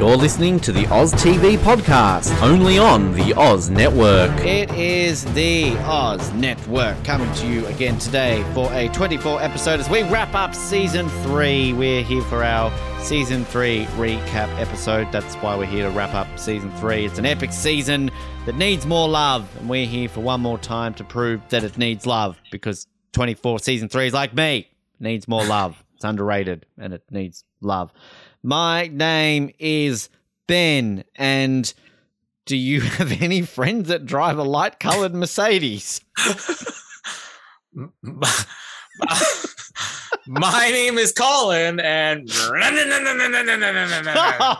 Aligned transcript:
You're 0.00 0.16
listening 0.16 0.58
to 0.60 0.72
the 0.72 0.86
Oz 0.86 1.12
TV 1.12 1.58
podcast, 1.58 2.34
only 2.40 2.78
on 2.78 3.12
the 3.12 3.34
Oz 3.34 3.68
Network. 3.68 4.30
It 4.40 4.70
is 4.72 5.26
the 5.34 5.76
Oz 5.80 6.32
Network 6.32 7.04
coming 7.04 7.30
to 7.34 7.46
you 7.46 7.66
again 7.66 7.98
today 7.98 8.42
for 8.54 8.72
a 8.72 8.88
24 8.88 9.42
episode 9.42 9.78
as 9.78 9.90
we 9.90 10.02
wrap 10.04 10.34
up 10.34 10.54
season 10.54 11.10
three. 11.24 11.74
We're 11.74 12.02
here 12.02 12.22
for 12.22 12.42
our 12.42 12.72
season 13.02 13.44
three 13.44 13.84
recap 13.98 14.48
episode. 14.58 15.12
That's 15.12 15.34
why 15.34 15.54
we're 15.54 15.66
here 15.66 15.86
to 15.86 15.94
wrap 15.94 16.14
up 16.14 16.26
season 16.38 16.74
three. 16.78 17.04
It's 17.04 17.18
an 17.18 17.26
epic 17.26 17.52
season 17.52 18.10
that 18.46 18.54
needs 18.54 18.86
more 18.86 19.06
love, 19.06 19.54
and 19.58 19.68
we're 19.68 19.84
here 19.84 20.08
for 20.08 20.20
one 20.20 20.40
more 20.40 20.56
time 20.56 20.94
to 20.94 21.04
prove 21.04 21.46
that 21.50 21.62
it 21.62 21.76
needs 21.76 22.06
love 22.06 22.40
because 22.50 22.86
24 23.12 23.58
season 23.58 23.90
three 23.90 24.06
is 24.06 24.14
like 24.14 24.32
me, 24.32 24.66
needs 24.98 25.28
more 25.28 25.44
love. 25.44 25.84
It's 25.94 26.04
underrated 26.06 26.64
and 26.78 26.94
it 26.94 27.02
needs 27.10 27.44
love. 27.60 27.92
My 28.42 28.88
name 28.88 29.50
is 29.58 30.08
Ben, 30.46 31.04
and 31.16 31.72
do 32.46 32.56
you 32.56 32.80
have 32.82 33.20
any 33.20 33.42
friends 33.42 33.88
that 33.88 34.06
drive 34.06 34.38
a 34.38 34.44
light 34.44 34.80
colored 34.80 35.14
Mercedes? 35.14 36.00
My 40.26 40.70
name 40.70 40.96
is 40.96 41.12
Colin, 41.12 41.80
and 41.80 42.30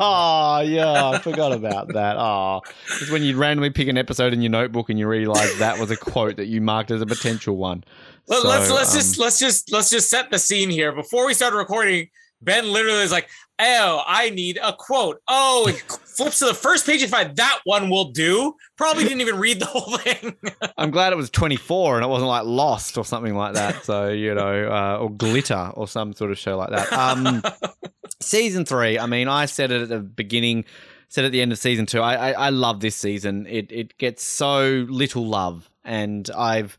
oh, 0.00 0.60
yeah, 0.66 1.10
I 1.10 1.18
forgot 1.22 1.52
about 1.52 1.88
that. 1.92 2.16
Oh, 2.18 2.60
it's 3.00 3.10
when 3.10 3.22
you 3.22 3.36
randomly 3.36 3.70
pick 3.70 3.88
an 3.88 3.96
episode 3.96 4.32
in 4.32 4.42
your 4.42 4.50
notebook 4.50 4.90
and 4.90 4.98
you 4.98 5.06
realize 5.06 5.58
that 5.58 5.78
was 5.78 5.90
a 5.90 5.96
quote 5.96 6.36
that 6.36 6.46
you 6.46 6.60
marked 6.60 6.90
as 6.90 7.00
a 7.00 7.06
potential 7.06 7.56
one. 7.56 7.84
Let, 8.26 8.42
So, 8.42 8.48
let's 8.48 8.70
let's 8.70 8.92
um, 8.92 8.98
just 8.98 9.18
let's 9.18 9.38
just 9.38 9.72
let's 9.72 9.90
just 9.90 10.10
set 10.10 10.30
the 10.30 10.38
scene 10.38 10.70
here. 10.70 10.92
Before 10.92 11.26
we 11.26 11.34
start 11.34 11.54
recording, 11.54 12.08
Ben 12.42 12.72
literally 12.72 13.02
is 13.02 13.12
like, 13.12 13.28
"Oh, 13.60 14.02
I 14.06 14.30
need 14.30 14.58
a 14.62 14.72
quote." 14.72 15.20
Oh, 15.28 15.70
flips 16.20 16.38
to 16.40 16.46
the 16.46 16.54
first 16.54 16.86
page 16.86 17.02
and 17.02 17.10
find 17.10 17.36
that 17.36 17.60
one 17.64 17.88
will 17.88 18.10
do. 18.10 18.54
Probably 18.76 19.04
didn't 19.04 19.22
even 19.22 19.38
read 19.38 19.58
the 19.58 19.66
whole 19.66 19.96
thing. 19.98 20.36
I'm 20.76 20.90
glad 20.90 21.12
it 21.12 21.16
was 21.16 21.30
24 21.30 21.96
and 21.96 22.04
it 22.04 22.08
wasn't 22.08 22.28
like 22.28 22.44
Lost 22.44 22.98
or 22.98 23.04
something 23.04 23.34
like 23.34 23.54
that. 23.54 23.84
So, 23.84 24.08
you 24.08 24.34
know, 24.34 24.70
uh, 24.70 24.98
or 25.00 25.10
Glitter 25.10 25.70
or 25.74 25.88
some 25.88 26.12
sort 26.12 26.30
of 26.30 26.38
show 26.38 26.56
like 26.56 26.70
that. 26.70 26.92
Um, 26.92 27.42
season 28.20 28.64
three, 28.64 28.98
I 28.98 29.06
mean, 29.06 29.28
I 29.28 29.46
said 29.46 29.70
it 29.70 29.82
at 29.82 29.88
the 29.88 30.00
beginning, 30.00 30.64
said 31.08 31.24
at 31.24 31.32
the 31.32 31.40
end 31.40 31.52
of 31.52 31.58
season 31.58 31.86
two. 31.86 32.00
I, 32.00 32.30
I, 32.30 32.32
I 32.32 32.48
love 32.50 32.80
this 32.80 32.96
season. 32.96 33.46
It, 33.46 33.72
it 33.72 33.96
gets 33.98 34.22
so 34.22 34.86
little 34.88 35.26
love. 35.26 35.70
And 35.84 36.28
I've 36.36 36.76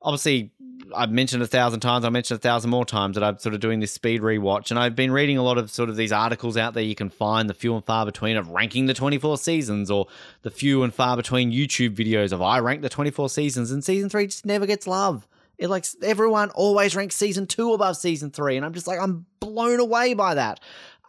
obviously. 0.00 0.52
I've 0.94 1.10
mentioned 1.10 1.42
a 1.42 1.46
thousand 1.46 1.80
times. 1.80 2.04
I 2.04 2.10
mentioned 2.10 2.38
a 2.38 2.40
thousand 2.40 2.70
more 2.70 2.84
times 2.84 3.14
that 3.14 3.24
I'm 3.24 3.38
sort 3.38 3.54
of 3.54 3.60
doing 3.60 3.80
this 3.80 3.92
speed 3.92 4.20
rewatch, 4.20 4.70
and 4.70 4.78
I've 4.78 4.94
been 4.94 5.10
reading 5.10 5.38
a 5.38 5.42
lot 5.42 5.58
of 5.58 5.70
sort 5.70 5.88
of 5.88 5.96
these 5.96 6.12
articles 6.12 6.56
out 6.56 6.74
there. 6.74 6.82
You 6.82 6.94
can 6.94 7.10
find 7.10 7.48
the 7.48 7.54
few 7.54 7.74
and 7.74 7.84
far 7.84 8.04
between 8.04 8.36
of 8.36 8.50
ranking 8.50 8.86
the 8.86 8.94
24 8.94 9.38
seasons, 9.38 9.90
or 9.90 10.06
the 10.42 10.50
few 10.50 10.82
and 10.82 10.94
far 10.94 11.16
between 11.16 11.52
YouTube 11.52 11.96
videos 11.96 12.32
of 12.32 12.42
I 12.42 12.58
rank 12.60 12.82
the 12.82 12.88
24 12.88 13.28
seasons, 13.28 13.70
and 13.70 13.84
season 13.84 14.08
three 14.08 14.26
just 14.26 14.46
never 14.46 14.66
gets 14.66 14.86
love. 14.86 15.26
It 15.58 15.68
like 15.68 15.86
everyone 16.02 16.50
always 16.50 16.94
ranks 16.94 17.16
season 17.16 17.46
two 17.46 17.72
above 17.72 17.96
season 17.96 18.30
three, 18.30 18.56
and 18.56 18.64
I'm 18.64 18.74
just 18.74 18.86
like 18.86 19.00
I'm 19.00 19.26
blown 19.40 19.80
away 19.80 20.14
by 20.14 20.34
that. 20.34 20.60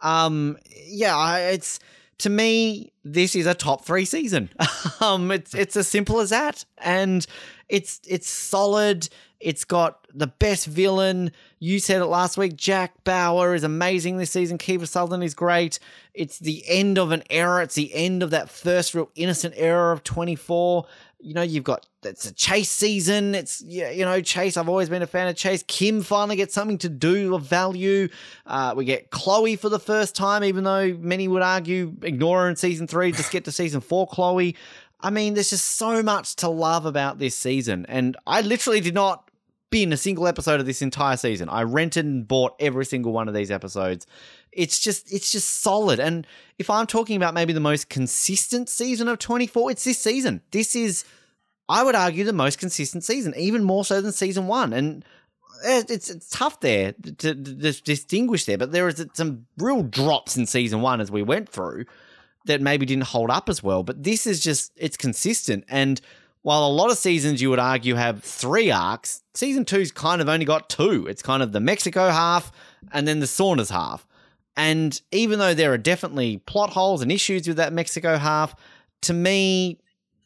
Um, 0.02 0.56
yeah, 0.86 1.36
it's 1.38 1.80
to 2.18 2.30
me 2.30 2.92
this 3.04 3.36
is 3.36 3.46
a 3.46 3.54
top 3.54 3.84
three 3.84 4.04
season. 4.04 4.50
um, 5.00 5.30
it's 5.30 5.54
it's 5.54 5.76
as 5.76 5.88
simple 5.88 6.20
as 6.20 6.30
that, 6.30 6.64
and 6.78 7.26
it's 7.68 8.00
it's 8.08 8.28
solid. 8.28 9.08
It's 9.40 9.64
got 9.64 10.06
the 10.12 10.26
best 10.26 10.66
villain. 10.66 11.30
You 11.60 11.78
said 11.78 12.02
it 12.02 12.06
last 12.06 12.36
week. 12.36 12.56
Jack 12.56 13.04
Bauer 13.04 13.54
is 13.54 13.62
amazing 13.62 14.16
this 14.16 14.30
season. 14.32 14.58
Kiefer 14.58 14.88
Sutherland 14.88 15.22
is 15.22 15.34
great. 15.34 15.78
It's 16.12 16.38
the 16.38 16.64
end 16.66 16.98
of 16.98 17.12
an 17.12 17.22
era. 17.30 17.62
It's 17.62 17.76
the 17.76 17.94
end 17.94 18.22
of 18.22 18.30
that 18.30 18.50
first 18.50 18.94
real 18.94 19.10
innocent 19.14 19.54
era 19.56 19.92
of 19.92 20.02
24. 20.02 20.86
You 21.20 21.34
know, 21.34 21.42
you've 21.42 21.64
got 21.64 21.86
it's 22.02 22.26
a 22.26 22.32
Chase 22.32 22.70
season. 22.70 23.34
It's 23.34 23.60
you 23.62 24.04
know, 24.04 24.20
Chase. 24.20 24.56
I've 24.56 24.68
always 24.68 24.88
been 24.88 25.02
a 25.02 25.06
fan 25.06 25.28
of 25.28 25.36
Chase. 25.36 25.62
Kim 25.66 26.02
finally 26.02 26.36
gets 26.36 26.54
something 26.54 26.78
to 26.78 26.88
do 26.88 27.34
of 27.34 27.42
value. 27.42 28.08
Uh, 28.46 28.74
we 28.76 28.84
get 28.84 29.10
Chloe 29.10 29.56
for 29.56 29.68
the 29.68 29.80
first 29.80 30.16
time, 30.16 30.42
even 30.42 30.64
though 30.64 30.94
many 30.94 31.28
would 31.28 31.42
argue 31.42 31.94
ignore 32.02 32.42
her 32.42 32.48
in 32.48 32.56
season 32.56 32.86
three. 32.86 33.12
Just 33.12 33.30
get 33.30 33.44
to 33.44 33.52
season 33.52 33.80
four, 33.80 34.06
Chloe. 34.06 34.56
I 35.00 35.10
mean, 35.10 35.34
there's 35.34 35.50
just 35.50 35.76
so 35.76 36.02
much 36.02 36.36
to 36.36 36.48
love 36.48 36.84
about 36.84 37.18
this 37.18 37.36
season, 37.36 37.86
and 37.88 38.16
I 38.26 38.40
literally 38.40 38.80
did 38.80 38.94
not 38.94 39.27
bin 39.70 39.92
a 39.92 39.96
single 39.96 40.26
episode 40.26 40.60
of 40.60 40.66
this 40.66 40.82
entire 40.82 41.16
season. 41.16 41.48
I 41.48 41.62
rented 41.62 42.04
and 42.04 42.26
bought 42.26 42.54
every 42.58 42.84
single 42.84 43.12
one 43.12 43.28
of 43.28 43.34
these 43.34 43.50
episodes. 43.50 44.06
It's 44.52 44.78
just 44.78 45.12
it's 45.12 45.30
just 45.30 45.62
solid. 45.62 46.00
And 46.00 46.26
if 46.58 46.70
I'm 46.70 46.86
talking 46.86 47.16
about 47.16 47.34
maybe 47.34 47.52
the 47.52 47.60
most 47.60 47.88
consistent 47.88 48.68
season 48.68 49.08
of 49.08 49.18
24, 49.18 49.70
it's 49.72 49.84
this 49.84 49.98
season. 49.98 50.42
This 50.50 50.74
is 50.74 51.04
I 51.68 51.82
would 51.82 51.94
argue 51.94 52.24
the 52.24 52.32
most 52.32 52.58
consistent 52.58 53.04
season, 53.04 53.34
even 53.36 53.62
more 53.62 53.84
so 53.84 54.00
than 54.00 54.12
season 54.12 54.46
1. 54.46 54.72
And 54.72 55.04
eh, 55.64 55.82
it's 55.88 56.10
it's 56.10 56.30
tough 56.30 56.60
there 56.60 56.92
to, 56.92 57.12
to 57.12 57.34
distinguish 57.34 58.46
there, 58.46 58.58
but 58.58 58.72
there 58.72 58.88
is 58.88 59.04
some 59.12 59.46
real 59.58 59.82
drops 59.82 60.36
in 60.36 60.46
season 60.46 60.80
1 60.80 61.00
as 61.00 61.10
we 61.10 61.22
went 61.22 61.48
through 61.48 61.84
that 62.46 62.62
maybe 62.62 62.86
didn't 62.86 63.04
hold 63.04 63.30
up 63.30 63.48
as 63.48 63.62
well, 63.62 63.82
but 63.82 64.02
this 64.02 64.26
is 64.26 64.40
just 64.40 64.72
it's 64.76 64.96
consistent 64.96 65.64
and 65.68 66.00
while 66.42 66.66
a 66.66 66.68
lot 66.68 66.90
of 66.90 66.98
seasons 66.98 67.42
you 67.42 67.50
would 67.50 67.58
argue 67.58 67.94
have 67.94 68.22
three 68.22 68.70
arcs, 68.70 69.22
season 69.34 69.64
two's 69.64 69.90
kind 69.90 70.20
of 70.20 70.28
only 70.28 70.44
got 70.44 70.68
two. 70.68 71.06
It's 71.06 71.22
kind 71.22 71.42
of 71.42 71.52
the 71.52 71.60
Mexico 71.60 72.10
half 72.10 72.52
and 72.92 73.06
then 73.06 73.20
the 73.20 73.26
Saunders 73.26 73.70
half. 73.70 74.06
And 74.56 75.00
even 75.12 75.38
though 75.38 75.54
there 75.54 75.72
are 75.72 75.78
definitely 75.78 76.38
plot 76.38 76.70
holes 76.70 77.02
and 77.02 77.12
issues 77.12 77.46
with 77.46 77.58
that 77.58 77.72
Mexico 77.72 78.16
half, 78.16 78.54
to 79.02 79.12
me, 79.12 79.78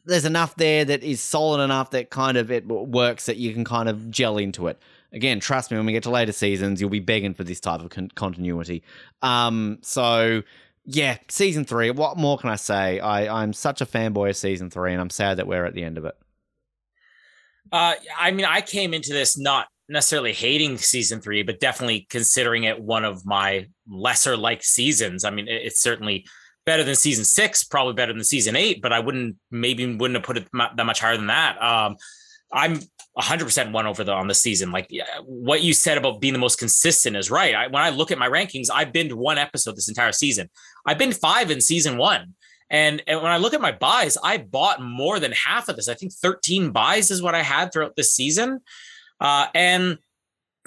there's 0.05 0.25
enough 0.25 0.55
there 0.55 0.83
that 0.85 1.03
is 1.03 1.21
solid 1.21 1.63
enough 1.63 1.91
that 1.91 2.09
kind 2.09 2.37
of 2.37 2.51
it 2.51 2.67
works 2.67 3.25
that 3.27 3.37
you 3.37 3.53
can 3.53 3.63
kind 3.63 3.87
of 3.87 4.09
gel 4.09 4.37
into 4.37 4.67
it. 4.67 4.81
Again, 5.11 5.39
trust 5.39 5.69
me, 5.69 5.77
when 5.77 5.85
we 5.85 5.91
get 5.91 6.03
to 6.03 6.09
later 6.09 6.31
seasons, 6.31 6.81
you'll 6.81 6.89
be 6.89 6.99
begging 6.99 7.35
for 7.35 7.43
this 7.43 7.59
type 7.59 7.81
of 7.81 7.89
con- 7.89 8.09
continuity. 8.15 8.81
Um, 9.21 9.77
so 9.81 10.41
yeah, 10.85 11.17
season 11.29 11.65
three. 11.65 11.91
What 11.91 12.17
more 12.17 12.37
can 12.37 12.49
I 12.49 12.55
say? 12.55 12.99
I, 12.99 13.41
I'm 13.41 13.53
such 13.53 13.81
a 13.81 13.85
fanboy 13.85 14.29
of 14.29 14.35
season 14.35 14.69
three, 14.69 14.91
and 14.91 15.01
I'm 15.01 15.09
sad 15.09 15.37
that 15.37 15.47
we're 15.47 15.65
at 15.65 15.73
the 15.73 15.83
end 15.83 15.97
of 15.97 16.05
it. 16.05 16.15
Uh, 17.71 17.93
I 18.17 18.31
mean, 18.31 18.45
I 18.45 18.61
came 18.61 18.93
into 18.93 19.13
this 19.13 19.37
not 19.37 19.67
necessarily 19.89 20.33
hating 20.33 20.77
season 20.77 21.21
three, 21.21 21.43
but 21.43 21.59
definitely 21.59 22.05
considering 22.09 22.65
it 22.65 22.81
one 22.81 23.05
of 23.05 23.25
my 23.25 23.67
lesser 23.87 24.35
liked 24.35 24.63
seasons. 24.63 25.23
I 25.23 25.29
mean, 25.29 25.47
it, 25.47 25.61
it's 25.65 25.81
certainly 25.81 26.25
better 26.65 26.83
than 26.83 26.95
season 26.95 27.25
six, 27.25 27.63
probably 27.63 27.93
better 27.93 28.13
than 28.13 28.23
season 28.23 28.55
eight, 28.55 28.81
but 28.81 28.93
I 28.93 28.99
wouldn't 28.99 29.37
maybe 29.51 29.85
wouldn't 29.85 30.15
have 30.15 30.23
put 30.23 30.37
it 30.37 30.47
that 30.53 30.85
much 30.85 30.99
higher 30.99 31.17
than 31.17 31.27
that. 31.27 31.61
Um, 31.61 31.95
I'm 32.51 32.79
100% 33.19 33.71
won 33.71 33.85
over 33.85 34.03
the 34.03 34.11
on 34.11 34.27
the 34.27 34.33
season. 34.33 34.71
Like 34.71 34.89
what 35.23 35.61
you 35.61 35.73
said 35.73 35.97
about 35.97 36.19
being 36.19 36.33
the 36.33 36.39
most 36.39 36.57
consistent 36.57 37.15
is 37.15 37.29
right. 37.29 37.53
I, 37.53 37.67
when 37.67 37.83
I 37.83 37.89
look 37.89 38.11
at 38.11 38.17
my 38.17 38.27
rankings, 38.27 38.69
I've 38.73 38.91
been 38.91 39.15
one 39.17 39.37
episode 39.37 39.75
this 39.75 39.89
entire 39.89 40.11
season. 40.11 40.49
I've 40.85 40.97
been 40.97 41.11
five 41.11 41.51
in 41.51 41.61
season 41.61 41.97
one. 41.97 42.33
And, 42.69 43.03
and 43.05 43.21
when 43.21 43.31
I 43.31 43.37
look 43.37 43.53
at 43.53 43.61
my 43.61 43.71
buys, 43.71 44.17
I 44.23 44.37
bought 44.37 44.81
more 44.81 45.19
than 45.19 45.31
half 45.31 45.69
of 45.69 45.75
this. 45.75 45.89
I 45.89 45.93
think 45.93 46.11
13 46.11 46.71
buys 46.71 47.11
is 47.11 47.21
what 47.21 47.35
I 47.35 47.43
had 47.43 47.71
throughout 47.71 47.95
this 47.95 48.13
season. 48.13 48.61
Uh, 49.21 49.47
and 49.53 49.99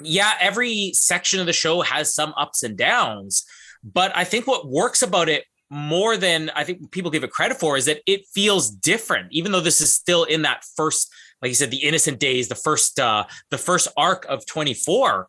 yeah, 0.01 0.33
every 0.39 0.91
section 0.93 1.41
of 1.41 1.47
the 1.47 1.53
show 1.53 1.81
has 1.81 2.15
some 2.15 2.33
ups 2.37 2.63
and 2.63 2.77
downs. 2.77 3.45
But 3.83 4.15
I 4.15 4.23
think 4.23 4.47
what 4.47 4.69
works 4.69 5.01
about 5.01 5.27
it 5.27 5.43
more 5.69 6.15
than 6.15 6.49
I 6.55 6.63
think 6.63 6.91
people 6.91 7.11
give 7.11 7.25
it 7.25 7.31
credit 7.31 7.59
for 7.59 7.75
is 7.75 7.85
that 7.85 8.01
it 8.05 8.25
feels 8.33 8.69
different, 8.69 9.27
even 9.31 9.51
though 9.51 9.59
this 9.59 9.81
is 9.81 9.93
still 9.93 10.23
in 10.23 10.43
that 10.43 10.63
first 10.75 11.11
like 11.41 11.49
you 11.49 11.55
said, 11.55 11.71
the 11.71 11.83
innocent 11.83 12.19
days, 12.19 12.47
the 12.47 12.55
first 12.55 12.99
uh, 12.99 13.25
the 13.49 13.57
first 13.57 13.87
arc 13.95 14.25
of 14.25 14.45
24 14.45 15.27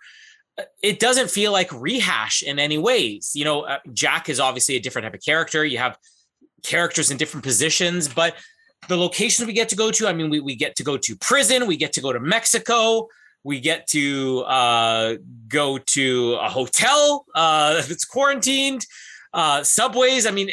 it 0.82 0.98
doesn't 0.98 1.30
feel 1.30 1.52
like 1.52 1.70
rehash 1.72 2.42
in 2.42 2.58
any 2.58 2.78
ways. 2.78 3.32
You 3.34 3.44
know, 3.44 3.62
uh, 3.62 3.78
Jack 3.92 4.28
is 4.28 4.40
obviously 4.40 4.76
a 4.76 4.80
different 4.80 5.04
type 5.04 5.14
of 5.14 5.24
character. 5.24 5.64
You 5.64 5.78
have 5.78 5.96
characters 6.64 7.10
in 7.10 7.16
different 7.16 7.44
positions, 7.44 8.08
but 8.08 8.34
the 8.88 8.96
locations 8.96 9.46
we 9.46 9.52
get 9.52 9.68
to 9.70 9.76
go 9.76 9.90
to, 9.90 10.06
I 10.06 10.12
mean, 10.12 10.30
we, 10.30 10.40
we 10.40 10.56
get 10.56 10.76
to 10.76 10.84
go 10.84 10.96
to 10.96 11.16
prison, 11.16 11.66
we 11.66 11.76
get 11.76 11.92
to 11.94 12.00
go 12.00 12.12
to 12.12 12.20
Mexico, 12.20 13.08
we 13.44 13.60
get 13.60 13.86
to 13.88 14.40
uh, 14.40 15.16
go 15.48 15.78
to 15.78 16.34
a 16.34 16.48
hotel 16.48 17.24
uh, 17.34 17.74
that's 17.88 18.04
quarantined, 18.04 18.86
uh, 19.32 19.62
subways. 19.62 20.26
I 20.26 20.30
mean, 20.30 20.50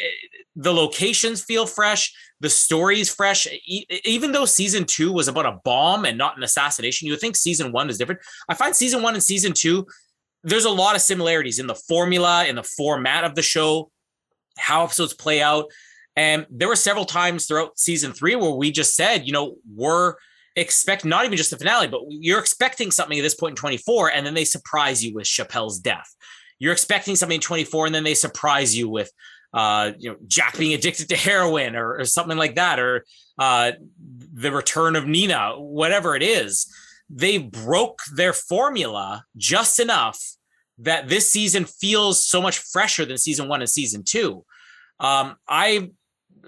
the 0.55 0.73
locations 0.73 1.43
feel 1.43 1.65
fresh, 1.65 2.13
the 2.39 2.49
story's 2.49 3.13
fresh. 3.13 3.47
E- 3.65 3.85
even 4.03 4.31
though 4.31 4.45
season 4.45 4.85
two 4.85 5.11
was 5.11 5.27
about 5.27 5.45
a 5.45 5.59
bomb 5.63 6.05
and 6.05 6.17
not 6.17 6.37
an 6.37 6.43
assassination, 6.43 7.05
you 7.05 7.13
would 7.13 7.21
think 7.21 7.35
season 7.35 7.71
one 7.71 7.89
is 7.89 7.97
different. 7.97 8.21
I 8.49 8.53
find 8.53 8.75
season 8.75 9.01
one 9.01 9.13
and 9.13 9.23
season 9.23 9.53
two, 9.53 9.85
there's 10.43 10.65
a 10.65 10.69
lot 10.69 10.95
of 10.95 11.01
similarities 11.01 11.59
in 11.59 11.67
the 11.67 11.75
formula, 11.75 12.45
in 12.45 12.55
the 12.55 12.63
format 12.63 13.23
of 13.23 13.35
the 13.35 13.41
show, 13.41 13.91
how 14.57 14.83
episodes 14.83 15.13
play 15.13 15.41
out. 15.41 15.65
And 16.15 16.45
there 16.49 16.67
were 16.67 16.75
several 16.75 17.05
times 17.05 17.45
throughout 17.45 17.77
season 17.77 18.13
three 18.13 18.35
where 18.35 18.51
we 18.51 18.71
just 18.71 18.95
said, 18.95 19.25
you 19.25 19.33
know, 19.33 19.55
we're 19.73 20.15
expect 20.55 21.03
not 21.03 21.25
even 21.25 21.37
just 21.37 21.49
the 21.49 21.57
finale, 21.57 21.87
but 21.87 22.01
you're 22.07 22.39
expecting 22.39 22.91
something 22.91 23.17
at 23.17 23.21
this 23.21 23.35
point 23.35 23.51
in 23.51 23.55
24, 23.57 24.11
and 24.11 24.25
then 24.25 24.33
they 24.33 24.45
surprise 24.45 25.03
you 25.03 25.13
with 25.13 25.25
Chappelle's 25.25 25.79
death. 25.79 26.15
You're 26.59 26.73
expecting 26.73 27.15
something 27.15 27.35
in 27.35 27.41
24, 27.41 27.87
and 27.87 27.95
then 27.95 28.03
they 28.03 28.13
surprise 28.13 28.77
you 28.77 28.89
with 28.89 29.11
uh, 29.53 29.93
you 29.97 30.11
know, 30.11 30.17
Jack 30.27 30.57
being 30.57 30.73
addicted 30.73 31.07
to 31.09 31.15
heroin 31.15 31.75
or, 31.75 31.99
or 31.99 32.05
something 32.05 32.37
like 32.37 32.55
that, 32.55 32.77
or 32.77 33.05
uh, 33.39 33.71
the 34.33 34.51
return 34.51 34.97
of 34.97 35.07
Nina, 35.07 35.53
whatever 35.57 36.15
it 36.15 36.23
is. 36.23 36.67
They 37.09 37.37
broke 37.37 38.01
their 38.15 38.33
formula 38.33 39.23
just 39.37 39.79
enough 39.79 40.19
that 40.79 41.07
this 41.07 41.31
season 41.31 41.63
feels 41.63 42.25
so 42.25 42.41
much 42.41 42.59
fresher 42.59 43.05
than 43.05 43.17
season 43.17 43.47
one 43.47 43.61
and 43.61 43.69
season 43.69 44.03
two. 44.03 44.43
Um, 44.99 45.37
I'm 45.47 45.93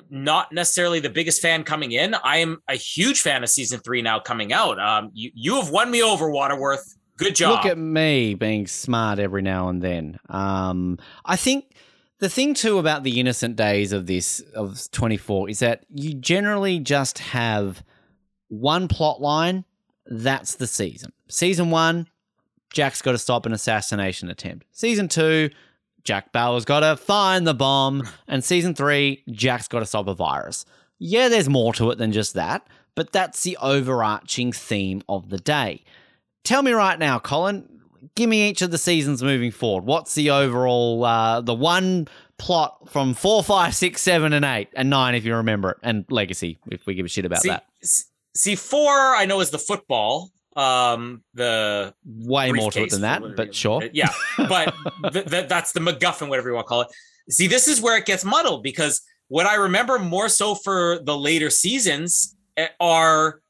not 0.09 0.51
necessarily 0.51 0.99
the 0.99 1.09
biggest 1.09 1.41
fan 1.41 1.63
coming 1.63 1.93
in. 1.93 2.13
I 2.13 2.37
am 2.37 2.57
a 2.67 2.75
huge 2.75 3.21
fan 3.21 3.43
of 3.43 3.49
season 3.49 3.79
three 3.79 4.01
now 4.01 4.19
coming 4.19 4.51
out. 4.51 4.79
Um, 4.79 5.11
you, 5.13 5.31
you 5.33 5.55
have 5.55 5.69
won 5.69 5.89
me 5.89 6.03
over, 6.03 6.29
Waterworth. 6.29 6.97
Good 7.17 7.35
job. 7.35 7.63
Look 7.63 7.71
at 7.71 7.77
me 7.77 8.35
being 8.35 8.67
smart 8.67 9.19
every 9.19 9.41
now 9.41 9.69
and 9.69 9.81
then. 9.81 10.19
Um, 10.29 10.99
I 11.25 11.35
think 11.35 11.73
the 12.19 12.29
thing 12.29 12.53
too 12.53 12.77
about 12.77 13.03
the 13.03 13.19
innocent 13.19 13.55
days 13.55 13.91
of 13.91 14.05
this 14.05 14.39
of 14.55 14.89
24 14.91 15.49
is 15.49 15.59
that 15.59 15.85
you 15.93 16.13
generally 16.13 16.79
just 16.79 17.19
have 17.19 17.83
one 18.49 18.87
plot 18.87 19.19
line 19.19 19.65
that's 20.05 20.55
the 20.55 20.67
season. 20.67 21.11
Season 21.27 21.69
one 21.69 22.07
jack's 22.71 23.01
got 23.01 23.13
to 23.13 23.17
stop 23.17 23.45
an 23.45 23.53
assassination 23.53 24.29
attempt. 24.29 24.67
Season 24.71 25.07
two 25.07 25.49
jack 26.03 26.31
bauer's 26.31 26.65
got 26.65 26.79
to 26.81 26.95
find 26.95 27.45
the 27.45 27.53
bomb. 27.53 28.07
And 28.27 28.43
season 28.43 28.75
three 28.75 29.23
jack's 29.31 29.67
got 29.67 29.79
to 29.79 29.85
stop 29.85 30.07
a 30.07 30.13
virus. 30.13 30.65
Yeah 30.99 31.29
there's 31.29 31.49
more 31.49 31.73
to 31.73 31.89
it 31.91 31.97
than 31.97 32.11
just 32.11 32.35
that 32.35 32.67
but 32.95 33.11
that's 33.11 33.43
the 33.43 33.57
overarching 33.61 34.51
theme 34.51 35.01
of 35.07 35.29
the 35.29 35.37
day 35.37 35.83
tell 36.47 36.63
me 36.63 36.71
right 36.71 36.97
now 36.97 37.19
colin 37.19 37.67
give 38.17 38.29
me 38.29 38.49
each 38.49 38.61
of 38.61 38.71
the 38.71 38.77
seasons 38.77 39.23
moving 39.23 39.51
forward. 39.51 39.85
What's 39.85 40.15
the 40.15 40.31
overall, 40.31 41.05
uh, 41.05 41.39
the 41.39 41.53
one 41.53 42.07
plot 42.37 42.89
from 42.89 43.13
four, 43.13 43.43
five, 43.43 43.75
six, 43.75 44.01
seven, 44.01 44.33
and 44.33 44.43
eight, 44.43 44.69
and 44.75 44.89
nine, 44.89 45.15
if 45.15 45.23
you 45.23 45.35
remember 45.35 45.71
it, 45.71 45.77
and 45.83 46.03
Legacy, 46.09 46.59
if 46.69 46.85
we 46.85 46.95
give 46.95 47.05
a 47.05 47.09
shit 47.09 47.25
about 47.25 47.41
see, 47.41 47.49
that. 47.49 47.65
See, 48.35 48.55
four, 48.55 48.91
I 48.91 49.25
know 49.25 49.39
is 49.39 49.51
the 49.51 49.59
football. 49.59 50.31
Um, 50.55 51.21
the 51.35 51.93
way 52.03 52.51
more 52.51 52.71
to 52.71 52.83
it 52.83 52.89
than 52.89 53.01
that, 53.01 53.21
but 53.35 53.53
sure. 53.53 53.83
Yeah, 53.93 54.09
but 54.37 54.73
th- 55.13 55.29
th- 55.29 55.47
that's 55.47 55.71
the 55.71 55.79
MacGuffin, 55.79 56.29
whatever 56.29 56.49
you 56.49 56.55
want 56.55 56.65
to 56.65 56.69
call 56.69 56.81
it. 56.81 56.87
See, 57.29 57.45
this 57.45 57.67
is 57.67 57.79
where 57.79 57.95
it 57.95 58.07
gets 58.07 58.25
muddled 58.25 58.63
because 58.63 59.01
what 59.27 59.45
I 59.45 59.53
remember 59.53 59.99
more 59.99 60.29
so 60.29 60.55
for 60.55 60.97
the 61.03 61.15
later 61.15 61.51
seasons 61.51 62.35
eh, 62.55 62.69
are, 62.79 63.41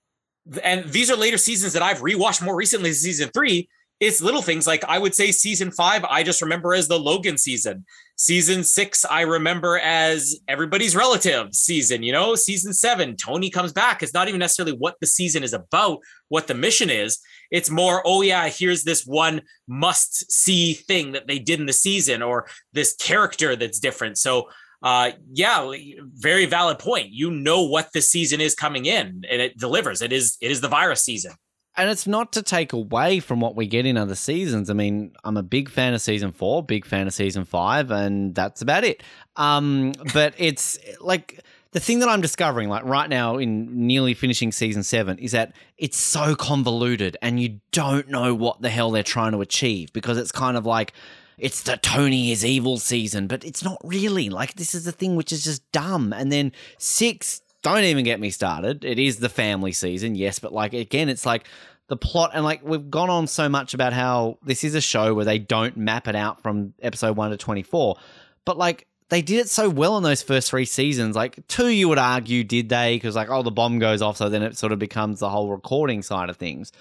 and 0.64 0.90
these 0.90 1.12
are 1.12 1.18
later 1.18 1.38
seasons 1.38 1.74
that 1.74 1.82
I've 1.82 2.00
rewatched 2.00 2.44
more 2.44 2.56
recently, 2.56 2.94
season 2.94 3.30
three 3.34 3.70
it's 4.00 4.22
little 4.22 4.42
things 4.42 4.68
like 4.68 4.84
I 4.86 5.00
would 5.00 5.16
say 5.16 5.32
season 5.32 5.72
five, 5.72 6.04
I 6.06 6.22
just 6.22 6.42
remember 6.42 6.76
as 6.76 6.88
the 6.88 7.00
Logan 7.00 7.38
season. 7.38 7.86
Season 8.16 8.64
six, 8.64 9.06
I 9.06 9.22
remember 9.22 9.80
as 9.80 10.40
everybody's 10.48 10.96
relative 10.96 11.54
season. 11.54 12.04
You 12.04 12.12
know, 12.12 12.36
season 12.36 12.74
seven, 12.74 13.16
Tony 13.16 13.50
comes 13.50 13.74
back. 13.74 14.04
It's 14.04 14.14
not 14.14 14.28
even 14.28 14.40
necessarily 14.40 14.78
what 14.78 14.96
the 15.00 15.08
season 15.08 15.44
is 15.44 15.54
about, 15.54 16.00
what 16.30 16.48
the 16.48 16.54
mission 16.54 16.90
is. 16.90 17.20
It's 17.50 17.70
more, 17.70 18.04
oh, 18.06 18.22
yeah, 18.22 18.50
here's 18.50 18.84
this 18.84 19.06
one 19.06 19.42
must 19.68 20.32
see 20.32 20.74
thing 20.74 21.14
that 21.14 21.28
they 21.28 21.40
did 21.40 21.60
in 21.60 21.66
the 21.66 21.74
season 21.74 22.22
or 22.22 22.48
this 22.74 22.96
character 22.96 23.56
that's 23.56 23.80
different. 23.80 24.18
So, 24.18 24.50
uh, 24.84 25.12
yeah, 25.32 25.72
very 26.14 26.46
valid 26.46 26.80
point. 26.80 27.10
You 27.12 27.32
know 27.32 27.64
what 27.64 27.94
the 27.94 28.02
season 28.02 28.42
is 28.42 28.56
coming 28.56 28.86
in 28.86 29.24
and 29.30 29.42
it 29.42 29.58
delivers. 29.58 30.02
It 30.02 30.14
is, 30.14 30.38
it 30.42 30.52
is 30.52 30.62
the 30.62 30.68
virus 30.68 31.04
season 31.04 31.34
and 31.78 31.92
it's 31.92 32.08
not 32.08 32.34
to 32.34 32.42
take 32.42 32.74
away 32.74 33.20
from 33.20 33.40
what 33.40 33.56
we 33.56 33.68
get 33.68 33.86
in 33.86 33.98
other 33.98 34.16
seasons. 34.16 34.70
I 34.70 34.74
mean, 34.74 35.14
I'm 35.24 35.38
a 35.38 35.44
big 35.44 35.70
fan 35.70 35.94
of 35.94 36.02
season 36.02 36.32
four, 36.32 36.64
big 36.64 36.86
fan 36.86 37.06
of 37.06 37.14
season 37.14 37.46
five, 37.46 37.92
and 37.92 38.34
that's 38.34 38.64
about 38.64 38.84
it. 38.84 39.04
Um, 39.36 39.94
but 40.12 40.34
it's 40.38 40.80
like 41.00 41.40
the 41.72 41.80
thing 41.80 42.00
that 42.00 42.10
I'm 42.10 42.20
discovering, 42.20 42.68
like 42.68 42.84
right 42.84 43.08
now 43.08 43.38
in 43.38 43.86
nearly 43.86 44.16
finishing 44.16 44.52
season 44.52 44.82
seven, 44.82 45.20
is 45.20 45.34
that 45.34 45.56
it's 45.78 45.98
so 45.98 46.36
convoluted 46.36 47.16
and 47.22 47.40
you 47.40 47.60
don't 47.72 48.10
know 48.10 48.34
what 48.34 48.62
the 48.62 48.70
hell 48.70 48.90
they're 48.90 49.04
trying 49.04 49.34
to 49.34 49.42
achieve 49.42 49.94
because 49.94 50.18
it's 50.18 50.32
kind 50.32 50.58
of 50.58 50.66
like 50.66 50.94
it's 51.38 51.62
the 51.62 51.78
Tony 51.78 52.32
is 52.32 52.44
evil 52.44 52.78
season, 52.78 53.28
but 53.28 53.44
it's 53.46 53.64
not 53.64 53.78
really. 53.84 54.30
Like, 54.30 54.56
this 54.56 54.74
is 54.74 54.86
the 54.86 54.92
thing 54.92 55.16
which 55.16 55.32
is 55.32 55.44
just 55.44 55.70
dumb. 55.72 56.14
And 56.14 56.32
then 56.32 56.52
six 56.78 57.42
don't 57.62 57.84
even 57.84 58.06
get 58.06 58.20
me 58.20 58.30
started. 58.30 58.86
It 58.86 59.00
is 59.00 59.18
the 59.18 59.30
family 59.30 59.72
season, 59.72 60.16
yes, 60.16 60.40
but 60.40 60.54
like 60.54 60.74
again, 60.74 61.10
it's 61.10 61.26
like 61.26 61.48
the 61.88 61.98
plot 61.98 62.32
and 62.34 62.44
like 62.44 62.64
we've 62.64 62.90
gone 62.90 63.10
on 63.10 63.28
so 63.28 63.50
much 63.50 63.74
about 63.74 63.94
how 63.94 64.38
this 64.44 64.64
is 64.64 64.76
a 64.76 64.82
show 64.82 65.14
where 65.14 65.26
they 65.26 65.40
don't 65.40 65.78
map 65.78 66.08
it 66.08 66.16
out 66.16 66.42
from 66.42 66.74
episode 66.82 67.18
1 67.18 67.32
to 67.32 67.38
24. 67.38 67.98
But 68.46 68.58
like 68.58 68.88
they 69.10 69.22
did 69.22 69.40
it 69.40 69.50
so 69.50 69.70
well 69.70 69.98
in 69.98 70.04
those 70.04 70.22
first 70.22 70.50
three 70.50 70.66
seasons. 70.66 71.16
Like 71.16 71.46
two, 71.48 71.68
you 71.68 71.90
would 71.90 71.98
argue, 71.98 72.44
did 72.44 72.70
they? 72.70 72.96
Because 72.96 73.16
like, 73.16 73.30
oh, 73.30 73.42
the 73.42 73.52
bomb 73.52 73.80
goes 73.80 74.02
off, 74.02 74.18
so 74.18 74.30
then 74.30 74.44
it 74.44 74.58
sort 74.58 74.72
of 74.72 74.80
becomes 74.80 75.20
the 75.20 75.30
whole 75.30 75.50
recording 75.50 76.02
side 76.02 76.30
of 76.30 76.38
things. 76.38 76.72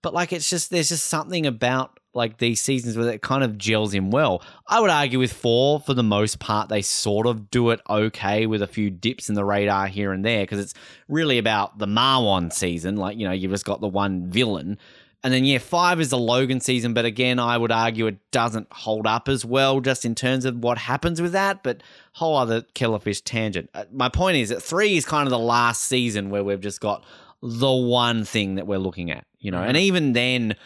But 0.00 0.14
like, 0.14 0.32
it's 0.32 0.48
just 0.48 0.70
there's 0.70 0.88
just 0.88 1.06
something 1.06 1.46
about 1.46 1.98
like 2.14 2.38
these 2.38 2.60
seasons 2.60 2.96
where 2.96 3.08
it 3.10 3.22
kind 3.22 3.42
of 3.42 3.58
gels 3.58 3.94
in 3.94 4.10
well. 4.10 4.42
I 4.66 4.80
would 4.80 4.90
argue 4.90 5.18
with 5.18 5.32
four 5.32 5.80
for 5.80 5.94
the 5.94 6.02
most 6.02 6.38
part 6.38 6.68
they 6.68 6.82
sort 6.82 7.26
of 7.26 7.50
do 7.50 7.70
it 7.70 7.80
okay 7.88 8.46
with 8.46 8.62
a 8.62 8.66
few 8.66 8.90
dips 8.90 9.28
in 9.28 9.34
the 9.34 9.44
radar 9.44 9.86
here 9.86 10.12
and 10.12 10.24
there 10.24 10.42
because 10.42 10.58
it's 10.58 10.74
really 11.08 11.38
about 11.38 11.78
the 11.78 11.86
Marwan 11.86 12.52
season. 12.52 12.96
Like 12.96 13.18
you 13.18 13.26
know 13.26 13.32
you've 13.32 13.52
just 13.52 13.64
got 13.64 13.80
the 13.80 13.88
one 13.88 14.30
villain. 14.30 14.78
And 15.24 15.32
then, 15.32 15.44
yeah, 15.44 15.58
five 15.58 16.00
is 16.00 16.10
the 16.10 16.18
Logan 16.18 16.60
season, 16.60 16.94
but 16.94 17.04
again, 17.04 17.38
I 17.38 17.56
would 17.56 17.70
argue 17.70 18.08
it 18.08 18.18
doesn't 18.32 18.66
hold 18.72 19.06
up 19.06 19.28
as 19.28 19.44
well 19.44 19.80
just 19.80 20.04
in 20.04 20.16
terms 20.16 20.44
of 20.44 20.56
what 20.56 20.78
happens 20.78 21.22
with 21.22 21.30
that. 21.30 21.62
But 21.62 21.82
whole 22.12 22.36
other 22.36 22.62
killerfish 22.74 23.22
tangent. 23.24 23.70
Uh, 23.72 23.84
my 23.92 24.08
point 24.08 24.38
is 24.38 24.48
that 24.48 24.62
three 24.62 24.96
is 24.96 25.04
kind 25.04 25.28
of 25.28 25.30
the 25.30 25.38
last 25.38 25.82
season 25.82 26.30
where 26.30 26.42
we've 26.42 26.60
just 26.60 26.80
got 26.80 27.04
the 27.40 27.70
one 27.70 28.24
thing 28.24 28.56
that 28.56 28.66
we're 28.66 28.78
looking 28.78 29.12
at, 29.12 29.24
you 29.38 29.52
know, 29.52 29.58
mm-hmm. 29.58 29.68
and 29.68 29.76
even 29.76 30.12
then, 30.12 30.56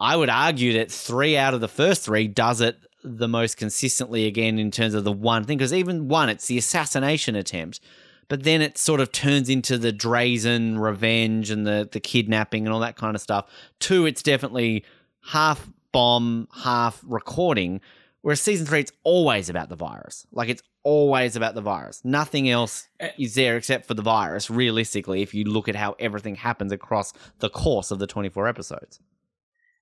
I 0.00 0.16
would 0.16 0.30
argue 0.30 0.74
that 0.74 0.90
three 0.92 1.36
out 1.36 1.54
of 1.54 1.60
the 1.60 1.68
first 1.68 2.02
three 2.02 2.28
does 2.28 2.60
it 2.60 2.78
the 3.02 3.28
most 3.28 3.56
consistently 3.56 4.26
again 4.26 4.58
in 4.58 4.70
terms 4.70 4.94
of 4.94 5.04
the 5.04 5.12
one 5.12 5.44
thing. 5.44 5.58
Because 5.58 5.72
even 5.72 6.08
one, 6.08 6.28
it's 6.28 6.46
the 6.46 6.58
assassination 6.58 7.34
attempt, 7.34 7.80
but 8.28 8.44
then 8.44 8.60
it 8.62 8.78
sort 8.78 9.00
of 9.00 9.12
turns 9.12 9.48
into 9.48 9.78
the 9.78 9.92
Drazen 9.92 10.78
revenge 10.78 11.50
and 11.50 11.66
the 11.66 11.88
the 11.90 12.00
kidnapping 12.00 12.66
and 12.66 12.72
all 12.72 12.80
that 12.80 12.96
kind 12.96 13.14
of 13.14 13.22
stuff. 13.22 13.46
Two, 13.80 14.06
it's 14.06 14.22
definitely 14.22 14.84
half 15.22 15.68
bomb, 15.92 16.48
half 16.62 17.00
recording. 17.04 17.80
Whereas 18.22 18.40
season 18.40 18.66
three, 18.66 18.80
it's 18.80 18.92
always 19.04 19.48
about 19.48 19.68
the 19.68 19.76
virus. 19.76 20.26
Like 20.32 20.48
it's 20.48 20.62
always 20.82 21.36
about 21.36 21.54
the 21.54 21.60
virus. 21.60 22.04
Nothing 22.04 22.50
else 22.50 22.88
eh. 23.00 23.10
is 23.18 23.34
there 23.34 23.56
except 23.56 23.86
for 23.86 23.94
the 23.94 24.02
virus, 24.02 24.50
realistically, 24.50 25.22
if 25.22 25.34
you 25.34 25.44
look 25.44 25.68
at 25.68 25.76
how 25.76 25.94
everything 25.98 26.34
happens 26.34 26.72
across 26.72 27.12
the 27.38 27.48
course 27.48 27.90
of 27.90 28.00
the 28.00 28.06
24 28.06 28.48
episodes 28.48 29.00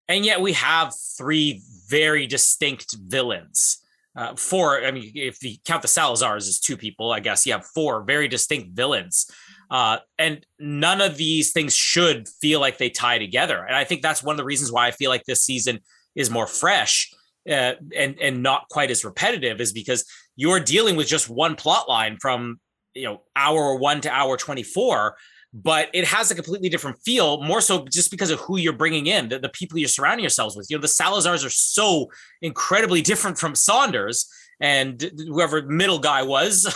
and 0.08 0.24
yet 0.24 0.40
we 0.40 0.52
have 0.52 0.94
three 1.16 1.62
very 1.88 2.26
distinct 2.26 2.96
villains. 2.98 3.78
Uh, 4.16 4.34
four, 4.34 4.82
I 4.82 4.92
mean, 4.92 5.12
if 5.14 5.42
you 5.42 5.56
count 5.64 5.82
the 5.82 5.88
Salazars 5.88 6.48
as 6.48 6.58
two 6.58 6.76
people, 6.76 7.12
I 7.12 7.20
guess 7.20 7.44
you 7.44 7.52
have 7.52 7.66
four 7.66 8.02
very 8.02 8.28
distinct 8.28 8.74
villains. 8.74 9.30
Uh, 9.70 9.98
and 10.18 10.46
none 10.58 11.00
of 11.00 11.16
these 11.16 11.52
things 11.52 11.74
should 11.74 12.28
feel 12.40 12.60
like 12.60 12.78
they 12.78 12.88
tie 12.88 13.18
together. 13.18 13.62
And 13.62 13.76
I 13.76 13.84
think 13.84 14.00
that's 14.00 14.22
one 14.22 14.32
of 14.32 14.38
the 14.38 14.44
reasons 14.44 14.72
why 14.72 14.86
I 14.86 14.90
feel 14.92 15.10
like 15.10 15.24
this 15.24 15.42
season 15.42 15.80
is 16.14 16.30
more 16.30 16.46
fresh 16.46 17.12
uh, 17.48 17.74
and 17.94 18.16
and 18.20 18.42
not 18.42 18.68
quite 18.70 18.90
as 18.90 19.04
repetitive, 19.04 19.60
is 19.60 19.72
because 19.72 20.04
you're 20.34 20.60
dealing 20.60 20.96
with 20.96 21.06
just 21.06 21.28
one 21.28 21.54
plot 21.54 21.88
line 21.88 22.16
from 22.20 22.58
you 22.94 23.04
know 23.04 23.22
hour 23.36 23.76
one 23.76 24.00
to 24.00 24.10
hour 24.10 24.36
24 24.36 25.16
but 25.62 25.88
it 25.94 26.04
has 26.04 26.30
a 26.30 26.34
completely 26.34 26.68
different 26.68 26.98
feel, 27.02 27.42
more 27.42 27.62
so 27.62 27.86
just 27.86 28.10
because 28.10 28.30
of 28.30 28.38
who 28.40 28.58
you're 28.58 28.74
bringing 28.74 29.06
in, 29.06 29.30
the, 29.30 29.38
the 29.38 29.48
people 29.48 29.78
you're 29.78 29.88
surrounding 29.88 30.22
yourselves 30.22 30.54
with. 30.54 30.66
You 30.68 30.76
know, 30.76 30.82
the 30.82 30.86
Salazars 30.86 31.46
are 31.46 31.50
so 31.50 32.10
incredibly 32.42 33.00
different 33.00 33.38
from 33.38 33.54
Saunders 33.54 34.30
and 34.60 35.00
whoever 35.16 35.62
middle 35.62 35.98
guy 35.98 36.22
was, 36.22 36.62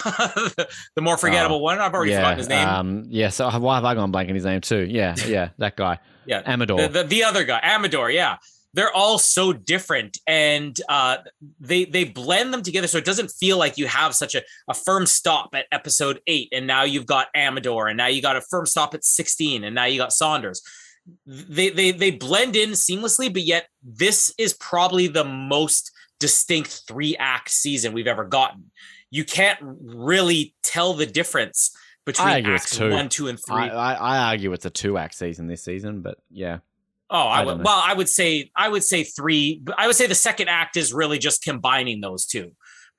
the 0.96 1.02
more 1.02 1.18
forgettable 1.18 1.56
oh, 1.56 1.60
one. 1.60 1.78
I've 1.78 1.92
already 1.92 2.12
yeah, 2.12 2.18
forgotten 2.18 2.38
his 2.38 2.48
name. 2.48 2.68
Um, 2.68 3.04
yeah, 3.08 3.28
so 3.28 3.50
why 3.58 3.74
have 3.74 3.84
I 3.84 3.94
gone 3.94 4.10
blank 4.10 4.30
in 4.30 4.34
his 4.34 4.44
name 4.44 4.62
too? 4.62 4.86
Yeah, 4.86 5.14
yeah, 5.26 5.50
that 5.58 5.76
guy. 5.76 5.98
yeah, 6.26 6.42
Amador. 6.46 6.80
The, 6.80 6.88
the, 6.88 7.04
the, 7.04 7.24
other 7.24 7.44
guy, 7.44 7.60
Amador. 7.62 8.10
Yeah, 8.10 8.36
they're 8.72 8.92
all 8.92 9.18
so 9.18 9.52
different, 9.52 10.18
and 10.26 10.78
uh, 10.88 11.18
they 11.58 11.84
they 11.84 12.04
blend 12.04 12.52
them 12.52 12.62
together, 12.62 12.86
so 12.86 12.98
it 12.98 13.04
doesn't 13.04 13.30
feel 13.30 13.58
like 13.58 13.78
you 13.78 13.86
have 13.86 14.14
such 14.14 14.34
a, 14.34 14.42
a 14.68 14.74
firm 14.74 15.06
stop 15.06 15.50
at 15.54 15.66
episode 15.72 16.20
eight, 16.26 16.48
and 16.52 16.66
now 16.66 16.84
you've 16.84 17.06
got 17.06 17.28
Amador, 17.34 17.88
and 17.88 17.96
now 17.96 18.06
you 18.06 18.22
got 18.22 18.36
a 18.36 18.40
firm 18.40 18.66
stop 18.66 18.94
at 18.94 19.04
sixteen, 19.04 19.64
and 19.64 19.74
now 19.74 19.86
you 19.86 19.98
got 19.98 20.12
Saunders. 20.12 20.62
They 21.26 21.70
they 21.70 21.90
they 21.90 22.10
blend 22.12 22.54
in 22.54 22.70
seamlessly, 22.70 23.32
but 23.32 23.42
yet 23.42 23.66
this 23.82 24.32
is 24.38 24.54
probably 24.54 25.08
the 25.08 25.24
most 25.24 25.90
distinct 26.20 26.82
three 26.86 27.16
act 27.16 27.50
season 27.50 27.92
we've 27.92 28.06
ever 28.06 28.24
gotten. 28.24 28.70
You 29.10 29.24
can't 29.24 29.58
really 29.60 30.54
tell 30.62 30.94
the 30.94 31.06
difference 31.06 31.74
between 32.06 32.46
acts 32.46 32.76
two. 32.76 32.90
one, 32.90 33.08
two, 33.08 33.26
and 33.28 33.38
three. 33.44 33.56
I, 33.56 33.68
I, 33.68 33.94
I, 33.94 34.30
argue 34.30 34.52
it's 34.52 34.66
a 34.66 34.70
two 34.70 34.96
act 34.98 35.14
season 35.14 35.48
this 35.48 35.64
season, 35.64 36.02
but 36.02 36.18
yeah. 36.30 36.58
Oh, 37.10 37.18
I, 37.18 37.40
I 37.40 37.44
would. 37.44 37.64
Well, 37.64 37.82
I 37.84 37.92
would 37.92 38.08
say 38.08 38.50
I 38.56 38.68
would 38.68 38.84
say 38.84 39.04
three. 39.04 39.62
I 39.76 39.86
would 39.86 39.96
say 39.96 40.06
the 40.06 40.14
second 40.14 40.48
act 40.48 40.76
is 40.76 40.92
really 40.92 41.18
just 41.18 41.42
combining 41.42 42.00
those 42.00 42.26
two. 42.26 42.52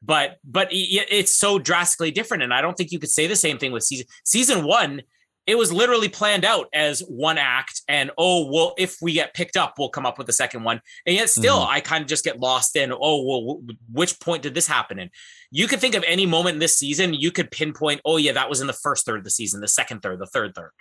But 0.04 0.38
but 0.44 0.68
it's 0.72 1.32
so 1.32 1.60
drastically 1.60 2.12
different, 2.12 2.44
and 2.44 2.54
I 2.54 2.62
don't 2.62 2.76
think 2.76 2.92
you 2.92 3.00
could 3.00 3.12
say 3.12 3.28
the 3.28 3.36
same 3.36 3.58
thing 3.58 3.72
with 3.72 3.84
season 3.84 4.08
season 4.26 4.66
one 4.66 5.02
it 5.48 5.58
was 5.58 5.74
literally 5.74 6.08
planned 6.08 6.46
out 6.46 6.68
as 6.74 7.02
one 7.02 7.38
act 7.38 7.82
and 7.88 8.12
oh 8.18 8.50
well 8.52 8.74
if 8.78 8.98
we 9.02 9.14
get 9.14 9.34
picked 9.34 9.58
up 9.58 9.74
we'll 9.78 9.90
come 9.90 10.06
up 10.06 10.18
with 10.18 10.28
the 10.28 10.34
second 10.34 10.64
one 10.64 10.80
and 11.06 11.16
yet 11.16 11.30
still 11.30 11.60
mm. 11.60 11.68
i 11.68 11.80
kind 11.82 12.02
of 12.02 12.08
just 12.08 12.24
get 12.24 12.40
lost 12.40 12.76
in 12.76 12.92
oh 12.92 13.24
well 13.24 13.62
which 13.92 14.20
point 14.20 14.44
did 14.44 14.54
this 14.54 14.68
happen 14.68 15.00
in 15.00 15.10
you 15.50 15.68
could 15.68 15.80
think 15.80 15.96
of 15.96 16.04
any 16.08 16.26
moment 16.26 16.56
in 16.56 16.60
this 16.60 16.78
season 16.78 17.14
you 17.14 17.32
could 17.32 17.50
pinpoint 17.52 18.02
oh 18.06 18.18
yeah 18.18 18.32
that 18.32 18.50
was 18.50 18.62
in 18.62 18.68
the 18.68 18.74
first 18.74 19.06
third 19.06 19.18
of 19.18 19.24
the 19.24 19.32
season 19.32 19.62
the 19.62 19.68
second 19.68 20.02
third 20.02 20.20
the 20.20 20.28
third 20.28 20.54
third 20.56 20.72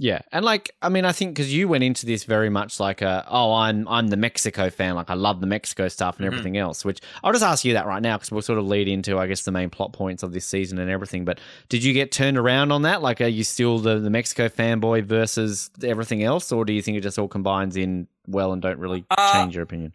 yeah, 0.00 0.20
and 0.30 0.44
like 0.44 0.70
I 0.80 0.88
mean, 0.90 1.04
I 1.04 1.10
think 1.10 1.34
because 1.34 1.52
you 1.52 1.66
went 1.66 1.82
into 1.82 2.06
this 2.06 2.22
very 2.22 2.50
much 2.50 2.78
like 2.78 3.02
a 3.02 3.26
oh, 3.28 3.52
I'm 3.52 3.86
I'm 3.88 4.06
the 4.06 4.16
Mexico 4.16 4.70
fan, 4.70 4.94
like 4.94 5.10
I 5.10 5.14
love 5.14 5.40
the 5.40 5.48
Mexico 5.48 5.88
stuff 5.88 6.18
and 6.18 6.24
mm-hmm. 6.24 6.34
everything 6.34 6.56
else. 6.56 6.84
Which 6.84 7.00
I'll 7.24 7.32
just 7.32 7.42
ask 7.42 7.64
you 7.64 7.72
that 7.72 7.84
right 7.84 8.00
now 8.00 8.16
because 8.16 8.30
we'll 8.30 8.42
sort 8.42 8.60
of 8.60 8.66
lead 8.66 8.86
into 8.86 9.18
I 9.18 9.26
guess 9.26 9.42
the 9.42 9.50
main 9.50 9.70
plot 9.70 9.92
points 9.92 10.22
of 10.22 10.30
this 10.32 10.46
season 10.46 10.78
and 10.78 10.88
everything. 10.88 11.24
But 11.24 11.40
did 11.68 11.82
you 11.82 11.92
get 11.92 12.12
turned 12.12 12.38
around 12.38 12.70
on 12.70 12.82
that? 12.82 13.02
Like, 13.02 13.20
are 13.20 13.26
you 13.26 13.42
still 13.42 13.80
the 13.80 13.98
the 13.98 14.08
Mexico 14.08 14.48
fanboy 14.48 15.02
versus 15.02 15.68
everything 15.82 16.22
else, 16.22 16.52
or 16.52 16.64
do 16.64 16.72
you 16.72 16.80
think 16.80 16.96
it 16.96 17.00
just 17.00 17.18
all 17.18 17.26
combines 17.26 17.76
in 17.76 18.06
well 18.28 18.52
and 18.52 18.62
don't 18.62 18.78
really 18.78 19.04
uh, 19.10 19.32
change 19.32 19.56
your 19.56 19.64
opinion? 19.64 19.92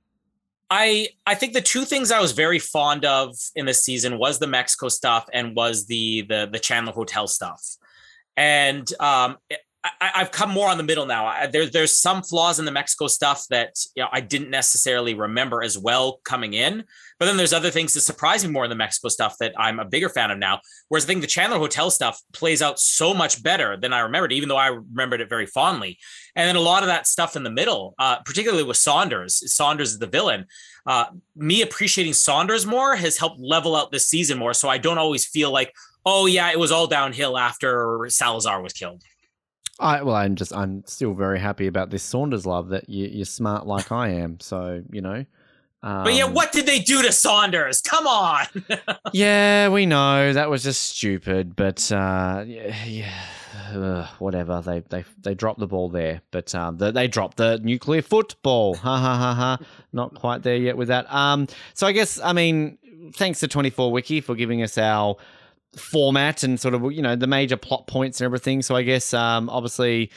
I 0.70 1.08
I 1.26 1.36
think 1.36 1.54
the 1.54 1.62
two 1.62 1.86
things 1.86 2.12
I 2.12 2.20
was 2.20 2.34
very 2.34 2.60
fond 2.60 3.06
of 3.06 3.38
in 3.56 3.68
this 3.68 3.82
season 3.82 4.20
was 4.20 4.40
the 4.40 4.48
Mexico 4.48 4.90
stuff 4.90 5.30
and 5.32 5.56
was 5.56 5.86
the 5.86 6.24
the 6.28 6.50
the 6.52 6.60
Chandler 6.60 6.92
Hotel 6.92 7.26
stuff. 7.26 7.64
And 8.36 8.92
um, 9.00 9.38
I, 9.84 10.20
have 10.20 10.32
come 10.32 10.50
more 10.50 10.70
on 10.70 10.78
the 10.78 10.84
middle 10.84 11.06
now. 11.06 11.26
I, 11.26 11.48
there, 11.48 11.66
there's 11.66 11.98
some 11.98 12.24
flaws 12.24 12.58
in 12.58 12.66
the 12.66 12.72
Mexico 12.72 13.08
stuff 13.08 13.46
that 13.50 13.74
you 13.96 14.04
know 14.04 14.10
I 14.12 14.22
didn't 14.22 14.50
necessarily 14.50 15.14
remember 15.14 15.62
as 15.62 15.78
well 15.78 16.22
coming 16.24 16.54
in, 16.54 16.86
but 17.20 17.26
then 17.26 17.36
there's 17.36 17.52
other 17.52 17.70
things 17.70 17.94
that 17.94 18.02
surprise 18.02 18.46
me 18.46 18.52
more 18.52 18.64
in 18.64 18.70
the 18.70 18.78
Mexico 18.78 19.10
stuff 19.10 19.38
that 19.40 19.54
I'm 19.58 19.80
a 19.80 19.86
bigger 19.86 20.08
fan 20.08 20.32
of 20.32 20.38
now. 20.38 20.62
Whereas 20.88 21.04
I 21.04 21.08
think 21.08 21.22
the 21.22 21.28
Chandler 21.28 21.58
Hotel 21.58 21.92
stuff 21.92 22.22
plays 22.32 22.62
out 22.62 22.80
so 22.80 23.14
much 23.14 23.44
better 23.44 23.76
than 23.76 23.92
I 23.92 24.00
remembered, 24.00 24.32
even 24.32 24.48
though 24.48 24.58
I 24.58 24.68
remembered 24.68 25.20
it 25.20 25.30
very 25.30 25.48
fondly. 25.48 25.98
And 26.36 26.48
then 26.48 26.56
a 26.56 26.62
lot 26.62 26.84
of 26.84 26.88
that 26.88 27.06
stuff 27.06 27.36
in 27.36 27.44
the 27.44 27.52
middle, 27.52 27.94
uh, 28.00 28.20
particularly 28.20 28.64
with 28.64 28.78
Saunders, 28.78 29.54
Saunders 29.54 29.92
is 29.92 30.00
the 30.00 30.08
villain. 30.08 30.46
Uh, 30.86 31.06
me 31.36 31.62
appreciating 31.62 32.14
Saunders 32.14 32.66
more 32.66 32.96
has 32.96 33.18
helped 33.18 33.40
level 33.40 33.76
out 33.76 33.92
this 33.92 34.08
season 34.08 34.38
more, 34.38 34.54
so 34.54 34.70
I 34.70 34.78
don't 34.78 34.98
always 34.98 35.26
feel 35.26 35.52
like, 35.52 35.74
oh 36.06 36.26
yeah, 36.26 36.52
it 36.52 36.60
was 36.60 36.72
all 36.72 36.88
downhill 36.88 37.38
after 37.38 38.06
Salazar 38.10 38.62
was 38.62 38.74
killed. 38.74 39.04
I 39.84 40.02
well, 40.02 40.16
I'm 40.16 40.36
just 40.36 40.54
I'm 40.54 40.84
still 40.86 41.14
very 41.14 41.40
happy 41.40 41.68
about 41.68 41.90
this 41.90 42.04
Saunders 42.04 42.46
love 42.46 42.70
that 42.70 42.90
you, 42.90 43.08
you're 43.08 43.26
smart 43.26 43.68
like 43.68 43.92
I 43.92 44.10
am. 44.10 44.40
So 44.40 44.84
you 44.92 45.02
know. 45.02 45.26
Um, 45.84 46.06
but 46.06 46.14
yeah, 46.14 46.24
um, 46.24 46.34
what 46.34 46.54
did 46.54 46.66
they 46.66 46.80
do 46.80 47.02
to 47.02 47.12
Saunders? 47.12 47.82
Come 47.82 48.08
on. 48.08 48.46
yeah, 49.14 49.68
we 49.68 49.86
know 49.86 50.32
that 50.32 50.50
was 50.50 50.64
just 50.64 50.96
stupid, 50.96 51.58
but 51.58 51.92
uh, 51.92 52.46
yeah, 52.48 52.86
yeah 52.86 53.14
uh, 53.74 54.08
whatever. 54.20 54.62
They 54.62 54.80
they 54.80 55.04
they 55.22 55.36
dropped 55.36 55.60
the 55.60 55.68
ball 55.68 55.90
there, 55.90 56.22
but 56.32 56.56
um, 56.56 56.78
the, 56.78 56.92
they 56.92 57.08
dropped 57.08 57.38
the 57.38 57.60
nuclear 57.62 58.02
football. 58.02 58.76
Ha 58.76 58.98
ha 58.98 59.18
ha 59.18 59.34
ha. 59.34 59.58
Not 59.92 60.16
quite 60.16 60.44
there 60.44 60.56
yet 60.56 60.78
with 60.78 60.88
that. 60.88 61.14
Um, 61.14 61.48
so 61.74 61.86
I 61.86 61.92
guess 61.92 62.20
I 62.20 62.32
mean, 62.32 62.78
thanks 63.16 63.42
to 63.42 63.50
24 63.50 63.92
Wiki 63.92 64.22
for 64.22 64.36
giving 64.36 64.64
us 64.64 64.78
our 64.78 65.18
format 65.78 66.44
and 66.44 66.60
sort 66.60 66.74
of 66.74 66.92
you 66.92 67.02
know 67.02 67.16
the 67.16 67.28
major 67.28 67.58
plot 67.58 67.88
points 67.88 68.22
and 68.22 68.26
everything. 68.26 68.62
So 68.62 68.76
I 68.76 68.84
guess 68.84 69.14
um, 69.14 69.50
obviously 69.50 70.12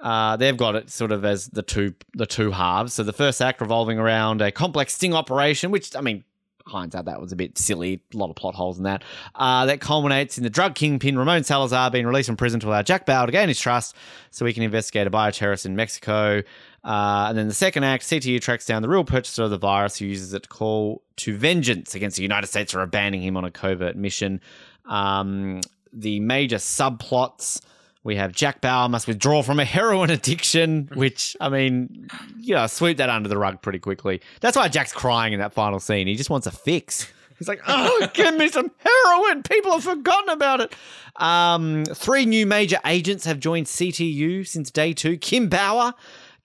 uh, 0.00 0.36
they've 0.36 0.56
got 0.56 0.74
it 0.74 0.90
sort 0.90 1.12
of 1.12 1.24
as 1.24 1.48
the 1.48 1.62
two 1.62 1.94
the 2.14 2.26
two 2.26 2.50
halves. 2.50 2.92
So 2.92 3.02
the 3.02 3.12
first 3.12 3.40
act 3.40 3.60
revolving 3.60 3.98
around 3.98 4.42
a 4.42 4.50
complex 4.50 4.94
sting 4.94 5.14
operation, 5.14 5.70
which 5.70 5.94
I 5.96 6.00
mean. 6.00 6.24
Hindsight, 6.64 7.06
that 7.06 7.20
was 7.20 7.32
a 7.32 7.36
bit 7.36 7.58
silly. 7.58 8.00
A 8.14 8.16
lot 8.16 8.30
of 8.30 8.36
plot 8.36 8.54
holes 8.54 8.78
in 8.78 8.84
that. 8.84 9.02
Uh, 9.34 9.66
that 9.66 9.80
culminates 9.80 10.38
in 10.38 10.44
the 10.44 10.48
drug 10.48 10.76
kingpin 10.76 11.18
Ramon 11.18 11.42
Salazar 11.42 11.90
being 11.90 12.06
released 12.06 12.28
from 12.28 12.36
prison 12.36 12.60
to 12.60 12.68
allow 12.68 12.82
Jack 12.82 13.04
Bauer 13.04 13.26
to 13.26 13.32
gain 13.32 13.48
his 13.48 13.58
trust 13.58 13.96
so 14.30 14.46
he 14.46 14.52
can 14.52 14.62
investigate 14.62 15.08
a 15.08 15.10
bioterrorist 15.10 15.66
in 15.66 15.74
Mexico. 15.74 16.44
Uh, 16.84 17.26
and 17.28 17.36
then 17.36 17.48
the 17.48 17.54
second 17.54 17.82
act, 17.82 18.04
CTU 18.04 18.40
tracks 18.40 18.64
down 18.64 18.82
the 18.82 18.88
real 18.88 19.02
purchaser 19.02 19.42
of 19.42 19.50
the 19.50 19.58
virus 19.58 19.96
who 19.96 20.06
uses 20.06 20.34
it 20.34 20.44
to 20.44 20.48
call 20.48 21.02
to 21.16 21.36
vengeance 21.36 21.96
against 21.96 22.16
the 22.16 22.22
United 22.22 22.46
States 22.46 22.72
for 22.72 22.80
abandoning 22.80 23.22
him 23.22 23.36
on 23.36 23.44
a 23.44 23.50
covert 23.50 23.96
mission. 23.96 24.40
Um, 24.86 25.60
the 25.92 26.20
major 26.20 26.56
subplots. 26.56 27.60
We 28.04 28.16
have 28.16 28.32
Jack 28.32 28.60
Bauer 28.60 28.88
must 28.88 29.06
withdraw 29.06 29.42
from 29.42 29.60
a 29.60 29.64
heroin 29.64 30.10
addiction, 30.10 30.88
which, 30.94 31.36
I 31.40 31.48
mean, 31.48 32.08
you 32.40 32.54
know, 32.54 32.66
sweep 32.66 32.96
that 32.96 33.08
under 33.08 33.28
the 33.28 33.38
rug 33.38 33.62
pretty 33.62 33.78
quickly. 33.78 34.20
That's 34.40 34.56
why 34.56 34.66
Jack's 34.68 34.92
crying 34.92 35.32
in 35.32 35.38
that 35.38 35.52
final 35.52 35.78
scene. 35.78 36.08
He 36.08 36.16
just 36.16 36.30
wants 36.30 36.48
a 36.48 36.50
fix. 36.50 37.12
He's 37.38 37.48
like, 37.48 37.62
oh, 37.66 38.08
give 38.14 38.36
me 38.36 38.48
some 38.48 38.70
heroin. 38.78 39.42
People 39.42 39.72
have 39.72 39.84
forgotten 39.84 40.30
about 40.30 40.60
it. 40.60 40.74
Um, 41.16 41.84
three 41.84 42.24
new 42.24 42.46
major 42.46 42.78
agents 42.84 43.24
have 43.24 43.38
joined 43.38 43.66
CTU 43.66 44.46
since 44.46 44.70
day 44.70 44.92
two 44.92 45.16
Kim 45.16 45.48
Bauer, 45.48 45.94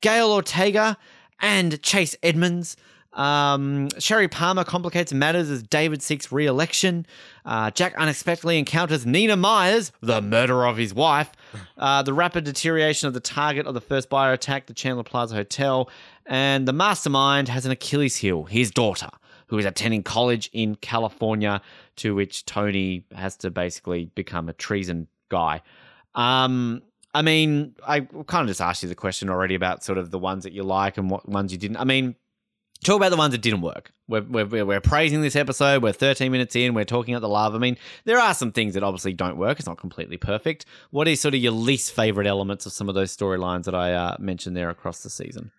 Gael 0.01 0.32
Ortega, 0.32 0.98
and 1.39 1.82
Chase 1.82 2.15
Edmonds. 2.22 2.77
Um, 3.18 3.90
Sherry 3.98 4.28
Palmer 4.28 4.64
complicates 4.64 5.12
matters 5.12 5.50
as 5.50 5.64
David 5.64 6.04
seeks 6.04 6.32
re 6.32 6.46
election. 6.46 7.06
Uh, 7.46 7.72
Jack 7.72 7.96
unexpectedly 7.98 8.60
encounters 8.60 9.06
Nina 9.06 9.36
Myers, 9.36 9.92
the 10.02 10.22
murderer 10.22 10.68
of 10.68 10.78
his 10.78 10.94
wife. 10.94 11.32
Uh, 11.78 12.02
the 12.02 12.14
rapid 12.14 12.44
deterioration 12.44 13.08
of 13.08 13.14
the 13.14 13.20
target 13.20 13.68
of 13.68 13.74
the 13.76 13.82
first 13.82 14.10
bio 14.10 14.34
attack, 14.34 14.66
the 14.66 14.74
Chandler 14.74 15.04
Plaza 15.04 15.36
Hotel. 15.36 15.90
And 16.26 16.68
the 16.68 16.74
mastermind 16.74 17.50
has 17.50 17.68
an 17.68 17.72
Achilles 17.72 18.16
heel, 18.16 18.46
his 18.46 18.72
daughter, 18.72 19.10
who 19.46 19.60
is 19.60 19.66
attending 19.66 20.02
college 20.02 20.50
in 20.54 20.76
California, 20.76 21.62
to 21.98 22.16
which 22.16 22.46
Tony 22.46 23.06
has 23.16 23.38
to 23.38 23.52
basically 23.52 24.06
become 24.16 24.50
a 24.50 24.54
treason 24.54 25.08
guy. 25.30 25.62
Um, 26.16 26.82
I 27.14 27.22
mean, 27.22 27.76
I 27.88 28.02
kind 28.02 28.42
of 28.42 28.48
just 28.48 28.62
asked 28.62 28.82
you 28.82 28.90
the 28.90 28.96
question 28.96 29.30
already 29.30 29.54
about 29.56 29.84
sort 29.84 30.00
of 30.00 30.10
the 30.10 30.20
ones 30.20 30.44
that 30.44 30.54
you 30.54 30.64
like 30.64 30.98
and 30.98 31.12
what 31.12 31.30
ones 31.30 31.52
you 31.52 31.60
didn't. 31.60 31.78
I 31.78 31.84
mean, 31.84 32.16
talk 32.84 32.98
about 32.98 33.10
the 33.10 33.17
ones 33.17 33.31
that 33.31 33.41
didn't 33.41 33.62
work. 33.62 33.91
We're, 34.07 34.22
we're, 34.22 34.65
we're 34.65 34.81
praising 34.81 35.22
this 35.22 35.36
episode. 35.36 35.84
We're 35.84 35.91
13 35.91 36.31
minutes 36.31 36.55
in. 36.55 36.74
We're 36.74 36.86
talking 36.86 37.13
about 37.13 37.22
the 37.22 37.29
love. 37.29 37.55
I 37.55 37.57
mean, 37.57 37.77
there 38.05 38.19
are 38.19 38.34
some 38.34 38.51
things 38.51 38.74
that 38.74 38.84
obviously 38.84 39.13
don't 39.13 39.38
work. 39.38 39.60
It's 39.60 39.67
not 39.67 39.77
completely 39.77 40.17
perfect. 40.17 40.65
What 40.91 41.07
is 41.07 41.19
sort 41.19 41.34
of 41.34 41.41
your 41.41 41.51
least 41.51 41.93
favorite 41.93 42.27
elements 42.27 42.65
of 42.65 42.72
some 42.72 42.89
of 42.89 42.96
those 42.96 43.15
storylines 43.15 43.65
that 43.65 43.75
I 43.75 43.93
uh, 43.93 44.15
mentioned 44.19 44.55
there 44.55 44.69
across 44.69 45.03
the 45.03 45.10
season? 45.10 45.51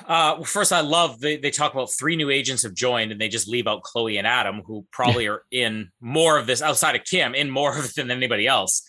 Uh, 0.00 0.36
well, 0.36 0.44
first, 0.44 0.72
I 0.72 0.80
love 0.80 1.20
they, 1.20 1.36
they 1.36 1.50
talk 1.50 1.72
about 1.72 1.90
three 1.92 2.16
new 2.16 2.30
agents 2.30 2.62
have 2.64 2.74
joined, 2.74 3.12
and 3.12 3.20
they 3.20 3.28
just 3.28 3.48
leave 3.48 3.66
out 3.66 3.82
Chloe 3.82 4.18
and 4.18 4.26
Adam, 4.26 4.62
who 4.66 4.84
probably 4.90 5.28
are 5.28 5.44
in 5.50 5.90
more 6.00 6.38
of 6.38 6.46
this 6.46 6.60
outside 6.60 6.96
of 6.96 7.04
Kim, 7.04 7.34
in 7.34 7.50
more 7.50 7.76
of 7.78 7.84
it 7.84 7.94
than 7.94 8.10
anybody 8.10 8.46
else. 8.46 8.82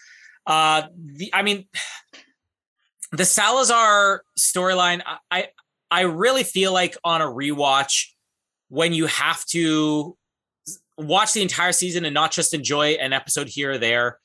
Uh, 0.46 0.84
the, 0.98 1.34
I 1.34 1.42
mean, 1.42 1.68
the 3.12 3.26
Salazar 3.26 4.24
storyline, 4.38 5.02
I 5.32 5.48
I 5.94 6.02
really 6.02 6.44
feel 6.44 6.74
like 6.74 6.98
on 7.04 7.22
a 7.22 7.26
rewatch, 7.26 8.08
when 8.70 8.94
you 8.94 9.06
have 9.06 9.46
to 9.46 10.18
watch 10.98 11.34
the 11.34 11.44
entire 11.44 11.72
season 11.72 12.04
and 12.04 12.16
not 12.16 12.32
just 12.32 12.56
enjoy 12.56 12.94
an 12.94 13.14
episode 13.14 13.48
here 13.48 13.74
or 13.74 13.78
there, 13.78 14.18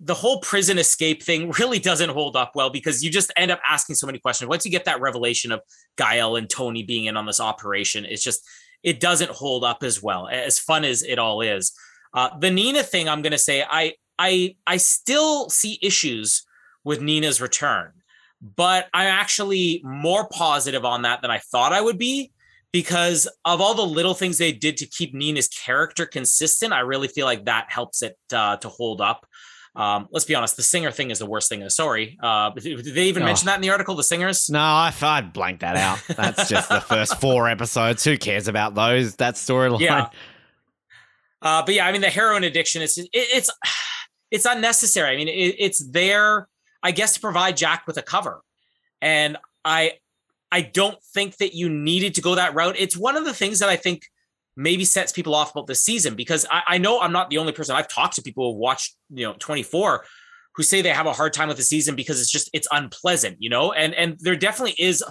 the 0.00 0.14
whole 0.14 0.40
prison 0.40 0.76
escape 0.76 1.22
thing 1.22 1.50
really 1.60 1.78
doesn't 1.78 2.10
hold 2.10 2.34
up 2.34 2.56
well 2.56 2.70
because 2.70 3.04
you 3.04 3.08
just 3.08 3.32
end 3.36 3.52
up 3.52 3.60
asking 3.64 3.94
so 3.94 4.04
many 4.04 4.18
questions. 4.18 4.48
Once 4.48 4.64
you 4.64 4.72
get 4.72 4.84
that 4.86 5.00
revelation 5.00 5.52
of 5.52 5.60
Gael 5.96 6.34
and 6.34 6.50
Tony 6.50 6.82
being 6.82 7.04
in 7.04 7.16
on 7.16 7.24
this 7.24 7.38
operation, 7.38 8.04
it's 8.04 8.24
just 8.24 8.44
it 8.82 8.98
doesn't 8.98 9.30
hold 9.30 9.62
up 9.62 9.84
as 9.84 10.02
well. 10.02 10.26
As 10.26 10.58
fun 10.58 10.84
as 10.84 11.04
it 11.04 11.20
all 11.20 11.40
is, 11.40 11.72
uh, 12.14 12.36
the 12.36 12.50
Nina 12.50 12.82
thing, 12.82 13.08
I'm 13.08 13.22
going 13.22 13.30
to 13.30 13.38
say 13.38 13.62
I 13.62 13.94
I 14.18 14.56
I 14.66 14.78
still 14.78 15.50
see 15.50 15.78
issues 15.80 16.44
with 16.82 17.00
Nina's 17.00 17.40
return, 17.40 17.92
but 18.40 18.88
I'm 18.94 19.06
actually 19.06 19.80
more 19.84 20.28
positive 20.28 20.84
on 20.84 21.02
that 21.02 21.22
than 21.22 21.30
I 21.30 21.38
thought 21.38 21.72
I 21.72 21.80
would 21.80 21.98
be 21.98 22.32
because 22.72 23.28
of 23.44 23.60
all 23.60 23.74
the 23.74 23.82
little 23.82 24.14
things 24.14 24.38
they 24.38 24.52
did 24.52 24.76
to 24.78 24.86
keep 24.86 25.14
Nina's 25.14 25.48
character 25.48 26.06
consistent. 26.06 26.72
I 26.72 26.80
really 26.80 27.08
feel 27.08 27.26
like 27.26 27.46
that 27.46 27.66
helps 27.70 28.02
it 28.02 28.16
uh, 28.32 28.56
to 28.58 28.68
hold 28.68 29.00
up. 29.00 29.26
Um, 29.74 30.08
let's 30.10 30.24
be 30.24 30.34
honest, 30.34 30.56
the 30.56 30.62
singer 30.62 30.90
thing 30.90 31.10
is 31.10 31.20
the 31.20 31.26
worst 31.26 31.48
thing 31.48 31.60
in 31.60 31.64
the 31.64 31.70
story. 31.70 32.18
Uh, 32.20 32.50
did 32.50 32.84
they 32.84 33.04
even 33.04 33.22
oh. 33.22 33.26
mention 33.26 33.46
that 33.46 33.56
in 33.56 33.60
the 33.62 33.70
article? 33.70 33.94
The 33.94 34.02
singers? 34.02 34.50
No, 34.50 34.58
I, 34.58 34.92
I 35.00 35.20
blanked 35.20 35.60
that 35.60 35.76
out. 35.76 36.02
That's 36.16 36.48
just 36.48 36.68
the 36.68 36.80
first 36.80 37.16
four 37.20 37.48
episodes. 37.48 38.02
Who 38.04 38.18
cares 38.18 38.48
about 38.48 38.74
those? 38.74 39.16
That 39.16 39.34
storyline. 39.34 39.80
Yeah. 39.80 40.08
Uh, 41.40 41.62
but 41.64 41.74
yeah, 41.74 41.86
I 41.86 41.92
mean, 41.92 42.00
the 42.00 42.10
heroin 42.10 42.42
addiction, 42.42 42.82
it's, 42.82 42.98
it, 42.98 43.08
it's, 43.12 43.50
it's 44.30 44.44
unnecessary. 44.44 45.14
I 45.14 45.16
mean, 45.16 45.28
it, 45.28 45.56
it's 45.58 45.86
there, 45.90 46.48
I 46.82 46.92
guess, 46.92 47.14
to 47.14 47.20
provide 47.20 47.56
Jack 47.56 47.86
with 47.86 47.96
a 47.96 48.02
cover. 48.02 48.42
And 49.00 49.36
I, 49.64 49.92
I 50.50 50.62
don't 50.62 50.98
think 51.14 51.36
that 51.38 51.54
you 51.54 51.68
needed 51.68 52.14
to 52.14 52.20
go 52.20 52.34
that 52.34 52.54
route. 52.54 52.76
It's 52.78 52.96
one 52.96 53.16
of 53.16 53.24
the 53.24 53.34
things 53.34 53.58
that 53.58 53.68
I 53.68 53.76
think 53.76 54.02
maybe 54.56 54.84
sets 54.84 55.12
people 55.12 55.34
off 55.34 55.52
about 55.52 55.66
this 55.66 55.84
season 55.84 56.16
because 56.16 56.44
I, 56.50 56.62
I 56.66 56.78
know 56.78 57.00
I'm 57.00 57.12
not 57.12 57.30
the 57.30 57.38
only 57.38 57.52
person. 57.52 57.76
I've 57.76 57.88
talked 57.88 58.16
to 58.16 58.22
people 58.22 58.52
who've 58.52 58.58
watched, 58.58 58.96
you 59.10 59.24
know, 59.24 59.34
24 59.38 60.04
who 60.58 60.64
say 60.64 60.82
they 60.82 60.88
have 60.88 61.06
a 61.06 61.12
hard 61.12 61.32
time 61.32 61.46
with 61.46 61.56
the 61.56 61.62
season 61.62 61.94
because 61.94 62.20
it's 62.20 62.30
just 62.30 62.50
it's 62.52 62.66
unpleasant, 62.72 63.36
you 63.38 63.48
know, 63.48 63.72
and 63.72 63.94
and 63.94 64.16
there 64.18 64.34
definitely 64.34 64.74
is 64.76 65.04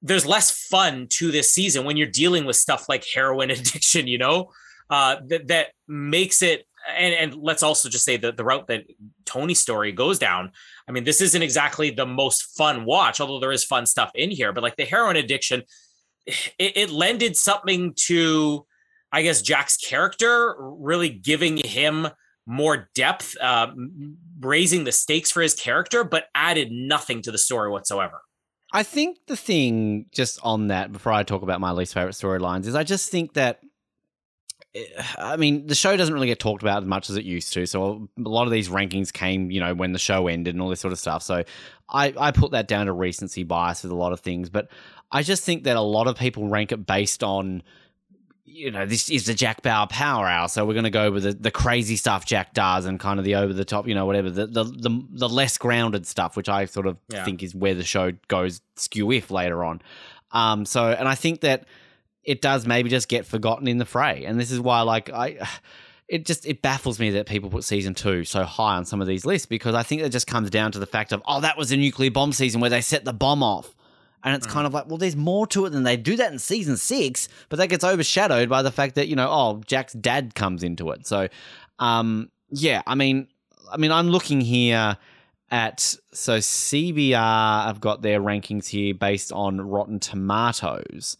there's 0.00 0.24
less 0.24 0.50
fun 0.50 1.06
to 1.10 1.30
this 1.30 1.52
season 1.52 1.84
when 1.84 1.98
you're 1.98 2.06
dealing 2.06 2.46
with 2.46 2.56
stuff 2.56 2.88
like 2.88 3.04
heroin 3.14 3.50
addiction, 3.50 4.06
you 4.06 4.16
know, 4.16 4.50
uh, 4.88 5.16
that 5.26 5.48
that 5.48 5.68
makes 5.86 6.40
it. 6.42 6.64
And 6.96 7.14
and 7.14 7.34
let's 7.34 7.62
also 7.62 7.90
just 7.90 8.06
say 8.06 8.16
that 8.16 8.38
the 8.38 8.44
route 8.44 8.68
that 8.68 8.86
Tony's 9.26 9.60
story 9.60 9.92
goes 9.92 10.18
down. 10.18 10.52
I 10.88 10.92
mean, 10.92 11.04
this 11.04 11.20
isn't 11.20 11.42
exactly 11.42 11.90
the 11.90 12.06
most 12.06 12.56
fun 12.56 12.84
watch, 12.84 13.20
although 13.20 13.40
there 13.40 13.52
is 13.52 13.64
fun 13.64 13.84
stuff 13.84 14.10
in 14.14 14.30
here. 14.30 14.52
But 14.52 14.62
like 14.62 14.76
the 14.76 14.86
heroin 14.86 15.16
addiction, 15.16 15.62
it, 16.26 16.76
it 16.76 16.90
lended 16.90 17.36
something 17.36 17.92
to 18.06 18.64
I 19.10 19.22
guess 19.22 19.42
Jack's 19.42 19.76
character, 19.76 20.54
really 20.58 21.08
giving 21.08 21.56
him 21.56 22.08
more 22.46 22.90
depth, 22.94 23.36
uh, 23.40 23.68
raising 24.40 24.84
the 24.84 24.92
stakes 24.92 25.30
for 25.30 25.40
his 25.40 25.54
character, 25.54 26.04
but 26.04 26.26
added 26.34 26.70
nothing 26.70 27.22
to 27.22 27.30
the 27.30 27.38
story 27.38 27.70
whatsoever. 27.70 28.20
I 28.72 28.82
think 28.82 29.18
the 29.26 29.36
thing 29.36 30.06
just 30.12 30.38
on 30.42 30.68
that, 30.68 30.92
before 30.92 31.12
I 31.12 31.22
talk 31.22 31.42
about 31.42 31.60
my 31.60 31.72
least 31.72 31.94
favorite 31.94 32.14
storylines, 32.14 32.66
is 32.66 32.74
I 32.74 32.84
just 32.84 33.10
think 33.10 33.34
that. 33.34 33.60
I 35.18 35.36
mean, 35.36 35.66
the 35.66 35.74
show 35.74 35.96
doesn't 35.96 36.12
really 36.12 36.26
get 36.26 36.38
talked 36.38 36.62
about 36.62 36.82
as 36.82 36.88
much 36.88 37.10
as 37.10 37.16
it 37.16 37.24
used 37.24 37.52
to. 37.54 37.66
So 37.66 38.08
a 38.16 38.28
lot 38.28 38.44
of 38.44 38.52
these 38.52 38.68
rankings 38.68 39.12
came, 39.12 39.50
you 39.50 39.60
know, 39.60 39.74
when 39.74 39.92
the 39.92 39.98
show 39.98 40.26
ended 40.28 40.54
and 40.54 40.62
all 40.62 40.68
this 40.68 40.80
sort 40.80 40.92
of 40.92 40.98
stuff. 40.98 41.22
So 41.22 41.44
I, 41.88 42.14
I 42.18 42.30
put 42.30 42.52
that 42.52 42.68
down 42.68 42.86
to 42.86 42.92
recency 42.92 43.44
bias 43.44 43.82
with 43.82 43.92
a 43.92 43.96
lot 43.96 44.12
of 44.12 44.20
things. 44.20 44.50
But 44.50 44.68
I 45.10 45.22
just 45.22 45.44
think 45.44 45.64
that 45.64 45.76
a 45.76 45.80
lot 45.80 46.06
of 46.06 46.16
people 46.16 46.48
rank 46.48 46.72
it 46.72 46.86
based 46.86 47.22
on 47.22 47.62
you 48.50 48.70
know, 48.70 48.86
this 48.86 49.08
is 49.10 49.26
the 49.26 49.34
Jack 49.34 49.62
Bauer 49.62 49.86
power 49.86 50.26
hour, 50.26 50.48
so 50.48 50.64
we're 50.64 50.74
going 50.74 50.84
to 50.84 50.90
go 50.90 51.12
with 51.12 51.22
the, 51.22 51.32
the 51.32 51.50
crazy 51.50 51.96
stuff 51.96 52.24
Jack 52.24 52.54
does 52.54 52.86
and 52.86 52.98
kind 52.98 53.18
of 53.18 53.24
the 53.24 53.36
over 53.36 53.52
the 53.52 53.64
top, 53.64 53.86
you 53.86 53.94
know, 53.94 54.06
whatever 54.06 54.30
the 54.30 54.46
the 54.46 54.64
the, 54.64 55.06
the 55.10 55.28
less 55.28 55.58
grounded 55.58 56.06
stuff, 56.06 56.36
which 56.36 56.48
I 56.48 56.64
sort 56.64 56.86
of 56.86 56.96
yeah. 57.08 57.24
think 57.24 57.42
is 57.42 57.54
where 57.54 57.74
the 57.74 57.84
show 57.84 58.12
goes 58.26 58.60
skew 58.76 59.12
if 59.12 59.30
later 59.30 59.62
on. 59.64 59.82
Um, 60.32 60.64
so, 60.64 60.90
and 60.90 61.06
I 61.06 61.14
think 61.14 61.42
that 61.42 61.66
it 62.28 62.42
does 62.42 62.66
maybe 62.66 62.90
just 62.90 63.08
get 63.08 63.26
forgotten 63.26 63.66
in 63.66 63.78
the 63.78 63.84
fray, 63.84 64.24
and 64.24 64.38
this 64.38 64.50
is 64.50 64.60
why, 64.60 64.82
like, 64.82 65.10
I. 65.10 65.46
It 66.10 66.24
just 66.24 66.46
it 66.46 66.62
baffles 66.62 66.98
me 66.98 67.10
that 67.10 67.26
people 67.26 67.50
put 67.50 67.64
season 67.64 67.92
two 67.92 68.24
so 68.24 68.42
high 68.44 68.76
on 68.76 68.86
some 68.86 69.02
of 69.02 69.06
these 69.06 69.26
lists 69.26 69.44
because 69.44 69.74
I 69.74 69.82
think 69.82 70.00
it 70.00 70.08
just 70.08 70.26
comes 70.26 70.48
down 70.48 70.72
to 70.72 70.78
the 70.78 70.86
fact 70.86 71.12
of 71.12 71.22
oh 71.26 71.42
that 71.42 71.58
was 71.58 71.70
a 71.70 71.76
nuclear 71.76 72.10
bomb 72.10 72.32
season 72.32 72.62
where 72.62 72.70
they 72.70 72.80
set 72.80 73.04
the 73.04 73.12
bomb 73.12 73.42
off 73.42 73.74
and 74.24 74.34
it's 74.34 74.46
mm. 74.46 74.50
kind 74.50 74.66
of 74.66 74.74
like, 74.74 74.86
well, 74.88 74.98
there's 74.98 75.16
more 75.16 75.46
to 75.48 75.66
it 75.66 75.70
than 75.70 75.84
they 75.84 75.96
do 75.96 76.16
that 76.16 76.32
in 76.32 76.38
season 76.38 76.76
six, 76.76 77.28
but 77.48 77.58
that 77.58 77.68
gets 77.68 77.84
overshadowed 77.84 78.48
by 78.48 78.62
the 78.62 78.70
fact 78.70 78.94
that, 78.96 79.08
you 79.08 79.16
know, 79.16 79.28
oh, 79.30 79.62
Jack's 79.66 79.92
dad 79.92 80.34
comes 80.34 80.62
into 80.62 80.90
it. 80.90 81.06
So, 81.06 81.28
um, 81.78 82.30
yeah, 82.50 82.82
I 82.86 82.94
mean, 82.94 83.28
I 83.70 83.76
mean, 83.76 83.92
I'm 83.92 84.08
looking 84.08 84.40
here 84.40 84.96
at 85.50 85.80
so 86.12 86.38
CBR 86.38 87.14
I've 87.66 87.80
got 87.80 88.02
their 88.02 88.20
rankings 88.20 88.66
here 88.66 88.94
based 88.94 89.32
on 89.32 89.60
Rotten 89.60 90.00
Tomatoes, 90.00 91.16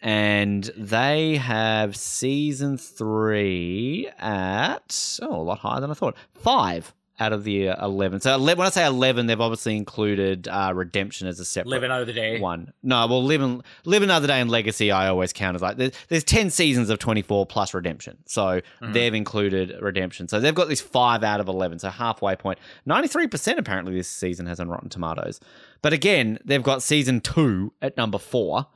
and 0.00 0.64
they 0.76 1.36
have 1.36 1.96
season 1.96 2.78
three 2.78 4.10
at 4.18 5.18
oh 5.22 5.36
a 5.36 5.42
lot 5.42 5.58
higher 5.58 5.80
than 5.80 5.90
I 5.90 5.94
thought 5.94 6.16
five 6.34 6.94
out 7.18 7.32
of 7.32 7.44
the 7.44 7.70
uh, 7.70 7.86
11. 7.86 8.20
So 8.20 8.38
when 8.38 8.60
I 8.60 8.68
say 8.68 8.84
11, 8.84 9.26
they've 9.26 9.40
obviously 9.40 9.76
included 9.76 10.48
uh, 10.48 10.72
Redemption 10.74 11.26
as 11.26 11.40
a 11.40 11.44
separate 11.44 11.70
Live 11.70 11.82
Another 11.82 12.12
Day. 12.12 12.38
One. 12.38 12.72
No, 12.82 13.06
well, 13.06 13.24
Live, 13.24 13.40
and, 13.40 13.62
Live 13.84 14.02
Another 14.02 14.26
Day 14.26 14.40
and 14.40 14.50
Legacy 14.50 14.90
I 14.90 15.08
always 15.08 15.32
count 15.32 15.54
as 15.54 15.62
like, 15.62 15.78
there's, 15.78 15.92
there's 16.08 16.24
10 16.24 16.50
seasons 16.50 16.90
of 16.90 16.98
24 16.98 17.46
plus 17.46 17.72
Redemption. 17.72 18.18
So 18.26 18.42
mm-hmm. 18.42 18.92
they've 18.92 19.14
included 19.14 19.74
Redemption. 19.80 20.28
So 20.28 20.40
they've 20.40 20.54
got 20.54 20.68
this 20.68 20.80
5 20.80 21.24
out 21.24 21.40
of 21.40 21.48
11, 21.48 21.78
so 21.78 21.88
halfway 21.88 22.36
point. 22.36 22.58
93% 22.86 23.58
apparently 23.58 23.94
this 23.94 24.08
season 24.08 24.46
has 24.46 24.60
on 24.60 24.68
Rotten 24.68 24.90
Tomatoes. 24.90 25.40
But 25.82 25.92
again, 25.92 26.38
they've 26.44 26.62
got 26.62 26.82
season 26.82 27.20
2 27.20 27.72
at 27.80 27.96
number 27.96 28.18
4 28.18 28.66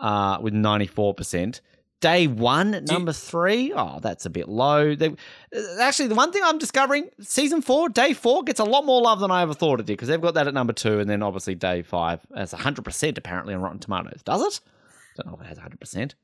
uh, 0.00 0.38
with 0.40 0.54
94% 0.54 1.60
day 2.00 2.26
one 2.26 2.74
at 2.74 2.86
number 2.86 3.12
three. 3.12 3.72
Oh, 3.74 3.98
that's 4.00 4.26
a 4.26 4.30
bit 4.30 4.48
low. 4.48 4.94
They, 4.94 5.14
actually, 5.80 6.08
the 6.08 6.14
one 6.14 6.32
thing 6.32 6.42
I'm 6.44 6.58
discovering, 6.58 7.08
season 7.20 7.62
four, 7.62 7.88
day 7.88 8.12
four 8.12 8.42
gets 8.42 8.60
a 8.60 8.64
lot 8.64 8.84
more 8.84 9.02
love 9.02 9.20
than 9.20 9.30
I 9.30 9.42
ever 9.42 9.54
thought 9.54 9.80
it 9.80 9.86
did 9.86 9.94
because 9.94 10.08
they've 10.08 10.20
got 10.20 10.34
that 10.34 10.46
at 10.46 10.54
number 10.54 10.72
two, 10.72 11.00
and 11.00 11.08
then 11.08 11.22
obviously 11.22 11.54
day 11.54 11.82
five 11.82 12.20
has 12.34 12.52
100% 12.52 13.18
apparently 13.18 13.54
on 13.54 13.60
Rotten 13.60 13.78
Tomatoes. 13.78 14.22
Does 14.24 14.42
it? 14.42 14.60
I 15.18 15.22
don't 15.22 15.32
know 15.32 15.38
if 15.40 15.44
it 15.44 15.48
has 15.48 15.58
100%. 15.58 16.14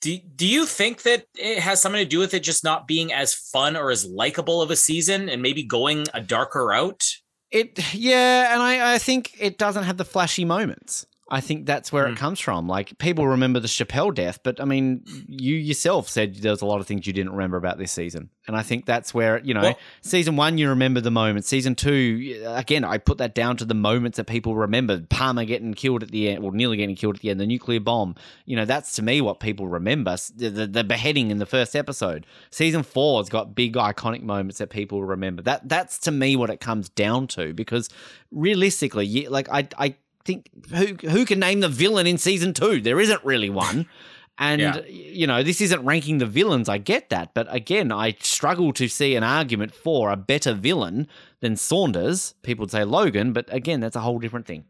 Do, 0.00 0.16
do 0.34 0.46
you 0.46 0.64
think 0.64 1.02
that 1.02 1.26
it 1.36 1.58
has 1.58 1.82
something 1.82 2.02
to 2.02 2.08
do 2.08 2.18
with 2.18 2.32
it 2.32 2.40
just 2.40 2.64
not 2.64 2.86
being 2.86 3.12
as 3.12 3.34
fun 3.34 3.76
or 3.76 3.90
as 3.90 4.06
likable 4.06 4.62
of 4.62 4.70
a 4.70 4.76
season 4.76 5.28
and 5.28 5.42
maybe 5.42 5.62
going 5.62 6.06
a 6.14 6.20
darker 6.20 6.66
route? 6.66 7.04
It 7.50 7.92
yeah, 7.92 8.54
and 8.54 8.62
I, 8.62 8.94
I 8.94 8.98
think 8.98 9.34
it 9.38 9.58
doesn't 9.58 9.82
have 9.82 9.96
the 9.96 10.04
flashy 10.04 10.44
moments. 10.44 11.04
I 11.30 11.40
think 11.40 11.64
that's 11.64 11.92
where 11.92 12.04
mm. 12.04 12.08
it 12.08 12.12
hmm. 12.12 12.16
comes 12.16 12.40
from. 12.40 12.66
Like 12.66 12.98
people 12.98 13.26
remember 13.28 13.60
the 13.60 13.68
Chappelle 13.68 14.12
death, 14.12 14.40
but 14.42 14.60
I 14.60 14.64
mean, 14.64 15.04
you 15.28 15.54
yourself 15.54 16.08
said 16.08 16.34
there's 16.36 16.60
a 16.60 16.66
lot 16.66 16.80
of 16.80 16.86
things 16.86 17.06
you 17.06 17.12
didn't 17.12 17.32
remember 17.32 17.56
about 17.56 17.78
this 17.78 17.92
season, 17.92 18.30
and 18.48 18.56
I 18.56 18.62
think 18.62 18.84
that's 18.84 19.14
where 19.14 19.38
you 19.38 19.54
know, 19.54 19.62
well, 19.62 19.78
season 20.02 20.34
one 20.34 20.58
you 20.58 20.68
remember 20.70 21.00
the 21.00 21.10
moments. 21.10 21.48
Season 21.48 21.76
two, 21.76 22.42
again, 22.46 22.84
I 22.84 22.98
put 22.98 23.18
that 23.18 23.34
down 23.34 23.56
to 23.58 23.64
the 23.64 23.74
moments 23.74 24.16
that 24.16 24.24
people 24.24 24.56
remember. 24.56 25.00
Palmer 25.08 25.44
getting 25.44 25.72
killed 25.74 26.02
at 26.02 26.10
the 26.10 26.30
end, 26.30 26.44
or 26.44 26.50
nearly 26.50 26.76
getting 26.76 26.96
killed 26.96 27.16
at 27.16 27.22
the 27.22 27.30
end, 27.30 27.38
the 27.38 27.46
nuclear 27.46 27.80
bomb. 27.80 28.16
You 28.44 28.56
know, 28.56 28.64
that's 28.64 28.96
to 28.96 29.02
me 29.02 29.20
what 29.20 29.38
people 29.38 29.68
remember. 29.68 30.16
The, 30.34 30.50
the, 30.50 30.66
the 30.66 30.84
beheading 30.84 31.30
in 31.30 31.38
the 31.38 31.46
first 31.46 31.76
episode. 31.76 32.26
Season 32.50 32.82
four's 32.82 33.28
got 33.28 33.54
big 33.54 33.74
iconic 33.74 34.22
moments 34.22 34.58
that 34.58 34.70
people 34.70 35.04
remember. 35.04 35.42
That 35.42 35.68
that's 35.68 35.98
to 36.00 36.10
me 36.10 36.34
what 36.34 36.50
it 36.50 36.60
comes 36.60 36.88
down 36.88 37.28
to 37.28 37.54
because 37.54 37.88
realistically, 38.32 39.28
like 39.28 39.48
I 39.48 39.68
I 39.78 39.94
think 40.24 40.50
who 40.70 40.94
who 41.08 41.24
can 41.24 41.38
name 41.38 41.60
the 41.60 41.68
villain 41.68 42.06
in 42.06 42.18
season 42.18 42.52
two? 42.54 42.80
There 42.80 43.00
isn't 43.00 43.24
really 43.24 43.50
one. 43.50 43.86
And 44.42 44.60
yeah. 44.62 44.80
you 44.86 45.26
know, 45.26 45.42
this 45.42 45.60
isn't 45.60 45.84
ranking 45.84 46.16
the 46.16 46.24
villains. 46.24 46.70
I 46.70 46.78
get 46.78 47.10
that, 47.10 47.34
but 47.34 47.46
again, 47.54 47.92
I 47.92 48.16
struggle 48.20 48.72
to 48.72 48.88
see 48.88 49.14
an 49.14 49.22
argument 49.22 49.74
for 49.74 50.10
a 50.10 50.16
better 50.16 50.54
villain 50.54 51.08
than 51.40 51.56
Saunders. 51.56 52.34
People 52.42 52.62
would 52.62 52.70
say 52.70 52.84
Logan, 52.84 53.34
but 53.34 53.52
again, 53.52 53.80
that's 53.80 53.96
a 53.96 54.00
whole 54.00 54.18
different 54.18 54.46
thing. 54.46 54.64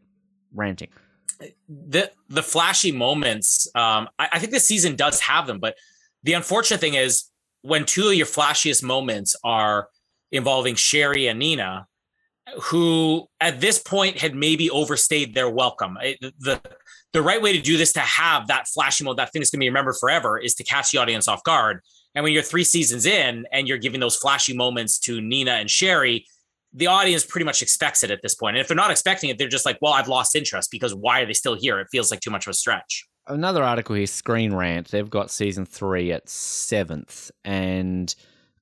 Ranting. 0.53 0.89
The 1.69 2.11
the 2.27 2.43
flashy 2.43 2.91
moments. 2.91 3.65
Um, 3.73 4.09
I, 4.19 4.27
I 4.33 4.39
think 4.39 4.51
this 4.51 4.65
season 4.65 4.97
does 4.97 5.21
have 5.21 5.47
them, 5.47 5.59
but 5.59 5.77
the 6.23 6.33
unfortunate 6.33 6.81
thing 6.81 6.95
is 6.95 7.29
when 7.61 7.85
two 7.85 8.09
of 8.09 8.13
your 8.13 8.25
flashiest 8.25 8.83
moments 8.83 9.37
are 9.41 9.87
involving 10.33 10.75
Sherry 10.75 11.27
and 11.27 11.39
Nina, 11.39 11.87
who 12.61 13.27
at 13.39 13.61
this 13.61 13.79
point 13.79 14.17
had 14.17 14.35
maybe 14.35 14.69
overstayed 14.69 15.33
their 15.33 15.49
welcome. 15.49 15.97
It, 16.01 16.19
the 16.39 16.61
the 17.13 17.21
right 17.21 17.41
way 17.41 17.51
to 17.53 17.61
do 17.61 17.77
this 17.77 17.93
to 17.93 17.99
have 17.99 18.47
that 18.47 18.67
flashy 18.67 19.03
mode, 19.03 19.17
that 19.17 19.31
thing 19.31 19.41
that's 19.41 19.51
going 19.51 19.59
to 19.59 19.63
be 19.63 19.69
remembered 19.69 19.97
forever, 19.99 20.37
is 20.37 20.55
to 20.55 20.63
catch 20.63 20.91
the 20.91 20.97
audience 20.97 21.27
off 21.27 21.43
guard. 21.43 21.81
And 22.15 22.23
when 22.23 22.33
you're 22.33 22.43
three 22.43 22.63
seasons 22.63 23.05
in 23.05 23.45
and 23.51 23.67
you're 23.67 23.77
giving 23.77 23.99
those 23.99 24.15
flashy 24.15 24.55
moments 24.55 24.99
to 24.99 25.19
Nina 25.21 25.51
and 25.51 25.69
Sherry, 25.69 26.25
the 26.73 26.87
audience 26.87 27.25
pretty 27.25 27.45
much 27.45 27.61
expects 27.61 28.03
it 28.03 28.11
at 28.11 28.21
this 28.21 28.35
point. 28.35 28.55
And 28.55 28.61
if 28.61 28.67
they're 28.67 28.75
not 28.75 28.91
expecting 28.91 29.29
it, 29.29 29.37
they're 29.37 29.49
just 29.49 29.65
like, 29.65 29.77
well, 29.81 29.93
I've 29.93 30.07
lost 30.07 30.35
interest 30.35 30.69
because 30.71 30.95
why 30.95 31.21
are 31.21 31.25
they 31.25 31.33
still 31.33 31.55
here? 31.55 31.79
It 31.79 31.87
feels 31.91 32.11
like 32.11 32.21
too 32.21 32.31
much 32.31 32.47
of 32.47 32.51
a 32.51 32.53
stretch. 32.53 33.05
Another 33.27 33.63
article 33.63 33.95
here, 33.95 34.07
Screen 34.07 34.53
Rant. 34.53 34.87
They've 34.89 35.09
got 35.09 35.31
season 35.31 35.65
three 35.65 36.11
at 36.11 36.27
seventh. 36.29 37.29
And 37.43 38.13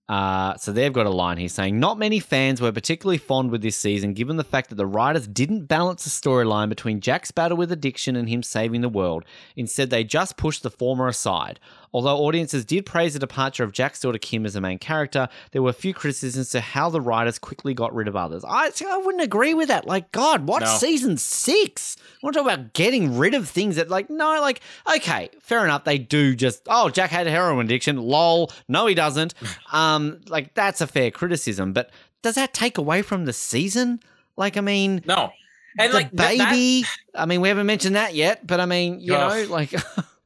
Uh, 0.09 0.57
so 0.57 0.71
they've 0.71 0.91
got 0.91 1.05
a 1.05 1.11
line 1.11 1.37
here 1.37 1.47
saying, 1.47 1.79
Not 1.79 1.99
many 1.99 2.19
fans 2.19 2.59
were 2.59 2.71
particularly 2.71 3.19
fond 3.19 3.51
with 3.51 3.61
this 3.61 3.77
season, 3.77 4.13
given 4.13 4.37
the 4.37 4.43
fact 4.43 4.69
that 4.69 4.75
the 4.75 4.87
writers 4.87 5.27
didn't 5.27 5.65
balance 5.65 6.03
the 6.03 6.09
storyline 6.09 6.67
between 6.67 6.99
Jack's 6.99 7.29
battle 7.29 7.55
with 7.55 7.71
addiction 7.71 8.15
and 8.15 8.27
him 8.27 8.41
saving 8.41 8.81
the 8.81 8.89
world. 8.89 9.23
Instead, 9.55 9.91
they 9.91 10.03
just 10.03 10.35
pushed 10.35 10.63
the 10.63 10.71
former 10.71 11.07
aside. 11.07 11.59
Although 11.91 12.17
audiences 12.17 12.65
did 12.65 12.85
praise 12.85 13.13
the 13.13 13.19
departure 13.19 13.63
of 13.63 13.71
Jack's 13.71 13.99
daughter 13.99 14.17
Kim 14.19 14.45
as 14.45 14.53
the 14.53 14.61
main 14.61 14.77
character, 14.77 15.27
there 15.51 15.61
were 15.61 15.71
a 15.71 15.73
few 15.73 15.93
criticisms 15.93 16.49
to 16.51 16.61
how 16.61 16.89
the 16.89 17.01
writers 17.01 17.39
quickly 17.39 17.73
got 17.73 17.93
rid 17.95 18.07
of 18.07 18.15
others. 18.15 18.43
I, 18.47 18.69
I 18.87 18.97
wouldn't 18.97 19.23
agree 19.23 19.53
with 19.55 19.69
that. 19.69 19.87
Like, 19.87 20.11
God, 20.11 20.45
watch 20.47 20.61
No. 20.63 20.77
season 20.77 21.17
six. 21.17 21.97
I 21.99 22.17
want 22.21 22.35
to 22.35 22.43
talk 22.43 22.51
about 22.53 22.73
getting 22.73 23.17
rid 23.17 23.33
of 23.33 23.49
things 23.49 23.77
that, 23.77 23.89
like, 23.89 24.09
no, 24.09 24.39
like, 24.41 24.61
okay, 24.95 25.29
fair 25.41 25.63
enough. 25.63 25.83
They 25.83 25.97
do 25.97 26.35
just, 26.35 26.61
oh, 26.67 26.89
Jack 26.89 27.09
had 27.09 27.25
a 27.27 27.31
heroin 27.31 27.65
addiction. 27.65 27.97
Lol. 27.97 28.51
No, 28.67 28.85
he 28.85 28.95
doesn't. 28.95 29.33
Um, 29.71 30.21
like, 30.27 30.53
that's 30.55 30.81
a 30.81 30.87
fair 30.87 31.11
criticism. 31.11 31.73
But 31.73 31.91
does 32.23 32.35
that 32.35 32.53
take 32.53 32.77
away 32.77 33.01
from 33.01 33.25
the 33.25 33.33
season? 33.33 33.99
Like, 34.35 34.57
I 34.57 34.61
mean, 34.61 35.01
No. 35.05 35.31
And 35.77 35.91
the 35.91 35.95
like 35.97 36.11
that- 36.11 36.37
that- 36.37 36.49
baby. 36.51 36.85
I 37.15 37.25
mean, 37.25 37.41
we 37.41 37.47
haven't 37.49 37.67
mentioned 37.67 37.95
that 37.95 38.15
yet, 38.15 38.45
but 38.45 38.59
I 38.59 38.65
mean, 38.65 38.99
you 38.99 39.11
know, 39.13 39.45
like, 39.49 39.71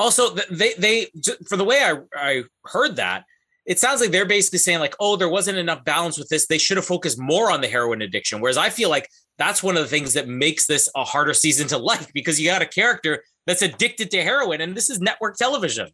also 0.00 0.34
they 0.50 0.74
they 0.78 1.06
for 1.48 1.56
the 1.56 1.64
way 1.64 1.82
I 1.82 1.98
I 2.14 2.42
heard 2.64 2.96
that 2.96 3.24
it 3.66 3.78
sounds 3.78 4.00
like 4.00 4.10
they're 4.10 4.26
basically 4.26 4.58
saying 4.58 4.80
like 4.80 4.96
oh 5.00 5.16
there 5.16 5.28
wasn't 5.28 5.58
enough 5.58 5.84
balance 5.84 6.18
with 6.18 6.28
this 6.28 6.46
they 6.46 6.58
should 6.58 6.76
have 6.76 6.86
focused 6.86 7.20
more 7.20 7.50
on 7.50 7.60
the 7.60 7.68
heroin 7.68 8.02
addiction 8.02 8.40
whereas 8.40 8.56
I 8.56 8.70
feel 8.70 8.90
like 8.90 9.08
that's 9.38 9.62
one 9.62 9.76
of 9.76 9.82
the 9.82 9.88
things 9.88 10.14
that 10.14 10.28
makes 10.28 10.66
this 10.66 10.88
a 10.96 11.04
harder 11.04 11.34
season 11.34 11.68
to 11.68 11.78
like 11.90 12.12
because 12.12 12.40
you 12.40 12.48
got 12.48 12.62
a 12.62 12.66
character 12.66 13.22
that's 13.46 13.62
addicted 13.62 14.10
to 14.10 14.22
heroin 14.22 14.60
and 14.60 14.76
this 14.76 14.90
is 14.90 15.00
network 15.00 15.36
television 15.36 15.90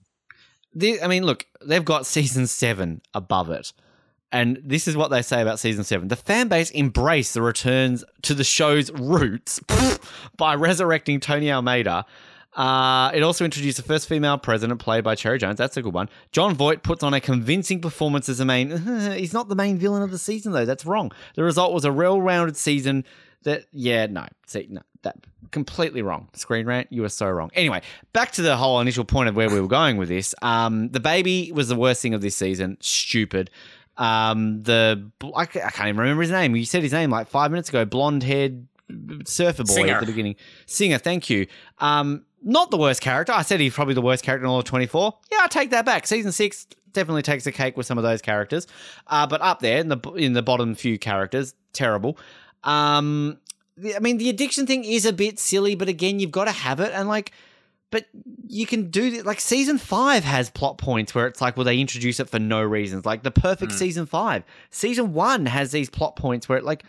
the, 0.76 1.00
I 1.00 1.08
mean, 1.08 1.24
look, 1.24 1.46
they've 1.64 1.84
got 1.84 2.04
season 2.04 2.46
seven 2.46 3.00
above 3.14 3.48
it. 3.48 3.72
And 4.30 4.60
this 4.62 4.86
is 4.86 4.96
what 4.96 5.08
they 5.08 5.22
say 5.22 5.40
about 5.40 5.58
season 5.58 5.84
seven. 5.84 6.08
The 6.08 6.16
fan 6.16 6.48
base 6.48 6.70
embraced 6.72 7.32
the 7.32 7.40
returns 7.40 8.04
to 8.22 8.34
the 8.34 8.44
show's 8.44 8.90
roots 8.92 9.58
by 10.36 10.54
resurrecting 10.54 11.20
Tony 11.20 11.50
Almeida. 11.50 12.04
Uh, 12.56 13.10
it 13.12 13.22
also 13.22 13.44
introduced 13.44 13.76
the 13.76 13.82
first 13.82 14.08
female 14.08 14.38
president 14.38 14.80
played 14.80 15.04
by 15.04 15.14
Cherry 15.14 15.38
Jones. 15.38 15.58
That's 15.58 15.76
a 15.76 15.82
good 15.82 15.92
one. 15.92 16.08
Jon 16.32 16.54
Voight 16.54 16.82
puts 16.82 17.02
on 17.02 17.12
a 17.12 17.20
convincing 17.20 17.82
performance 17.82 18.30
as 18.30 18.38
the 18.38 18.46
main. 18.46 18.70
he's 19.16 19.34
not 19.34 19.48
the 19.48 19.54
main 19.54 19.76
villain 19.76 20.02
of 20.02 20.10
the 20.10 20.18
season, 20.18 20.52
though. 20.52 20.64
That's 20.64 20.86
wrong. 20.86 21.12
The 21.34 21.44
result 21.44 21.74
was 21.74 21.84
a 21.84 21.92
well 21.92 22.20
rounded 22.20 22.56
season 22.56 23.04
that, 23.42 23.66
yeah, 23.72 24.06
no. 24.06 24.26
See, 24.46 24.66
no, 24.70 24.80
that 25.02 25.16
completely 25.50 26.00
wrong. 26.00 26.28
Screen 26.32 26.66
rant, 26.66 26.88
you 26.90 27.02
were 27.02 27.10
so 27.10 27.28
wrong. 27.28 27.50
Anyway, 27.54 27.82
back 28.14 28.32
to 28.32 28.42
the 28.42 28.56
whole 28.56 28.80
initial 28.80 29.04
point 29.04 29.28
of 29.28 29.36
where 29.36 29.50
we 29.50 29.60
were 29.60 29.68
going 29.68 29.98
with 29.98 30.08
this. 30.08 30.34
Um, 30.40 30.88
the 30.88 31.00
baby 31.00 31.52
was 31.52 31.68
the 31.68 31.76
worst 31.76 32.00
thing 32.00 32.14
of 32.14 32.22
this 32.22 32.36
season. 32.36 32.78
Stupid. 32.80 33.50
Um, 33.98 34.62
the 34.62 35.10
I, 35.22 35.42
I 35.42 35.46
can't 35.46 35.88
even 35.88 35.98
remember 35.98 36.22
his 36.22 36.30
name. 36.30 36.56
You 36.56 36.64
said 36.64 36.82
his 36.82 36.92
name 36.92 37.10
like 37.10 37.28
five 37.28 37.50
minutes 37.50 37.68
ago. 37.68 37.84
Blonde 37.84 38.22
haired 38.22 38.66
surfer 39.26 39.64
boy 39.64 39.74
Singer. 39.74 39.94
at 39.94 40.00
the 40.00 40.06
beginning. 40.06 40.36
Singer, 40.66 40.98
thank 40.98 41.30
you. 41.30 41.46
Um, 41.78 42.24
not 42.46 42.70
the 42.70 42.76
worst 42.78 43.00
character. 43.02 43.32
I 43.32 43.42
said 43.42 43.58
he's 43.60 43.74
probably 43.74 43.94
the 43.94 44.00
worst 44.00 44.22
character 44.24 44.44
in 44.46 44.50
all 44.50 44.60
of 44.60 44.64
24. 44.64 45.12
Yeah, 45.32 45.38
I 45.42 45.48
take 45.48 45.70
that 45.70 45.84
back. 45.84 46.06
Season 46.06 46.30
six 46.32 46.66
definitely 46.92 47.22
takes 47.22 47.44
the 47.44 47.52
cake 47.52 47.76
with 47.76 47.84
some 47.86 47.98
of 47.98 48.04
those 48.04 48.22
characters. 48.22 48.66
Uh, 49.08 49.26
but 49.26 49.42
up 49.42 49.58
there 49.60 49.78
in 49.78 49.88
the 49.88 49.98
in 50.12 50.32
the 50.32 50.42
bottom 50.42 50.74
few 50.74 50.98
characters, 50.98 51.54
terrible. 51.72 52.16
Um, 52.64 53.38
I 53.94 53.98
mean, 53.98 54.18
the 54.18 54.30
addiction 54.30 54.66
thing 54.66 54.84
is 54.84 55.04
a 55.04 55.12
bit 55.12 55.38
silly, 55.38 55.74
but 55.74 55.88
again, 55.88 56.20
you've 56.20 56.30
got 56.30 56.44
to 56.46 56.52
have 56.52 56.80
it, 56.80 56.92
and 56.94 57.08
like, 57.08 57.32
but 57.90 58.06
you 58.46 58.64
can 58.64 58.90
do 58.90 59.22
like 59.22 59.40
season 59.40 59.76
five 59.76 60.24
has 60.24 60.48
plot 60.48 60.78
points 60.78 61.14
where 61.14 61.26
it's 61.26 61.40
like, 61.40 61.56
well, 61.56 61.64
they 61.64 61.78
introduce 61.78 62.18
it 62.20 62.28
for 62.30 62.38
no 62.38 62.62
reasons, 62.62 63.04
like 63.04 63.22
the 63.22 63.30
perfect 63.30 63.72
Mm. 63.72 63.76
season 63.78 64.06
five. 64.06 64.44
Season 64.70 65.12
one 65.12 65.46
has 65.46 65.72
these 65.72 65.90
plot 65.90 66.16
points 66.16 66.48
where 66.48 66.58
it 66.58 66.64
like. 66.64 66.84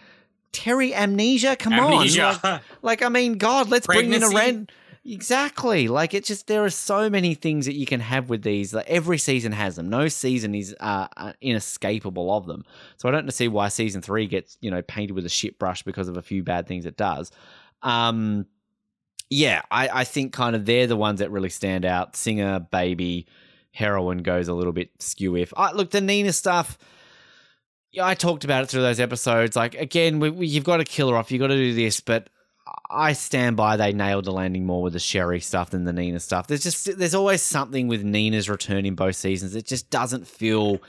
Terry 0.53 0.95
amnesia, 0.95 1.55
come 1.57 1.73
amnesia 1.73 2.39
on! 2.43 2.51
Like, 2.51 2.61
like, 2.81 3.03
I 3.03 3.09
mean, 3.09 3.33
God, 3.37 3.69
let's 3.69 3.85
bring 3.85 4.11
in 4.13 4.23
a 4.23 4.29
Pregnancy. 4.31 4.67
Exactly. 5.09 5.87
Like 5.87 6.13
it's 6.13 6.27
just 6.27 6.47
there 6.47 6.65
are 6.65 6.69
so 6.69 7.09
many 7.09 7.33
things 7.33 7.65
that 7.65 7.75
you 7.75 7.85
can 7.85 8.01
have 8.01 8.29
with 8.29 8.43
these. 8.43 8.73
Like 8.73 8.89
every 8.89 9.17
season 9.17 9.53
has 9.53 9.77
them. 9.77 9.89
No 9.89 10.09
season 10.09 10.53
is 10.53 10.75
uh, 10.81 11.07
uh, 11.15 11.31
inescapable 11.39 12.35
of 12.35 12.45
them. 12.45 12.65
So 12.97 13.07
I 13.07 13.13
don't 13.13 13.31
see 13.31 13.47
why 13.47 13.69
season 13.69 14.01
three 14.01 14.27
gets 14.27 14.57
you 14.59 14.69
know 14.69 14.81
painted 14.81 15.13
with 15.13 15.25
a 15.25 15.29
shit 15.29 15.57
brush 15.57 15.81
because 15.83 16.09
of 16.09 16.17
a 16.17 16.21
few 16.21 16.43
bad 16.43 16.67
things 16.67 16.85
it 16.85 16.97
does. 16.97 17.31
Um, 17.83 18.47
yeah, 19.29 19.61
I, 19.71 19.87
I 20.01 20.03
think 20.03 20.33
kind 20.33 20.57
of 20.57 20.65
they're 20.65 20.87
the 20.87 20.97
ones 20.97 21.19
that 21.19 21.31
really 21.31 21.49
stand 21.49 21.85
out. 21.85 22.17
Singer, 22.17 22.59
baby, 22.59 23.27
heroin 23.71 24.17
goes 24.19 24.49
a 24.49 24.53
little 24.53 24.73
bit 24.73 24.89
skew. 24.99 25.37
If 25.37 25.53
I 25.55 25.71
look 25.71 25.91
the 25.91 26.01
Nina 26.01 26.33
stuff. 26.33 26.77
Yeah, 27.91 28.05
I 28.05 28.15
talked 28.15 28.43
about 28.43 28.63
it 28.63 28.67
through 28.67 28.81
those 28.81 28.99
episodes. 28.99 29.55
Like 29.55 29.73
again, 29.75 30.19
we, 30.19 30.29
we, 30.29 30.47
you've 30.47 30.65
got 30.65 30.77
to 30.77 30.83
kill 30.83 31.09
her 31.09 31.15
off. 31.15 31.31
You've 31.31 31.39
got 31.39 31.47
to 31.47 31.55
do 31.55 31.73
this, 31.73 32.01
but 32.01 32.29
I 32.89 33.13
stand 33.13 33.57
by 33.57 33.77
they 33.77 33.93
nailed 33.93 34.25
the 34.25 34.31
landing 34.31 34.65
more 34.65 34.81
with 34.81 34.93
the 34.93 34.99
Sherry 34.99 35.39
stuff 35.39 35.69
than 35.71 35.83
the 35.83 35.93
Nina 35.93 36.19
stuff. 36.19 36.47
There's 36.47 36.63
just 36.63 36.97
there's 36.97 37.15
always 37.15 37.41
something 37.41 37.87
with 37.87 38.03
Nina's 38.03 38.49
return 38.49 38.85
in 38.85 38.95
both 38.95 39.15
seasons. 39.15 39.55
It 39.55 39.65
just 39.65 39.89
doesn't 39.89 40.27
feel 40.27 40.79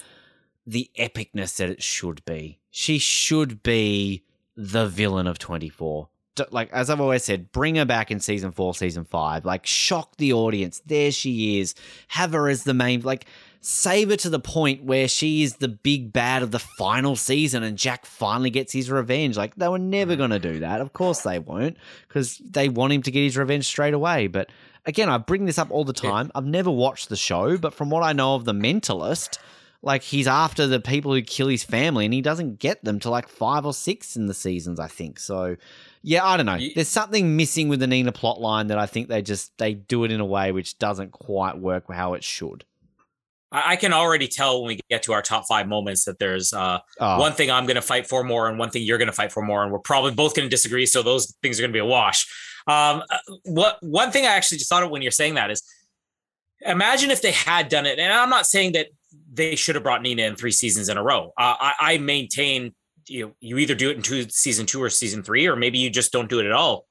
the 0.67 0.91
epicness 0.99 1.57
that 1.57 1.71
it 1.71 1.83
should 1.83 2.25
be. 2.25 2.61
She 2.71 2.99
should 2.99 3.62
be 3.62 4.25
the 4.57 4.87
villain 4.87 5.27
of 5.27 5.38
24. 5.38 6.09
Like 6.51 6.71
as 6.73 6.88
I've 6.88 7.01
always 7.01 7.25
said, 7.25 7.51
bring 7.51 7.77
her 7.77 7.85
back 7.85 8.11
in 8.11 8.21
season 8.21 8.53
4, 8.53 8.75
season 8.75 9.05
5. 9.05 9.45
Like 9.45 9.67
shock 9.67 10.17
the 10.17 10.33
audience. 10.33 10.81
There 10.87 11.11
she 11.11 11.59
is. 11.59 11.75
Have 12.09 12.33
her 12.33 12.49
as 12.49 12.64
the 12.64 12.75
main 12.75 13.01
like 13.01 13.27
save 13.61 14.11
her 14.11 14.16
to 14.16 14.31
the 14.31 14.38
point 14.38 14.85
where 14.85 15.09
she 15.09 15.42
is 15.42 15.57
the 15.57 15.68
big 15.68 16.12
bad 16.12 16.42
of 16.42 16.51
the 16.51 16.59
final 16.59 17.16
season 17.16 17.62
and 17.62 17.77
Jack 17.77 18.07
finally 18.07 18.51
gets 18.51 18.73
his 18.73 18.90
revenge. 18.90 19.37
Like 19.37 19.55
they 19.57 19.68
were 19.68 19.79
never 19.79 20.14
mm. 20.14 20.18
going 20.18 20.31
to 20.31 20.38
do 20.38 20.61
that. 20.61 20.81
Of 20.81 20.92
course 20.92 21.23
they 21.23 21.38
won't 21.38 21.77
because 22.07 22.38
they 22.38 22.68
want 22.68 22.92
him 22.92 23.03
to 23.03 23.11
get 23.11 23.23
his 23.23 23.37
revenge 23.37 23.66
straight 23.66 23.94
away. 23.94 24.27
But 24.29 24.51
again, 24.87 25.09
I 25.09 25.18
bring 25.18 25.44
this 25.44 25.59
up 25.59 25.71
all 25.71 25.85
the 25.85 25.92
time. 25.92 26.31
I've 26.35 26.47
never 26.47 26.71
watched 26.71 27.09
the 27.09 27.16
show, 27.16 27.59
but 27.59 27.75
from 27.75 27.90
what 27.90 28.03
I 28.03 28.12
know 28.12 28.35
of 28.35 28.44
The 28.44 28.55
Mentalist, 28.55 29.38
like 29.83 30.03
he's 30.03 30.27
after 30.27 30.66
the 30.66 30.81
people 30.81 31.12
who 31.12 31.23
kill 31.23 31.49
his 31.49 31.64
family 31.64 32.05
and 32.05 32.14
he 32.14 32.21
doesn't 32.21 32.59
get 32.59 32.85
them 32.85 32.99
to 33.01 33.11
like 33.11 33.29
five 33.29 33.64
or 33.64 33.75
six 33.75 34.16
in 34.16 34.27
the 34.27 34.35
seasons, 34.35 34.79
I 34.79 34.88
think. 34.88 35.18
So 35.18 35.57
yeah, 36.03 36.25
I 36.25 36.37
don't 36.37 36.47
know. 36.47 36.59
There's 36.75 36.88
something 36.88 37.37
missing 37.37 37.68
with 37.68 37.81
the 37.81 37.87
Nina 37.87 38.12
plot 38.12 38.40
line 38.40 38.68
that 38.68 38.79
I 38.79 38.87
think 38.87 39.09
they 39.09 39.23
just 39.23 39.57
they 39.59 39.75
do 39.75 40.05
it 40.05 40.12
in 40.12 40.21
a 40.21 40.27
way 40.27 40.53
which 40.53 40.79
doesn't 40.79 41.12
quite 41.12 41.59
work 41.59 41.92
how 41.92 42.14
it 42.14 42.25
should. 42.25 42.64
I 43.53 43.73
I 43.73 43.77
can 43.77 43.93
already 43.93 44.29
tell 44.29 44.63
when 44.63 44.69
we 44.69 44.81
get 44.91 45.03
to 45.05 45.13
our 45.13 45.23
top 45.23 45.47
five 45.47 45.69
moments 45.69 46.05
that 46.05 46.19
there's 46.19 46.53
uh, 46.53 46.79
Oh, 47.01 47.19
one 47.19 47.33
thing 47.33 47.51
I'm 47.51 47.65
going 47.65 47.77
to 47.77 47.83
fight 47.83 48.07
for 48.07 48.25
more 48.25 48.49
and 48.49 48.59
one 48.59 48.71
thing 48.71 48.83
you're 48.83 48.99
going 48.99 49.07
to 49.07 49.13
fight 49.13 49.33
for 49.33 49.43
more, 49.43 49.63
and 49.63 49.73
we're 49.73 49.79
probably 49.79 50.13
both 50.13 50.35
going 50.35 50.47
to 50.47 50.51
disagree. 50.51 50.87
So 50.87 51.03
those 51.03 51.35
things 51.43 51.59
are 51.59 51.63
going 51.63 51.73
to 51.73 51.77
be 51.77 51.81
a 51.81 51.85
wash. 51.85 52.27
Um, 52.67 53.03
uh, 53.11 53.19
what 53.45 53.79
one 53.81 54.11
thing 54.11 54.25
I 54.25 54.31
actually 54.31 54.59
just 54.59 54.71
thought 54.71 54.83
of 54.83 54.91
when 54.91 55.03
you're 55.03 55.11
saying 55.11 55.35
that 55.35 55.51
is, 55.51 55.63
imagine 56.61 57.11
if 57.11 57.23
they 57.23 57.33
had 57.33 57.69
done 57.69 57.87
it. 57.87 57.99
And 57.99 58.13
I'm 58.13 58.31
not 58.31 58.47
saying 58.47 58.73
that 58.73 58.89
they 59.33 59.57
should 59.57 59.75
have 59.75 59.85
brought 59.85 60.03
Nina 60.03 60.23
in 60.23 60.37
three 60.37 60.53
seasons 60.53 60.89
in 60.89 60.97
a 60.97 61.03
row. 61.03 61.33
Uh, 61.39 61.55
I, 61.59 61.75
I 61.81 61.99
maintain 61.99 62.75
you 63.09 63.27
know, 63.27 63.33
you 63.41 63.59
either 63.59 63.75
do 63.75 63.91
it 63.91 63.97
in 63.97 64.03
two 64.03 64.27
season 64.29 64.67
two 64.67 64.83
or 64.83 64.91
season 64.91 65.23
three, 65.23 65.47
or 65.47 65.57
maybe 65.57 65.79
you 65.79 65.91
just 65.91 66.13
don't 66.13 66.29
do 66.29 66.41
it 66.41 66.47
at 66.47 66.53
all. 66.53 66.87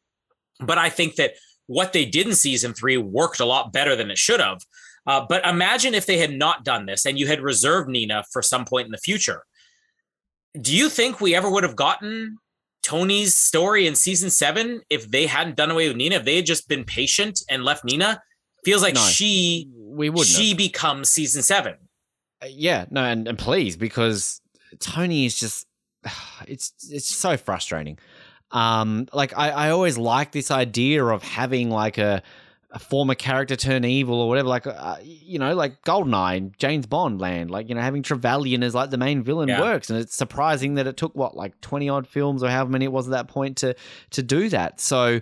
But 0.60 0.78
I 0.78 0.90
think 0.90 1.16
that 1.16 1.34
what 1.68 1.94
they 1.94 2.06
did 2.06 2.28
in 2.28 2.36
season 2.36 2.74
three 2.74 2.98
worked 2.98 3.40
a 3.40 3.46
lot 3.46 3.72
better 3.72 3.96
than 3.96 4.10
it 4.10 4.18
should 4.18 4.40
have. 4.40 4.60
Uh, 5.08 5.26
but 5.28 5.44
imagine 5.46 5.94
if 5.96 6.06
they 6.06 6.18
had 6.18 6.32
not 6.34 6.64
done 6.66 6.86
this 6.86 7.06
and 7.06 7.18
you 7.18 7.26
had 7.28 7.42
reserved 7.42 7.90
Nina 7.90 8.24
for 8.32 8.42
some 8.42 8.66
point 8.66 8.86
in 8.86 8.92
the 8.92 8.98
future. 8.98 9.44
Do 10.60 10.76
you 10.76 10.90
think 10.90 11.22
we 11.22 11.34
ever 11.34 11.50
would 11.50 11.64
have 11.64 11.76
gotten 11.76 12.38
Tony's 12.84 13.34
story 13.36 13.88
in 13.88 13.96
season 13.96 14.30
seven 14.30 14.82
if 14.90 15.10
they 15.10 15.26
hadn't 15.26 15.56
done 15.56 15.72
away 15.72 15.88
with 15.88 15.98
Nina? 15.98 16.16
If 16.18 16.26
they 16.26 16.36
had 16.38 16.46
just 16.46 16.68
been 16.68 16.84
patient 16.84 17.40
and 17.50 17.64
left 17.64 17.86
Nina, 17.86 18.22
feels 18.66 18.82
like 18.82 18.96
No, 18.96 19.02
she 19.02 19.70
we 19.76 20.10
wouldn't. 20.10 20.28
she 20.28 20.50
have. 20.50 20.58
becomes 20.58 21.10
season 21.10 21.42
seven. 21.42 21.76
Uh, 22.44 22.48
yeah, 22.50 22.86
no, 22.90 23.04
and, 23.04 23.28
and 23.28 23.38
please 23.38 23.78
because 23.78 24.42
Tony 24.80 25.26
is 25.26 25.40
just 25.40 25.68
it's 26.48 26.74
it's 26.90 27.08
so 27.08 27.38
frustrating. 27.38 27.98
Um, 28.52 29.08
like 29.14 29.38
I, 29.38 29.50
I 29.52 29.70
always 29.72 29.98
like 29.98 30.32
this 30.32 30.52
idea 30.52 31.04
of 31.06 31.22
having 31.24 31.70
like 31.70 31.98
a 31.98 32.24
a 32.72 32.80
former 32.80 33.16
character 33.16 33.56
turn 33.56 33.86
evil 33.86 34.20
or 34.20 34.28
whatever, 34.28 34.50
like 34.50 34.68
uh, 34.68 34.98
you 35.02 35.40
know, 35.40 35.56
like 35.56 35.82
Goldeneye, 35.84 36.56
James 36.58 36.86
Bond 36.86 37.22
land, 37.22 37.50
like 37.50 37.70
you 37.70 37.76
know, 37.76 37.82
having 37.82 38.04
Trevelyan 38.04 38.62
as 38.64 38.76
like 38.76 38.90
the 38.90 38.98
main 38.98 39.24
villain 39.24 39.48
Yeah. 39.48 39.62
works, 39.62 39.90
and 39.90 39.98
it's 40.00 40.16
surprising 40.16 40.76
that 40.76 40.86
it 40.88 40.98
took 40.98 41.16
what 41.16 41.36
like 41.36 41.60
twenty 41.62 41.88
odd 41.88 42.08
films 42.08 42.44
or 42.44 42.50
however 42.50 42.70
many 42.72 42.86
it 42.86 42.92
was 42.92 43.08
at 43.08 43.12
that 43.12 43.28
point 43.30 43.58
to 43.58 43.76
to 44.12 44.22
do 44.22 44.50
that. 44.50 44.82
So 44.82 45.22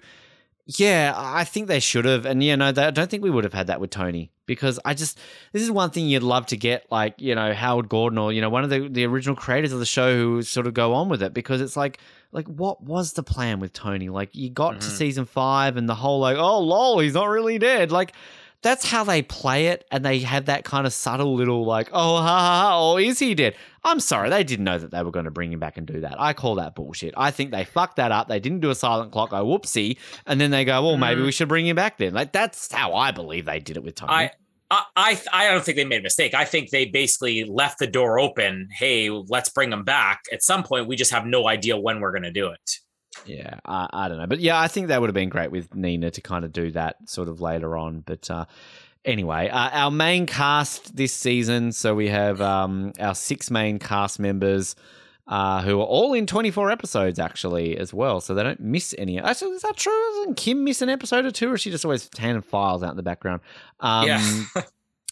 yeah, 0.67 1.13
I 1.15 1.43
think 1.43 1.67
they 1.67 1.79
should 1.79 2.05
have, 2.05 2.25
and 2.25 2.43
yeah, 2.43 2.55
no, 2.55 2.71
they, 2.71 2.85
I 2.85 2.91
don't 2.91 3.09
think 3.09 3.23
we 3.23 3.29
would 3.29 3.43
have 3.43 3.53
had 3.53 3.67
that 3.67 3.79
with 3.79 3.91
Tony 3.91 4.31
because 4.47 4.79
I 4.85 4.93
just 4.93 5.19
this 5.53 5.61
is 5.61 5.69
one 5.71 5.89
thing 5.91 6.07
you'd 6.07 6.23
love 6.23 6.45
to 6.47 6.57
get 6.57 6.85
like 6.91 7.15
you 7.19 7.35
know 7.35 7.53
Howard 7.53 7.87
Gordon 7.89 8.17
or 8.19 8.31
you 8.33 8.41
know 8.41 8.49
one 8.49 8.63
of 8.63 8.69
the 8.69 8.87
the 8.89 9.05
original 9.05 9.35
creators 9.35 9.71
of 9.73 9.79
the 9.79 9.85
show 9.85 10.15
who 10.15 10.41
sort 10.41 10.67
of 10.67 10.73
go 10.73 10.93
on 10.93 11.09
with 11.09 11.21
it 11.23 11.33
because 11.33 11.61
it's 11.61 11.75
like 11.77 11.99
like 12.31 12.47
what 12.47 12.83
was 12.83 13.13
the 13.13 13.23
plan 13.23 13.59
with 13.59 13.73
Tony? 13.73 14.09
Like 14.09 14.35
you 14.35 14.49
got 14.49 14.81
to 14.81 14.87
Mhm. 14.87 14.91
season 14.97 15.25
five 15.25 15.77
and 15.77 15.87
the 15.87 15.95
whole 15.95 16.19
like 16.19 16.37
oh 16.37 16.59
lol 16.59 16.99
he's 16.99 17.13
not 17.13 17.29
really 17.29 17.57
dead 17.59 17.91
like. 17.91 18.13
That's 18.65 18.85
how 18.85 19.03
they 19.03 19.21
play 19.21 19.67
it, 19.67 19.85
and 19.91 20.03
they 20.03 20.19
have 20.19 20.45
that 20.45 20.65
kind 20.65 20.85
of 20.87 20.91
subtle 20.93 21.35
little 21.35 21.63
like, 21.65 21.87
oh, 21.93 22.17
ha 22.17 22.23
ha 22.23 22.61
ha, 22.71 22.91
or 22.91 22.99
is 22.99 23.19
he 23.19 23.33
dead? 23.35 23.55
I'm 23.83 23.99
sorry, 23.99 24.29
they 24.29 24.43
didn't 24.43 24.65
know 24.65 24.79
that 24.79 24.89
they 24.91 25.03
were 25.03 25.11
going 25.11 25.25
to 25.25 25.31
bring 25.31 25.53
him 25.53 25.59
back 25.59 25.77
and 25.77 25.85
do 25.85 26.01
that. 26.01 26.19
I 26.19 26.33
call 26.33 26.55
that 26.55 26.73
bullshit. 26.75 27.13
I 27.15 27.29
think 27.31 27.51
they 27.51 27.63
fucked 27.63 27.97
that 27.97 28.11
up. 28.11 28.27
They 28.27 28.39
didn't 28.39 28.61
do 28.61 28.71
a 28.71 28.75
silent 28.75 29.11
clock. 29.11 29.29
Oh, 29.31 29.45
whoopsie, 29.45 29.97
and 30.25 30.41
then 30.41 30.49
they 30.51 30.65
go, 30.65 30.83
well, 30.83 30.97
maybe 30.97 31.21
Mm. 31.21 31.25
we 31.25 31.31
should 31.31 31.47
bring 31.47 31.67
him 31.67 31.75
back 31.75 31.97
then. 31.99 32.13
Like 32.13 32.31
that's 32.31 32.71
how 32.73 32.93
I 32.95 33.11
believe 33.11 33.45
they 33.45 33.59
did 33.59 33.77
it 33.77 33.83
with 33.83 33.95
Tony. 33.95 34.11
I, 34.11 34.31
I, 34.71 34.83
I, 34.95 35.21
I 35.31 35.51
don't 35.51 35.63
think 35.63 35.77
they 35.77 35.85
made 35.85 35.99
a 35.99 36.03
mistake. 36.03 36.33
I 36.33 36.43
think 36.43 36.71
they 36.71 36.85
basically 36.85 37.43
left 37.43 37.77
the 37.77 37.85
door 37.85 38.19
open. 38.19 38.67
Hey, 38.75 39.11
let's 39.11 39.49
bring 39.49 39.69
them 39.69 39.83
back. 39.83 40.23
At 40.33 40.41
some 40.41 40.63
point, 40.63 40.87
we 40.87 40.95
just 40.95 41.11
have 41.11 41.27
no 41.27 41.47
idea 41.47 41.77
when 41.77 41.99
we're 41.99 42.11
going 42.11 42.23
to 42.23 42.31
do 42.31 42.47
it. 42.49 42.79
Yeah, 43.25 43.59
I, 43.65 43.87
I 43.91 44.07
don't 44.09 44.17
know, 44.17 44.27
but 44.27 44.39
yeah, 44.39 44.59
I 44.59 44.67
think 44.67 44.87
that 44.87 45.01
would 45.01 45.07
have 45.07 45.15
been 45.15 45.29
great 45.29 45.51
with 45.51 45.73
Nina 45.73 46.11
to 46.11 46.21
kind 46.21 46.45
of 46.45 46.51
do 46.51 46.71
that 46.71 46.97
sort 47.09 47.29
of 47.29 47.41
later 47.41 47.77
on. 47.77 48.01
But 48.01 48.29
uh, 48.29 48.45
anyway, 49.03 49.49
uh, 49.49 49.69
our 49.71 49.91
main 49.91 50.25
cast 50.25 50.95
this 50.95 51.13
season. 51.13 51.71
So 51.71 51.95
we 51.95 52.09
have 52.09 52.41
um, 52.41 52.93
our 52.99 53.15
six 53.15 53.49
main 53.49 53.79
cast 53.79 54.19
members. 54.19 54.75
Uh, 55.27 55.59
who 55.63 55.79
are 55.79 55.85
all 55.85 56.13
in 56.13 56.27
24 56.27 56.69
episodes 56.69 57.17
actually 57.17 57.75
as 57.79 57.91
well, 57.91 58.21
so 58.21 58.35
they 58.35 58.43
don't 58.43 58.59
miss 58.59 58.93
any. 58.99 59.19
Actually, 59.19 59.53
is 59.53 59.63
that 59.63 59.75
true? 59.75 59.91
Doesn't 60.19 60.37
Kim 60.37 60.63
miss 60.63 60.83
an 60.83 60.89
episode 60.89 61.25
or 61.25 61.31
two, 61.31 61.49
or 61.49 61.55
is 61.55 61.61
she 61.61 61.71
just 61.71 61.83
always 61.83 62.07
handing 62.15 62.43
files 62.43 62.83
out 62.83 62.91
in 62.91 62.95
the 62.95 63.01
background? 63.01 63.41
Um, 63.79 64.05
yeah. 64.05 64.21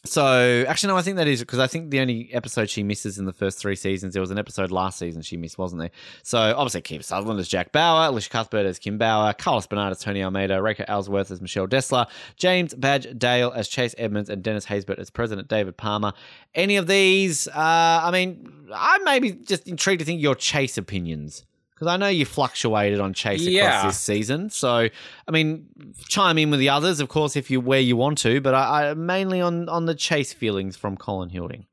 so 0.05 0.65
actually, 0.67 0.89
no, 0.89 0.97
I 0.97 1.01
think 1.01 1.15
that 1.15 1.29
is 1.29 1.39
because 1.39 1.59
I 1.59 1.67
think 1.67 1.89
the 1.89 2.01
only 2.01 2.29
episode 2.33 2.69
she 2.69 2.83
misses 2.83 3.17
in 3.17 3.25
the 3.25 3.31
first 3.31 3.57
three 3.57 3.75
seasons, 3.75 4.13
there 4.13 4.21
was 4.21 4.31
an 4.31 4.37
episode 4.37 4.69
last 4.69 4.99
season 4.99 5.21
she 5.21 5.37
missed, 5.37 5.57
wasn't 5.57 5.79
there? 5.79 5.91
So 6.23 6.39
obviously, 6.39 6.81
Kim 6.81 7.01
Sutherland 7.01 7.39
as 7.39 7.47
Jack 7.47 7.71
Bauer, 7.71 8.05
Elisha 8.05 8.29
Cuthbert 8.29 8.65
as 8.65 8.79
Kim 8.79 8.97
Bauer, 8.97 9.31
Carlos 9.33 9.65
Bernard 9.65 9.91
as 9.91 9.99
Tony 9.99 10.21
Almeida, 10.21 10.61
Rachel 10.61 10.85
Ellsworth 10.89 11.31
as 11.31 11.41
Michelle 11.41 11.67
Dessler, 11.67 12.05
James 12.35 12.73
Badge 12.73 13.07
Dale 13.17 13.53
as 13.55 13.69
Chase 13.69 13.95
Edmonds, 13.97 14.29
and 14.29 14.43
Dennis 14.43 14.65
Haysbert 14.65 14.99
as 14.99 15.09
President 15.09 15.47
David 15.47 15.77
Palmer. 15.77 16.11
Any 16.53 16.75
of 16.75 16.87
these? 16.87 17.47
Uh, 17.47 17.53
I 17.55 18.11
mean, 18.11 18.67
I'm 18.75 19.03
maybe 19.05 19.31
just 19.31 19.69
intrigued 19.69 19.99
to 19.99 20.05
think 20.05 20.21
your 20.21 20.35
Chase 20.35 20.77
opinions. 20.77 21.45
Because 21.83 21.95
I 21.95 21.97
know 21.97 22.07
you 22.07 22.25
fluctuated 22.25 23.01
on 23.01 23.13
Chase 23.13 23.41
Yeah. 23.41 23.67
across 23.67 23.83
this 23.83 23.99
season, 23.99 24.49
so 24.49 24.87
I 25.27 25.31
mean, 25.31 25.67
chime 26.07 26.37
in 26.37 26.49
with 26.49 26.61
the 26.61 26.69
others, 26.69 27.01
of 27.01 27.09
course, 27.09 27.35
if 27.35 27.51
you 27.51 27.59
where 27.59 27.81
you 27.81 27.97
want 27.97 28.19
to. 28.19 28.39
But 28.39 28.53
I, 28.53 28.91
I 28.91 28.93
mainly 28.93 29.41
on 29.41 29.67
on 29.67 29.85
the 29.85 29.93
Chase 29.93 30.31
feelings 30.31 30.77
from 30.77 30.95
Colin 30.95 31.29
Hilding. 31.29 31.65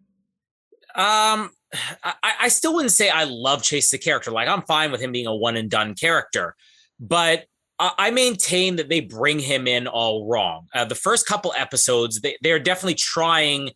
Um, 0.96 1.52
I, 2.02 2.14
I 2.40 2.48
still 2.48 2.74
wouldn't 2.74 2.90
say 2.90 3.08
I 3.08 3.22
love 3.22 3.62
Chase 3.62 3.92
the 3.92 3.98
character. 3.98 4.32
Like 4.32 4.48
I'm 4.48 4.62
fine 4.62 4.90
with 4.90 5.00
him 5.00 5.12
being 5.12 5.28
a 5.28 5.36
one 5.36 5.56
and 5.56 5.70
done 5.70 5.94
character, 5.94 6.56
but 6.98 7.44
I, 7.78 7.92
I 7.96 8.10
maintain 8.10 8.74
that 8.76 8.88
they 8.88 9.00
bring 9.00 9.38
him 9.38 9.68
in 9.68 9.86
all 9.86 10.26
wrong. 10.28 10.66
Uh, 10.74 10.84
the 10.84 10.96
first 10.96 11.24
couple 11.24 11.54
episodes, 11.56 12.20
they 12.20 12.36
they're 12.42 12.58
definitely 12.58 12.96
trying 12.96 13.70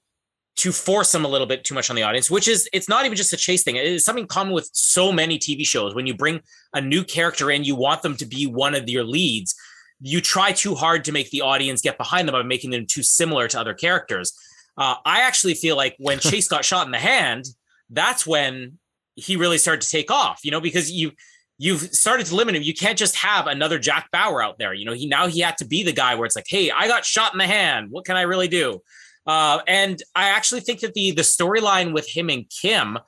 to 0.56 0.70
force 0.70 1.10
them 1.10 1.24
a 1.24 1.28
little 1.28 1.46
bit 1.46 1.64
too 1.64 1.74
much 1.74 1.90
on 1.90 1.96
the 1.96 2.02
audience, 2.02 2.30
which 2.30 2.46
is 2.46 2.68
it's 2.72 2.88
not 2.88 3.04
even 3.04 3.16
just 3.16 3.32
a 3.32 3.36
chase 3.36 3.62
thing. 3.64 3.76
It 3.76 3.86
is 3.86 4.04
something 4.04 4.26
common 4.26 4.52
with 4.52 4.70
so 4.72 5.10
many 5.10 5.38
TV 5.38 5.66
shows. 5.66 5.94
When 5.94 6.06
you 6.06 6.14
bring 6.14 6.40
a 6.72 6.80
new 6.80 7.02
character 7.02 7.50
in, 7.50 7.64
you 7.64 7.74
want 7.74 8.02
them 8.02 8.16
to 8.16 8.26
be 8.26 8.46
one 8.46 8.74
of 8.74 8.88
your 8.88 9.04
leads. 9.04 9.54
You 10.00 10.20
try 10.20 10.52
too 10.52 10.74
hard 10.74 11.04
to 11.06 11.12
make 11.12 11.30
the 11.30 11.40
audience 11.40 11.80
get 11.80 11.98
behind 11.98 12.28
them 12.28 12.34
by 12.34 12.42
making 12.42 12.70
them 12.70 12.86
too 12.86 13.02
similar 13.02 13.48
to 13.48 13.58
other 13.58 13.74
characters. 13.74 14.32
Uh, 14.76 14.96
I 15.04 15.20
actually 15.20 15.54
feel 15.54 15.76
like 15.76 15.96
when 15.98 16.18
Chase 16.20 16.46
got 16.46 16.64
shot 16.64 16.86
in 16.86 16.92
the 16.92 16.98
hand, 16.98 17.46
that's 17.90 18.26
when 18.26 18.78
he 19.16 19.36
really 19.36 19.58
started 19.58 19.82
to 19.82 19.90
take 19.90 20.10
off. 20.10 20.40
You 20.44 20.52
know, 20.52 20.60
because 20.60 20.90
you 20.90 21.12
you've 21.58 21.80
started 21.94 22.26
to 22.26 22.34
limit 22.34 22.54
him. 22.54 22.62
You 22.62 22.74
can't 22.74 22.98
just 22.98 23.16
have 23.16 23.46
another 23.48 23.78
Jack 23.78 24.08
Bauer 24.12 24.42
out 24.42 24.58
there. 24.58 24.72
You 24.72 24.84
know, 24.84 24.92
he 24.92 25.06
now 25.06 25.26
he 25.26 25.40
had 25.40 25.58
to 25.58 25.66
be 25.66 25.82
the 25.82 25.92
guy 25.92 26.14
where 26.14 26.26
it's 26.26 26.36
like, 26.36 26.46
hey, 26.48 26.70
I 26.70 26.86
got 26.86 27.04
shot 27.04 27.32
in 27.32 27.38
the 27.38 27.46
hand. 27.46 27.90
What 27.90 28.04
can 28.04 28.16
I 28.16 28.22
really 28.22 28.48
do? 28.48 28.82
Uh, 29.26 29.60
and 29.66 30.02
I 30.14 30.30
actually 30.30 30.60
think 30.60 30.80
that 30.80 30.94
the 30.94 31.12
the 31.12 31.22
storyline 31.22 31.92
with 31.92 32.08
him 32.08 32.28
and 32.28 32.44
Kim 32.50 32.98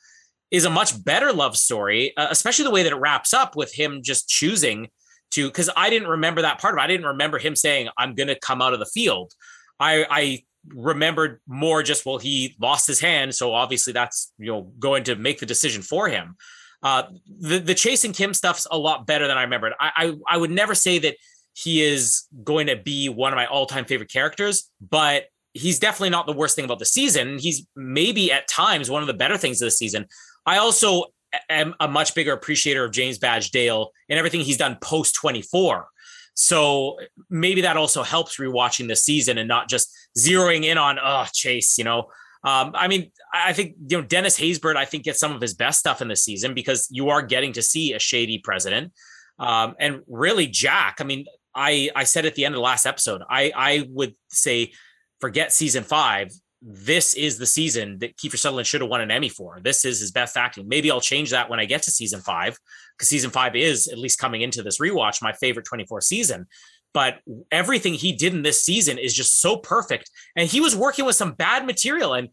is 0.50 0.64
a 0.64 0.70
much 0.70 1.04
better 1.04 1.32
love 1.32 1.56
story, 1.56 2.16
uh, 2.16 2.28
especially 2.30 2.64
the 2.64 2.70
way 2.70 2.82
that 2.82 2.92
it 2.92 2.96
wraps 2.96 3.34
up 3.34 3.56
with 3.56 3.74
him 3.74 4.00
just 4.02 4.28
choosing 4.28 4.88
to. 5.32 5.48
Because 5.48 5.68
I 5.76 5.90
didn't 5.90 6.08
remember 6.08 6.42
that 6.42 6.60
part 6.60 6.74
of 6.74 6.78
it. 6.78 6.82
I 6.82 6.86
didn't 6.86 7.06
remember 7.06 7.38
him 7.38 7.56
saying, 7.56 7.88
"I'm 7.98 8.14
going 8.14 8.28
to 8.28 8.38
come 8.38 8.62
out 8.62 8.72
of 8.72 8.78
the 8.78 8.86
field." 8.86 9.32
I, 9.78 10.06
I 10.08 10.44
remembered 10.68 11.40
more 11.46 11.82
just 11.82 12.06
well, 12.06 12.18
he 12.18 12.56
lost 12.60 12.86
his 12.86 13.00
hand, 13.00 13.34
so 13.34 13.52
obviously 13.52 13.92
that's 13.92 14.32
you 14.38 14.52
know 14.52 14.72
going 14.78 15.04
to 15.04 15.16
make 15.16 15.40
the 15.40 15.46
decision 15.46 15.82
for 15.82 16.08
him. 16.08 16.36
Uh, 16.82 17.04
the 17.40 17.58
the 17.58 17.74
Chase 17.74 18.04
and 18.04 18.14
Kim 18.14 18.32
stuff's 18.32 18.66
a 18.70 18.78
lot 18.78 19.06
better 19.06 19.26
than 19.26 19.36
I 19.36 19.42
remembered. 19.42 19.74
I, 19.78 19.90
I 19.96 20.34
I 20.34 20.36
would 20.38 20.50
never 20.50 20.74
say 20.74 20.98
that 21.00 21.16
he 21.54 21.82
is 21.82 22.24
going 22.44 22.66
to 22.66 22.76
be 22.76 23.08
one 23.08 23.32
of 23.32 23.36
my 23.36 23.46
all 23.46 23.66
time 23.66 23.86
favorite 23.86 24.12
characters, 24.12 24.70
but 24.80 25.24
he's 25.56 25.78
definitely 25.78 26.10
not 26.10 26.26
the 26.26 26.32
worst 26.32 26.56
thing 26.56 26.64
about 26.64 26.78
the 26.78 26.86
season. 26.86 27.38
He's 27.38 27.66
maybe 27.74 28.30
at 28.32 28.48
times 28.48 28.90
one 28.90 29.02
of 29.02 29.06
the 29.06 29.14
better 29.14 29.36
things 29.36 29.60
of 29.60 29.66
the 29.66 29.70
season. 29.70 30.06
I 30.44 30.58
also 30.58 31.04
am 31.50 31.74
a 31.80 31.88
much 31.88 32.14
bigger 32.14 32.32
appreciator 32.32 32.84
of 32.84 32.92
James 32.92 33.18
Badge 33.18 33.50
Dale 33.50 33.90
and 34.08 34.18
everything 34.18 34.40
he's 34.40 34.56
done 34.56 34.76
post 34.80 35.14
24. 35.16 35.88
So 36.34 36.98
maybe 37.30 37.62
that 37.62 37.76
also 37.76 38.02
helps 38.02 38.38
rewatching 38.38 38.88
the 38.88 38.96
season 38.96 39.38
and 39.38 39.48
not 39.48 39.68
just 39.68 39.90
zeroing 40.18 40.64
in 40.64 40.78
on 40.78 40.98
oh 41.02 41.26
Chase, 41.32 41.78
you 41.78 41.84
know. 41.84 42.10
Um, 42.44 42.72
I 42.74 42.86
mean, 42.88 43.10
I 43.32 43.52
think 43.54 43.74
you 43.88 43.98
know 43.98 44.04
Dennis 44.04 44.38
Haysbert. 44.38 44.76
I 44.76 44.84
think 44.84 45.04
gets 45.04 45.18
some 45.18 45.34
of 45.34 45.40
his 45.40 45.54
best 45.54 45.80
stuff 45.80 46.02
in 46.02 46.08
the 46.08 46.14
season 46.14 46.54
because 46.54 46.86
you 46.90 47.08
are 47.08 47.22
getting 47.22 47.54
to 47.54 47.62
see 47.62 47.94
a 47.94 47.98
shady 47.98 48.38
president, 48.38 48.92
um, 49.38 49.74
and 49.80 50.02
really 50.06 50.46
Jack. 50.46 50.98
I 51.00 51.04
mean, 51.04 51.24
I 51.54 51.90
I 51.96 52.04
said 52.04 52.26
at 52.26 52.34
the 52.34 52.44
end 52.44 52.54
of 52.54 52.58
the 52.58 52.62
last 52.62 52.86
episode, 52.86 53.22
I 53.28 53.50
I 53.56 53.88
would 53.88 54.14
say 54.28 54.72
forget 55.20 55.52
season 55.52 55.84
five. 55.84 56.30
This 56.62 57.14
is 57.14 57.38
the 57.38 57.46
season 57.46 57.98
that 57.98 58.16
Kiefer 58.16 58.38
Sutherland 58.38 58.66
should 58.66 58.80
have 58.80 58.90
won 58.90 59.00
an 59.00 59.10
Emmy 59.10 59.28
for. 59.28 59.60
This 59.62 59.84
is 59.84 60.00
his 60.00 60.10
best 60.10 60.36
acting. 60.36 60.66
Maybe 60.66 60.90
I'll 60.90 61.00
change 61.00 61.30
that 61.30 61.50
when 61.50 61.60
I 61.60 61.64
get 61.64 61.82
to 61.82 61.90
season 61.90 62.20
five, 62.20 62.58
because 62.96 63.08
season 63.08 63.30
five 63.30 63.54
is 63.54 63.88
at 63.88 63.98
least 63.98 64.18
coming 64.18 64.40
into 64.40 64.62
this 64.62 64.80
rewatch 64.80 65.22
my 65.22 65.32
favorite 65.32 65.66
24 65.66 66.00
season. 66.00 66.46
But 66.94 67.18
everything 67.52 67.92
he 67.94 68.12
did 68.12 68.32
in 68.32 68.42
this 68.42 68.64
season 68.64 68.96
is 68.96 69.14
just 69.14 69.40
so 69.40 69.58
perfect. 69.58 70.10
And 70.34 70.48
he 70.48 70.60
was 70.60 70.74
working 70.74 71.04
with 71.04 71.14
some 71.14 71.32
bad 71.32 71.66
material. 71.66 72.14
And 72.14 72.30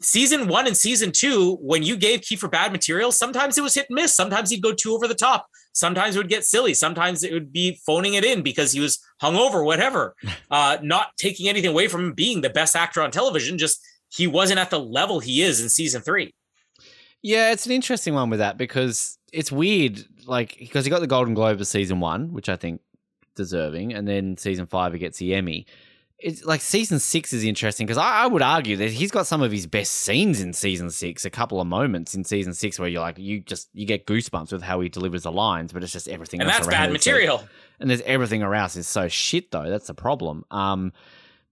season 0.00 0.46
one 0.46 0.66
and 0.66 0.76
season 0.76 1.10
two, 1.10 1.56
when 1.62 1.82
you 1.82 1.96
gave 1.96 2.20
Kiefer 2.20 2.50
bad 2.50 2.70
material, 2.70 3.12
sometimes 3.12 3.56
it 3.56 3.62
was 3.62 3.74
hit 3.74 3.86
and 3.88 3.96
miss. 3.96 4.14
Sometimes 4.14 4.50
he'd 4.50 4.62
go 4.62 4.74
too 4.74 4.94
over 4.94 5.08
the 5.08 5.14
top. 5.14 5.46
Sometimes 5.74 6.14
it 6.14 6.18
would 6.18 6.28
get 6.28 6.44
silly. 6.44 6.72
Sometimes 6.72 7.22
it 7.22 7.32
would 7.32 7.52
be 7.52 7.78
phoning 7.84 8.14
it 8.14 8.24
in 8.24 8.42
because 8.42 8.72
he 8.72 8.80
was 8.80 9.00
hungover, 9.20 9.64
whatever. 9.64 10.14
Uh, 10.50 10.76
not 10.82 11.08
taking 11.16 11.48
anything 11.48 11.70
away 11.70 11.88
from 11.88 12.04
him 12.04 12.12
being 12.12 12.40
the 12.40 12.50
best 12.50 12.76
actor 12.76 13.02
on 13.02 13.10
television, 13.10 13.58
just 13.58 13.80
he 14.08 14.26
wasn't 14.28 14.58
at 14.58 14.70
the 14.70 14.78
level 14.78 15.18
he 15.18 15.42
is 15.42 15.60
in 15.60 15.68
season 15.68 16.00
three. 16.00 16.32
Yeah, 17.22 17.50
it's 17.50 17.66
an 17.66 17.72
interesting 17.72 18.14
one 18.14 18.30
with 18.30 18.38
that 18.38 18.56
because 18.56 19.18
it's 19.32 19.50
weird, 19.50 20.04
like 20.26 20.56
because 20.58 20.84
he 20.84 20.90
got 20.90 21.00
the 21.00 21.08
Golden 21.08 21.34
Globe 21.34 21.58
for 21.58 21.64
season 21.64 21.98
one, 21.98 22.32
which 22.32 22.48
I 22.48 22.54
think 22.54 22.82
deserving, 23.34 23.94
and 23.94 24.06
then 24.06 24.36
season 24.36 24.66
five 24.66 24.92
he 24.92 24.98
gets 25.00 25.18
the 25.18 25.34
Emmy. 25.34 25.66
It's 26.18 26.44
like 26.44 26.60
season 26.60 27.00
six 27.00 27.32
is 27.32 27.44
interesting 27.44 27.86
because 27.86 27.98
I, 27.98 28.22
I 28.22 28.26
would 28.26 28.40
argue 28.40 28.76
that 28.76 28.90
he's 28.90 29.10
got 29.10 29.26
some 29.26 29.42
of 29.42 29.50
his 29.52 29.66
best 29.66 29.92
scenes 29.92 30.40
in 30.40 30.52
season 30.52 30.88
six. 30.90 31.24
A 31.24 31.30
couple 31.30 31.60
of 31.60 31.66
moments 31.66 32.14
in 32.14 32.24
season 32.24 32.54
six 32.54 32.78
where 32.78 32.88
you're 32.88 33.02
like, 33.02 33.18
you 33.18 33.40
just 33.40 33.68
you 33.74 33.84
get 33.84 34.06
goosebumps 34.06 34.52
with 34.52 34.62
how 34.62 34.80
he 34.80 34.88
delivers 34.88 35.24
the 35.24 35.32
lines, 35.32 35.72
but 35.72 35.82
it's 35.82 35.92
just 35.92 36.08
everything. 36.08 36.40
And 36.40 36.48
that's 36.48 36.60
around 36.66 36.70
bad 36.70 36.94
it. 36.94 37.02
So- 37.02 37.10
material. 37.10 37.48
and 37.80 37.90
there's 37.90 38.00
everything 38.02 38.42
around 38.42 38.76
is 38.76 38.86
so 38.88 39.08
shit 39.08 39.50
though. 39.50 39.68
That's 39.68 39.88
the 39.88 39.94
problem. 39.94 40.44
Um, 40.50 40.92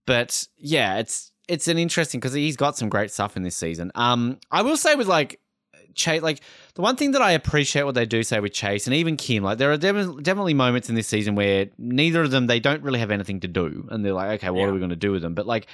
but 0.05 0.47
yeah, 0.57 0.97
it's 0.97 1.31
it's 1.47 1.67
an 1.67 1.77
interesting 1.77 2.19
because 2.19 2.33
he's 2.33 2.57
got 2.57 2.77
some 2.77 2.89
great 2.89 3.11
stuff 3.11 3.35
in 3.37 3.43
this 3.43 3.55
season. 3.57 3.91
Um, 3.95 4.39
I 4.49 4.61
will 4.61 4.77
say 4.77 4.95
with 4.95 5.07
like 5.07 5.39
Chase, 5.93 6.21
like 6.21 6.41
the 6.75 6.81
one 6.81 6.95
thing 6.95 7.11
that 7.11 7.21
I 7.21 7.31
appreciate 7.31 7.83
what 7.83 7.95
they 7.95 8.05
do 8.05 8.23
say 8.23 8.39
with 8.39 8.53
Chase 8.53 8.87
and 8.87 8.95
even 8.95 9.15
Kim, 9.17 9.43
like 9.43 9.57
there 9.57 9.71
are 9.71 9.77
definitely 9.77 10.53
moments 10.53 10.89
in 10.89 10.95
this 10.95 11.07
season 11.07 11.35
where 11.35 11.67
neither 11.77 12.21
of 12.21 12.31
them 12.31 12.47
they 12.47 12.59
don't 12.59 12.81
really 12.83 12.99
have 12.99 13.11
anything 13.11 13.39
to 13.41 13.47
do, 13.47 13.87
and 13.91 14.03
they're 14.03 14.13
like, 14.13 14.39
okay, 14.41 14.49
what 14.49 14.61
Yeah. 14.61 14.65
are 14.67 14.73
we 14.73 14.79
going 14.79 14.89
to 14.89 14.95
do 14.95 15.11
with 15.11 15.21
them? 15.21 15.33
But 15.35 15.45
like 15.47 15.67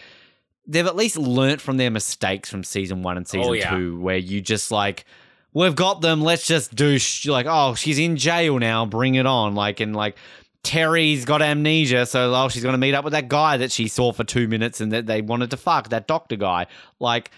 they've 0.67 0.85
at 0.85 0.95
least 0.95 1.17
learnt 1.17 1.61
from 1.61 1.77
their 1.77 1.89
mistakes 1.89 2.49
from 2.49 2.63
season 2.63 3.01
one 3.01 3.17
and 3.17 3.25
oh, 3.25 3.29
season 3.29 3.49
Oh, 3.49 3.53
yeah. 3.53 3.69
two, 3.75 3.99
where 3.99 4.17
you 4.17 4.41
just 4.41 4.71
like. 4.71 5.05
We've 5.51 5.75
got 5.75 6.01
them. 6.01 6.21
Let's 6.21 6.45
just 6.45 6.75
do 6.75 6.99
sh- 6.99 7.25
like, 7.25 7.47
oh, 7.49 7.73
she's 7.73 7.97
in 7.97 8.17
jail 8.17 8.59
now. 8.59 8.85
Bring 8.85 9.15
it 9.15 9.25
on. 9.25 9.55
Like, 9.55 9.79
and 9.79 9.95
like, 9.95 10.15
Terry's 10.61 11.25
got 11.25 11.41
amnesia, 11.41 12.05
so 12.05 12.35
oh, 12.35 12.49
she's 12.49 12.61
going 12.61 12.73
to 12.73 12.77
meet 12.77 12.93
up 12.93 13.03
with 13.03 13.13
that 13.13 13.29
guy 13.29 13.57
that 13.57 13.71
she 13.71 13.87
saw 13.87 14.11
for 14.11 14.23
two 14.23 14.47
minutes 14.47 14.79
and 14.79 14.91
that 14.91 15.07
they 15.07 15.23
wanted 15.23 15.49
to 15.49 15.57
fuck, 15.57 15.89
that 15.89 16.05
doctor 16.05 16.35
guy. 16.35 16.67
Like, 16.99 17.31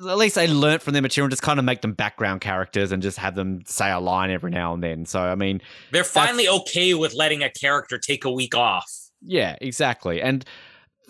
at 0.00 0.18
least 0.18 0.34
they 0.34 0.46
learnt 0.48 0.82
from 0.82 0.92
their 0.92 1.02
material 1.02 1.26
and 1.26 1.32
just 1.32 1.42
kind 1.42 1.58
of 1.58 1.64
make 1.64 1.80
them 1.82 1.92
background 1.92 2.40
characters 2.40 2.92
and 2.92 3.02
just 3.02 3.18
have 3.18 3.34
them 3.34 3.62
say 3.66 3.90
a 3.90 4.00
line 4.00 4.30
every 4.30 4.50
now 4.50 4.74
and 4.74 4.82
then. 4.82 5.06
So, 5.06 5.20
I 5.20 5.34
mean, 5.34 5.60
They're 5.92 6.04
finally 6.04 6.48
okay 6.48 6.94
with 6.94 7.14
letting 7.14 7.42
a 7.42 7.50
character 7.50 7.98
take 7.98 8.24
a 8.24 8.30
week 8.30 8.54
off. 8.54 8.90
yeah, 9.22 9.56
exactly. 9.60 10.20
And 10.20 10.44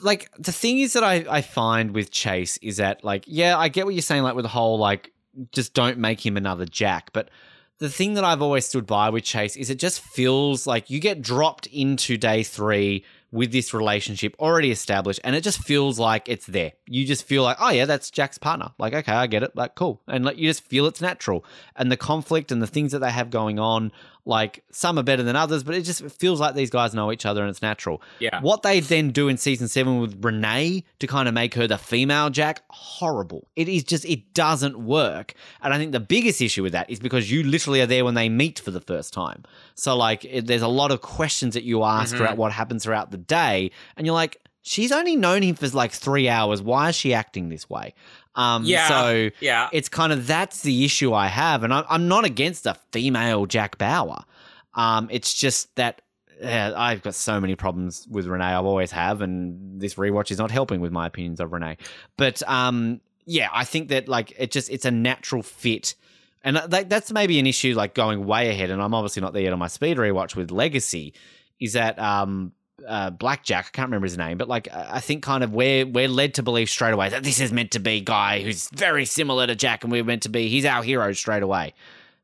like 0.02 0.30
the 0.38 0.52
thing 0.52 0.78
is 0.80 0.92
that 0.94 1.04
I, 1.04 1.24
I 1.28 1.40
find 1.40 1.92
with 1.92 2.10
Chase 2.10 2.56
is 2.58 2.76
that 2.78 3.04
like, 3.04 3.24
yeah, 3.26 3.56
I 3.56 3.68
get 3.68 3.86
what 3.86 3.94
you're 3.94 4.02
saying, 4.02 4.22
like 4.22 4.34
with 4.34 4.44
the 4.44 4.48
whole 4.48 4.78
like 4.78 5.12
just 5.52 5.74
don't 5.74 5.98
make 5.98 6.24
him 6.24 6.36
another 6.36 6.66
Jack. 6.66 7.12
But 7.12 7.30
the 7.78 7.88
thing 7.88 8.14
that 8.14 8.24
I've 8.24 8.42
always 8.42 8.66
stood 8.66 8.86
by 8.86 9.10
with 9.10 9.24
Chase 9.24 9.56
is 9.56 9.70
it 9.70 9.78
just 9.78 10.00
feels 10.00 10.66
like 10.66 10.90
you 10.90 11.00
get 11.00 11.22
dropped 11.22 11.66
into 11.68 12.16
day 12.16 12.42
three 12.42 13.04
with 13.34 13.50
this 13.50 13.74
relationship 13.74 14.36
already 14.38 14.70
established, 14.70 15.18
and 15.24 15.34
it 15.34 15.40
just 15.40 15.58
feels 15.58 15.98
like 15.98 16.28
it's 16.28 16.46
there. 16.46 16.72
You 16.86 17.04
just 17.04 17.24
feel 17.24 17.42
like, 17.42 17.56
oh 17.60 17.70
yeah, 17.70 17.84
that's 17.84 18.08
Jack's 18.08 18.38
partner. 18.38 18.70
Like, 18.78 18.94
okay, 18.94 19.12
I 19.12 19.26
get 19.26 19.42
it. 19.42 19.56
Like, 19.56 19.74
cool, 19.74 20.00
and 20.06 20.24
like 20.24 20.38
you 20.38 20.48
just 20.48 20.62
feel 20.62 20.86
it's 20.86 21.00
natural, 21.00 21.44
and 21.74 21.90
the 21.90 21.96
conflict 21.96 22.52
and 22.52 22.62
the 22.62 22.68
things 22.68 22.92
that 22.92 23.00
they 23.00 23.10
have 23.10 23.30
going 23.30 23.58
on. 23.58 23.90
Like 24.26 24.64
some 24.70 24.98
are 24.98 25.02
better 25.02 25.22
than 25.22 25.36
others, 25.36 25.62
but 25.62 25.74
it 25.74 25.82
just 25.82 26.02
feels 26.10 26.40
like 26.40 26.54
these 26.54 26.70
guys 26.70 26.94
know 26.94 27.12
each 27.12 27.26
other 27.26 27.42
and 27.42 27.50
it's 27.50 27.60
natural. 27.60 28.00
Yeah. 28.20 28.40
What 28.40 28.62
they 28.62 28.80
then 28.80 29.10
do 29.10 29.28
in 29.28 29.36
season 29.36 29.68
seven 29.68 30.00
with 30.00 30.24
Renee 30.24 30.84
to 31.00 31.06
kind 31.06 31.28
of 31.28 31.34
make 31.34 31.54
her 31.54 31.66
the 31.66 31.76
female 31.76 32.30
Jack, 32.30 32.62
horrible. 32.70 33.48
It 33.54 33.68
is 33.68 33.84
just 33.84 34.04
it 34.06 34.32
doesn't 34.32 34.78
work. 34.78 35.34
And 35.62 35.74
I 35.74 35.78
think 35.78 35.92
the 35.92 36.00
biggest 36.00 36.40
issue 36.40 36.62
with 36.62 36.72
that 36.72 36.88
is 36.88 37.00
because 37.00 37.30
you 37.30 37.42
literally 37.42 37.82
are 37.82 37.86
there 37.86 38.04
when 38.04 38.14
they 38.14 38.28
meet 38.30 38.60
for 38.60 38.70
the 38.70 38.80
first 38.80 39.12
time. 39.12 39.44
So 39.74 39.94
like 39.96 40.24
it, 40.24 40.46
there's 40.46 40.62
a 40.62 40.68
lot 40.68 40.90
of 40.90 41.02
questions 41.02 41.52
that 41.54 41.64
you 41.64 41.82
ask 41.84 42.14
Mhm. 42.14 42.18
throughout 42.18 42.36
what 42.38 42.52
happens 42.52 42.84
throughout 42.84 43.10
the 43.10 43.18
day, 43.18 43.70
and 43.96 44.06
you're 44.06 44.14
like, 44.14 44.40
she's 44.62 44.90
only 44.90 45.16
known 45.16 45.42
him 45.42 45.54
for 45.54 45.68
like 45.68 45.92
three 45.92 46.28
hours. 46.30 46.62
Why 46.62 46.88
is 46.88 46.96
she 46.96 47.12
acting 47.12 47.50
this 47.50 47.68
way? 47.68 47.92
Um, 48.36 48.64
Yeah. 48.64 48.88
So 48.88 49.30
Yeah. 49.40 49.68
it's 49.72 49.88
kind 49.88 50.12
of 50.12 50.26
that's 50.26 50.62
the 50.62 50.84
issue 50.84 51.12
I 51.12 51.28
have, 51.28 51.62
and 51.62 51.72
I'm, 51.72 51.84
I'm 51.88 52.08
not 52.08 52.24
against 52.24 52.66
a 52.66 52.74
female 52.92 53.46
Jack 53.46 53.78
Bauer. 53.78 54.24
Um, 54.74 55.08
it's 55.10 55.32
just 55.34 55.74
that 55.76 56.00
yeah, 56.40 56.72
I've 56.76 57.00
got 57.02 57.14
so 57.14 57.40
many 57.40 57.54
problems 57.54 58.08
with 58.10 58.26
Renee. 58.26 58.44
I've 58.44 58.64
always 58.64 58.90
have, 58.90 59.20
and 59.20 59.80
this 59.80 59.94
rewatch 59.94 60.32
is 60.32 60.38
not 60.38 60.50
helping 60.50 60.80
with 60.80 60.90
my 60.90 61.06
opinions 61.06 61.38
of 61.38 61.52
Renee. 61.52 61.76
But 62.16 62.42
um, 62.48 63.00
yeah, 63.24 63.48
I 63.52 63.64
think 63.64 63.88
that 63.90 64.08
like 64.08 64.32
it 64.36 64.50
just 64.50 64.68
it's 64.68 64.84
a 64.84 64.90
natural 64.90 65.42
fit, 65.44 65.94
and 66.42 66.58
uh, 66.58 66.66
that, 66.66 66.88
that's 66.88 67.12
maybe 67.12 67.38
an 67.38 67.46
issue 67.46 67.74
like 67.76 67.94
going 67.94 68.26
way 68.26 68.50
ahead. 68.50 68.70
And 68.70 68.82
I'm 68.82 68.94
obviously 68.94 69.22
not 69.22 69.32
there 69.32 69.42
yet 69.42 69.52
on 69.52 69.60
my 69.60 69.68
speed 69.68 69.96
rewatch 69.96 70.34
with 70.34 70.50
Legacy. 70.50 71.14
Is 71.60 71.74
that 71.74 72.00
um, 72.00 72.52
uh, 72.86 73.10
Blackjack? 73.10 73.66
I 73.66 73.70
can't 73.70 73.88
remember 73.88 74.06
his 74.06 74.18
name, 74.18 74.38
but 74.38 74.48
like 74.48 74.68
I 74.72 75.00
think 75.00 75.22
kind 75.22 75.44
of 75.44 75.52
we're 75.52 75.86
we're 75.86 76.08
led 76.08 76.34
to 76.34 76.42
believe 76.42 76.68
straight 76.68 76.94
away 76.94 77.08
that 77.08 77.22
this 77.22 77.40
is 77.40 77.52
meant 77.52 77.72
to 77.72 77.80
be 77.80 78.00
guy 78.00 78.42
who's 78.42 78.68
very 78.70 79.04
similar 79.04 79.46
to 79.46 79.54
Jack, 79.54 79.84
and 79.84 79.92
we're 79.92 80.04
meant 80.04 80.22
to 80.22 80.28
be 80.28 80.48
he's 80.48 80.64
our 80.64 80.82
hero 80.82 81.12
straight 81.12 81.42
away. 81.42 81.74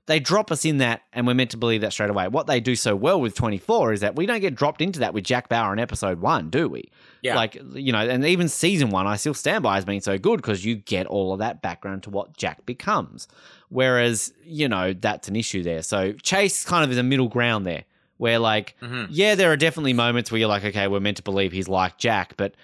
They 0.06 0.18
drop 0.18 0.50
us 0.50 0.64
in 0.64 0.78
that, 0.78 1.02
and 1.12 1.24
we're 1.24 1.34
meant 1.34 1.52
to 1.52 1.56
believe 1.56 1.82
that 1.82 1.92
straight 1.92 2.10
away. 2.10 2.26
What 2.26 2.48
they 2.48 2.58
do 2.58 2.74
so 2.74 2.96
well 2.96 3.20
with 3.20 3.36
24 3.36 3.92
is 3.92 4.00
that 4.00 4.16
we 4.16 4.26
don't 4.26 4.40
get 4.40 4.56
dropped 4.56 4.80
into 4.80 5.00
that 5.00 5.14
with 5.14 5.22
Jack 5.22 5.48
Bauer 5.48 5.72
in 5.72 5.78
episode 5.78 6.20
one, 6.20 6.50
do 6.50 6.68
we? 6.68 6.90
Yeah. 7.22 7.36
Like, 7.36 7.56
you 7.74 7.92
know, 7.92 8.00
and 8.00 8.24
even 8.24 8.48
season 8.48 8.90
one, 8.90 9.06
I 9.06 9.14
still 9.14 9.34
stand 9.34 9.62
by 9.62 9.78
as 9.78 9.84
being 9.84 10.00
so 10.00 10.18
good 10.18 10.38
because 10.38 10.64
you 10.64 10.74
get 10.74 11.06
all 11.06 11.32
of 11.32 11.38
that 11.38 11.62
background 11.62 12.02
to 12.04 12.10
what 12.10 12.36
Jack 12.36 12.66
becomes. 12.66 13.28
Whereas, 13.68 14.32
you 14.42 14.68
know, 14.68 14.94
that's 14.94 15.28
an 15.28 15.36
issue 15.36 15.62
there. 15.62 15.82
So 15.82 16.12
Chase 16.14 16.64
kind 16.64 16.82
of 16.82 16.90
is 16.90 16.98
a 16.98 17.04
middle 17.04 17.28
ground 17.28 17.64
there 17.64 17.84
where, 18.20 18.38
like, 18.38 18.76
Mhm. 18.82 19.06
yeah, 19.10 19.34
there 19.34 19.50
are 19.50 19.56
definitely 19.56 19.94
moments 19.94 20.30
where 20.30 20.38
you're 20.38 20.48
like, 20.48 20.64
okay, 20.64 20.86
we're 20.88 21.00
meant 21.00 21.16
to 21.16 21.22
believe 21.22 21.52
he's 21.52 21.68
like 21.68 21.96
Jack, 21.96 22.36
but 22.36 22.54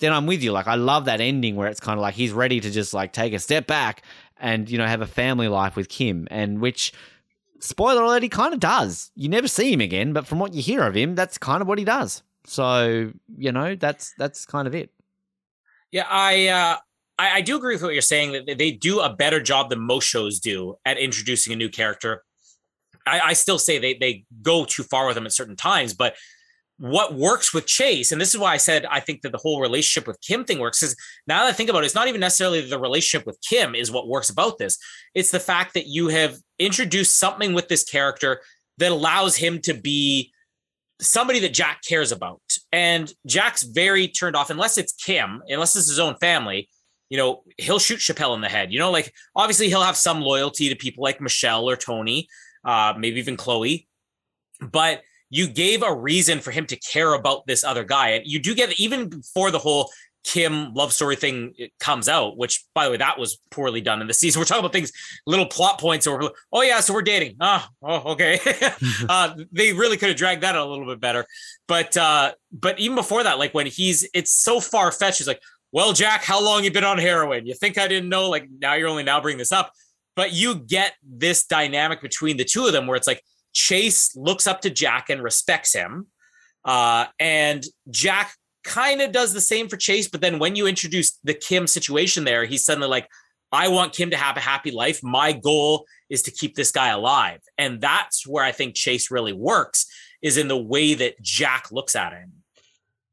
then 0.00 0.12
I'm 0.12 0.26
with 0.26 0.42
you. 0.42 0.50
Like, 0.50 0.66
I 0.66 0.74
love 0.74 1.04
that 1.04 1.20
ending 1.20 1.54
where 1.54 1.68
it's 1.68 1.78
kind 1.78 1.96
of 1.98 2.02
like 2.02 2.14
he's 2.14 2.32
ready 2.32 2.58
to 2.60 2.70
just 2.70 2.92
like 2.92 3.12
take 3.12 3.32
a 3.32 3.38
step 3.38 3.68
back 3.68 4.02
and, 4.38 4.68
you 4.68 4.76
know, 4.76 4.86
have 4.86 5.00
a 5.02 5.06
family 5.06 5.46
life 5.46 5.76
with 5.76 5.88
Kim, 5.88 6.26
and 6.32 6.60
which, 6.60 6.92
spoiler 7.60 8.02
alert, 8.02 8.24
he 8.24 8.28
kind 8.28 8.52
of 8.52 8.58
does. 8.58 9.12
You 9.14 9.28
never 9.28 9.46
see 9.46 9.72
him 9.72 9.80
again, 9.80 10.12
but 10.12 10.26
from 10.26 10.40
what 10.40 10.52
you 10.52 10.60
hear 10.62 10.82
of 10.82 10.96
him, 10.96 11.14
that's 11.14 11.38
kind 11.38 11.62
of 11.62 11.68
what 11.68 11.78
he 11.78 11.84
does. 11.84 12.22
So, 12.44 13.12
you 13.38 13.52
know, 13.52 13.76
that's 13.76 14.14
that's 14.18 14.44
kind 14.44 14.66
of 14.66 14.74
it. 14.74 14.90
Yeah, 15.92 16.06
I, 16.10 16.48
uh, 16.48 16.76
I 17.20 17.36
I 17.36 17.40
do 17.40 17.56
agree 17.56 17.76
with 17.76 17.84
what 17.84 17.92
you're 17.92 18.02
saying 18.02 18.32
that 18.32 18.58
they 18.58 18.72
do 18.72 18.98
a 19.00 19.14
better 19.14 19.40
job 19.40 19.70
than 19.70 19.78
most 19.78 20.06
shows 20.08 20.40
do 20.40 20.74
at 20.84 20.98
introducing 20.98 21.52
a 21.52 21.56
new 21.56 21.68
character. 21.68 22.23
I, 23.06 23.20
I 23.20 23.32
still 23.32 23.58
say 23.58 23.78
they 23.78 23.94
they 23.94 24.24
go 24.42 24.64
too 24.64 24.82
far 24.82 25.06
with 25.06 25.14
them 25.14 25.26
at 25.26 25.32
certain 25.32 25.56
times, 25.56 25.94
but 25.94 26.14
what 26.78 27.14
works 27.14 27.54
with 27.54 27.66
Chase, 27.66 28.10
and 28.10 28.20
this 28.20 28.34
is 28.34 28.40
why 28.40 28.52
I 28.52 28.56
said 28.56 28.84
I 28.86 28.98
think 28.98 29.22
that 29.22 29.30
the 29.30 29.38
whole 29.38 29.60
relationship 29.60 30.08
with 30.08 30.20
Kim 30.20 30.44
thing 30.44 30.58
works, 30.58 30.82
is 30.82 30.96
now 31.26 31.42
that 31.42 31.48
I 31.48 31.52
think 31.52 31.70
about 31.70 31.82
it, 31.82 31.86
it's 31.86 31.94
not 31.94 32.08
even 32.08 32.20
necessarily 32.20 32.60
the 32.62 32.80
relationship 32.80 33.26
with 33.26 33.38
Kim 33.48 33.74
is 33.74 33.92
what 33.92 34.08
works 34.08 34.28
about 34.28 34.58
this. 34.58 34.76
It's 35.14 35.30
the 35.30 35.40
fact 35.40 35.74
that 35.74 35.86
you 35.86 36.08
have 36.08 36.36
introduced 36.58 37.18
something 37.18 37.54
with 37.54 37.68
this 37.68 37.84
character 37.84 38.40
that 38.78 38.90
allows 38.90 39.36
him 39.36 39.60
to 39.62 39.74
be 39.74 40.32
somebody 41.00 41.38
that 41.40 41.54
Jack 41.54 41.80
cares 41.86 42.12
about. 42.12 42.40
And 42.72 43.12
Jack's 43.26 43.62
very 43.62 44.08
turned 44.08 44.36
off, 44.36 44.50
unless 44.50 44.78
it's 44.78 44.92
Kim, 44.92 45.42
unless 45.48 45.76
it's 45.76 45.88
his 45.88 45.98
own 45.98 46.16
family, 46.16 46.68
you 47.08 47.18
know, 47.18 47.42
he'll 47.58 47.78
shoot 47.78 48.00
Chappelle 48.00 48.34
in 48.34 48.40
the 48.40 48.48
head. 48.48 48.72
You 48.72 48.78
know, 48.78 48.90
like 48.90 49.12
obviously 49.36 49.68
he'll 49.68 49.82
have 49.82 49.96
some 49.96 50.20
loyalty 50.20 50.68
to 50.68 50.76
people 50.76 51.04
like 51.04 51.20
Michelle 51.20 51.68
or 51.68 51.76
Tony, 51.76 52.28
uh, 52.64 52.94
maybe 52.96 53.18
even 53.18 53.36
Chloe. 53.36 53.88
But 54.60 55.02
you 55.30 55.48
gave 55.48 55.82
a 55.82 55.92
reason 55.92 56.40
for 56.40 56.50
him 56.50 56.66
to 56.66 56.76
care 56.76 57.14
about 57.14 57.46
this 57.46 57.64
other 57.64 57.84
guy. 57.84 58.10
And 58.10 58.26
you 58.26 58.38
do 58.38 58.54
get 58.54 58.78
even 58.78 59.08
before 59.08 59.50
the 59.50 59.58
whole 59.58 59.90
Kim 60.24 60.72
love 60.72 60.92
story 60.92 61.16
thing 61.16 61.52
comes 61.80 62.08
out, 62.08 62.38
which 62.38 62.64
by 62.74 62.86
the 62.86 62.90
way, 62.90 62.96
that 62.96 63.18
was 63.18 63.38
poorly 63.50 63.82
done 63.82 64.00
in 64.00 64.06
the 64.06 64.14
season. 64.14 64.40
We're 64.40 64.46
talking 64.46 64.60
about 64.60 64.72
things, 64.72 64.90
little 65.26 65.46
plot 65.46 65.78
points, 65.78 66.06
or 66.06 66.32
oh 66.52 66.62
yeah, 66.62 66.80
so 66.80 66.94
we're 66.94 67.02
dating. 67.02 67.36
Oh, 67.40 67.66
oh 67.82 68.12
okay. 68.12 68.40
uh, 69.08 69.34
they 69.52 69.74
really 69.74 69.98
could 69.98 70.08
have 70.08 70.16
dragged 70.16 70.42
that 70.42 70.56
out 70.56 70.66
a 70.66 70.70
little 70.70 70.86
bit 70.86 70.98
better. 70.98 71.26
But 71.68 71.96
uh, 71.96 72.32
but 72.52 72.80
even 72.80 72.96
before 72.96 73.22
that, 73.22 73.38
like 73.38 73.52
when 73.52 73.66
he's, 73.66 74.08
it's 74.14 74.32
so 74.32 74.60
far 74.60 74.90
fetched. 74.90 75.18
He's 75.18 75.28
like, 75.28 75.42
well, 75.72 75.92
Jack, 75.92 76.24
how 76.24 76.42
long 76.42 76.64
you 76.64 76.70
been 76.70 76.84
on 76.84 76.98
heroin? 76.98 77.46
You 77.46 77.54
think 77.54 77.76
I 77.76 77.86
didn't 77.86 78.08
know? 78.08 78.30
Like 78.30 78.48
now 78.60 78.74
you're 78.74 78.88
only 78.88 79.02
now 79.02 79.20
bringing 79.20 79.38
this 79.38 79.52
up, 79.52 79.72
but 80.16 80.32
you 80.32 80.54
get 80.54 80.94
this 81.02 81.46
dynamic 81.46 82.02
between 82.02 82.36
the 82.36 82.44
two 82.44 82.66
of 82.66 82.72
them 82.72 82.86
where 82.86 82.96
it's 82.96 83.06
like 83.06 83.22
Chase 83.52 84.14
looks 84.16 84.46
up 84.46 84.60
to 84.62 84.70
Jack 84.70 85.10
and 85.10 85.22
respects 85.22 85.74
him, 85.74 86.06
uh, 86.64 87.06
and 87.18 87.64
Jack 87.90 88.34
kind 88.64 89.00
of 89.00 89.12
does 89.12 89.32
the 89.32 89.40
same 89.40 89.68
for 89.68 89.76
Chase. 89.76 90.08
But 90.08 90.20
then 90.20 90.38
when 90.38 90.56
you 90.56 90.66
introduce 90.66 91.18
the 91.22 91.34
Kim 91.34 91.66
situation 91.66 92.24
there, 92.24 92.44
he's 92.44 92.64
suddenly 92.64 92.88
like, 92.88 93.08
I 93.52 93.68
want 93.68 93.92
Kim 93.92 94.10
to 94.10 94.16
have 94.16 94.36
a 94.36 94.40
happy 94.40 94.70
life. 94.70 95.00
My 95.02 95.32
goal 95.32 95.86
is 96.10 96.22
to 96.22 96.30
keep 96.30 96.56
this 96.56 96.72
guy 96.72 96.88
alive. 96.88 97.40
And 97.56 97.80
that's 97.80 98.26
where 98.26 98.44
I 98.44 98.52
think 98.52 98.74
Chase 98.74 99.10
really 99.10 99.32
works 99.32 99.86
is 100.22 100.36
in 100.36 100.48
the 100.48 100.56
way 100.56 100.94
that 100.94 101.20
Jack 101.22 101.70
looks 101.70 101.94
at 101.94 102.12
him. 102.12 102.32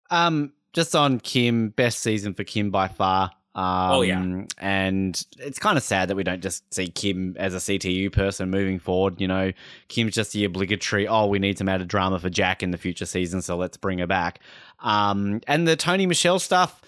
Um, 0.10 0.54
just 0.74 0.96
on 0.96 1.20
Kim, 1.20 1.70
best 1.70 2.00
season 2.00 2.34
for 2.34 2.44
Kim 2.44 2.72
by 2.72 2.88
far. 2.88 3.32
Um, 3.54 3.92
Oh, 3.92 4.02
yeah. 4.02 4.44
and 4.60 5.26
it's 5.40 5.60
kind 5.60 5.78
of 5.78 5.84
sad 5.84 6.10
that 6.10 6.16
we 6.16 6.24
don't 6.24 6.42
just 6.42 6.74
see 6.74 6.88
Kim 6.88 7.36
as 7.38 7.54
a 7.54 7.58
CTU 7.58 8.12
person 8.12 8.50
moving 8.50 8.80
forward. 8.80 9.20
You 9.20 9.28
know, 9.28 9.52
Kim's 9.90 10.14
just 10.16 10.32
the 10.32 10.46
obligatory. 10.46 11.08
Oh, 11.08 11.26
we 11.28 11.38
need 11.40 11.58
some 11.58 11.68
added 11.68 11.88
drama 11.90 12.20
for 12.20 12.30
Jack 12.30 12.64
in 12.64 12.72
the 12.72 12.78
future 12.78 13.06
season, 13.06 13.42
so 13.42 13.58
let's 13.58 13.76
bring 13.76 14.00
her 14.00 14.08
back. 14.08 14.40
Um, 14.80 15.42
and 15.48 15.68
the 15.68 15.76
Tony 15.76 16.06
Michelle 16.06 16.40
stuff. 16.40 16.82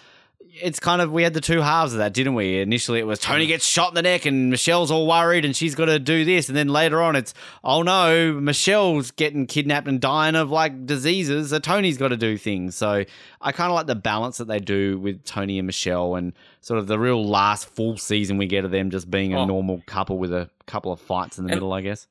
It's 0.61 0.79
kind 0.79 1.01
of 1.01 1.11
we 1.11 1.23
had 1.23 1.33
the 1.33 1.41
two 1.41 1.61
halves 1.61 1.93
of 1.93 1.97
that, 1.99 2.13
didn't 2.13 2.35
we? 2.35 2.59
Initially, 2.59 2.99
it 2.99 3.07
was 3.07 3.17
Tony 3.19 3.47
gets 3.47 3.65
shot 3.65 3.89
in 3.89 3.95
the 3.95 4.03
neck, 4.03 4.25
and 4.27 4.51
Michelle's 4.51 4.91
all 4.91 5.07
worried, 5.07 5.45
and 5.45 5.55
she's 5.55 5.73
got 5.73 5.85
to 5.85 5.97
do 5.97 6.23
this, 6.25 6.47
and 6.47 6.55
then 6.55 6.67
later 6.67 7.01
on, 7.01 7.15
it's 7.15 7.33
oh 7.63 7.81
no, 7.81 8.33
Michelle's 8.33 9.09
getting 9.09 9.47
kidnapped 9.47 9.87
and 9.87 9.99
dying 9.99 10.35
of 10.35 10.51
like 10.51 10.85
diseases, 10.85 11.49
so 11.49 11.57
Tony's 11.57 11.97
got 11.97 12.09
to 12.09 12.17
do 12.17 12.37
things. 12.37 12.75
So 12.75 13.03
I 13.41 13.51
kind 13.51 13.71
of 13.71 13.75
like 13.75 13.87
the 13.87 13.95
balance 13.95 14.37
that 14.37 14.45
they 14.47 14.59
do 14.59 14.99
with 14.99 15.23
Tony 15.25 15.57
and 15.57 15.65
Michelle, 15.65 16.13
and 16.15 16.33
sort 16.61 16.77
of 16.79 16.85
the 16.85 16.99
real 16.99 17.27
last 17.27 17.67
full 17.67 17.97
season 17.97 18.37
we 18.37 18.45
get 18.45 18.63
of 18.63 18.69
them 18.69 18.91
just 18.91 19.09
being 19.09 19.33
a 19.33 19.39
Oh. 19.41 19.45
normal 19.45 19.81
couple 19.87 20.19
with 20.19 20.31
a 20.31 20.49
couple 20.67 20.91
of 20.91 20.99
fights 21.01 21.39
in 21.39 21.45
the 21.45 21.49
And- 21.51 21.55
middle, 21.57 21.73
I 21.73 21.81
guess. 21.81 22.05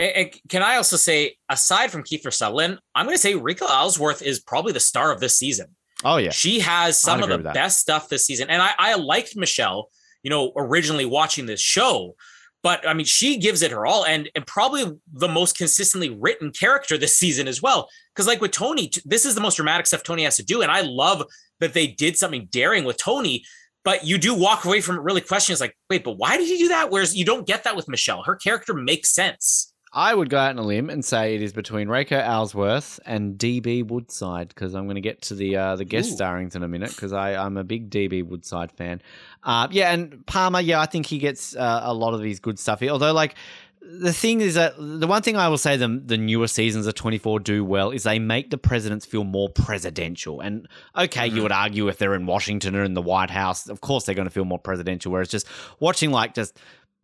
And, 0.00 0.30
can 0.48 0.62
I 0.62 0.76
also 0.76 0.96
say, 0.96 1.38
aside 1.48 1.90
from 1.90 2.04
Kiefer 2.04 2.32
Sutherland, 2.32 2.78
I'm 2.94 3.06
going 3.06 3.16
to 3.16 3.20
say 3.20 3.34
Reiko 3.34 3.66
Aylesworth 3.68 4.22
is 4.22 4.38
probably 4.38 4.72
the 4.72 4.78
star 4.80 5.10
of 5.12 5.18
this 5.20 5.36
season. 5.36 5.74
Oh 6.04 6.16
yeah, 6.16 6.30
She 6.30 6.60
has 6.60 6.96
some 6.96 7.22
of 7.22 7.28
the 7.28 7.38
best 7.38 7.80
stuff 7.80 8.08
this 8.08 8.26
season. 8.26 8.50
And 8.50 8.62
I, 8.62 8.70
I 8.78 8.94
liked 8.94 9.36
Michelle, 9.36 9.90
you 10.22 10.30
know, 10.30 10.52
originally 10.56 11.04
watching 11.04 11.46
this 11.46 11.60
show, 11.60 12.14
but 12.62 12.86
I 12.86 12.94
mean, 12.94 13.06
she 13.06 13.38
gives 13.38 13.62
it 13.62 13.70
her 13.70 13.86
all 13.86 14.04
and, 14.04 14.30
and 14.34 14.46
probably 14.46 14.84
the 15.12 15.28
most 15.28 15.56
consistently 15.56 16.10
written 16.10 16.50
character 16.50 16.98
this 16.98 17.16
season 17.16 17.48
as 17.48 17.62
well. 17.62 17.88
Cause 18.14 18.26
like 18.26 18.40
with 18.40 18.52
Tony, 18.52 18.90
this 19.04 19.24
is 19.24 19.34
the 19.34 19.40
most 19.40 19.56
dramatic 19.56 19.86
stuff 19.86 20.02
Tony 20.02 20.24
has 20.24 20.36
to 20.36 20.44
do. 20.44 20.62
And 20.62 20.70
I 20.70 20.82
love 20.82 21.24
that 21.60 21.72
they 21.72 21.86
did 21.88 22.16
something 22.16 22.48
daring 22.50 22.84
with 22.84 22.96
Tony, 22.96 23.44
but 23.84 24.04
you 24.04 24.18
do 24.18 24.34
walk 24.34 24.64
away 24.64 24.80
from 24.80 24.96
it 24.96 25.02
really 25.02 25.20
questioning, 25.20 25.58
like, 25.60 25.76
wait, 25.88 26.04
but 26.04 26.18
why 26.18 26.36
did 26.36 26.46
he 26.46 26.58
do 26.58 26.68
that? 26.68 26.90
Whereas 26.90 27.16
you 27.16 27.24
don't 27.24 27.46
get 27.46 27.64
that 27.64 27.76
with 27.76 27.88
Michelle. 27.88 28.22
Her 28.22 28.36
character 28.36 28.74
makes 28.74 29.14
sense. 29.14 29.72
I 29.98 30.14
would 30.14 30.30
go 30.30 30.38
out 30.38 30.50
on 30.50 30.58
a 30.58 30.62
limb 30.62 30.90
and 30.90 31.04
say 31.04 31.34
it 31.34 31.42
is 31.42 31.52
between 31.52 31.88
Reiko 31.88 32.24
Aylesworth 32.24 33.00
and 33.04 33.36
DB 33.36 33.84
Woodside 33.84 34.48
because 34.48 34.72
I'm 34.76 34.84
going 34.84 34.94
to 34.94 35.00
get 35.00 35.22
to 35.22 35.34
the 35.34 35.56
uh, 35.56 35.74
the 35.74 35.84
guest 35.84 36.12
Ooh. 36.12 36.14
starrings 36.14 36.54
in 36.54 36.62
a 36.62 36.68
minute 36.68 36.90
because 36.90 37.12
I'm 37.12 37.56
a 37.56 37.64
big 37.64 37.90
DB 37.90 38.24
Woodside 38.24 38.70
fan. 38.70 39.02
Uh, 39.42 39.66
yeah, 39.72 39.90
and 39.92 40.24
Palmer, 40.26 40.60
yeah, 40.60 40.80
I 40.80 40.86
think 40.86 41.06
he 41.06 41.18
gets 41.18 41.56
uh, 41.56 41.80
a 41.82 41.92
lot 41.92 42.14
of 42.14 42.22
these 42.22 42.38
good 42.38 42.60
stuff 42.60 42.78
here. 42.78 42.90
Although, 42.92 43.12
like, 43.12 43.34
the 43.80 44.12
thing 44.12 44.40
is 44.40 44.54
that 44.54 44.74
the 44.76 45.06
one 45.08 45.22
thing 45.22 45.36
I 45.36 45.48
will 45.48 45.58
say 45.58 45.76
the 45.76 45.88
the 45.88 46.16
newer 46.18 46.46
seasons 46.46 46.86
of 46.86 46.94
24 46.94 47.40
do 47.40 47.64
well 47.64 47.90
is 47.90 48.04
they 48.04 48.20
make 48.20 48.50
the 48.50 48.58
presidents 48.58 49.04
feel 49.04 49.24
more 49.24 49.48
presidential. 49.48 50.40
And 50.40 50.68
okay, 50.96 51.26
you 51.26 51.38
Mhm. 51.40 51.42
would 51.42 51.52
argue 51.52 51.88
if 51.88 51.98
they're 51.98 52.14
in 52.14 52.26
Washington 52.26 52.76
or 52.76 52.84
in 52.84 52.94
the 52.94 53.02
White 53.02 53.30
House, 53.30 53.68
of 53.68 53.80
course 53.80 54.04
they're 54.04 54.14
going 54.14 54.28
to 54.28 54.34
feel 54.34 54.44
more 54.44 54.58
presidential. 54.60 55.10
Whereas 55.10 55.28
just 55.28 55.46
watching 55.80 56.10
like 56.12 56.34
just 56.34 56.56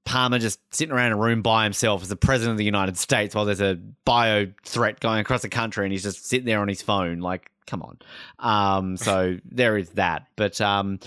Palmer 0.04 0.38
just 0.38 0.60
sitting 0.74 0.94
around 0.94 1.12
a 1.12 1.16
room 1.16 1.42
by 1.42 1.64
himself 1.64 2.02
as 2.02 2.08
the 2.08 2.16
president 2.16 2.52
of 2.52 2.58
the 2.58 2.64
United 2.64 2.98
States 2.98 3.34
while 3.34 3.44
there's 3.44 3.60
a 3.60 3.78
bio 4.04 4.46
threat 4.64 5.00
going 5.00 5.20
across 5.20 5.42
the 5.42 5.48
country 5.48 5.84
and 5.84 5.92
he's 5.92 6.02
just 6.02 6.26
sitting 6.26 6.46
there 6.46 6.60
on 6.60 6.68
his 6.68 6.82
phone. 6.82 7.20
Like, 7.20 7.50
come 7.66 7.82
on. 7.82 7.98
Um, 8.38 8.96
so 8.96 9.38
there 9.50 9.78
is 9.78 9.90
that. 9.90 10.26
But 10.36 10.60
um, 10.60 10.98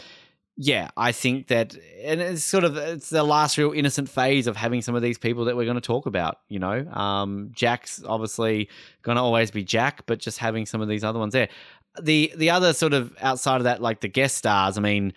yeah, 0.55 0.89
I 0.97 1.11
think 1.11 1.47
that, 1.47 1.75
and 2.01 2.19
it's 2.19 2.43
sort 2.43 2.63
of 2.63 2.75
it's 2.77 3.11
the 3.11 3.23
last 3.23 3.57
real 3.59 3.71
innocent 3.71 4.09
phase 4.09 4.47
of 4.47 4.55
having 4.55 4.81
some 4.81 4.95
of 4.95 5.03
these 5.03 5.19
people 5.19 5.45
that 5.45 5.55
we're 5.55 5.65
going 5.65 5.75
to 5.75 5.81
talk 5.81 6.07
about. 6.07 6.39
You 6.49 6.57
know, 6.57 6.87
um, 6.91 7.51
Jack's 7.53 8.03
obviously 8.03 8.69
going 9.03 9.17
to 9.17 9.21
always 9.21 9.51
be 9.51 9.63
Jack, 9.63 10.07
but 10.07 10.17
just 10.17 10.39
having 10.39 10.65
some 10.65 10.81
of 10.81 10.87
these 10.87 11.03
other 11.03 11.19
ones 11.19 11.33
there. 11.33 11.49
The 12.01 12.33
the 12.35 12.49
other 12.49 12.73
sort 12.73 12.93
of 12.93 13.15
outside 13.21 13.57
of 13.57 13.65
that, 13.65 13.81
like 13.81 14.01
the 14.01 14.07
guest 14.07 14.37
stars. 14.37 14.77
I 14.77 14.81
mean, 14.81 15.13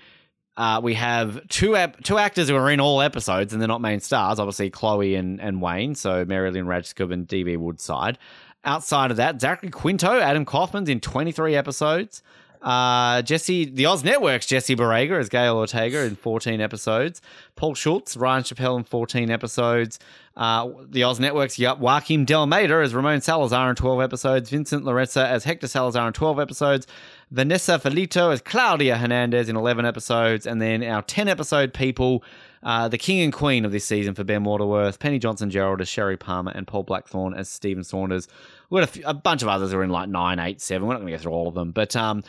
uh, 0.57 0.81
we 0.83 0.95
have 0.95 1.47
two 1.49 1.77
two 2.03 2.19
actors 2.19 2.49
who 2.49 2.57
are 2.57 2.71
in 2.71 2.81
all 2.81 3.01
episodes 3.01 3.53
and 3.53 3.61
they're 3.61 3.69
not 3.69 3.81
main 3.81 4.01
stars. 4.01 4.39
Obviously, 4.39 4.71
Chloe 4.71 5.15
and, 5.15 5.41
and 5.41 5.63
Wayne. 5.63 5.95
So 5.95 6.25
Mary 6.25 6.51
Lynn 6.51 6.67
Rajskub 6.67 7.13
and 7.13 7.27
DB 7.27 7.57
Woodside. 7.57 8.19
Outside 8.65 9.11
of 9.11 9.17
that, 9.17 9.41
Zachary 9.41 9.71
Quinto, 9.71 10.21
Adam 10.21 10.45
Kaufman's 10.45 10.91
in 10.91 11.01
23 11.01 11.57
episodes. 11.57 12.23
Uh, 12.63 13.23
Jesse, 13.23 13.65
the 13.65 13.87
Oz 13.87 14.05
Network's 14.05 14.47
Jesse 14.47 14.77
Borrego 14.77 15.19
as 15.19 15.29
Gael 15.29 15.57
Ortega 15.57 16.05
in 16.05 16.15
14 16.17 16.61
episodes. 16.61 17.23
Paul 17.57 17.75
Schulze, 17.75 18.17
Ryan 18.17 18.43
Chappelle 18.43 18.77
in 18.77 18.85
14 18.85 19.31
episodes. 19.31 19.99
Uh, 20.37 20.71
the 20.89 21.03
Oz 21.03 21.19
Network's 21.19 21.59
Joaquim 21.59 22.25
de 22.25 22.35
Almeida 22.35 22.75
as 22.77 22.95
Ramon 22.95 23.21
Salazar 23.21 23.71
in 23.71 23.77
12 23.77 24.01
episodes. 24.01 24.51
Vincent 24.51 24.85
Laresca 24.85 25.25
as 25.25 25.45
Hector 25.45 25.69
Salazar 25.69 26.07
in 26.07 26.13
12 26.13 26.39
episodes. 26.39 26.87
Vanessa 27.31 27.79
Ferlito 27.79 28.33
as 28.33 28.41
Claudia 28.43 28.97
Hernandez 28.97 29.49
in 29.49 29.57
11 29.57 29.87
episodes. 29.87 30.47
And 30.47 30.61
then 30.61 30.83
our 30.83 31.03
10 31.03 31.29
episode 31.29 31.73
people, 31.73 32.23
uh, 32.63 32.89
the 32.89 32.99
king 32.99 33.21
and 33.21 33.33
queen 33.33 33.65
of 33.65 33.73
this 33.73 33.87
season 33.87 34.15
for 34.15 34.23
Ben 34.23 34.45
Waterworth, 34.45 34.99
Penny 34.99 35.19
Johnson 35.19 35.51
Jerald 35.51 35.81
as 35.81 35.89
Sherry 35.89 36.17
Palmer, 36.17 36.53
and 36.55 36.67
Paul 36.67 36.83
Blackthorne 36.83 37.35
as 37.35 37.49
Stephen 37.49 37.85
Saunders. 37.85 38.29
We've 38.69 38.85
got 38.85 39.11
a, 39.11 39.15
bunch 39.15 39.43
of 39.43 39.49
others 39.49 39.73
who 39.73 39.79
are 39.79 39.85
in 39.85 39.91
like 39.91 40.09
9, 40.09 40.39
8, 40.39 40.61
7. 40.61 40.87
We're 40.87 40.95
not 40.95 41.01
going 41.01 41.13
to 41.13 41.17
go 41.19 41.23
through 41.23 41.33
all 41.33 41.49
of 41.49 41.55
them. 41.55 41.73
But 41.73 41.97
um, 41.97 42.23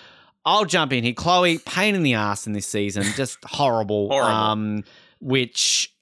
I'll 0.46 0.66
jump 0.66 0.94
in 0.94 1.04
here. 1.04 1.14
Chloe, 1.14 1.60
pain 1.60 1.96
in 1.96 2.04
the 2.04 2.16
ass 2.16 2.48
in 2.48 2.54
this 2.54 2.68
season, 2.68 3.04
just 3.16 3.38
horrible. 3.44 4.10
Horrible. 4.10 4.32
Um, 4.32 4.84
which, 5.20 5.94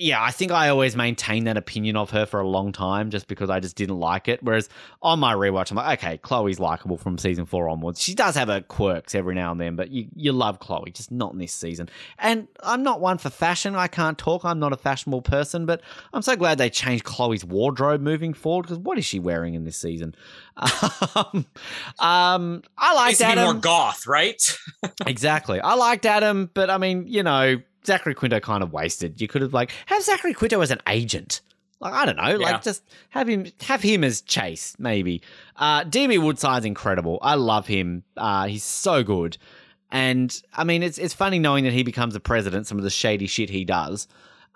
yeah, 0.00 0.22
I 0.22 0.30
think 0.30 0.52
I 0.52 0.68
always 0.68 0.96
maintained 0.96 1.46
that 1.46 1.56
opinion 1.56 1.96
of 1.96 2.10
her 2.10 2.26
for 2.26 2.40
a 2.40 2.46
long 2.48 2.72
time, 2.72 3.10
just 3.10 3.28
because 3.28 3.50
I 3.50 3.60
just 3.60 3.76
didn't 3.76 3.98
like 3.98 4.28
it. 4.28 4.42
Whereas 4.42 4.68
on 5.02 5.18
my 5.18 5.34
rewatch, 5.34 5.70
I'm 5.70 5.76
like, 5.76 5.98
okay, 5.98 6.18
Chloe's 6.18 6.58
likable 6.58 6.96
from 6.96 7.18
season 7.18 7.46
four 7.46 7.68
onwards. 7.68 8.00
She 8.02 8.14
does 8.14 8.34
have 8.36 8.48
her 8.48 8.60
quirks 8.60 9.14
every 9.14 9.34
now 9.34 9.52
and 9.52 9.60
then, 9.60 9.76
but 9.76 9.90
you 9.90 10.06
you 10.14 10.32
love 10.32 10.58
Chloe, 10.58 10.90
just 10.90 11.10
not 11.10 11.32
in 11.32 11.38
this 11.38 11.52
season. 11.52 11.88
And 12.18 12.48
I'm 12.62 12.82
not 12.82 13.00
one 13.00 13.18
for 13.18 13.30
fashion. 13.30 13.74
I 13.74 13.88
can't 13.88 14.18
talk. 14.18 14.44
I'm 14.44 14.58
not 14.58 14.72
a 14.72 14.76
fashionable 14.76 15.22
person, 15.22 15.66
but 15.66 15.80
I'm 16.12 16.22
so 16.22 16.36
glad 16.36 16.58
they 16.58 16.70
changed 16.70 17.04
Chloe's 17.04 17.44
wardrobe 17.44 18.00
moving 18.00 18.34
forward. 18.34 18.62
Because 18.62 18.78
what 18.78 18.98
is 18.98 19.04
she 19.04 19.18
wearing 19.20 19.54
in 19.54 19.64
this 19.64 19.76
season? 19.76 20.14
Um, 21.14 21.46
um, 21.98 22.62
I 22.76 22.94
liked 22.94 23.08
Needs 23.08 23.18
to 23.18 23.24
be 23.26 23.30
Adam. 23.32 23.44
more 23.44 23.54
goth, 23.54 24.06
right? 24.06 24.58
Exactly. 25.06 25.60
I 25.60 25.74
liked 25.74 26.04
Adam, 26.06 26.50
but 26.52 26.70
I 26.70 26.78
mean, 26.78 27.06
you 27.06 27.22
know, 27.22 27.56
Zachary 27.86 28.14
Quinto 28.14 28.40
kind 28.40 28.62
of 28.62 28.72
wasted. 28.72 29.20
You 29.20 29.28
could 29.28 29.42
have 29.42 29.52
like 29.54 29.70
have 29.86 30.02
Zachary 30.02 30.34
Quinto 30.34 30.60
as 30.60 30.70
an 30.70 30.80
agent. 30.88 31.40
Like 31.80 31.94
I 31.94 32.06
don't 32.06 32.16
know, 32.16 32.30
Yeah. 32.38 32.52
like 32.52 32.62
just 32.62 32.82
have 33.10 33.28
him 33.28 33.46
have 33.62 33.82
him 33.82 34.02
as 34.04 34.20
Chase 34.20 34.74
maybe. 34.78 35.22
Uh, 35.56 35.84
DB 35.84 36.20
Woodside's 36.22 36.64
incredible. 36.66 37.18
I 37.22 37.34
love 37.36 37.66
him. 37.66 38.02
Uh, 38.16 38.46
he's 38.48 38.64
so 38.64 39.02
good. 39.04 39.38
And 39.90 40.42
I 40.52 40.64
mean, 40.64 40.82
it's 40.82 40.98
it's 40.98 41.14
funny 41.14 41.38
knowing 41.38 41.64
that 41.64 41.72
he 41.72 41.82
becomes 41.82 42.14
a 42.14 42.20
president. 42.20 42.66
Some 42.66 42.78
of 42.78 42.84
the 42.84 42.90
shady 42.90 43.26
shit 43.26 43.48
he 43.48 43.64
does. 43.64 44.08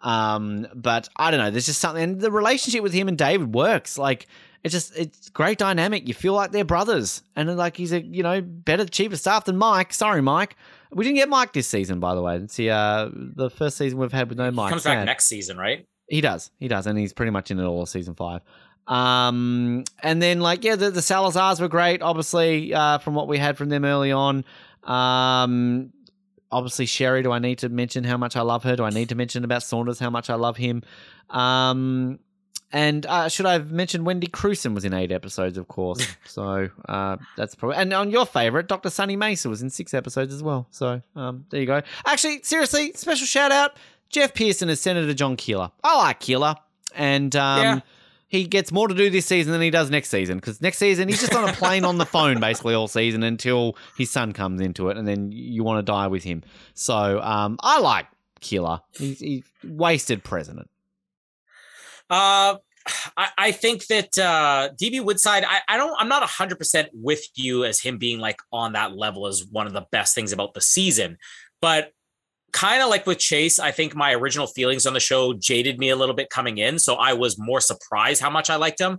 Um, 0.02 0.66
but 0.74 1.08
I 1.16 1.30
don't 1.30 1.38
know. 1.38 1.50
There's 1.50 1.66
just 1.66 1.80
something. 1.80 2.02
And 2.02 2.20
the 2.20 2.30
relationship 2.30 2.82
with 2.82 2.92
him 2.92 3.08
and 3.08 3.16
David 3.16 3.54
works. 3.54 3.96
Like 3.96 4.26
it's 4.64 4.72
just 4.72 4.96
it's 4.96 5.30
great 5.30 5.58
dynamic. 5.58 6.08
You 6.08 6.14
feel 6.14 6.34
like 6.34 6.50
they're 6.52 6.64
brothers, 6.64 7.22
and 7.36 7.56
like 7.56 7.76
he's 7.76 7.92
a 7.92 8.02
you 8.02 8.22
know 8.22 8.40
better 8.42 8.84
chief 8.84 9.12
of 9.12 9.20
staff 9.20 9.44
than 9.44 9.56
Mike. 9.56 9.92
Sorry, 9.94 10.20
Mike. 10.20 10.56
We 10.94 11.04
didn't 11.04 11.16
get 11.16 11.28
Mike 11.28 11.52
this 11.52 11.66
season, 11.66 12.00
by 12.00 12.14
the 12.14 12.22
way. 12.22 12.36
It's 12.36 12.56
the 12.56 12.70
uh, 12.70 13.10
the 13.12 13.50
first 13.50 13.78
season 13.78 13.98
we've 13.98 14.12
had 14.12 14.28
with 14.28 14.38
no 14.38 14.50
Mike. 14.50 14.70
Comes 14.70 14.84
back 14.84 14.98
Sad. 14.98 15.04
next 15.06 15.24
season, 15.24 15.56
right? 15.56 15.86
He 16.08 16.20
does. 16.20 16.50
He 16.58 16.68
does, 16.68 16.86
and 16.86 16.98
he's 16.98 17.12
pretty 17.12 17.30
much 17.30 17.50
in 17.50 17.58
it 17.58 17.64
all 17.64 17.86
season 17.86 18.14
five. 18.14 18.42
Um, 18.86 19.84
and 20.02 20.20
then 20.20 20.40
like 20.40 20.64
yeah, 20.64 20.76
the, 20.76 20.90
the 20.90 21.00
Salazars 21.00 21.60
were 21.60 21.68
great. 21.68 22.02
Obviously, 22.02 22.74
uh, 22.74 22.98
from 22.98 23.14
what 23.14 23.28
we 23.28 23.38
had 23.38 23.56
from 23.56 23.68
them 23.68 23.84
early 23.84 24.12
on. 24.12 24.44
Um, 24.82 25.92
obviously 26.52 26.86
Sherry. 26.86 27.22
Do 27.22 27.32
I 27.32 27.38
need 27.38 27.58
to 27.58 27.68
mention 27.68 28.04
how 28.04 28.16
much 28.18 28.36
I 28.36 28.42
love 28.42 28.62
her? 28.64 28.76
Do 28.76 28.84
I 28.84 28.90
need 28.90 29.08
to 29.08 29.14
mention 29.14 29.44
about 29.44 29.62
Saunders 29.62 29.98
how 29.98 30.10
much 30.10 30.30
I 30.30 30.34
love 30.34 30.56
him? 30.56 30.82
Um, 31.30 32.18
and 32.72 33.04
uh, 33.06 33.28
should 33.28 33.46
I 33.46 33.52
have 33.52 33.70
mentioned 33.70 34.06
Wendy 34.06 34.26
Crewson 34.26 34.74
was 34.74 34.84
in 34.84 34.94
eight 34.94 35.12
episodes, 35.12 35.58
of 35.58 35.68
course. 35.68 36.06
so 36.26 36.68
uh, 36.88 37.16
that's 37.36 37.54
probably 37.54 37.76
and 37.76 37.92
on 37.92 38.10
your 38.10 38.26
favorite, 38.26 38.66
Dr. 38.68 38.90
Sunny 38.90 39.16
Mesa 39.16 39.48
was 39.48 39.62
in 39.62 39.70
six 39.70 39.92
episodes 39.94 40.32
as 40.32 40.42
well. 40.42 40.66
So 40.70 41.02
um, 41.14 41.44
there 41.50 41.60
you 41.60 41.66
go. 41.66 41.82
Actually, 42.06 42.42
seriously, 42.42 42.92
special 42.94 43.26
shout 43.26 43.52
out 43.52 43.76
Geoff 44.10 44.34
Pierson 44.34 44.68
as 44.68 44.80
Senator 44.80 45.12
John 45.14 45.36
Keeler. 45.36 45.70
I 45.84 45.96
like 45.98 46.20
Keeler, 46.20 46.54
and 46.94 47.34
um, 47.36 47.60
Yeah. 47.62 47.80
he 48.28 48.44
gets 48.46 48.72
more 48.72 48.88
to 48.88 48.94
do 48.94 49.10
this 49.10 49.26
season 49.26 49.52
than 49.52 49.60
he 49.60 49.70
does 49.70 49.90
next 49.90 50.08
season 50.10 50.36
because 50.38 50.60
next 50.60 50.78
season 50.78 51.08
he's 51.08 51.20
just 51.20 51.34
on 51.34 51.48
a 51.48 51.52
plane 51.52 51.84
on 51.84 51.98
the 51.98 52.06
phone 52.06 52.40
basically 52.40 52.74
all 52.74 52.88
season 52.88 53.22
until 53.22 53.76
his 53.96 54.10
son 54.10 54.32
comes 54.32 54.60
into 54.60 54.88
it, 54.88 54.96
and 54.96 55.06
then 55.06 55.30
you 55.32 55.62
want 55.64 55.78
to 55.78 55.90
die 55.90 56.06
with 56.06 56.24
him. 56.24 56.42
So 56.74 57.20
um, 57.22 57.58
I 57.60 57.80
like 57.80 58.06
Keeler. 58.40 58.80
He's, 58.98 59.20
he's 59.20 59.44
wasted 59.64 60.24
president. 60.24 60.68
Uh, 62.12 62.58
I, 63.16 63.28
I 63.38 63.52
think 63.52 63.86
that 63.86 64.18
uh, 64.18 64.68
DB 64.80 65.02
Woodside, 65.02 65.44
I, 65.44 65.60
I 65.66 65.76
don't, 65.78 65.94
I'm 65.98 66.08
not 66.08 66.22
100% 66.22 66.88
with 66.92 67.22
you 67.34 67.64
as 67.64 67.80
him 67.80 67.96
being 67.96 68.20
like 68.20 68.36
on 68.52 68.74
that 68.74 68.94
level 68.94 69.26
as 69.26 69.46
one 69.50 69.66
of 69.66 69.72
the 69.72 69.86
best 69.92 70.14
things 70.14 70.32
about 70.32 70.52
the 70.52 70.60
season. 70.60 71.16
But 71.62 71.90
kind 72.52 72.82
of 72.82 72.90
like 72.90 73.06
with 73.06 73.18
Chase, 73.18 73.58
I 73.58 73.70
think 73.70 73.94
my 73.94 74.12
original 74.12 74.46
feelings 74.46 74.84
on 74.86 74.92
the 74.92 75.00
show 75.00 75.32
jaded 75.32 75.78
me 75.78 75.88
a 75.88 75.96
little 75.96 76.14
bit 76.14 76.28
coming 76.28 76.58
in. 76.58 76.78
So 76.78 76.96
I 76.96 77.14
was 77.14 77.38
more 77.38 77.60
surprised 77.60 78.20
how 78.20 78.30
much 78.30 78.50
I 78.50 78.56
liked 78.56 78.80
him. 78.80 78.98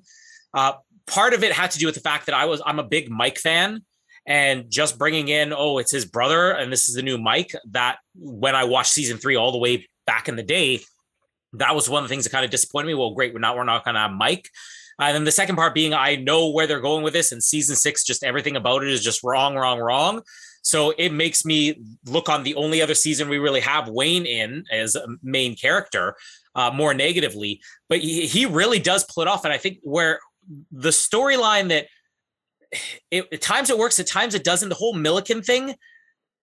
Uh, 0.54 0.74
part 1.06 1.34
of 1.34 1.44
it 1.44 1.52
had 1.52 1.70
to 1.72 1.80
do 1.80 1.86
with 1.86 1.96
the 1.96 2.02
fact 2.02 2.26
that 2.26 2.36
I 2.36 2.46
was, 2.46 2.64
I'm 2.66 2.80
a 2.80 2.84
big 2.84 3.12
Mike 3.12 3.38
fan. 3.38 3.82
And 4.26 4.72
just 4.72 4.98
bringing 4.98 5.28
in, 5.28 5.54
oh, 5.54 5.78
it's 5.80 5.92
his 5.92 6.06
brother, 6.06 6.52
and 6.52 6.72
this 6.72 6.88
is 6.88 6.96
the 6.96 7.02
new 7.02 7.18
Mike. 7.18 7.54
That 7.72 7.98
when 8.16 8.56
I 8.56 8.64
watched 8.64 8.94
season 8.94 9.18
three 9.18 9.36
all 9.36 9.52
the 9.52 9.58
way 9.58 9.86
back 10.08 10.30
in 10.30 10.38
the 10.38 10.44
day, 10.44 10.80
that 11.54 11.76
was 11.76 11.90
one 11.90 12.04
of 12.04 12.10
the 12.10 12.14
things 12.14 12.24
that 12.26 12.32
kind 12.32 12.46
of 12.46 12.52
disappointed 12.52 12.88
me. 12.88 12.94
Well, 12.94 13.14
great, 13.14 13.34
we're 13.34 13.40
not 13.40 13.56
we're 13.56 13.64
not 13.64 13.86
gonna 13.86 14.00
have 14.00 14.12
Mike. 14.12 14.50
And 15.00 15.16
then 15.16 15.24
the 15.24 15.32
second 15.32 15.56
part 15.56 15.74
being, 15.74 15.94
I 15.94 16.16
know 16.18 16.50
where 16.50 16.68
they're 16.68 16.80
going 16.80 17.04
with 17.04 17.14
this, 17.14 17.32
and 17.32 17.44
season 17.44 17.76
six, 17.76 18.04
just 18.04 18.24
everything 18.24 18.56
about 18.56 18.84
it 18.84 18.90
is 18.90 19.04
just 19.04 19.24
wrong, 19.24 19.56
wrong, 19.56 19.80
wrong. 19.80 20.22
So 20.62 20.94
it 20.98 21.12
makes 21.12 21.44
me 21.44 21.82
look 22.06 22.30
on 22.30 22.44
the 22.44 22.56
only 22.56 22.82
other 22.82 22.94
season 22.94 23.28
we 23.28 23.40
really 23.40 23.60
have 23.62 23.90
Wayne 23.90 24.26
in 24.26 24.66
as 24.72 24.96
a 24.96 25.08
main 25.22 25.56
character 25.56 26.16
uh, 26.56 26.72
more 26.72 26.94
negatively. 26.94 27.60
But 27.90 28.00
he, 28.00 28.28
he 28.28 28.46
really 28.46 28.80
does 28.80 29.04
pull 29.04 29.24
it 29.24 29.28
off, 29.28 29.46
and 29.46 29.54
I 29.54 29.58
think 29.58 29.80
where 29.82 30.20
the 30.72 30.90
storyline 30.90 31.70
that 31.70 31.88
it, 33.12 33.28
at 33.32 33.42
times 33.42 33.70
it 33.70 33.78
works, 33.78 34.00
at 34.00 34.08
times 34.08 34.36
it 34.36 34.44
doesn't. 34.44 34.70
The 34.70 34.76
whole 34.76 34.94
Milliken 34.94 35.42
thing 35.42 35.76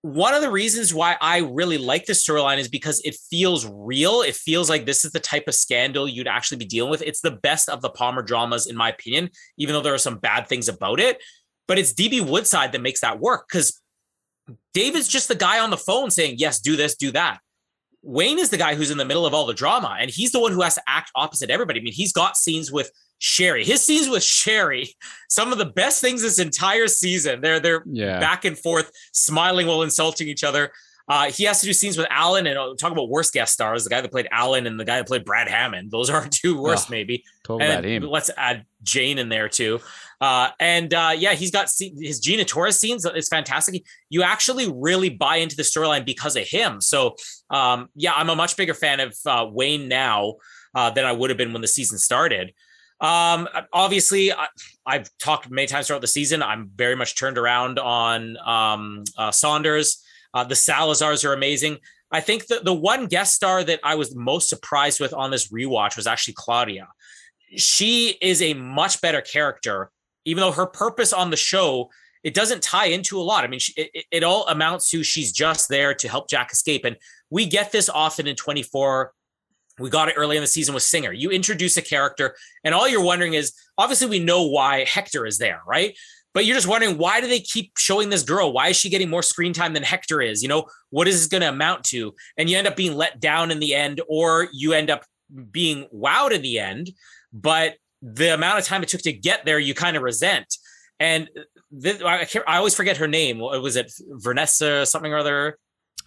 one 0.02 0.32
of 0.32 0.40
the 0.40 0.50
reasons 0.50 0.94
why 0.94 1.16
I 1.20 1.38
really 1.38 1.76
like 1.76 2.06
this 2.06 2.26
storyline 2.26 2.58
is 2.58 2.68
because 2.68 3.00
it 3.04 3.16
feels 3.30 3.66
real. 3.66 4.22
It 4.22 4.34
feels 4.34 4.70
like 4.70 4.86
this 4.86 5.04
is 5.04 5.12
the 5.12 5.20
type 5.20 5.46
of 5.46 5.54
scandal 5.54 6.08
you'd 6.08 6.26
actually 6.26 6.56
be 6.58 6.64
dealing 6.64 6.90
with. 6.90 7.02
It's 7.02 7.20
the 7.20 7.32
best 7.32 7.68
of 7.68 7.82
the 7.82 7.90
Palmer 7.90 8.22
dramas, 8.22 8.66
in 8.66 8.76
my 8.76 8.88
opinion, 8.88 9.30
even 9.58 9.74
though 9.74 9.82
there 9.82 9.92
are 9.92 9.98
some 9.98 10.18
bad 10.18 10.46
things 10.46 10.68
about 10.68 11.00
it. 11.00 11.22
But 11.68 11.78
it's 11.78 11.92
DB 11.92 12.26
Woodside 12.26 12.72
that 12.72 12.80
makes 12.80 13.00
that 13.00 13.20
work 13.20 13.46
because 13.48 13.78
David's 14.72 15.08
just 15.08 15.28
the 15.28 15.34
guy 15.34 15.58
on 15.58 15.70
the 15.70 15.76
phone 15.76 16.10
saying, 16.10 16.36
yes, 16.38 16.60
do 16.60 16.76
this, 16.76 16.96
do 16.96 17.10
that. 17.12 17.40
Wayne 18.02 18.38
is 18.38 18.50
the 18.50 18.56
guy 18.56 18.74
who's 18.74 18.90
in 18.90 18.98
the 18.98 19.04
middle 19.04 19.26
of 19.26 19.34
all 19.34 19.46
the 19.46 19.54
drama, 19.54 19.96
and 20.00 20.10
he's 20.10 20.32
the 20.32 20.40
one 20.40 20.52
who 20.52 20.62
has 20.62 20.74
to 20.76 20.82
act 20.88 21.10
opposite 21.14 21.50
everybody. 21.50 21.80
I 21.80 21.82
mean, 21.82 21.92
he's 21.92 22.12
got 22.12 22.36
scenes 22.36 22.72
with 22.72 22.90
Sherry. 23.18 23.64
His 23.64 23.84
scenes 23.84 24.08
with 24.08 24.22
Sherry, 24.22 24.94
some 25.28 25.52
of 25.52 25.58
the 25.58 25.66
best 25.66 26.00
things 26.00 26.22
this 26.22 26.38
entire 26.38 26.88
season. 26.88 27.40
They're 27.42 27.60
they're 27.60 27.82
Yeah. 27.86 28.18
back 28.18 28.44
and 28.46 28.58
forth, 28.58 28.90
smiling 29.12 29.66
while 29.66 29.82
insulting 29.82 30.28
each 30.28 30.42
other. 30.44 30.72
Uh, 31.08 31.30
he 31.30 31.42
has 31.44 31.58
to 31.60 31.66
do 31.66 31.72
scenes 31.72 31.98
with 31.98 32.06
Alan 32.08 32.46
and 32.46 32.56
uh, 32.56 32.72
talk 32.78 32.92
about 32.92 33.08
worst 33.08 33.32
guest 33.32 33.52
stars, 33.52 33.82
the 33.82 33.90
guy 33.90 34.00
that 34.00 34.12
played 34.12 34.28
Alan 34.30 34.66
and 34.66 34.78
the 34.78 34.84
guy 34.84 34.96
that 34.96 35.08
played 35.08 35.24
Brad 35.24 35.48
Hammond. 35.48 35.90
Those 35.90 36.08
are 36.08 36.26
two 36.30 36.60
worst, 36.62 36.86
Oh, 36.88 36.92
maybe. 36.92 37.24
Talk 37.44 37.60
And 37.62 37.72
about 37.72 37.84
him. 37.84 38.02
let's 38.04 38.30
add 38.36 38.64
Jane 38.84 39.18
in 39.18 39.28
there 39.28 39.48
too. 39.48 39.80
Uh, 40.20 40.50
and 40.60 40.92
uh, 40.92 41.12
yeah, 41.16 41.32
he's 41.32 41.50
got 41.50 41.70
his 41.78 42.20
Gina 42.20 42.44
Torres 42.44 42.78
scenes. 42.78 43.04
It's 43.04 43.28
fantastic. 43.28 43.84
You 44.10 44.22
actually 44.22 44.70
really 44.70 45.08
buy 45.08 45.36
into 45.36 45.56
the 45.56 45.62
storyline 45.62 46.04
because 46.04 46.36
of 46.36 46.46
him. 46.46 46.80
So 46.80 47.16
um, 47.48 47.88
yeah, 47.94 48.12
I'm 48.14 48.28
a 48.28 48.36
much 48.36 48.56
bigger 48.56 48.74
fan 48.74 49.00
of 49.00 49.16
uh, 49.24 49.46
Wayne 49.50 49.88
now 49.88 50.34
uh, 50.74 50.90
than 50.90 51.04
I 51.04 51.12
would 51.12 51.30
have 51.30 51.38
been 51.38 51.52
when 51.52 51.62
the 51.62 51.68
season 51.68 51.98
started. 51.98 52.52
Um, 53.00 53.48
obviously, 53.72 54.30
I, 54.30 54.48
I've 54.84 55.08
talked 55.18 55.50
many 55.50 55.66
times 55.66 55.86
throughout 55.86 56.02
the 56.02 56.06
season. 56.06 56.42
I'm 56.42 56.70
very 56.74 56.94
much 56.96 57.16
turned 57.16 57.38
around 57.38 57.78
on 57.78 58.36
um, 58.44 59.04
uh, 59.16 59.30
Saunders. 59.30 60.04
Uh, 60.34 60.44
the 60.44 60.54
Salazars 60.54 61.24
are 61.24 61.32
amazing. 61.32 61.78
I 62.12 62.20
think 62.20 62.46
the, 62.46 62.60
the 62.62 62.74
one 62.74 63.06
guest 63.06 63.34
star 63.34 63.64
that 63.64 63.80
I 63.82 63.94
was 63.94 64.14
most 64.14 64.48
surprised 64.48 65.00
with 65.00 65.14
on 65.14 65.30
this 65.30 65.50
rewatch 65.50 65.96
was 65.96 66.06
actually 66.06 66.34
Claudia. 66.36 66.88
She 67.56 68.16
is 68.20 68.42
a 68.42 68.54
much 68.54 69.00
better 69.00 69.20
character, 69.20 69.90
even 70.24 70.40
though 70.40 70.52
her 70.52 70.66
purpose 70.66 71.12
on 71.12 71.30
the 71.30 71.36
show 71.36 71.90
it 72.22 72.34
doesn't 72.34 72.62
tie 72.62 72.86
into 72.86 73.18
a 73.18 73.22
lot. 73.22 73.44
I 73.44 73.46
mean, 73.46 73.60
she, 73.60 73.72
it, 73.76 74.04
it 74.10 74.22
all 74.22 74.46
amounts 74.48 74.90
to 74.90 75.02
she's 75.02 75.32
just 75.32 75.68
there 75.68 75.94
to 75.94 76.08
help 76.08 76.28
Jack 76.28 76.52
escape. 76.52 76.84
And 76.84 76.96
we 77.30 77.46
get 77.46 77.72
this 77.72 77.88
often 77.88 78.26
in 78.26 78.36
24. 78.36 79.12
We 79.78 79.88
got 79.88 80.08
it 80.08 80.14
early 80.18 80.36
in 80.36 80.42
the 80.42 80.46
season 80.46 80.74
with 80.74 80.82
Singer. 80.82 81.12
You 81.12 81.30
introduce 81.30 81.76
a 81.78 81.82
character, 81.82 82.36
and 82.64 82.74
all 82.74 82.86
you're 82.86 83.02
wondering 83.02 83.34
is 83.34 83.54
obviously 83.78 84.08
we 84.08 84.18
know 84.18 84.42
why 84.46 84.84
Hector 84.84 85.24
is 85.24 85.38
there, 85.38 85.62
right? 85.66 85.96
But 86.34 86.44
you're 86.44 86.54
just 86.56 86.68
wondering 86.68 86.98
why 86.98 87.20
do 87.20 87.26
they 87.26 87.40
keep 87.40 87.72
showing 87.78 88.10
this 88.10 88.22
girl? 88.22 88.52
Why 88.52 88.68
is 88.68 88.76
she 88.76 88.90
getting 88.90 89.08
more 89.08 89.22
screen 89.22 89.54
time 89.54 89.72
than 89.72 89.82
Hector 89.82 90.20
is? 90.20 90.42
You 90.42 90.48
know, 90.48 90.66
what 90.90 91.08
is 91.08 91.18
this 91.18 91.28
going 91.28 91.40
to 91.40 91.48
amount 91.48 91.84
to? 91.84 92.14
And 92.36 92.50
you 92.50 92.58
end 92.58 92.66
up 92.66 92.76
being 92.76 92.94
let 92.94 93.20
down 93.20 93.50
in 93.50 93.58
the 93.58 93.74
end, 93.74 94.02
or 94.06 94.48
you 94.52 94.74
end 94.74 94.90
up 94.90 95.04
being 95.50 95.88
wowed 95.94 96.32
in 96.32 96.42
the 96.42 96.58
end. 96.58 96.90
But 97.32 97.76
the 98.02 98.34
amount 98.34 98.58
of 98.58 98.64
time 98.64 98.82
it 98.82 98.88
took 98.88 99.02
to 99.02 99.12
get 99.12 99.44
there, 99.44 99.58
you 99.58 99.74
kind 99.74 99.96
of 99.96 100.02
resent. 100.02 100.56
And 100.98 101.28
this, 101.70 102.02
I, 102.02 102.26
I, 102.46 102.58
always 102.58 102.74
forget 102.74 102.98
her 102.98 103.08
name. 103.08 103.38
Was 103.38 103.76
it 103.76 103.92
Vanessa 103.98 104.84
something 104.84 105.12
or 105.12 105.18
other? 105.18 105.58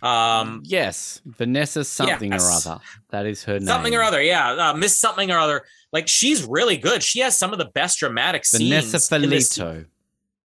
Um, 0.02 0.62
yes, 0.66 1.22
Vanessa 1.26 1.84
something 1.84 2.34
or 2.34 2.42
other. 2.42 2.80
That 3.10 3.26
is 3.26 3.44
her 3.46 3.54
name. 3.54 3.68
Something 3.68 3.96
or 3.96 4.04
other. 4.04 4.22
Yeah, 4.22 4.70
uh, 4.70 4.74
Miss 4.74 5.00
something 5.00 5.32
or 5.32 5.40
other. 5.40 5.64
Like 5.92 6.08
she's 6.08 6.44
really 6.44 6.78
good. 6.78 7.02
She 7.02 7.20
has 7.22 7.38
some 7.38 7.54
of 7.54 7.60
the 7.60 7.70
best 7.74 8.00
dramatic 8.00 8.44
Vanessa 8.50 9.00
scenes. 9.00 9.10
Vanessa 9.10 9.62
Ferlito. 9.62 9.86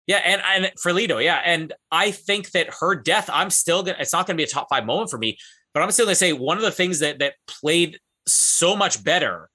Yeah, 0.05 0.17
and 0.17 0.41
and 0.45 0.71
Ferlito, 0.77 1.23
yeah, 1.23 1.41
and 1.43 1.73
I 1.91 2.11
think 2.11 2.51
that 2.51 2.67
her 2.79 2.95
death, 2.95 3.29
I'm 3.31 3.49
still 3.49 3.83
gonna. 3.83 3.97
It's 3.99 4.13
not 4.13 4.27
gonna 4.27 4.37
be 4.37 4.43
a 4.43 4.47
top 4.47 4.67
five 4.69 4.85
moment 4.85 5.09
for 5.09 5.17
me, 5.17 5.37
but 5.73 5.83
I'm 5.83 5.91
still 5.91 6.05
gonna 6.05 6.15
say 6.15 6.33
one 6.33 6.57
of 6.57 6.63
the 6.63 6.71
things 6.71 6.99
that 6.99 7.19
that 7.19 7.35
played 7.47 7.99
so 8.25 8.75
much 8.75 9.03
better 9.03 9.49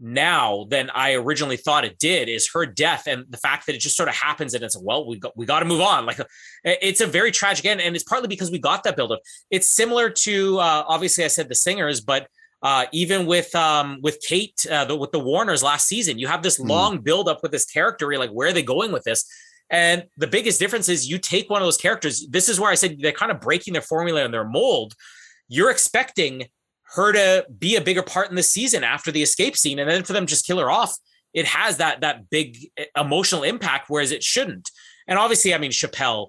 now 0.00 0.66
than 0.70 0.90
I 0.90 1.14
originally 1.14 1.56
thought 1.56 1.84
it 1.84 1.98
did 1.98 2.28
is 2.28 2.48
her 2.54 2.64
death 2.64 3.06
and 3.06 3.24
the 3.28 3.36
fact 3.36 3.66
that 3.66 3.74
it 3.74 3.80
just 3.80 3.96
sort 3.96 4.08
of 4.08 4.14
happens 4.14 4.54
and 4.54 4.62
it's 4.62 4.78
well 4.80 5.06
we 5.06 5.18
got 5.18 5.36
we 5.36 5.44
got 5.44 5.60
to 5.60 5.64
move 5.64 5.80
on 5.80 6.06
like 6.06 6.20
it's 6.64 7.00
a 7.00 7.06
very 7.06 7.32
tragic 7.32 7.64
end 7.64 7.80
and 7.80 7.96
it's 7.96 8.04
partly 8.04 8.28
because 8.28 8.50
we 8.50 8.58
got 8.58 8.84
that 8.84 8.96
buildup. 8.96 9.20
It's 9.50 9.66
similar 9.66 10.10
to 10.10 10.58
uh, 10.58 10.84
obviously 10.86 11.24
I 11.24 11.28
said 11.28 11.48
the 11.48 11.54
singers, 11.54 12.00
but 12.00 12.28
uh, 12.62 12.86
even 12.92 13.26
with 13.26 13.54
um, 13.54 13.98
with 14.02 14.18
Kate 14.26 14.66
uh, 14.70 14.84
the, 14.84 14.96
with 14.96 15.12
the 15.12 15.20
Warners 15.20 15.62
last 15.62 15.86
season, 15.86 16.18
you 16.18 16.26
have 16.26 16.42
this 16.42 16.58
mm. 16.58 16.68
long 16.68 16.98
buildup 16.98 17.42
with 17.42 17.52
this 17.52 17.64
character. 17.64 18.10
You're 18.10 18.20
like, 18.20 18.30
where 18.30 18.48
are 18.48 18.52
they 18.52 18.62
going 18.62 18.92
with 18.92 19.04
this? 19.04 19.24
And 19.70 20.04
the 20.16 20.26
biggest 20.26 20.58
difference 20.58 20.88
is 20.88 21.08
you 21.08 21.18
take 21.18 21.50
one 21.50 21.60
of 21.60 21.66
those 21.66 21.76
characters. 21.76 22.26
This 22.28 22.48
is 22.48 22.58
where 22.58 22.70
I 22.70 22.74
said 22.74 22.96
they're 23.00 23.12
kind 23.12 23.30
of 23.30 23.40
breaking 23.40 23.74
their 23.74 23.82
formula 23.82 24.24
and 24.24 24.32
their 24.32 24.48
mold. 24.48 24.94
You're 25.46 25.70
expecting 25.70 26.46
her 26.94 27.12
to 27.12 27.46
be 27.58 27.76
a 27.76 27.80
bigger 27.80 28.02
part 28.02 28.30
in 28.30 28.36
the 28.36 28.42
season 28.42 28.84
after 28.84 29.10
the 29.10 29.22
escape 29.22 29.56
scene, 29.56 29.78
and 29.78 29.88
then 29.88 30.04
for 30.04 30.12
them 30.12 30.26
just 30.26 30.46
kill 30.46 30.58
her 30.58 30.70
off, 30.70 30.96
it 31.34 31.46
has 31.46 31.76
that 31.78 32.00
that 32.00 32.30
big 32.30 32.58
emotional 32.96 33.42
impact, 33.42 33.86
whereas 33.88 34.12
it 34.12 34.22
shouldn't. 34.22 34.70
And 35.06 35.18
obviously, 35.18 35.54
I 35.54 35.58
mean 35.58 35.70
Chappelle, 35.70 36.28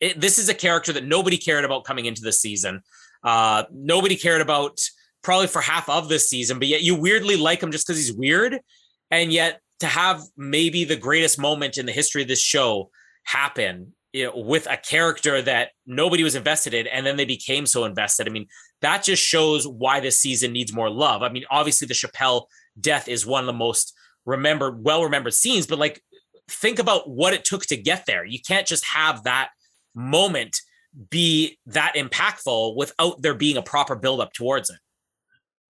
it, 0.00 0.20
this 0.20 0.38
is 0.38 0.48
a 0.48 0.54
character 0.54 0.92
that 0.92 1.04
nobody 1.04 1.36
cared 1.36 1.64
about 1.64 1.84
coming 1.84 2.06
into 2.06 2.22
the 2.22 2.32
season. 2.32 2.82
Uh, 3.22 3.64
nobody 3.72 4.16
cared 4.16 4.40
about 4.40 4.80
probably 5.22 5.46
for 5.46 5.60
half 5.60 5.88
of 5.88 6.08
this 6.08 6.28
season, 6.28 6.58
but 6.58 6.68
yet 6.68 6.82
you 6.82 6.94
weirdly 6.94 7.36
like 7.36 7.62
him 7.62 7.72
just 7.72 7.86
because 7.86 8.04
he's 8.04 8.16
weird, 8.16 8.58
and 9.10 9.32
yet 9.32 9.60
to 9.80 9.86
have 9.86 10.22
maybe 10.36 10.84
the 10.84 10.96
greatest 10.96 11.38
moment 11.38 11.76
in 11.76 11.84
the 11.84 11.92
history 11.92 12.22
of 12.22 12.28
this 12.28 12.40
show 12.40 12.90
happen 13.24 13.92
you 14.12 14.24
know, 14.24 14.32
with 14.34 14.66
a 14.70 14.78
character 14.78 15.42
that 15.42 15.72
nobody 15.84 16.24
was 16.24 16.34
invested 16.34 16.72
in, 16.72 16.86
and 16.86 17.04
then 17.04 17.16
they 17.16 17.26
became 17.26 17.66
so 17.66 17.84
invested. 17.84 18.26
I 18.26 18.30
mean, 18.30 18.46
that 18.82 19.04
just 19.04 19.22
shows 19.22 19.66
why 19.66 20.00
this 20.00 20.18
season 20.18 20.52
needs 20.52 20.72
more 20.72 20.90
love. 20.90 21.22
I 21.22 21.28
mean, 21.28 21.44
obviously 21.50 21.86
the 21.86 21.94
Chappelle 21.94 22.46
death 22.78 23.08
is 23.08 23.26
one 23.26 23.40
of 23.42 23.46
the 23.46 23.52
most 23.52 23.94
remembered, 24.24 24.84
well 24.84 25.04
remembered 25.04 25.34
scenes, 25.34 25.66
but 25.66 25.78
like 25.78 26.02
think 26.48 26.78
about 26.78 27.08
what 27.08 27.34
it 27.34 27.44
took 27.44 27.64
to 27.66 27.76
get 27.76 28.04
there. 28.06 28.24
You 28.24 28.38
can't 28.40 28.66
just 28.66 28.84
have 28.86 29.24
that 29.24 29.50
moment 29.94 30.60
be 31.10 31.58
that 31.66 31.94
impactful 31.94 32.76
without 32.76 33.20
there 33.22 33.34
being 33.34 33.56
a 33.56 33.62
proper 33.62 33.96
build 33.96 34.20
up 34.20 34.32
towards 34.32 34.70
it. 34.70 34.78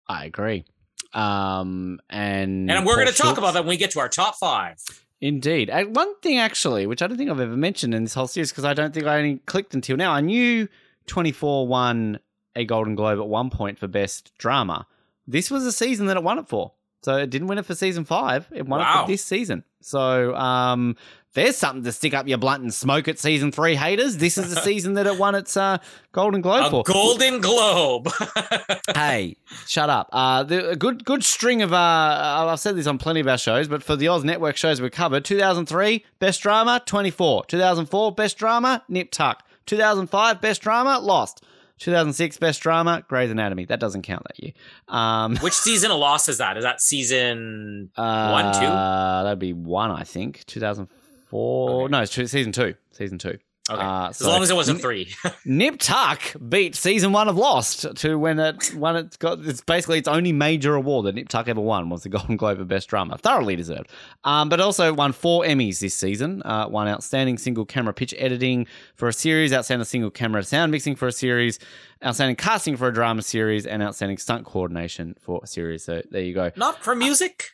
I 0.07 0.25
agree. 0.25 0.65
Um, 1.13 1.99
and 2.09 2.69
and 2.69 2.85
we're 2.85 2.95
going 2.95 3.07
to 3.07 3.13
talk 3.13 3.37
about 3.37 3.53
that 3.53 3.61
when 3.61 3.69
we 3.69 3.77
get 3.77 3.91
to 3.91 3.99
our 3.99 4.09
top 4.09 4.35
five. 4.35 4.77
Indeed. 5.21 5.69
And 5.69 5.95
one 5.95 6.17
thing, 6.21 6.37
actually, 6.37 6.87
which 6.87 7.01
I 7.01 7.07
don't 7.07 7.17
think 7.17 7.29
I've 7.29 7.39
ever 7.39 7.57
mentioned 7.57 7.93
in 7.93 8.03
this 8.03 8.13
whole 8.13 8.27
series, 8.27 8.51
because 8.51 8.63
I 8.63 8.73
don't 8.73 8.93
think 8.93 9.05
I 9.05 9.17
only 9.17 9.37
clicked 9.45 9.73
until 9.73 9.97
now. 9.97 10.13
I 10.13 10.21
knew 10.21 10.67
24 11.07 11.67
won 11.67 12.19
a 12.59 12.65
Golden 12.65 12.95
Globe 12.95 13.19
at 13.19 13.27
one 13.27 13.49
point 13.49 13.79
for 13.79 13.87
Best 13.87 14.31
Drama. 14.37 14.85
This 15.25 15.49
was 15.49 15.65
a 15.65 15.71
season 15.71 16.07
that 16.07 16.17
it 16.17 16.23
won 16.23 16.39
it 16.39 16.47
for. 16.47 16.73
So 17.01 17.15
it 17.15 17.29
didn't 17.29 17.47
win 17.47 17.57
it 17.57 17.65
for 17.65 17.75
season 17.75 18.03
five. 18.03 18.47
It 18.51 18.65
won 18.65 18.81
wow. 18.81 18.99
it 18.99 19.05
for 19.05 19.11
this 19.11 19.23
season. 19.23 19.63
So 19.81 20.35
um, 20.35 20.97
there's 21.33 21.55
something 21.55 21.83
to 21.85 21.93
stick 21.93 22.13
up 22.13 22.27
your 22.27 22.37
blunt 22.37 22.63
and 22.63 22.73
smoke 22.73 23.07
at 23.07 23.17
season 23.17 23.53
three, 23.53 23.75
haters. 23.75 24.17
This 24.17 24.37
is 24.37 24.53
the 24.53 24.59
season 24.61 24.95
that 24.95 25.07
it 25.07 25.17
won 25.17 25.33
its 25.33 25.55
uh, 25.55 25.77
Golden 26.11 26.41
Globe 26.41 26.65
a 26.65 26.69
for. 26.69 26.83
Golden 26.83 27.39
Globe. 27.39 28.09
hey, 28.93 29.37
shut 29.65 29.89
up. 29.89 30.09
Uh, 30.11 30.43
the, 30.43 30.71
a 30.71 30.75
good 30.75 31.05
good 31.05 31.23
string 31.23 31.61
of 31.61 31.71
uh, 31.71 32.47
I've 32.49 32.59
said 32.59 32.75
this 32.75 32.87
on 32.87 32.97
plenty 32.97 33.21
of 33.21 33.27
our 33.29 33.37
shows, 33.37 33.69
but 33.69 33.81
for 33.81 33.95
the 33.95 34.09
Oz 34.09 34.25
Network 34.25 34.57
shows 34.57 34.81
we 34.81 34.89
covered, 34.89 35.23
2003 35.23 36.03
Best 36.19 36.41
Drama, 36.41 36.81
24. 36.85 37.45
2004 37.45 38.11
Best 38.11 38.37
Drama, 38.37 38.83
Nip 38.89 39.09
Tuck. 39.09 39.43
2005 39.67 40.41
Best 40.41 40.61
Drama, 40.61 40.99
Lost. 40.99 41.45
2006 41.79 42.37
Best 42.37 42.61
Drama, 42.61 43.03
Grey's 43.07 43.31
Anatomy. 43.31 43.65
That 43.65 43.79
doesn't 43.79 44.03
count 44.03 44.23
that 44.27 44.41
year. 44.43 44.53
Um, 44.87 45.37
Which 45.37 45.53
season 45.67 45.91
of 45.91 45.97
Lost 45.97 46.29
is 46.29 46.37
that? 46.37 46.57
Is 46.57 46.63
that 46.63 46.81
season 46.81 47.89
uh, 47.97 48.29
one, 48.31 48.53
two? 48.53 48.67
That'd 48.67 49.39
be 49.39 49.53
one, 49.53 49.91
I 49.91 50.03
think. 50.03 50.43
2004. 50.45 51.71
Okay. 51.85 51.91
No, 51.91 52.01
it's 52.01 52.13
two, 52.13 52.27
season 52.27 52.51
two. 52.51 52.75
Season 52.91 53.17
two. 53.17 53.37
Okay. 53.69 53.81
Uh, 53.81 54.09
as 54.09 54.21
long 54.21 54.41
as 54.41 54.49
it 54.49 54.55
wasn't 54.55 54.81
three. 54.81 55.13
Nip 55.45 55.77
Tuck 55.77 56.21
beat 56.47 56.75
season 56.75 57.11
one 57.11 57.27
of 57.27 57.37
Lost 57.37 57.95
to 57.97 58.17
when 58.17 58.39
it 58.39 58.73
when 58.75 58.95
it 58.95 59.19
got 59.19 59.39
it's 59.39 59.61
basically 59.61 59.99
its 59.99 60.07
only 60.07 60.31
major 60.31 60.73
award 60.73 61.05
that 61.05 61.15
Nip 61.15 61.29
Tuck 61.29 61.47
ever 61.47 61.61
won 61.61 61.89
was 61.89 62.03
the 62.03 62.09
Golden 62.19 62.35
Globe 62.35 62.59
of 62.59 62.67
Best 62.67 62.89
Drama. 62.89 63.17
Thoroughly 63.17 63.55
deserved. 63.55 63.89
Um, 64.23 64.49
but 64.49 64.59
also 64.59 64.93
won 64.93 65.11
four 65.11 65.43
Emmys 65.43 65.79
this 65.79 65.93
season. 65.93 66.41
Uh, 66.43 66.67
won 66.67 66.87
outstanding 66.87 67.37
single 67.37 67.65
camera 67.65 67.93
pitch 67.93 68.15
editing 68.17 68.65
for 68.95 69.07
a 69.07 69.13
series, 69.13 69.53
outstanding 69.53 69.85
single 69.85 70.09
camera 70.09 70.43
sound 70.43 70.71
mixing 70.71 70.95
for 70.95 71.07
a 71.07 71.11
series, 71.11 71.59
outstanding 72.03 72.35
casting 72.37 72.75
for 72.75 72.87
a 72.87 72.93
drama 72.93 73.21
series, 73.21 73.67
and 73.67 73.83
outstanding 73.83 74.17
stunt 74.17 74.45
coordination 74.45 75.15
for 75.19 75.41
a 75.43 75.47
series. 75.47 75.83
So 75.83 76.01
there 76.09 76.23
you 76.23 76.33
go. 76.33 76.51
Not 76.55 76.83
for 76.83 76.95
music. 76.95 77.45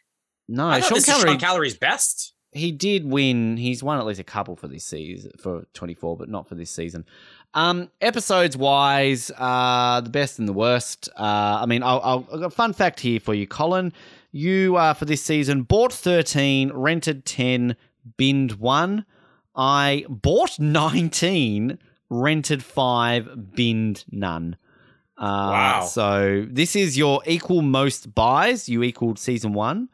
No, 0.48 0.68
I 0.68 0.80
Sean, 0.80 1.00
Callery, 1.00 1.24
Sean 1.24 1.40
Callery's 1.40 1.76
best 1.76 2.35
he 2.56 2.72
did 2.72 3.06
win. 3.06 3.58
He's 3.58 3.84
won 3.84 4.00
at 4.00 4.06
least 4.06 4.20
a 4.20 4.24
couple 4.24 4.56
for 4.56 4.70
this 4.70 4.86
season 4.86 5.32
for 5.38 5.66
24, 5.74 6.16
but 6.16 6.30
not 6.30 6.48
for 6.48 6.56
this 6.56 6.72
season. 6.72 7.06
Um, 7.54 7.92
episodes 8.00 8.56
wise, 8.56 9.30
uh, 9.38 10.00
the 10.02 10.10
best 10.10 10.40
and 10.40 10.48
the 10.48 10.54
worst. 10.54 11.10
Uh, 11.18 11.60
I 11.62 11.66
mean, 11.66 11.84
I'll, 11.84 12.02
I'll, 12.02 12.28
I've 12.32 12.40
got 12.40 12.46
a 12.46 12.50
fun 12.50 12.72
fact 12.72 13.02
here 13.02 13.20
for 13.20 13.34
you, 13.34 13.46
Colin. 13.46 13.92
You 14.32 14.78
uh, 14.78 14.94
for 14.94 15.04
this 15.04 15.22
season 15.22 15.64
bought 15.64 15.92
13, 15.92 16.72
rented 16.72 17.26
10, 17.26 17.76
binned 18.16 18.54
one. 18.54 19.06
I 19.54 20.06
bought 20.08 20.58
19, 20.58 21.78
rented 22.10 22.64
five, 22.64 23.54
binned 23.54 24.06
none. 24.12 24.56
Uh, 25.18 25.24
wow. 25.52 25.82
So 25.86 26.46
this 26.50 26.76
is 26.76 26.98
your 26.98 27.22
equal 27.26 27.62
most 27.62 28.16
buys. 28.16 28.70
You 28.70 28.82
equaled 28.84 29.20
season 29.20 29.54
one 29.54 29.90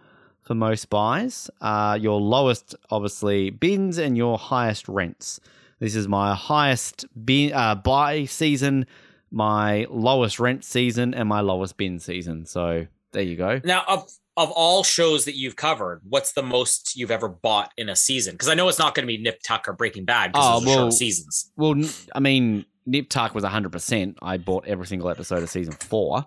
for 0.52 0.56
most 0.56 0.90
buys. 0.90 1.50
Uh, 1.62 1.98
your 2.02 2.20
lowest, 2.20 2.76
obviously, 2.90 3.52
bins 3.52 3.98
and 3.98 4.18
your 4.18 4.38
highest 4.38 4.90
rents. 4.90 5.40
This 5.80 5.96
is 5.96 6.10
my 6.10 6.36
highest 6.36 7.06
bin, 7.26 7.54
uh, 7.54 7.76
buy 7.76 8.26
season, 8.26 8.86
my 9.32 9.88
lowest 9.90 10.42
rent 10.42 10.66
season, 10.66 11.14
and 11.14 11.30
my 11.30 11.40
lowest 11.40 11.78
bin 11.78 12.00
season. 12.00 12.46
So 12.46 12.86
there 13.14 13.24
you 13.24 13.38
go. 13.38 13.62
Now, 13.64 13.86
of 13.88 14.12
of 14.36 14.52
all 14.52 14.84
shows 14.84 15.24
that 15.24 15.38
you've 15.38 15.56
covered, 15.56 16.02
what's 16.04 16.34
the 16.34 16.44
most 16.44 16.98
you've 16.98 17.12
ever 17.12 17.30
bought 17.30 17.72
in 17.78 17.88
a 17.88 17.96
season? 17.96 18.34
Because 18.34 18.50
I 18.50 18.54
know 18.54 18.68
it's 18.68 18.80
not 18.80 18.94
going 18.94 19.04
to 19.04 19.08
be 19.08 19.24
Nip 19.24 19.40
Tuck 19.42 19.70
or 19.70 19.74
Breaking 19.74 20.04
Bad 20.04 20.34
because 20.34 20.64
oh, 20.64 20.66
well, 20.66 20.76
short 20.76 20.94
seasons. 20.94 21.50
Well, 21.56 21.82
I 22.14 22.20
mean, 22.20 22.66
Nip 22.86 23.08
Tuck 23.08 23.34
was 23.34 23.46
100%. 23.46 24.18
I 24.22 24.36
bought 24.36 24.68
every 24.68 24.86
single 24.86 25.10
episode 25.10 25.44
of 25.44 25.50
season 25.50 25.76
four. 25.76 26.26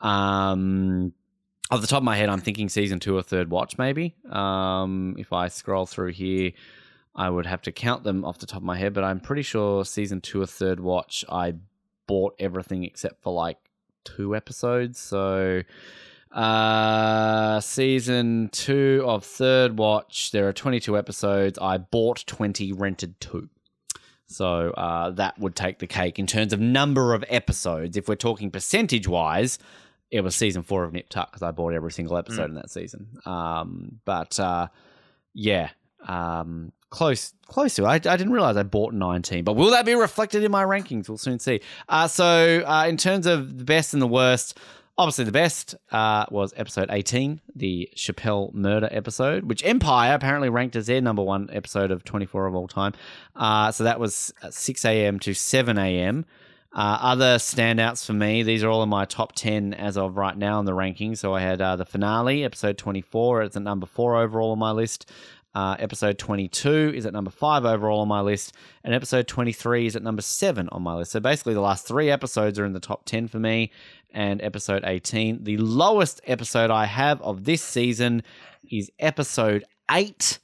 Um, 0.00 1.12
off 1.72 1.80
the 1.80 1.86
top 1.86 1.98
of 1.98 2.04
my 2.04 2.16
head, 2.16 2.28
I'm 2.28 2.40
thinking 2.40 2.68
season 2.68 3.00
two 3.00 3.16
or 3.16 3.22
third 3.22 3.50
watch, 3.50 3.78
maybe. 3.78 4.14
Um, 4.30 5.16
if 5.18 5.32
I 5.32 5.48
scroll 5.48 5.86
through 5.86 6.12
here, 6.12 6.52
I 7.14 7.30
would 7.30 7.46
have 7.46 7.62
to 7.62 7.72
count 7.72 8.04
them 8.04 8.26
off 8.26 8.38
the 8.38 8.46
top 8.46 8.58
of 8.58 8.62
my 8.62 8.76
head, 8.76 8.92
but 8.92 9.04
I'm 9.04 9.20
pretty 9.20 9.40
sure 9.40 9.82
season 9.86 10.20
two 10.20 10.42
or 10.42 10.46
third 10.46 10.80
watch, 10.80 11.24
I 11.30 11.54
bought 12.06 12.34
everything 12.38 12.84
except 12.84 13.22
for 13.22 13.32
like 13.32 13.56
two 14.04 14.36
episodes. 14.36 14.98
So, 14.98 15.62
uh, 16.30 17.60
season 17.60 18.50
two 18.52 19.02
of 19.06 19.24
third 19.24 19.78
watch, 19.78 20.30
there 20.30 20.46
are 20.48 20.52
22 20.52 20.98
episodes. 20.98 21.58
I 21.58 21.78
bought 21.78 22.22
20, 22.26 22.74
rented 22.74 23.18
two. 23.18 23.48
So 24.26 24.70
uh, 24.70 25.10
that 25.10 25.38
would 25.38 25.54
take 25.54 25.78
the 25.78 25.86
cake 25.86 26.18
in 26.18 26.26
terms 26.26 26.52
of 26.52 26.60
number 26.60 27.14
of 27.14 27.24
episodes. 27.28 27.96
If 27.96 28.08
we're 28.08 28.14
talking 28.16 28.50
percentage 28.50 29.06
wise, 29.08 29.58
it 30.12 30.20
was 30.20 30.36
season 30.36 30.62
four 30.62 30.84
of 30.84 30.92
Nip 30.92 31.08
Tuck 31.08 31.32
because 31.32 31.42
I 31.42 31.50
bought 31.50 31.72
every 31.72 31.90
single 31.90 32.18
episode 32.18 32.44
mm. 32.44 32.50
in 32.50 32.54
that 32.56 32.70
season. 32.70 33.08
Um, 33.24 33.98
but 34.04 34.38
uh, 34.38 34.68
yeah, 35.32 35.70
um, 36.06 36.70
close 36.90 37.32
close 37.46 37.74
to 37.76 37.84
it. 37.84 37.86
I, 37.86 37.94
I 37.94 38.16
didn't 38.16 38.32
realize 38.32 38.58
I 38.58 38.62
bought 38.62 38.92
19, 38.92 39.42
but 39.42 39.56
will 39.56 39.70
that 39.70 39.86
be 39.86 39.94
reflected 39.94 40.44
in 40.44 40.52
my 40.52 40.64
rankings? 40.64 41.08
We'll 41.08 41.16
soon 41.16 41.38
see. 41.38 41.62
Uh, 41.88 42.06
so, 42.08 42.62
uh, 42.66 42.86
in 42.86 42.98
terms 42.98 43.26
of 43.26 43.56
the 43.56 43.64
best 43.64 43.94
and 43.94 44.02
the 44.02 44.06
worst, 44.06 44.58
obviously 44.98 45.24
the 45.24 45.32
best 45.32 45.74
uh, 45.90 46.26
was 46.30 46.52
episode 46.58 46.88
18, 46.90 47.40
the 47.56 47.88
Chappelle 47.96 48.52
murder 48.52 48.90
episode, 48.90 49.44
which 49.44 49.64
Empire 49.64 50.14
apparently 50.14 50.50
ranked 50.50 50.76
as 50.76 50.88
their 50.88 51.00
number 51.00 51.22
one 51.22 51.48
episode 51.54 51.90
of 51.90 52.04
24 52.04 52.48
of 52.48 52.54
all 52.54 52.68
time. 52.68 52.92
Uh, 53.34 53.72
so 53.72 53.84
that 53.84 53.98
was 53.98 54.30
6 54.50 54.84
a.m. 54.84 55.18
to 55.20 55.32
7 55.32 55.78
a.m. 55.78 56.26
Uh, 56.74 56.98
other 57.02 57.36
standouts 57.36 58.04
for 58.04 58.14
me, 58.14 58.42
these 58.42 58.64
are 58.64 58.70
all 58.70 58.82
in 58.82 58.88
my 58.88 59.04
top 59.04 59.34
10 59.34 59.74
as 59.74 59.98
of 59.98 60.16
right 60.16 60.36
now 60.36 60.58
in 60.58 60.64
the 60.64 60.72
rankings. 60.72 61.18
So 61.18 61.34
I 61.34 61.40
had 61.40 61.60
uh, 61.60 61.76
the 61.76 61.84
finale, 61.84 62.44
episode 62.44 62.78
24, 62.78 63.42
it's 63.42 63.56
at 63.56 63.62
number 63.62 63.86
four 63.86 64.16
overall 64.16 64.52
on 64.52 64.58
my 64.58 64.70
list. 64.70 65.10
Uh, 65.54 65.76
episode 65.78 66.18
22 66.18 66.94
is 66.94 67.04
at 67.04 67.12
number 67.12 67.30
five 67.30 67.66
overall 67.66 68.00
on 68.00 68.08
my 68.08 68.22
list, 68.22 68.54
and 68.84 68.94
episode 68.94 69.28
23 69.28 69.86
is 69.86 69.94
at 69.94 70.02
number 70.02 70.22
seven 70.22 70.66
on 70.70 70.80
my 70.80 70.94
list. 70.94 71.12
So 71.12 71.20
basically, 71.20 71.52
the 71.52 71.60
last 71.60 71.86
three 71.86 72.10
episodes 72.10 72.58
are 72.58 72.64
in 72.64 72.72
the 72.72 72.80
top 72.80 73.04
10 73.04 73.28
for 73.28 73.38
me, 73.38 73.70
and 74.14 74.40
episode 74.40 74.82
18. 74.86 75.44
The 75.44 75.58
lowest 75.58 76.22
episode 76.26 76.70
I 76.70 76.86
have 76.86 77.20
of 77.20 77.44
this 77.44 77.62
season 77.62 78.22
is 78.70 78.90
episode 78.98 79.64
8, 79.90 80.38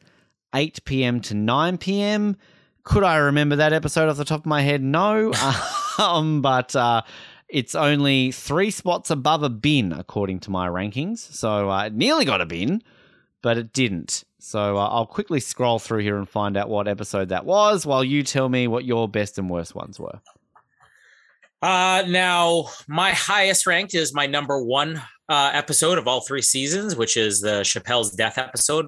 8 0.55 0.85
p.m. 0.85 1.21
to 1.23 1.35
9 1.35 1.79
p.m. 1.79 2.37
Could 2.85 3.05
I 3.05 3.17
remember 3.17 3.57
that 3.57 3.73
episode 3.73 4.09
off 4.09 4.17
the 4.17 4.25
top 4.25 4.41
of 4.41 4.47
my 4.47 4.63
head? 4.63 4.83
No. 4.83 5.33
um, 5.99 6.41
but 6.41 6.75
uh, 6.75 7.03
it's 7.49 7.75
only 7.75 8.33
three 8.33 8.71
spots 8.71 9.11
above 9.11 9.43
a 9.43 9.51
bin, 9.51 9.93
according 9.93 10.41
to 10.41 10.51
my 10.51 10.69
rankings. 10.69 11.19
So 11.19 11.71
uh, 11.71 11.87
it 11.87 11.95
nearly 11.95 12.25
got 12.25 12.41
a 12.41 12.47
bin, 12.47 12.83
but 13.43 13.59
it 13.59 13.73
didn't. 13.73 14.25
So 14.39 14.77
uh, 14.77 14.89
I'll 14.89 15.07
quickly 15.07 15.41
scroll 15.41 15.79
through 15.79 16.01
here 16.01 16.17
and 16.17 16.29
find 16.29 16.57
out 16.57 16.69
what 16.69 16.89
episode 16.89 17.29
that 17.31 17.45
was 17.45 17.85
while 17.85 18.05
you 18.05 18.23
tell 18.23 18.49
me 18.49 18.69
what 18.69 18.85
your 18.85 19.09
best 19.09 19.39
and 19.39 19.51
worst 19.51 19.75
ones 19.75 19.99
were. 19.99 20.21
Uh, 21.61 22.05
now, 22.07 22.69
my 22.87 23.11
highest 23.11 23.67
ranked 23.67 23.95
is 23.95 24.15
my 24.15 24.27
number 24.27 24.63
one 24.63 25.03
uh, 25.29 25.51
episode 25.53 25.99
of 25.99 26.07
all 26.07 26.21
three 26.21 26.43
seasons, 26.43 26.97
which 26.97 27.17
is 27.17 27.41
the 27.41 27.61
Chappelle's 27.63 28.13
death 28.13 28.39
episode. 28.39 28.87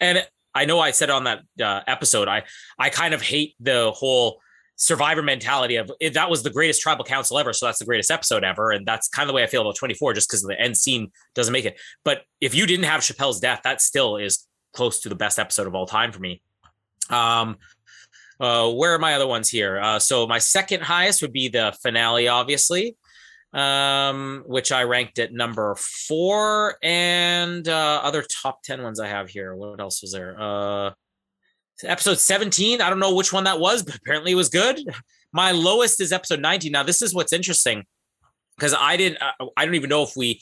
And 0.00 0.26
I 0.54 0.64
know 0.64 0.80
I 0.80 0.90
said 0.92 1.10
on 1.10 1.24
that 1.24 1.40
uh, 1.60 1.80
episode, 1.86 2.28
I 2.28 2.44
I 2.78 2.90
kind 2.90 3.14
of 3.14 3.22
hate 3.22 3.54
the 3.60 3.90
whole 3.92 4.40
survivor 4.76 5.22
mentality 5.22 5.76
of 5.76 5.90
that 6.12 6.30
was 6.30 6.42
the 6.42 6.50
greatest 6.50 6.80
tribal 6.80 7.04
council 7.04 7.38
ever, 7.38 7.52
so 7.52 7.66
that's 7.66 7.78
the 7.78 7.84
greatest 7.84 8.10
episode 8.10 8.44
ever, 8.44 8.70
and 8.70 8.86
that's 8.86 9.08
kind 9.08 9.24
of 9.24 9.28
the 9.28 9.34
way 9.34 9.42
I 9.42 9.46
feel 9.46 9.62
about 9.62 9.76
24, 9.76 10.14
just 10.14 10.28
because 10.28 10.42
the 10.42 10.60
end 10.60 10.76
scene 10.76 11.10
doesn't 11.34 11.52
make 11.52 11.64
it. 11.64 11.78
But 12.04 12.22
if 12.40 12.54
you 12.54 12.66
didn't 12.66 12.84
have 12.84 13.00
Chappelle's 13.00 13.40
death, 13.40 13.60
that 13.64 13.80
still 13.80 14.16
is 14.16 14.46
close 14.72 15.00
to 15.00 15.08
the 15.08 15.14
best 15.14 15.38
episode 15.38 15.66
of 15.66 15.74
all 15.74 15.86
time 15.86 16.12
for 16.12 16.20
me. 16.20 16.42
Um, 17.10 17.58
uh, 18.40 18.70
where 18.72 18.94
are 18.94 18.98
my 18.98 19.14
other 19.14 19.26
ones 19.26 19.48
here? 19.48 19.78
Uh, 19.78 19.98
so 19.98 20.26
my 20.26 20.38
second 20.38 20.82
highest 20.82 21.22
would 21.22 21.32
be 21.32 21.48
the 21.48 21.76
finale, 21.82 22.26
obviously, 22.26 22.96
um, 23.54 24.42
which 24.46 24.72
I 24.72 24.82
ranked 24.82 25.18
at 25.18 25.32
number 25.32 25.74
four, 25.76 26.76
and 26.82 27.66
uh, 27.66 28.00
other 28.02 28.22
top 28.42 28.62
ten 28.62 28.82
ones 28.82 29.00
I 29.00 29.08
have 29.08 29.30
here. 29.30 29.54
What 29.54 29.80
else 29.80 30.02
was 30.02 30.12
there? 30.12 30.36
Uh, 30.38 30.90
episode 31.82 32.20
17 32.20 32.80
i 32.80 32.88
don't 32.88 33.00
know 33.00 33.16
which 33.16 33.32
one 33.32 33.42
that 33.42 33.58
was 33.58 33.82
but 33.82 33.96
apparently 33.96 34.30
it 34.30 34.36
was 34.36 34.48
good 34.48 34.78
my 35.32 35.50
lowest 35.50 36.00
is 36.00 36.12
episode 36.12 36.38
19 36.38 36.70
now 36.70 36.84
this 36.84 37.02
is 37.02 37.12
what's 37.12 37.32
interesting 37.32 37.84
because 38.56 38.72
i 38.78 38.96
didn't 38.96 39.20
uh, 39.20 39.46
i 39.56 39.64
don't 39.64 39.74
even 39.74 39.90
know 39.90 40.04
if 40.04 40.16
we 40.16 40.40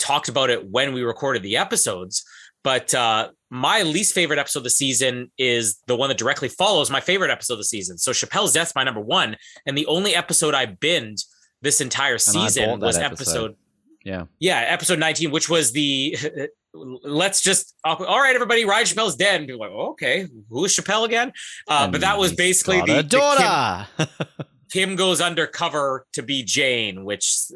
talked 0.00 0.28
about 0.28 0.50
it 0.50 0.68
when 0.68 0.92
we 0.92 1.02
recorded 1.02 1.44
the 1.44 1.56
episodes 1.56 2.24
but 2.66 2.92
uh, 2.94 3.28
my 3.48 3.82
least 3.82 4.12
favorite 4.12 4.40
episode 4.40 4.58
of 4.58 4.64
the 4.64 4.70
season 4.70 5.30
is 5.38 5.80
the 5.86 5.94
one 5.94 6.08
that 6.08 6.18
directly 6.18 6.48
follows 6.48 6.90
my 6.90 7.00
favorite 7.00 7.30
episode 7.30 7.52
of 7.52 7.60
the 7.60 7.64
season. 7.64 7.96
So 7.96 8.10
Chappelle's 8.10 8.52
Death's 8.54 8.74
my 8.74 8.82
number 8.82 9.00
one, 9.00 9.36
and 9.66 9.78
the 9.78 9.86
only 9.86 10.16
episode 10.16 10.52
I 10.52 10.66
binned 10.66 11.18
this 11.62 11.80
entire 11.80 12.18
season 12.18 12.80
was 12.80 12.96
episode. 12.96 13.12
episode. 13.12 13.56
Yeah, 14.04 14.24
yeah, 14.38 14.60
episode 14.60 14.98
nineteen, 14.98 15.30
which 15.30 15.48
was 15.48 15.72
the 15.72 16.16
let's 16.74 17.40
just 17.40 17.74
all 17.84 18.20
right, 18.20 18.34
everybody, 18.34 18.64
Ryan 18.64 18.86
Chappelle's 18.86 19.16
dead, 19.16 19.40
and 19.40 19.46
be 19.46 19.54
like, 19.54 19.70
oh, 19.70 19.90
okay, 19.90 20.26
who 20.48 20.64
is 20.64 20.74
Chappelle 20.74 21.04
again? 21.04 21.32
Uh, 21.68 21.88
but 21.88 22.00
that 22.02 22.18
was 22.18 22.32
basically 22.34 22.80
the, 22.82 23.02
daughter. 23.02 23.88
The 23.96 24.06
Kim, 24.06 24.46
Kim 24.88 24.96
goes 24.96 25.20
undercover 25.20 26.06
to 26.12 26.22
be 26.22 26.42
Jane, 26.42 27.04
which 27.04 27.46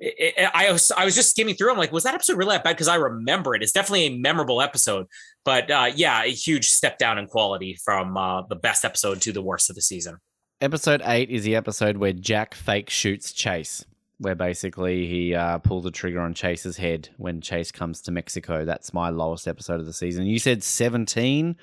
it, 0.00 0.34
it, 0.36 0.50
I 0.54 0.70
was 0.70 0.90
I 0.90 1.04
was 1.04 1.14
just 1.14 1.30
skimming 1.30 1.54
through. 1.54 1.70
I'm 1.70 1.78
like, 1.78 1.92
was 1.92 2.04
that 2.04 2.14
episode 2.14 2.36
really 2.36 2.56
that 2.56 2.64
bad? 2.64 2.74
Because 2.74 2.88
I 2.88 2.96
remember 2.96 3.54
it. 3.54 3.62
It's 3.62 3.72
definitely 3.72 4.06
a 4.06 4.16
memorable 4.18 4.62
episode, 4.62 5.06
but 5.44 5.70
uh, 5.70 5.90
yeah, 5.94 6.22
a 6.22 6.30
huge 6.30 6.68
step 6.68 6.98
down 6.98 7.18
in 7.18 7.26
quality 7.26 7.78
from 7.84 8.16
uh, 8.16 8.42
the 8.42 8.56
best 8.56 8.84
episode 8.84 9.20
to 9.22 9.32
the 9.32 9.42
worst 9.42 9.70
of 9.70 9.76
the 9.76 9.82
season. 9.82 10.18
Episode 10.60 11.02
eight 11.04 11.30
is 11.30 11.44
the 11.44 11.54
episode 11.54 11.98
where 11.98 12.12
Jack 12.12 12.52
fake 12.52 12.90
shoots 12.90 13.32
Chase, 13.32 13.84
where 14.18 14.34
basically 14.34 15.06
he 15.06 15.32
uh, 15.32 15.58
pulls 15.58 15.84
the 15.84 15.92
trigger 15.92 16.20
on 16.20 16.34
Chase's 16.34 16.76
head 16.76 17.08
when 17.16 17.40
Chase 17.40 17.70
comes 17.70 18.00
to 18.02 18.10
Mexico. 18.10 18.64
That's 18.64 18.92
my 18.92 19.10
lowest 19.10 19.46
episode 19.46 19.78
of 19.78 19.86
the 19.86 19.92
season. 19.92 20.26
You 20.26 20.40
said 20.40 20.64
seventeen, 20.64 21.56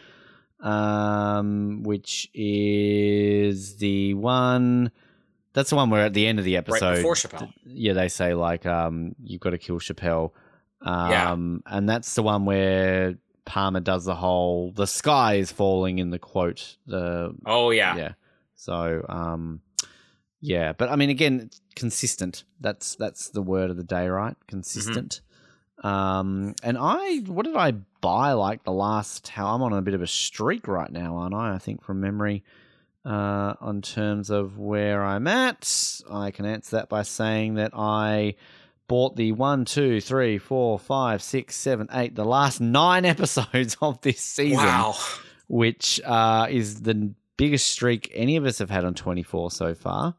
um, 0.62 1.84
which 1.84 2.30
is 2.34 3.76
the 3.78 4.14
one 4.14 4.92
that's 5.52 5.72
the 5.72 5.76
one 5.76 5.90
where 5.90 6.06
at 6.06 6.14
the 6.14 6.26
end 6.26 6.40
of 6.40 6.46
the 6.46 6.56
episode, 6.56 6.86
right 6.86 6.96
before 6.96 7.16
Chappelle, 7.16 7.52
yeah, 7.66 7.92
they 7.92 8.08
say 8.08 8.34
like, 8.34 8.66
um, 8.66 9.14
you've 9.22 9.42
got 9.42 9.50
to 9.50 9.58
kill 9.58 9.80
Chappelle. 9.80 10.32
Um, 10.82 11.64
yeah. 11.66 11.78
and 11.78 11.90
that's 11.90 12.16
the 12.16 12.24
one 12.24 12.46
where 12.46 13.16
Palmer 13.44 13.82
does 13.82 14.06
the 14.06 14.16
whole 14.16 14.72
the 14.72 14.88
sky 14.88 15.36
is 15.36 15.52
falling 15.52 16.00
in 16.00 16.12
the 16.12 16.20
quote. 16.20 16.78
The 16.88 17.36
oh 17.46 17.72
yeah, 17.72 17.98
yeah. 17.98 18.12
So 18.56 19.06
um, 19.08 19.62
yeah, 20.42 20.74
but 20.74 20.90
I 20.90 20.96
mean, 20.96 21.10
again, 21.10 21.50
consistent. 21.76 22.44
That's 22.60 22.96
that's 22.96 23.30
the 23.30 23.42
word 23.42 23.72
of 23.72 23.78
the 23.78 23.84
day, 23.84 24.08
right? 24.08 24.36
Consistent. 24.48 25.22
Mm-hmm. 25.22 25.88
Um, 25.88 26.56
and 26.64 26.78
I, 26.80 27.18
what 27.28 27.46
did 27.46 27.56
I 27.56 27.72
buy? 28.02 28.34
Like 28.34 28.64
the 28.64 28.72
last, 28.72 29.28
how 29.28 29.54
I'm 29.54 29.62
on 29.62 29.74
a 29.74 29.82
bit 29.82 29.94
of 29.94 30.02
a 30.02 30.08
streak 30.08 30.68
right 30.68 30.92
now, 30.92 31.18
aren't 31.18 31.34
I? 31.34 31.56
I 31.56 31.58
think 31.58 31.84
from 31.84 32.00
memory 32.00 32.44
uh, 33.06 33.54
on 33.60 33.82
terms 33.82 34.30
of 34.30 34.58
where 34.58 35.04
I'm 35.04 35.28
at. 35.28 36.02
I 36.10 36.32
can 36.32 36.46
answer 36.46 36.78
that 36.78 36.90
by 36.90 37.04
saying 37.04 37.56
that 37.56 37.72
I 37.74 38.36
bought 38.88 39.16
the 39.16 39.32
one, 39.32 39.66
two, 39.66 40.02
three, 40.02 40.38
four, 40.38 40.80
five, 40.80 41.22
six, 41.22 41.56
seven, 41.56 41.88
eight, 41.92 42.16
the 42.16 42.26
last 42.26 42.62
nine 42.62 43.06
episodes 43.06 43.78
of 43.82 44.02
this 44.02 44.22
season. 44.22 44.66
Wow. 44.66 44.96
Which 45.48 46.02
uh, 46.04 46.48
is 46.50 46.82
the 46.82 47.14
biggest 47.38 47.68
streak 47.72 48.12
any 48.14 48.36
of 48.36 48.46
us 48.46 48.60
have 48.60 48.70
had 48.70 48.86
on 48.86 48.94
24 48.94 49.52
so 49.52 49.74
far. 49.74 50.16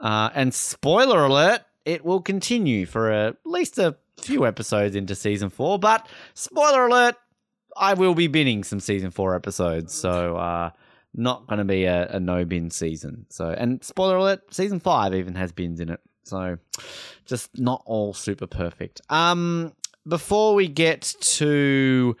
Uh, 0.00 0.30
and 0.34 0.52
spoiler 0.52 1.24
alert, 1.24 1.62
it 1.84 2.04
will 2.04 2.20
continue 2.20 2.86
for 2.86 3.10
at 3.10 3.36
least 3.44 3.78
a 3.78 3.96
few 4.20 4.46
episodes 4.46 4.96
into 4.96 5.14
season 5.14 5.50
four. 5.50 5.78
But 5.78 6.06
spoiler 6.34 6.86
alert, 6.86 7.16
I 7.76 7.94
will 7.94 8.14
be 8.14 8.26
binning 8.26 8.64
some 8.64 8.80
season 8.80 9.10
four 9.10 9.34
episodes. 9.34 9.92
So, 9.92 10.36
uh, 10.36 10.70
not 11.16 11.46
going 11.46 11.58
to 11.58 11.64
be 11.64 11.84
a, 11.84 12.08
a 12.08 12.20
no 12.20 12.44
bin 12.44 12.70
season. 12.70 13.26
So, 13.28 13.48
and 13.48 13.82
spoiler 13.84 14.16
alert, 14.16 14.52
season 14.52 14.80
five 14.80 15.14
even 15.14 15.34
has 15.36 15.52
bins 15.52 15.80
in 15.80 15.90
it. 15.90 16.00
So, 16.24 16.58
just 17.24 17.58
not 17.58 17.82
all 17.84 18.14
super 18.14 18.46
perfect. 18.46 19.00
Um, 19.08 19.72
before 20.06 20.54
we 20.54 20.68
get 20.68 21.14
to 21.20 22.16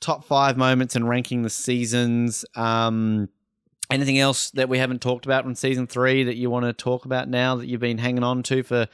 top 0.00 0.24
five 0.24 0.56
moments 0.56 0.96
and 0.96 1.08
ranking 1.08 1.42
the 1.42 1.50
seasons, 1.50 2.44
um, 2.54 3.28
anything 3.90 4.18
else 4.18 4.50
that 4.52 4.68
we 4.68 4.78
haven't 4.78 5.00
talked 5.00 5.26
about 5.26 5.44
from 5.44 5.54
season 5.54 5.86
three 5.86 6.24
that 6.24 6.36
you 6.36 6.50
want 6.50 6.64
to 6.64 6.72
talk 6.72 7.04
about 7.04 7.28
now 7.28 7.56
that 7.56 7.66
you've 7.66 7.80
been 7.80 7.98
hanging 7.98 8.24
on 8.24 8.42
to 8.44 8.62
for 8.62 8.88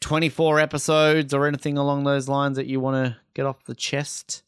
24 0.00 0.60
episodes 0.60 1.32
or 1.32 1.46
anything 1.46 1.78
along 1.78 2.04
those 2.04 2.28
lines 2.28 2.56
that 2.56 2.66
you 2.66 2.80
want 2.80 3.06
to 3.06 3.16
get 3.34 3.46
off 3.46 3.64
the 3.64 3.74
chest? 3.74 4.42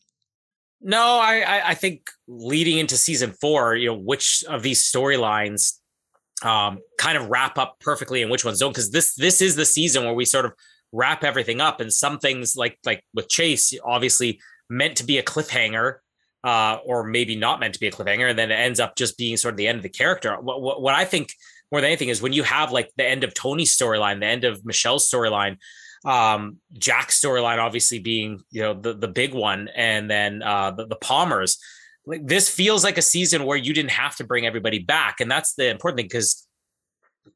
No, 0.80 1.18
I, 1.20 1.70
I, 1.70 1.74
think 1.74 2.08
leading 2.28 2.78
into 2.78 2.96
season 2.96 3.32
four, 3.32 3.74
you 3.74 3.88
know, 3.88 3.98
which 3.98 4.44
of 4.48 4.62
these 4.62 4.80
storylines 4.80 5.78
um, 6.44 6.78
kind 6.98 7.18
of 7.18 7.28
wrap 7.28 7.58
up 7.58 7.78
perfectly 7.80 8.22
and 8.22 8.30
which 8.30 8.44
ones 8.44 8.60
don't, 8.60 8.70
because 8.70 8.92
this 8.92 9.14
this 9.16 9.42
is 9.42 9.56
the 9.56 9.64
season 9.64 10.04
where 10.04 10.14
we 10.14 10.24
sort 10.24 10.44
of 10.44 10.52
wrap 10.92 11.24
everything 11.24 11.60
up, 11.60 11.80
and 11.80 11.92
some 11.92 12.20
things 12.20 12.54
like 12.54 12.78
like 12.86 13.02
with 13.12 13.28
Chase, 13.28 13.74
obviously 13.84 14.38
meant 14.70 14.96
to 14.98 15.04
be 15.04 15.18
a 15.18 15.22
cliffhanger, 15.22 15.96
uh, 16.44 16.78
or 16.84 17.04
maybe 17.04 17.36
not 17.36 17.60
meant 17.60 17.74
to 17.74 17.80
be 17.80 17.88
a 17.88 17.92
cliffhanger, 17.92 18.30
and 18.30 18.38
then 18.38 18.50
it 18.50 18.56
ends 18.56 18.80
up 18.80 18.96
just 18.96 19.18
being 19.18 19.36
sort 19.36 19.54
of 19.54 19.58
the 19.58 19.68
end 19.68 19.76
of 19.76 19.82
the 19.82 19.88
character. 19.88 20.36
What, 20.40 20.62
what, 20.62 20.80
what 20.80 20.94
I 20.94 21.04
think 21.04 21.32
more 21.70 21.80
than 21.80 21.88
anything 21.88 22.08
is 22.08 22.22
when 22.22 22.32
you 22.32 22.42
have 22.44 22.72
like 22.72 22.90
the 22.96 23.06
end 23.06 23.24
of 23.24 23.34
Tony's 23.34 23.76
storyline, 23.76 24.20
the 24.20 24.26
end 24.26 24.44
of 24.44 24.64
Michelle's 24.64 25.10
storyline, 25.10 25.58
um, 26.04 26.58
Jack's 26.78 27.20
storyline 27.20 27.58
obviously 27.58 27.98
being 27.98 28.40
you 28.50 28.62
know 28.62 28.74
the 28.74 28.94
the 28.94 29.08
big 29.08 29.34
one, 29.34 29.68
and 29.74 30.10
then 30.10 30.42
uh, 30.42 30.70
the, 30.70 30.86
the 30.86 30.96
Palmers. 30.96 31.58
Like 32.06 32.26
this 32.26 32.48
feels 32.48 32.84
like 32.84 32.96
a 32.96 33.02
season 33.02 33.44
where 33.44 33.58
you 33.58 33.74
didn't 33.74 33.90
have 33.90 34.16
to 34.16 34.24
bring 34.24 34.46
everybody 34.46 34.78
back, 34.78 35.20
and 35.20 35.30
that's 35.30 35.54
the 35.54 35.68
important 35.68 35.98
thing 35.98 36.06
because 36.06 36.46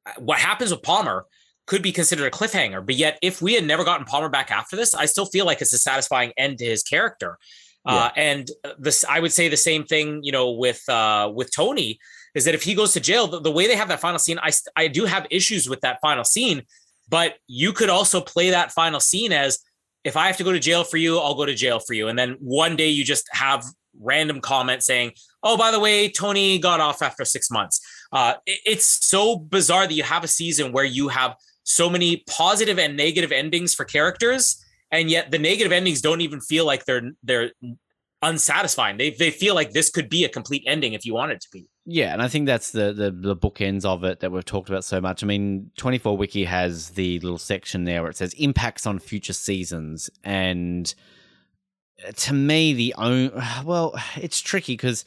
uh, 0.07 0.13
what 0.19 0.39
happens 0.39 0.71
with 0.71 0.83
Palmer 0.83 1.27
could 1.67 1.83
be 1.83 1.93
considered 1.93 2.27
a 2.27 2.31
cliffhanger. 2.31 2.85
But 2.85 2.95
yet, 2.95 3.19
if 3.23 3.43
we 3.43 3.55
had 3.55 3.65
never 3.65 3.85
gotten 3.85 4.07
Palmer 4.07 4.29
back 4.29 4.51
after 4.51 4.77
this, 4.77 4.95
I 4.95 5.07
still 5.07 5.27
feel 5.27 5.45
like 5.45 5.61
it's 5.61 5.73
a 5.73 5.79
satisfying 5.79 6.33
end 6.37 6.59
to 6.59 6.65
his 6.65 6.83
character. 6.83 7.39
Uh, 7.85 8.11
and 8.16 8.49
this, 8.78 9.05
I 9.05 9.18
would 9.18 9.33
say 9.33 9.49
the 9.49 9.57
same 9.57 9.85
thing, 9.85 10.20
you 10.22 10.33
know, 10.33 10.53
with 10.53 10.89
uh, 10.89 11.30
with 11.35 11.51
Tony 11.55 11.99
is 12.35 12.45
that 12.45 12.55
if 12.55 12.62
he 12.62 12.74
goes 12.74 12.93
to 12.93 13.01
jail, 13.01 13.26
the, 13.26 13.41
the 13.41 13.51
way 13.51 13.66
they 13.66 13.76
have 13.76 13.89
that 13.89 14.01
final 14.01 14.18
scene, 14.18 14.39
I 14.41 14.51
I 14.76 14.89
do 14.89 15.05
have 15.05 15.26
issues 15.30 15.68
with 15.68 15.80
that 15.80 15.99
final 16.01 16.24
scene, 16.24 16.62
but 17.09 17.35
you 17.49 17.72
could 17.72 17.91
also 17.91 18.20
play 18.20 18.51
that 18.51 18.72
final 18.72 19.01
scene 19.01 19.33
as 19.33 19.59
if 20.05 20.16
I 20.16 20.26
have 20.26 20.37
to 20.37 20.45
go 20.45 20.53
to 20.53 20.59
jail 20.59 20.85
for 20.85 20.97
you, 20.97 21.18
I'll 21.18 21.35
go 21.35 21.47
to 21.47 21.55
jail 21.55 21.80
for 21.80 21.95
you, 21.95 22.09
and 22.09 22.18
then 22.18 22.37
one 22.41 22.76
day 22.76 22.89
you 22.89 23.05
just 23.05 23.28
have 23.33 23.64
random 24.01 24.41
comment 24.41 24.83
saying, 24.83 25.12
"Oh, 25.43 25.57
by 25.57 25.72
the 25.72 25.80
way, 25.80 26.09
Tony 26.09 26.59
got 26.59 26.78
off 26.78 27.03
after 27.03 27.24
six 27.24 27.51
months." 27.51 27.80
Uh, 28.12 28.35
it, 28.47 28.61
it's 28.64 29.07
so 29.07 29.37
bizarre 29.37 29.89
that 29.89 29.95
you 29.95 30.05
have 30.05 30.22
a 30.22 30.28
season 30.28 30.70
where 30.70 30.85
you 30.85 31.09
have 31.09 31.35
so 31.64 31.89
many 31.89 32.24
positive 32.28 32.78
and 32.78 32.97
negative 32.97 33.33
endings 33.33 33.74
for 33.74 33.85
characters, 33.85 34.64
and 34.93 35.11
yet 35.11 35.30
the 35.30 35.38
negative 35.38 35.72
endings 35.72 36.01
don't 36.01 36.20
even 36.20 36.40
feel 36.40 36.64
like 36.64 36.84
they're 36.84 37.11
they're 37.22 37.51
unsatisfying. 38.20 38.99
They 38.99 39.11
they 39.11 39.30
feel 39.30 39.55
like 39.55 39.72
this 39.72 39.90
could 39.90 40.09
be 40.09 40.24
a 40.24 40.28
complete 40.28 40.62
ending 40.66 40.93
if 40.93 41.05
you 41.05 41.14
want 41.14 41.32
it 41.32 41.40
to 41.40 41.49
be. 41.51 41.68
Yeah, 41.84 42.12
and 42.12 42.22
I 42.22 42.28
think 42.28 42.47
that's 42.47 42.70
the, 42.70 42.93
the 42.93 43.11
the 43.11 43.34
bookends 43.34 43.84
of 43.84 44.05
it 44.05 44.20
that 44.20 44.30
we've 44.30 44.45
talked 44.45 44.68
about 44.68 44.84
so 44.84 45.01
much. 45.01 45.24
I 45.24 45.26
mean, 45.26 45.70
24 45.78 46.16
Wiki 46.16 46.45
has 46.45 46.90
the 46.90 47.18
little 47.20 47.38
section 47.38 47.84
there 47.84 48.03
where 48.03 48.11
it 48.11 48.16
says 48.16 48.34
impacts 48.34 48.86
on 48.86 49.01
future 49.01 49.32
seasons, 49.32 50.09
and 50.22 50.95
to 52.14 52.34
me, 52.34 52.72
the 52.72 52.95
own 52.97 53.32
well, 53.64 53.99
it's 54.16 54.40
tricky 54.40 54.74
because 54.74 55.05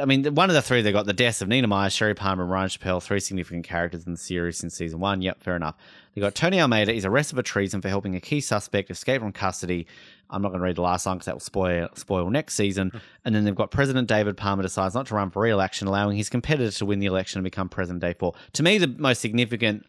I 0.00 0.04
mean, 0.04 0.24
one 0.34 0.50
of 0.50 0.54
the 0.54 0.62
three 0.62 0.82
they 0.82 0.92
got 0.92 1.06
the 1.06 1.12
deaths 1.12 1.40
of 1.40 1.48
Nina 1.48 1.66
Myers, 1.66 1.92
Sherry 1.92 2.14
Palmer, 2.14 2.42
and 2.42 2.52
Ryan 2.52 2.68
Chappelle, 2.68 3.02
three 3.02 3.20
significant 3.20 3.64
characters 3.64 4.06
in 4.06 4.12
the 4.12 4.18
series 4.18 4.58
since 4.58 4.74
season 4.76 5.00
one. 5.00 5.22
Yep, 5.22 5.42
fair 5.42 5.56
enough. 5.56 5.76
They 6.14 6.20
got 6.20 6.34
Tony 6.34 6.60
Almeida 6.60 6.92
is 6.92 7.04
arrested 7.04 7.36
for 7.36 7.42
treason 7.42 7.80
for 7.80 7.88
helping 7.88 8.16
a 8.16 8.20
key 8.20 8.40
suspect 8.40 8.90
escape 8.90 9.20
from 9.22 9.32
custody. 9.32 9.86
I'm 10.28 10.42
not 10.42 10.48
going 10.48 10.60
to 10.60 10.64
read 10.64 10.76
the 10.76 10.82
last 10.82 11.06
line 11.06 11.16
because 11.16 11.26
that 11.26 11.34
will 11.36 11.40
spoil 11.40 11.88
spoil 11.94 12.30
next 12.30 12.54
season. 12.54 12.90
And 13.24 13.34
then 13.34 13.44
they've 13.44 13.54
got 13.54 13.70
President 13.70 14.08
David 14.08 14.36
Palmer 14.36 14.62
decides 14.62 14.94
not 14.94 15.06
to 15.06 15.14
run 15.14 15.30
for 15.30 15.42
re-election, 15.42 15.86
allowing 15.88 16.16
his 16.16 16.28
competitor 16.28 16.70
to 16.78 16.86
win 16.86 16.98
the 16.98 17.06
election 17.06 17.38
and 17.38 17.44
become 17.44 17.68
president 17.68 18.00
day 18.00 18.14
four. 18.18 18.34
To 18.54 18.62
me, 18.62 18.78
the 18.78 18.88
most 18.88 19.20
significant 19.20 19.86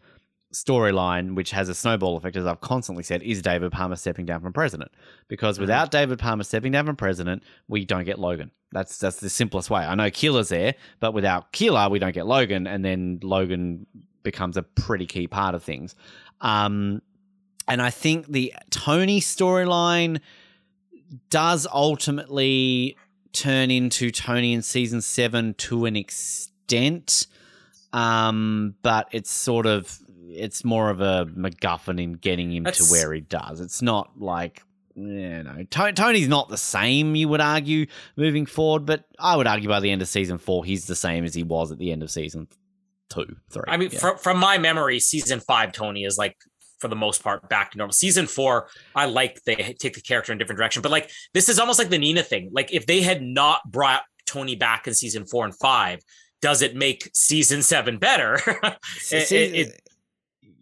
storyline, 0.52 1.34
which 1.34 1.50
has 1.50 1.68
a 1.68 1.74
snowball 1.74 2.16
effect, 2.16 2.36
as 2.36 2.46
I've 2.46 2.60
constantly 2.60 3.02
said, 3.02 3.22
is 3.22 3.40
David 3.40 3.72
Palmer 3.72 3.96
stepping 3.96 4.26
down 4.26 4.40
from 4.42 4.52
president. 4.52 4.92
Because 5.28 5.56
Mm-hmm. 5.56 5.62
without 5.62 5.90
David 5.90 6.18
Palmer 6.18 6.44
stepping 6.44 6.72
down 6.72 6.86
from 6.86 6.96
president, 6.96 7.42
we 7.68 7.84
don't 7.84 8.04
get 8.04 8.18
Logan. 8.18 8.50
That's 8.70 8.98
that's 8.98 9.16
the 9.16 9.28
simplest 9.30 9.70
way. 9.70 9.82
I 9.82 9.94
know 9.94 10.10
Keeler's 10.10 10.48
there, 10.50 10.74
but 11.00 11.12
without 11.14 11.52
Keeler, 11.52 11.88
we 11.88 11.98
don't 11.98 12.14
get 12.14 12.26
Logan, 12.26 12.66
and 12.66 12.84
then 12.84 13.18
Logan 13.22 13.86
becomes 14.22 14.56
a 14.56 14.62
pretty 14.62 15.06
key 15.06 15.26
part 15.26 15.54
of 15.54 15.62
things. 15.62 15.94
Um, 16.40 17.02
and 17.68 17.80
I 17.80 17.90
think 17.90 18.26
the 18.26 18.52
Tony 18.70 19.20
storyline 19.20 20.20
does 21.30 21.66
ultimately 21.72 22.96
turn 23.32 23.70
into 23.70 24.10
Tony 24.10 24.52
in 24.52 24.62
season 24.62 25.00
seven 25.00 25.54
to 25.54 25.84
an 25.86 25.96
extent. 25.96 27.26
Um, 27.92 28.74
but 28.82 29.08
it's 29.12 29.30
sort 29.30 29.66
of 29.66 29.98
it's 30.30 30.64
more 30.64 30.88
of 30.88 31.00
a 31.02 31.26
MacGuffin 31.26 32.00
in 32.02 32.14
getting 32.14 32.50
him 32.52 32.64
That's- 32.64 32.86
to 32.88 32.92
where 32.92 33.12
he 33.12 33.20
does. 33.20 33.60
It's 33.60 33.82
not 33.82 34.18
like 34.18 34.62
you 34.94 35.42
know 35.42 35.64
To- 35.70 35.92
Tony's 35.92 36.28
not 36.28 36.48
the 36.48 36.56
same. 36.56 37.14
You 37.14 37.28
would 37.28 37.40
argue 37.40 37.86
moving 38.16 38.46
forward, 38.46 38.86
but 38.86 39.04
I 39.18 39.36
would 39.36 39.46
argue 39.46 39.68
by 39.68 39.80
the 39.80 39.90
end 39.90 40.00
of 40.02 40.08
season 40.08 40.38
four, 40.38 40.64
he's 40.64 40.86
the 40.86 40.94
same 40.94 41.24
as 41.24 41.34
he 41.34 41.42
was 41.42 41.70
at 41.70 41.78
the 41.78 41.92
end 41.92 42.02
of 42.02 42.10
season 42.10 42.48
two, 43.12 43.36
three. 43.50 43.62
I 43.68 43.76
mean, 43.76 43.90
Yeah. 43.92 43.98
from 43.98 44.18
from 44.18 44.38
my 44.38 44.58
memory, 44.58 44.98
season 45.00 45.40
five, 45.40 45.72
Tony 45.72 46.04
is 46.04 46.16
like 46.18 46.36
for 46.80 46.88
the 46.88 46.96
most 46.96 47.22
part 47.22 47.48
back 47.48 47.70
to 47.72 47.78
normal. 47.78 47.92
Season 47.92 48.26
four, 48.26 48.68
I 48.94 49.04
like 49.06 49.42
they 49.44 49.54
take 49.78 49.94
the 49.94 50.00
character 50.00 50.32
in 50.32 50.36
a 50.36 50.40
different 50.40 50.58
direction, 50.58 50.82
but 50.82 50.90
like 50.90 51.10
this 51.34 51.48
is 51.48 51.58
almost 51.58 51.78
like 51.78 51.90
the 51.90 51.98
Nina 51.98 52.22
thing. 52.22 52.50
Like 52.52 52.72
if 52.72 52.86
they 52.86 53.00
had 53.02 53.22
not 53.22 53.60
brought 53.70 54.02
Tony 54.26 54.56
back 54.56 54.86
in 54.88 54.94
season 54.94 55.24
four 55.26 55.44
and 55.44 55.56
five, 55.56 56.00
does 56.40 56.60
it 56.62 56.74
make 56.74 57.08
season 57.14 57.62
seven 57.62 57.98
better? 57.98 58.40
It- 59.12 59.28
Se- 59.28 59.44
it- 59.44 59.54
it- 59.68 59.80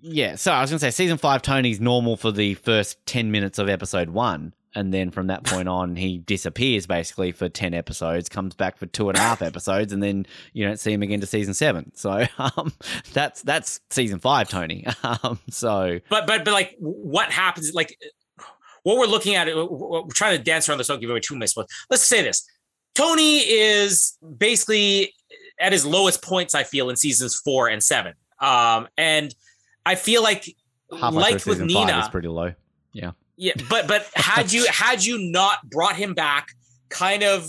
yeah, 0.02 0.36
so 0.36 0.50
I 0.52 0.60
was 0.62 0.70
gonna 0.70 0.78
say 0.78 0.90
season 0.90 1.18
five 1.18 1.42
Tony's 1.42 1.78
normal 1.80 2.16
for 2.16 2.32
the 2.32 2.54
first 2.54 3.04
ten 3.06 3.30
minutes 3.30 3.58
of 3.58 3.68
episode 3.68 4.08
one, 4.10 4.54
and 4.74 4.94
then 4.94 5.10
from 5.10 5.26
that 5.28 5.44
point 5.44 5.68
on 5.68 5.96
he 5.96 6.18
disappears 6.18 6.86
basically 6.86 7.32
for 7.32 7.48
ten 7.48 7.74
episodes, 7.74 8.28
comes 8.28 8.54
back 8.54 8.76
for 8.76 8.86
two 8.86 9.08
and 9.08 9.18
a 9.18 9.20
half 9.20 9.42
episodes, 9.42 9.92
and 9.92 10.02
then 10.02 10.26
you 10.52 10.66
don't 10.66 10.78
see 10.78 10.92
him 10.92 11.02
again 11.02 11.20
to 11.20 11.26
season 11.26 11.54
seven. 11.54 11.92
So 11.94 12.26
um, 12.38 12.72
that's 13.12 13.42
that's 13.42 13.80
season 13.90 14.18
five 14.18 14.48
Tony. 14.48 14.86
Um, 15.02 15.40
so 15.48 15.98
but 16.08 16.26
but 16.26 16.44
but 16.44 16.52
like 16.52 16.76
what 16.78 17.30
happens? 17.30 17.72
Like 17.74 17.98
what 18.82 18.96
we're 18.96 19.06
looking 19.06 19.34
at, 19.34 19.46
we're 19.46 20.02
trying 20.12 20.36
to 20.36 20.42
dance 20.42 20.68
around 20.68 20.78
this. 20.78 20.86
Don't 20.86 21.00
give 21.00 21.10
away 21.10 21.20
too 21.20 21.36
much. 21.36 21.54
But 21.54 21.66
let's 21.88 22.02
say 22.02 22.22
this: 22.22 22.46
Tony 22.94 23.38
is 23.38 24.16
basically 24.38 25.14
at 25.58 25.72
his 25.72 25.84
lowest 25.84 26.22
points. 26.22 26.54
I 26.54 26.64
feel 26.64 26.90
in 26.90 26.96
seasons 26.96 27.36
four 27.36 27.68
and 27.68 27.82
seven, 27.82 28.14
um, 28.40 28.88
and 28.96 29.34
I 29.86 29.94
feel 29.94 30.22
like 30.22 30.54
halfway 30.98 31.20
like 31.20 31.46
with 31.46 31.60
Nina, 31.60 32.00
is 32.00 32.08
pretty 32.08 32.28
low. 32.28 32.52
yeah, 32.92 33.12
but 33.68 33.86
but 33.86 34.08
had 34.14 34.52
you 34.52 34.66
had 34.66 35.04
you 35.04 35.18
not 35.30 35.68
brought 35.68 35.96
him 35.96 36.14
back, 36.14 36.48
kind 36.88 37.22
of 37.22 37.48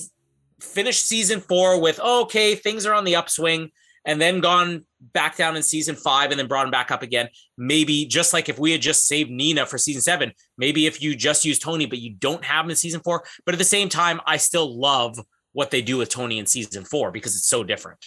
finished 0.59 1.05
season 1.05 1.39
four 1.39 1.81
with 1.81 1.99
oh, 2.01 2.23
okay, 2.23 2.55
things 2.55 2.85
are 2.85 2.93
on 2.93 3.03
the 3.03 3.15
upswing, 3.15 3.71
and 4.05 4.21
then 4.21 4.39
gone 4.39 4.85
back 5.13 5.35
down 5.37 5.55
in 5.55 5.63
season 5.63 5.95
five 5.95 6.31
and 6.31 6.39
then 6.39 6.47
brought 6.47 6.65
him 6.65 6.71
back 6.71 6.91
up 6.91 7.01
again. 7.01 7.29
Maybe 7.57 8.05
just 8.05 8.33
like 8.33 8.49
if 8.49 8.59
we 8.59 8.71
had 8.71 8.81
just 8.81 9.07
saved 9.07 9.29
Nina 9.29 9.65
for 9.65 9.77
season 9.77 10.01
seven, 10.01 10.31
maybe 10.57 10.85
if 10.85 11.01
you 11.01 11.15
just 11.15 11.45
use 11.45 11.59
Tony, 11.59 11.85
but 11.85 11.99
you 11.99 12.13
don't 12.13 12.43
have 12.43 12.65
him 12.65 12.71
in 12.71 12.75
season 12.75 13.01
four. 13.01 13.23
But 13.45 13.55
at 13.55 13.57
the 13.57 13.65
same 13.65 13.89
time, 13.89 14.21
I 14.25 14.37
still 14.37 14.79
love 14.79 15.19
what 15.53 15.71
they 15.71 15.81
do 15.81 15.97
with 15.97 16.09
Tony 16.09 16.39
in 16.39 16.45
season 16.45 16.85
four 16.85 17.11
because 17.11 17.35
it's 17.35 17.47
so 17.47 17.63
different. 17.63 18.05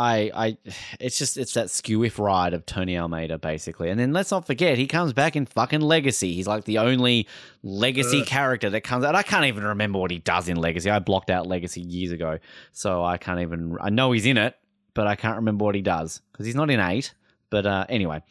I, 0.00 0.30
I, 0.34 0.58
it's 0.98 1.18
just 1.18 1.36
it's 1.36 1.52
that 1.52 1.68
skew 1.68 2.02
if 2.04 2.18
ride 2.18 2.54
of 2.54 2.64
Tony 2.64 2.96
Almeida 2.96 3.36
basically, 3.36 3.90
and 3.90 4.00
then 4.00 4.14
let's 4.14 4.30
not 4.30 4.46
forget 4.46 4.78
he 4.78 4.86
comes 4.86 5.12
back 5.12 5.36
in 5.36 5.44
fucking 5.44 5.82
Legacy. 5.82 6.32
He's 6.32 6.46
like 6.46 6.64
the 6.64 6.78
only 6.78 7.28
Legacy 7.62 8.22
Ugh. 8.22 8.26
character 8.26 8.70
that 8.70 8.80
comes 8.80 9.04
out. 9.04 9.14
I 9.14 9.22
can't 9.22 9.44
even 9.44 9.62
remember 9.62 9.98
what 9.98 10.10
he 10.10 10.18
does 10.18 10.48
in 10.48 10.56
Legacy. 10.56 10.88
I 10.88 11.00
blocked 11.00 11.28
out 11.28 11.46
Legacy 11.46 11.82
years 11.82 12.12
ago, 12.12 12.38
so 12.72 13.04
I 13.04 13.18
can't 13.18 13.40
even. 13.40 13.76
I 13.78 13.90
know 13.90 14.12
he's 14.12 14.24
in 14.24 14.38
it, 14.38 14.56
but 14.94 15.06
I 15.06 15.16
can't 15.16 15.36
remember 15.36 15.66
what 15.66 15.74
he 15.74 15.82
does 15.82 16.22
because 16.32 16.46
he's 16.46 16.54
not 16.54 16.70
in 16.70 16.80
eight. 16.80 17.12
But 17.50 17.66
uh, 17.66 17.84
anyway, 17.90 18.22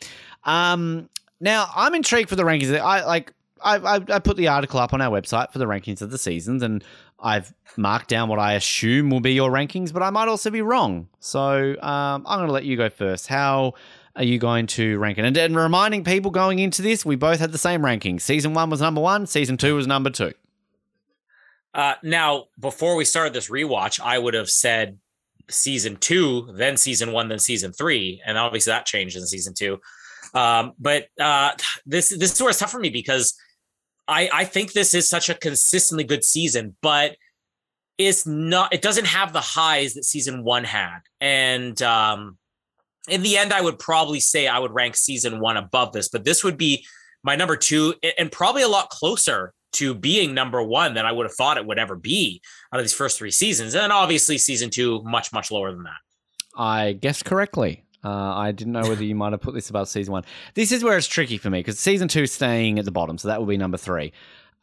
um, 0.45 1.07
now 1.39 1.69
I'm 1.75 1.93
intrigued 1.93 2.29
for 2.29 2.35
the 2.35 2.43
rankings. 2.43 2.75
I 2.79 3.05
like. 3.05 3.31
I, 3.63 3.77
I, 3.77 3.95
I 4.09 4.19
put 4.19 4.37
the 4.37 4.47
article 4.47 4.79
up 4.79 4.93
on 4.93 5.01
our 5.01 5.09
website 5.09 5.51
for 5.51 5.59
the 5.59 5.65
rankings 5.65 6.01
of 6.01 6.11
the 6.11 6.17
seasons, 6.17 6.63
and 6.63 6.83
I've 7.19 7.53
marked 7.77 8.09
down 8.09 8.29
what 8.29 8.39
I 8.39 8.53
assume 8.53 9.09
will 9.09 9.19
be 9.19 9.33
your 9.33 9.51
rankings, 9.51 9.91
but 9.91 10.01
I 10.01 10.09
might 10.09 10.27
also 10.27 10.49
be 10.49 10.61
wrong. 10.61 11.07
So 11.19 11.75
um, 11.81 12.25
I'm 12.27 12.39
going 12.39 12.47
to 12.47 12.53
let 12.53 12.65
you 12.65 12.77
go 12.77 12.89
first. 12.89 13.27
How 13.27 13.73
are 14.15 14.23
you 14.23 14.39
going 14.39 14.67
to 14.67 14.97
rank 14.97 15.17
it? 15.17 15.25
And, 15.25 15.37
and 15.37 15.55
reminding 15.55 16.03
people 16.03 16.31
going 16.31 16.59
into 16.59 16.81
this, 16.81 17.05
we 17.05 17.15
both 17.15 17.39
had 17.39 17.51
the 17.51 17.57
same 17.57 17.81
rankings. 17.81 18.21
Season 18.21 18.53
one 18.53 18.69
was 18.69 18.81
number 18.81 19.01
one, 19.01 19.27
season 19.27 19.57
two 19.57 19.75
was 19.75 19.87
number 19.87 20.09
two. 20.09 20.33
Uh, 21.73 21.95
now, 22.03 22.45
before 22.59 22.95
we 22.95 23.05
started 23.05 23.33
this 23.33 23.49
rewatch, 23.49 23.99
I 23.99 24.17
would 24.17 24.33
have 24.33 24.49
said 24.49 24.97
season 25.49 25.97
two, 25.97 26.51
then 26.53 26.77
season 26.77 27.11
one, 27.11 27.27
then 27.27 27.39
season 27.39 27.71
three, 27.73 28.21
and 28.25 28.37
obviously 28.37 28.71
that 28.71 28.85
changed 28.85 29.15
in 29.15 29.25
season 29.25 29.53
two. 29.53 29.79
Um, 30.33 30.73
but 30.79 31.07
uh, 31.19 31.51
this 31.85 32.09
this 32.09 32.33
is 32.33 32.41
where 32.41 32.49
it's 32.49 32.59
tough 32.59 32.71
for 32.71 32.79
me 32.79 32.89
because 32.89 33.35
I 34.09 34.29
I 34.33 34.45
think 34.45 34.73
this 34.73 34.93
is 34.93 35.07
such 35.07 35.29
a 35.29 35.35
consistently 35.35 36.03
good 36.03 36.23
season, 36.23 36.75
but 36.81 37.15
it's 37.97 38.25
not. 38.25 38.73
It 38.73 38.81
doesn't 38.81 39.07
have 39.07 39.33
the 39.33 39.41
highs 39.41 39.93
that 39.93 40.05
season 40.05 40.43
one 40.43 40.63
had, 40.63 40.99
and 41.21 41.81
um, 41.81 42.37
in 43.07 43.23
the 43.23 43.37
end, 43.37 43.53
I 43.53 43.61
would 43.61 43.79
probably 43.79 44.19
say 44.19 44.47
I 44.47 44.59
would 44.59 44.71
rank 44.71 44.95
season 44.95 45.39
one 45.39 45.57
above 45.57 45.93
this, 45.93 46.09
but 46.09 46.23
this 46.23 46.43
would 46.43 46.57
be 46.57 46.85
my 47.23 47.35
number 47.35 47.55
two, 47.55 47.95
and 48.17 48.31
probably 48.31 48.63
a 48.63 48.67
lot 48.67 48.89
closer 48.89 49.53
to 49.71 49.93
being 49.93 50.33
number 50.33 50.63
one 50.63 50.93
than 50.93 51.05
I 51.05 51.11
would 51.11 51.25
have 51.25 51.35
thought 51.35 51.57
it 51.57 51.65
would 51.65 51.79
ever 51.79 51.95
be 51.95 52.41
out 52.73 52.79
of 52.79 52.83
these 52.83 52.93
first 52.93 53.17
three 53.17 53.31
seasons. 53.31 53.75
And 53.75 53.83
then 53.83 53.91
obviously 53.91 54.37
season 54.37 54.69
two, 54.69 55.03
much, 55.03 55.31
much 55.31 55.51
lower 55.51 55.71
than 55.71 55.83
that. 55.83 55.99
I 56.57 56.93
guessed 56.93 57.25
correctly. 57.25 57.83
Uh, 58.03 58.09
I 58.09 58.51
didn't 58.51 58.73
know 58.73 58.87
whether 58.87 59.03
you 59.03 59.15
might 59.15 59.33
have 59.33 59.41
put 59.41 59.53
this 59.53 59.69
above 59.69 59.89
season 59.89 60.13
one. 60.13 60.23
This 60.53 60.71
is 60.71 60.83
where 60.83 60.97
it's 60.97 61.07
tricky 61.07 61.37
for 61.37 61.49
me 61.49 61.59
because 61.59 61.79
season 61.79 62.07
two 62.07 62.23
is 62.23 62.31
staying 62.31 62.79
at 62.79 62.85
the 62.85 62.91
bottom, 62.91 63.17
so 63.17 63.27
that 63.27 63.39
will 63.39 63.47
be 63.47 63.57
number 63.57 63.77
three. 63.77 64.13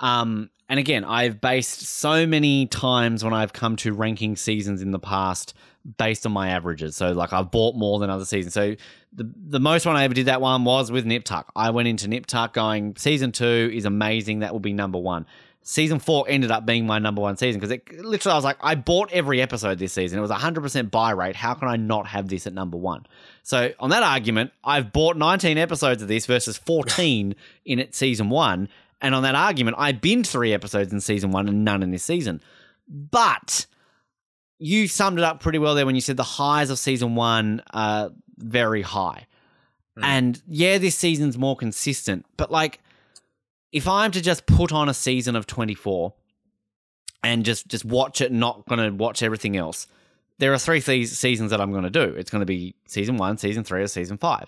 Um, 0.00 0.50
and 0.68 0.80
again, 0.80 1.04
I've 1.04 1.40
based 1.40 1.80
so 1.82 2.26
many 2.26 2.66
times 2.66 3.22
when 3.22 3.32
I've 3.32 3.52
come 3.52 3.76
to 3.76 3.92
ranking 3.92 4.36
seasons 4.36 4.82
in 4.82 4.90
the 4.90 4.98
past 4.98 5.54
based 5.98 6.26
on 6.26 6.32
my 6.32 6.48
averages. 6.50 6.96
So, 6.96 7.12
like, 7.12 7.32
I've 7.32 7.50
bought 7.50 7.76
more 7.76 7.98
than 8.00 8.10
other 8.10 8.24
seasons. 8.24 8.54
So, 8.54 8.74
the 9.12 9.30
the 9.48 9.60
most 9.60 9.86
one 9.86 9.96
I 9.96 10.04
ever 10.04 10.14
did 10.14 10.26
that 10.26 10.40
one 10.40 10.64
was 10.64 10.90
with 10.90 11.06
Nip 11.06 11.24
Tuck. 11.24 11.52
I 11.54 11.70
went 11.70 11.88
into 11.88 12.08
Nip 12.08 12.26
Tuck 12.26 12.52
going, 12.52 12.96
season 12.96 13.32
two 13.32 13.70
is 13.72 13.84
amazing. 13.84 14.40
That 14.40 14.52
will 14.52 14.60
be 14.60 14.72
number 14.72 14.98
one. 14.98 15.26
Season 15.68 15.98
four 15.98 16.24
ended 16.28 16.52
up 16.52 16.64
being 16.64 16.86
my 16.86 17.00
number 17.00 17.20
one 17.20 17.36
season 17.36 17.60
because 17.60 17.72
it 17.72 18.04
literally, 18.04 18.32
I 18.32 18.36
was 18.36 18.44
like, 18.44 18.58
I 18.60 18.76
bought 18.76 19.10
every 19.10 19.42
episode 19.42 19.80
this 19.80 19.92
season. 19.92 20.16
It 20.16 20.22
was 20.22 20.30
100% 20.30 20.92
buy 20.92 21.10
rate. 21.10 21.34
How 21.34 21.54
can 21.54 21.66
I 21.66 21.74
not 21.74 22.06
have 22.06 22.28
this 22.28 22.46
at 22.46 22.52
number 22.52 22.76
one? 22.76 23.04
So, 23.42 23.72
on 23.80 23.90
that 23.90 24.04
argument, 24.04 24.52
I've 24.62 24.92
bought 24.92 25.16
19 25.16 25.58
episodes 25.58 26.02
of 26.02 26.06
this 26.06 26.24
versus 26.24 26.56
14 26.56 27.34
in 27.64 27.78
it 27.80 27.96
season 27.96 28.30
one. 28.30 28.68
And 29.00 29.12
on 29.12 29.24
that 29.24 29.34
argument, 29.34 29.74
I 29.80 29.90
binned 29.90 30.28
three 30.28 30.52
episodes 30.52 30.92
in 30.92 31.00
season 31.00 31.32
one 31.32 31.48
and 31.48 31.64
none 31.64 31.82
in 31.82 31.90
this 31.90 32.04
season. 32.04 32.40
But 32.88 33.66
you 34.60 34.86
summed 34.86 35.18
it 35.18 35.24
up 35.24 35.40
pretty 35.40 35.58
well 35.58 35.74
there 35.74 35.84
when 35.84 35.96
you 35.96 36.00
said 36.00 36.16
the 36.16 36.22
highs 36.22 36.70
of 36.70 36.78
season 36.78 37.16
one 37.16 37.60
are 37.72 38.10
very 38.36 38.82
high. 38.82 39.26
Mm. 39.98 40.04
And 40.04 40.42
yeah, 40.46 40.78
this 40.78 40.94
season's 40.94 41.36
more 41.36 41.56
consistent, 41.56 42.24
but 42.36 42.52
like 42.52 42.78
if 43.76 43.86
I'm 43.86 44.10
to 44.12 44.20
just 44.20 44.46
put 44.46 44.72
on 44.72 44.88
a 44.88 44.94
season 44.94 45.36
of 45.36 45.46
24 45.46 46.12
and 47.22 47.44
just 47.44 47.68
just 47.68 47.84
watch 47.84 48.20
it, 48.20 48.32
not 48.32 48.66
going 48.68 48.80
to 48.80 48.90
watch 48.96 49.22
everything 49.22 49.56
else, 49.56 49.86
there 50.38 50.52
are 50.52 50.58
three 50.58 50.80
se- 50.80 51.04
seasons 51.06 51.50
that 51.50 51.60
I'm 51.60 51.70
going 51.72 51.84
to 51.84 51.90
do. 51.90 52.02
It's 52.02 52.30
going 52.30 52.40
to 52.40 52.46
be 52.46 52.74
season 52.86 53.16
one, 53.16 53.38
season 53.38 53.64
three, 53.64 53.82
or 53.82 53.86
season 53.88 54.16
five. 54.18 54.46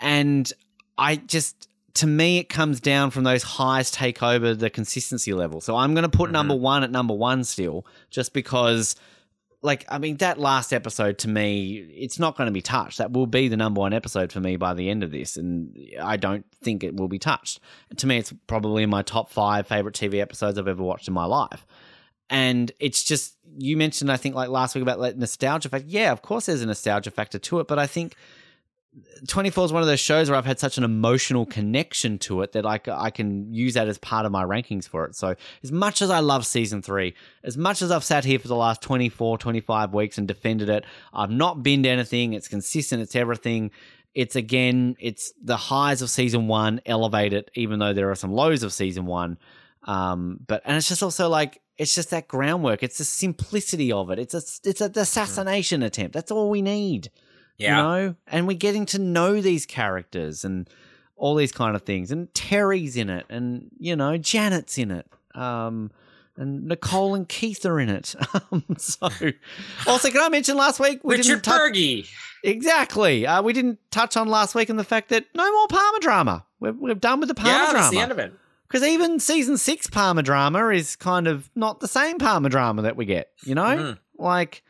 And 0.00 0.52
I 0.98 1.16
just, 1.16 1.68
to 1.94 2.06
me, 2.06 2.38
it 2.38 2.48
comes 2.48 2.80
down 2.80 3.10
from 3.10 3.24
those 3.24 3.42
highs 3.42 3.90
take 3.90 4.22
over 4.22 4.54
the 4.54 4.70
consistency 4.70 5.32
level. 5.32 5.60
So 5.60 5.76
I'm 5.76 5.94
going 5.94 6.02
to 6.08 6.16
put 6.16 6.30
Mhm. 6.30 6.32
number 6.34 6.54
one 6.54 6.82
at 6.82 6.90
number 6.90 7.14
one 7.14 7.44
still, 7.44 7.86
just 8.10 8.32
because, 8.32 8.96
like, 9.64 9.84
I 9.88 9.98
mean, 9.98 10.18
that 10.18 10.38
last 10.38 10.72
episode 10.72 11.18
to 11.18 11.28
me, 11.28 11.76
it's 11.96 12.18
not 12.18 12.36
going 12.36 12.46
to 12.46 12.52
be 12.52 12.62
touched. 12.62 12.98
That 12.98 13.12
will 13.12 13.26
be 13.26 13.48
the 13.48 13.56
number 13.56 13.80
one 13.80 13.92
episode 13.92 14.30
for 14.30 14.40
me 14.40 14.56
by 14.56 14.74
the 14.74 14.90
end 14.90 15.02
of 15.02 15.10
this. 15.10 15.36
And 15.36 15.76
I 16.00 16.16
don't 16.16 16.44
think 16.62 16.84
it 16.84 16.94
will 16.94 17.08
be 17.08 17.18
touched. 17.18 17.60
To 17.96 18.06
me, 18.06 18.18
it's 18.18 18.32
probably 18.46 18.84
my 18.86 19.02
top 19.02 19.30
five 19.30 19.66
favorite 19.66 19.94
TV 19.94 20.20
episodes 20.20 20.58
I've 20.58 20.68
ever 20.68 20.82
watched 20.82 21.08
in 21.08 21.14
my 21.14 21.24
life 21.24 21.66
and 22.30 22.72
it's 22.80 23.04
just 23.04 23.36
you 23.58 23.76
mentioned 23.76 24.10
I 24.10 24.16
think 24.16 24.34
like 24.34 24.48
last 24.48 24.74
week 24.74 24.82
about 24.82 24.98
like 24.98 25.16
nostalgia 25.16 25.68
factor. 25.68 25.86
Yeah, 25.88 26.12
of 26.12 26.22
course 26.22 26.46
there's 26.46 26.62
a 26.62 26.66
nostalgia 26.66 27.10
factor 27.10 27.38
to 27.38 27.60
it, 27.60 27.68
but 27.68 27.78
I 27.78 27.86
think 27.86 28.16
24 29.26 29.66
is 29.66 29.72
one 29.72 29.82
of 29.82 29.88
those 29.88 30.00
shows 30.00 30.28
where 30.28 30.38
I've 30.38 30.44
had 30.44 30.58
such 30.58 30.78
an 30.78 30.84
emotional 30.84 31.46
connection 31.46 32.18
to 32.20 32.42
it 32.42 32.52
that 32.52 32.64
i 32.66 33.10
can 33.10 33.52
use 33.52 33.74
that 33.74 33.88
as 33.88 33.98
part 33.98 34.26
of 34.26 34.32
my 34.32 34.44
rankings 34.44 34.88
for 34.88 35.04
it. 35.04 35.16
So 35.16 35.34
as 35.62 35.72
much 35.72 36.02
as 36.02 36.10
I 36.10 36.20
love 36.20 36.46
season 36.46 36.82
3, 36.82 37.14
as 37.42 37.56
much 37.56 37.82
as 37.82 37.90
I've 37.90 38.04
sat 38.04 38.24
here 38.24 38.38
for 38.38 38.48
the 38.48 38.56
last 38.56 38.82
24, 38.82 39.38
25 39.38 39.94
weeks 39.94 40.18
and 40.18 40.28
defended 40.28 40.68
it, 40.68 40.84
I've 41.12 41.30
not 41.30 41.62
binned 41.62 41.86
anything. 41.86 42.34
It's 42.34 42.48
consistent, 42.48 43.02
it's 43.02 43.16
everything. 43.16 43.70
It's 44.14 44.36
again, 44.36 44.96
it's 45.00 45.32
the 45.42 45.56
highs 45.56 46.00
of 46.00 46.10
season 46.10 46.46
1 46.46 46.82
elevate 46.86 47.32
it 47.32 47.50
even 47.54 47.80
though 47.80 47.92
there 47.92 48.10
are 48.10 48.16
some 48.16 48.32
lows 48.32 48.62
of 48.62 48.72
season 48.72 49.06
1. 49.06 49.38
Um, 49.84 50.40
but 50.46 50.62
and 50.64 50.76
it's 50.76 50.88
just 50.88 51.02
also 51.02 51.28
like 51.28 51.60
it's 51.76 51.94
just 51.94 52.10
that 52.10 52.28
groundwork. 52.28 52.82
It's 52.82 52.98
the 52.98 53.04
simplicity 53.04 53.90
of 53.90 54.10
it. 54.10 54.18
It's 54.18 54.34
a 54.34 54.68
it's 54.68 54.80
an 54.80 54.92
assassination 54.96 55.82
attempt. 55.82 56.14
That's 56.14 56.30
all 56.30 56.48
we 56.48 56.62
need. 56.62 57.10
Yeah. 57.58 57.76
You 57.76 57.82
know? 57.82 58.14
And 58.26 58.46
we're 58.46 58.56
getting 58.56 58.86
to 58.86 58.98
know 58.98 59.40
these 59.40 59.66
characters 59.66 60.44
and 60.44 60.68
all 61.16 61.34
these 61.36 61.52
kind 61.52 61.76
of 61.76 61.82
things. 61.82 62.10
And 62.10 62.32
Terry's 62.34 62.96
in 62.96 63.08
it, 63.10 63.26
and 63.30 63.70
you 63.78 63.94
know, 63.96 64.16
Janet's 64.16 64.76
in 64.78 64.90
it. 64.90 65.06
Um 65.34 65.90
and 66.36 66.64
Nicole 66.66 67.14
and 67.14 67.28
Keith 67.28 67.64
are 67.64 67.78
in 67.78 67.88
it. 67.88 68.14
Um, 68.50 68.64
so, 68.76 69.08
also, 69.86 70.10
can 70.10 70.20
I 70.20 70.28
mention 70.28 70.56
last 70.56 70.80
week 70.80 71.00
we 71.04 71.14
Richard 71.16 71.42
didn't 71.42 71.44
touch 71.44 71.60
Berge. 71.72 72.12
exactly. 72.42 73.26
Uh, 73.26 73.40
we 73.42 73.52
didn't 73.52 73.78
touch 73.90 74.16
on 74.16 74.28
last 74.28 74.54
week 74.54 74.68
and 74.68 74.78
the 74.78 74.84
fact 74.84 75.08
that 75.10 75.26
no 75.34 75.50
more 75.52 75.68
Palmer 75.68 75.98
drama. 76.00 76.44
We're, 76.60 76.72
we're 76.72 76.94
done 76.94 77.20
with 77.20 77.28
the 77.28 77.34
Palmer 77.34 77.50
Yeah, 77.52 77.64
drama. 77.70 77.78
that's 77.78 77.90
the 77.90 78.00
end 78.00 78.12
of 78.12 78.18
it. 78.18 78.32
Because 78.68 78.82
even 78.86 79.20
season 79.20 79.56
six 79.56 79.86
Palmer 79.86 80.22
drama 80.22 80.68
is 80.70 80.96
kind 80.96 81.28
of 81.28 81.48
not 81.54 81.78
the 81.80 81.88
same 81.88 82.18
Palmer 82.18 82.48
drama 82.48 82.82
that 82.82 82.96
we 82.96 83.04
get, 83.04 83.30
you 83.44 83.54
know? 83.54 83.62
Mhm. 83.76 83.98
Like, 84.18 84.62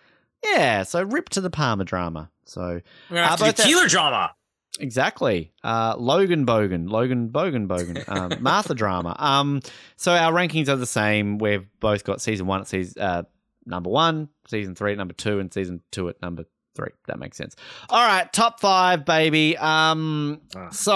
yeah, 0.44 0.82
so 0.82 1.02
rip 1.02 1.30
to 1.30 1.40
the 1.40 1.50
Palmer 1.50 1.84
drama. 1.84 2.30
So, 2.46 2.80
We're 3.10 3.16
gonna 3.16 3.26
have 3.28 3.42
Uh, 3.42 3.46
both 3.46 3.56
Keeler 3.64 3.86
drama. 3.88 4.34
exactly. 4.80 5.52
Uh, 5.62 5.94
Logan 5.98 6.44
Bogan, 6.46 6.88
Logan 6.90 7.28
Bogan 7.30 7.66
Bogan, 7.66 8.08
um, 8.36 8.42
Martha 8.42 8.74
drama. 8.74 9.16
Um, 9.18 9.60
so 9.96 10.12
our 10.12 10.32
rankings 10.32 10.68
are 10.68 10.76
the 10.76 10.86
same. 10.86 11.38
We've 11.38 11.66
both 11.80 12.04
got 12.04 12.20
season 12.20 12.46
one 12.46 12.60
at 12.60 12.66
season, 12.68 13.02
uh, 13.02 13.22
number 13.66 13.90
one, 13.90 14.28
season 14.48 14.74
three 14.74 14.92
at 14.92 14.98
number 14.98 15.14
two, 15.14 15.38
and 15.38 15.52
season 15.52 15.80
two 15.90 16.08
at 16.08 16.20
number 16.22 16.44
three. 16.76 16.90
That 17.06 17.18
makes 17.18 17.36
sense. 17.36 17.54
All 17.88 18.04
right, 18.06 18.30
top 18.32 18.60
five, 18.60 19.04
baby. 19.04 19.56
Um, 19.56 20.40
Ah. 20.56 20.70
so 20.70 20.94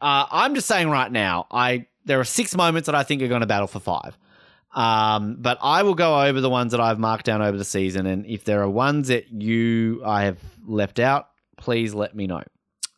uh, 0.00 0.26
I'm 0.30 0.54
just 0.54 0.66
saying 0.66 0.90
right 0.90 1.10
now, 1.10 1.46
I 1.50 1.86
there 2.04 2.20
are 2.20 2.24
six 2.24 2.54
moments 2.54 2.86
that 2.86 2.94
I 2.94 3.02
think 3.02 3.22
are 3.22 3.28
going 3.28 3.40
to 3.40 3.46
battle 3.46 3.66
for 3.66 3.80
five. 3.80 4.16
Um, 4.76 5.36
but 5.40 5.58
I 5.62 5.82
will 5.82 5.94
go 5.94 6.22
over 6.22 6.40
the 6.40 6.50
ones 6.50 6.72
that 6.72 6.80
I've 6.80 6.98
marked 6.98 7.24
down 7.24 7.42
over 7.42 7.56
the 7.56 7.64
season, 7.64 8.06
and 8.06 8.26
if 8.26 8.44
there 8.44 8.62
are 8.62 8.68
ones 8.68 9.08
that 9.08 9.32
you 9.32 10.02
I 10.04 10.24
have 10.24 10.38
left 10.66 10.98
out, 10.98 11.30
please 11.56 11.94
let 11.94 12.14
me 12.14 12.26
know. 12.26 12.42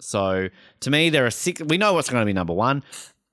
So 0.01 0.49
to 0.81 0.91
me, 0.91 1.09
there 1.11 1.25
are 1.25 1.31
six. 1.31 1.63
We 1.63 1.79
know 1.79 1.93
what's 1.95 2.11
going 2.11 2.23
to 2.23 2.27
be 2.27 2.33
number 2.33 2.53
one. 2.53 2.83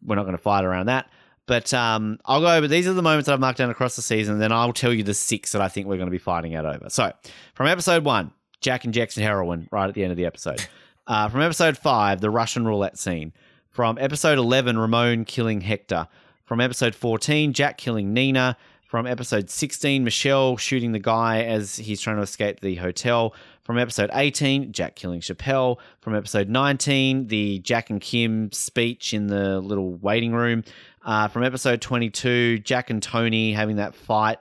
We're 0.03 0.15
not 0.15 0.23
going 0.23 0.37
to 0.37 0.41
fight 0.41 0.63
around 0.63 0.85
that. 0.85 1.09
But 1.47 1.73
um, 1.73 2.19
I'll 2.25 2.41
go 2.41 2.55
over. 2.55 2.67
These 2.67 2.87
are 2.87 2.93
the 2.93 3.03
moments 3.03 3.27
that 3.27 3.33
I've 3.33 3.39
marked 3.39 3.59
down 3.59 3.69
across 3.69 3.95
the 3.95 4.01
season. 4.01 4.33
And 4.33 4.41
then 4.41 4.51
I'll 4.51 4.73
tell 4.73 4.93
you 4.93 5.03
the 5.03 5.13
six 5.13 5.51
that 5.51 5.61
I 5.61 5.67
think 5.67 5.87
we're 5.87 5.97
going 5.97 6.07
to 6.07 6.11
be 6.11 6.17
fighting 6.17 6.55
out 6.55 6.65
over. 6.65 6.89
So 6.89 7.11
from 7.53 7.67
episode 7.67 8.03
one, 8.03 8.31
Jack 8.61 8.85
injects 8.85 9.15
heroin 9.15 9.67
right 9.71 9.87
at 9.87 9.93
the 9.93 10.03
end 10.03 10.11
of 10.11 10.17
the 10.17 10.25
episode. 10.25 10.65
Uh, 11.07 11.29
from 11.29 11.41
episode 11.41 11.77
five, 11.77 12.19
the 12.19 12.31
Russian 12.31 12.65
roulette 12.65 12.97
scene. 12.97 13.31
From 13.69 13.99
episode 13.99 14.39
11, 14.39 14.75
Ramon 14.75 15.23
killing 15.25 15.61
Hector. 15.61 16.07
From 16.45 16.61
episode 16.61 16.93
14, 16.93 17.53
Jack 17.53 17.77
killing 17.79 18.13
Nina. 18.13 18.55
From 18.83 19.07
episode 19.07 19.49
16, 19.49 20.03
Michelle 20.03 20.57
shooting 20.57 20.91
the 20.91 20.99
guy 20.99 21.41
as 21.41 21.75
he's 21.75 21.99
trying 21.99 22.17
to 22.17 22.21
escape 22.21 22.59
the 22.59 22.75
hotel. 22.75 23.33
From 23.63 23.79
episode 23.79 24.11
18, 24.13 24.71
Jack 24.71 24.95
killing 24.95 25.21
Chappelle. 25.21 25.77
From 26.01 26.13
episode 26.13 26.47
19, 26.47 27.29
the 27.29 27.57
Jack 27.59 27.89
and 27.89 27.99
Kim 27.99 28.51
speech 28.51 29.11
in 29.11 29.25
the 29.25 29.59
little 29.59 29.95
waiting 29.95 30.33
room. 30.33 30.63
Uh, 31.03 31.27
from 31.27 31.43
episode 31.43 31.81
22, 31.81 32.59
Jack 32.59 32.91
and 32.91 33.01
Tony 33.01 33.51
having 33.51 33.77
that 33.77 33.95
fight 33.95 34.37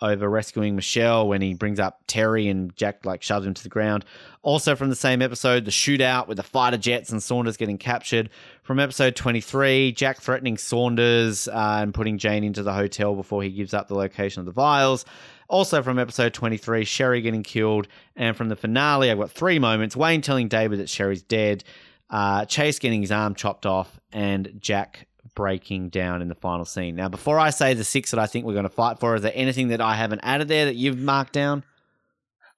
over 0.00 0.28
rescuing 0.28 0.76
Michelle 0.76 1.26
when 1.26 1.40
he 1.40 1.54
brings 1.54 1.80
up 1.80 2.00
Terry 2.06 2.48
and 2.48 2.74
Jack 2.76 3.04
like 3.04 3.22
shoves 3.22 3.46
him 3.46 3.54
to 3.54 3.62
the 3.62 3.68
ground. 3.68 4.04
Also 4.42 4.76
from 4.76 4.90
the 4.90 4.96
same 4.96 5.20
episode, 5.20 5.64
the 5.64 5.70
shootout 5.70 6.28
with 6.28 6.36
the 6.36 6.42
fighter 6.42 6.76
jets 6.76 7.10
and 7.10 7.22
Saunders 7.22 7.56
getting 7.56 7.78
captured. 7.78 8.30
From 8.68 8.80
episode 8.80 9.16
23, 9.16 9.92
Jack 9.92 10.20
threatening 10.20 10.58
Saunders 10.58 11.48
uh, 11.48 11.78
and 11.80 11.94
putting 11.94 12.18
Jane 12.18 12.44
into 12.44 12.62
the 12.62 12.74
hotel 12.74 13.14
before 13.14 13.42
he 13.42 13.48
gives 13.48 13.72
up 13.72 13.88
the 13.88 13.94
location 13.94 14.40
of 14.40 14.44
the 14.44 14.52
vials. 14.52 15.06
Also 15.48 15.82
from 15.82 15.98
episode 15.98 16.34
23, 16.34 16.84
Sherry 16.84 17.22
getting 17.22 17.42
killed. 17.42 17.88
And 18.14 18.36
from 18.36 18.50
the 18.50 18.56
finale, 18.56 19.10
I've 19.10 19.16
got 19.16 19.30
three 19.30 19.58
moments 19.58 19.96
Wayne 19.96 20.20
telling 20.20 20.48
David 20.48 20.80
that 20.80 20.90
Sherry's 20.90 21.22
dead, 21.22 21.64
uh, 22.10 22.44
Chase 22.44 22.78
getting 22.78 23.00
his 23.00 23.10
arm 23.10 23.34
chopped 23.34 23.64
off, 23.64 23.98
and 24.12 24.52
Jack 24.58 25.08
breaking 25.34 25.88
down 25.88 26.20
in 26.20 26.28
the 26.28 26.34
final 26.34 26.66
scene. 26.66 26.94
Now, 26.94 27.08
before 27.08 27.38
I 27.38 27.48
say 27.48 27.72
the 27.72 27.84
six 27.84 28.10
that 28.10 28.20
I 28.20 28.26
think 28.26 28.44
we're 28.44 28.52
going 28.52 28.64
to 28.64 28.68
fight 28.68 29.00
for, 29.00 29.14
is 29.14 29.22
there 29.22 29.32
anything 29.34 29.68
that 29.68 29.80
I 29.80 29.94
haven't 29.94 30.20
added 30.22 30.48
there 30.48 30.66
that 30.66 30.76
you've 30.76 30.98
marked 30.98 31.32
down? 31.32 31.64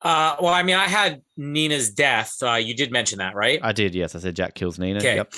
Uh, 0.03 0.35
well, 0.41 0.53
I 0.53 0.65
mean, 0.65 0.75
I 0.75 0.89
had 0.89 1.23
Nina's 1.37 1.91
death. 1.91 2.35
Uh, 2.43 2.55
you 2.55 2.75
did 2.75 2.91
mention 2.91 3.19
that, 3.19 3.37
right? 3.37 3.61
I 3.63 3.71
did, 3.71 3.95
yes. 3.95 4.17
I 4.17 4.19
said 4.19 4.35
Jack 4.35 4.57
kills 4.57 4.77
Nina. 4.77 4.99
Okay. 4.99 5.15
Yep. 5.15 5.35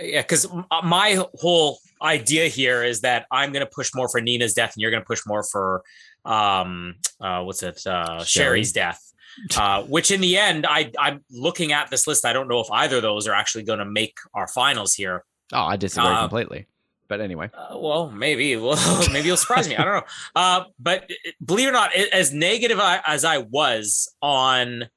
Yeah, 0.00 0.22
because 0.22 0.46
my 0.84 1.24
whole 1.40 1.78
idea 2.02 2.48
here 2.48 2.84
is 2.84 3.00
that 3.00 3.26
I'm 3.30 3.52
going 3.52 3.64
to 3.64 3.70
push 3.74 3.90
more 3.94 4.08
for 4.08 4.20
Nina's 4.20 4.52
death, 4.54 4.74
and 4.74 4.82
you're 4.82 4.90
going 4.90 5.02
to 5.02 5.06
push 5.06 5.22
more 5.26 5.42
for 5.42 5.82
um, 6.24 6.96
uh, 7.20 7.42
what's 7.42 7.62
it, 7.62 7.86
uh, 7.86 8.22
Sherry. 8.24 8.26
Sherry's 8.26 8.72
death. 8.72 9.00
Uh, 9.54 9.82
which 9.82 10.10
in 10.10 10.22
the 10.22 10.38
end, 10.38 10.64
I 10.66 10.90
I'm 10.98 11.22
looking 11.30 11.70
at 11.72 11.90
this 11.90 12.06
list. 12.06 12.24
I 12.24 12.32
don't 12.32 12.48
know 12.48 12.60
if 12.60 12.70
either 12.72 12.96
of 12.96 13.02
those 13.02 13.28
are 13.28 13.34
actually 13.34 13.64
going 13.64 13.80
to 13.80 13.84
make 13.84 14.16
our 14.32 14.48
finals 14.48 14.94
here. 14.94 15.24
Oh, 15.52 15.60
I 15.60 15.76
disagree 15.76 16.08
Uh, 16.08 16.20
completely. 16.22 16.66
But 17.06 17.20
anyway. 17.20 17.50
Uh, 17.52 17.76
well, 17.78 18.10
maybe. 18.10 18.56
Well, 18.56 18.78
maybe 19.12 19.26
you'll 19.26 19.36
surprise 19.36 19.68
me. 19.68 19.76
I 19.76 19.84
don't 19.84 19.92
know. 19.96 20.02
Uh, 20.34 20.64
but 20.78 21.10
believe 21.44 21.66
it 21.66 21.70
or 21.70 21.72
not, 21.72 21.94
as 21.94 22.32
negative 22.32 22.78
I- 22.80 23.02
as 23.06 23.26
I 23.26 23.36
was 23.38 24.08
on 24.22 24.88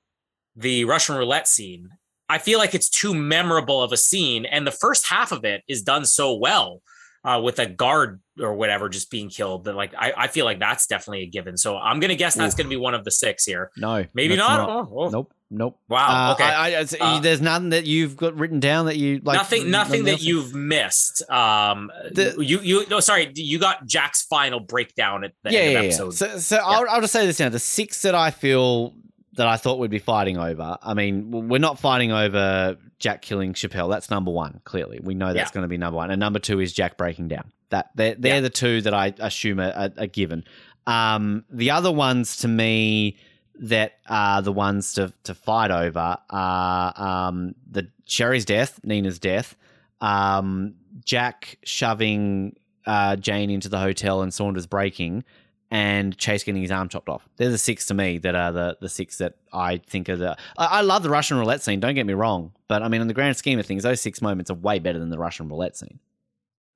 the 0.56 0.86
Russian 0.86 1.18
roulette 1.18 1.50
scene, 1.50 1.89
I 2.30 2.38
feel 2.38 2.60
like 2.60 2.76
it's 2.76 2.90
too 2.90 3.14
memorable 3.14 3.82
of 3.82 3.92
a 3.92 3.98
scene, 3.98 4.46
and 4.46 4.66
the 4.66 4.72
first 4.72 5.08
half 5.08 5.32
of 5.32 5.44
it 5.46 5.64
is 5.68 5.82
done 5.82 6.06
so 6.06 6.36
well 6.36 6.82
uh, 7.24 7.42
with 7.44 7.60
a 7.60 7.66
guard 7.66 8.22
or 8.40 8.54
whatever 8.54 8.88
just 8.88 9.12
being 9.12 9.30
killed 9.30 9.66
that 9.66 9.76
like 9.76 9.94
I, 9.98 10.14
I 10.16 10.28
feel 10.28 10.46
like 10.46 10.60
that's 10.60 10.88
definitely 10.88 11.24
a 11.24 11.28
given. 11.28 11.58
So 11.58 11.78
I'm 11.78 12.00
gonna 12.00 12.16
guess 12.16 12.36
that's 12.36 12.56
gonna 12.56 12.70
be 12.70 12.78
one 12.78 12.94
of 12.94 13.04
the 13.04 13.12
six 13.12 13.46
here. 13.46 13.72
No. 13.76 14.06
Maybe 14.14 14.36
that's 14.36 14.48
not. 14.48 14.70
Oh, 14.70 14.90
oh. 14.96 15.10
Nope. 15.10 15.34
Nope. 15.52 15.80
Wow. 15.90 16.30
Uh, 16.30 16.34
okay. 16.34 16.44
I, 16.44 16.80
I, 16.80 16.86
Uh, 17.02 17.20
there's 17.20 17.42
nothing 17.42 17.70
that 17.70 17.86
you've 17.88 18.16
got 18.16 18.38
written 18.38 18.60
down 18.60 18.86
that 18.86 18.98
you 18.98 19.20
like. 19.24 19.36
nothing 19.38 19.72
nothing 19.72 20.04
that 20.06 20.22
you've 20.22 20.54
missed 20.54 21.28
um 21.30 21.92
The- 22.12 22.36
you 22.40 22.60
you 22.62 22.86
no 22.88 23.00
sorry 23.00 23.32
you 23.36 23.58
got 23.60 23.86
jack's 23.86 24.22
final 24.24 24.60
breakdown 24.60 25.24
at 25.24 25.34
the 25.44 25.52
yeah, 25.52 25.60
end 25.60 25.72
yeah, 25.72 25.80
of 25.80 25.84
yeah. 25.84 25.90
episode 25.90 26.14
So, 26.14 26.38
so 26.38 26.58
I'll, 26.58 26.88
I'll 26.90 27.02
just 27.02 27.14
say 27.14 27.26
this 27.26 27.40
now: 27.40 27.50
the 27.50 27.60
six 27.60 28.04
that 28.04 28.16
I 28.16 28.32
feel 28.32 28.94
that 29.34 29.48
I 29.48 29.58
thought 29.58 29.80
we'd 29.80 29.92
be 29.92 30.00
fighting 30.00 30.38
over. 30.38 30.78
I 30.82 30.94
mean, 30.94 31.50
we're 31.50 31.60
not 31.60 31.80
fighting 31.80 32.12
over 32.12 32.78
Jack 32.98 33.22
killing 33.22 33.54
Chappelle. 33.54 33.90
That's 33.90 34.10
number 34.10 34.32
one. 34.32 34.62
Clearly, 34.64 35.00
we 35.02 35.14
know 35.14 35.34
that's 35.34 35.52
Yeah. 35.52 35.54
going 35.54 35.64
to 35.64 35.68
be 35.68 35.78
number 35.78 35.98
one, 35.98 36.10
and 36.12 36.20
number 36.20 36.40
two 36.40 36.60
is 36.60 36.74
Jack 36.74 36.98
breaking 36.98 37.28
down. 37.28 37.52
That 37.70 37.92
they're, 37.96 38.16
they're 38.16 38.36
Yeah. 38.36 38.42
the 38.42 38.50
two 38.50 38.82
that 38.82 38.94
I 38.94 39.14
assume 39.20 39.60
are, 39.60 39.72
are, 39.72 39.92
are 39.98 40.08
given. 40.08 40.44
Um, 40.88 41.46
the 41.52 41.72
other 41.72 41.92
ones 41.92 42.38
to 42.38 42.48
me 42.48 43.18
that 43.62 43.94
are 44.08 44.42
the 44.42 44.54
ones 44.54 44.94
to 44.94 45.14
to 45.26 45.36
fight 45.36 45.70
over 45.70 46.18
are 46.30 46.94
um, 47.28 47.54
the 47.70 47.88
Sherry's 48.06 48.46
death, 48.46 48.80
Nina's 48.84 49.20
death, 49.20 49.56
um, 50.02 50.76
Jack 51.06 51.58
shoving 51.64 52.56
uh, 52.86 53.16
Jane 53.18 53.50
into 53.52 53.70
the 53.70 53.78
hotel 53.80 54.22
and 54.24 54.34
Saunders 54.34 54.66
breaking, 54.66 55.24
and 55.72 56.17
Chase 56.17 56.43
getting 56.43 56.61
his 56.61 56.72
arm 56.72 56.89
chopped 56.89 57.09
off. 57.09 57.28
They're 57.38 57.49
the 57.49 57.57
six 57.57 57.86
to 57.88 57.93
me 57.93 58.17
that 58.20 58.36
are 58.36 58.51
the 58.51 58.78
the 58.82 58.89
six 58.89 59.17
that 59.20 59.36
I 59.53 59.78
think 59.78 60.09
are 60.09 60.15
the. 60.15 60.38
I, 60.57 60.65
I 60.65 60.82
love 60.82 61.03
the 61.03 61.09
Russian 61.09 61.38
roulette 61.38 61.61
scene. 61.61 61.80
Don't 61.80 61.95
get 61.95 62.05
me 62.05 62.13
wrong, 62.13 62.51
but 62.67 62.82
I 62.82 62.88
mean, 62.88 63.01
in 63.01 63.07
the 63.07 63.13
grand 63.13 63.38
scheme 63.38 63.59
of 63.59 63.65
things, 63.65 63.84
those 63.84 64.01
six 64.01 64.22
moments 64.22 64.49
are 64.49 64.55
way 64.55 64.80
better 64.80 64.99
than 64.99 65.09
the 65.09 65.20
Russian 65.20 65.47
roulette 65.47 65.78
scene. 65.78 65.99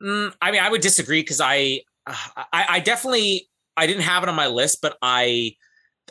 Mm, 0.02 0.34
I 0.42 0.52
mean, 0.52 0.62
I 0.62 0.70
would 0.70 0.82
disagree 0.82 1.22
because 1.22 1.40
I, 1.42 1.82
I, 2.06 2.46
I 2.52 2.80
definitely, 2.82 3.50
I 3.78 3.88
didn't 3.88 4.04
have 4.04 4.24
it 4.24 4.30
on 4.30 4.36
my 4.36 4.48
list, 4.48 4.80
but 4.82 4.98
I, 5.02 5.56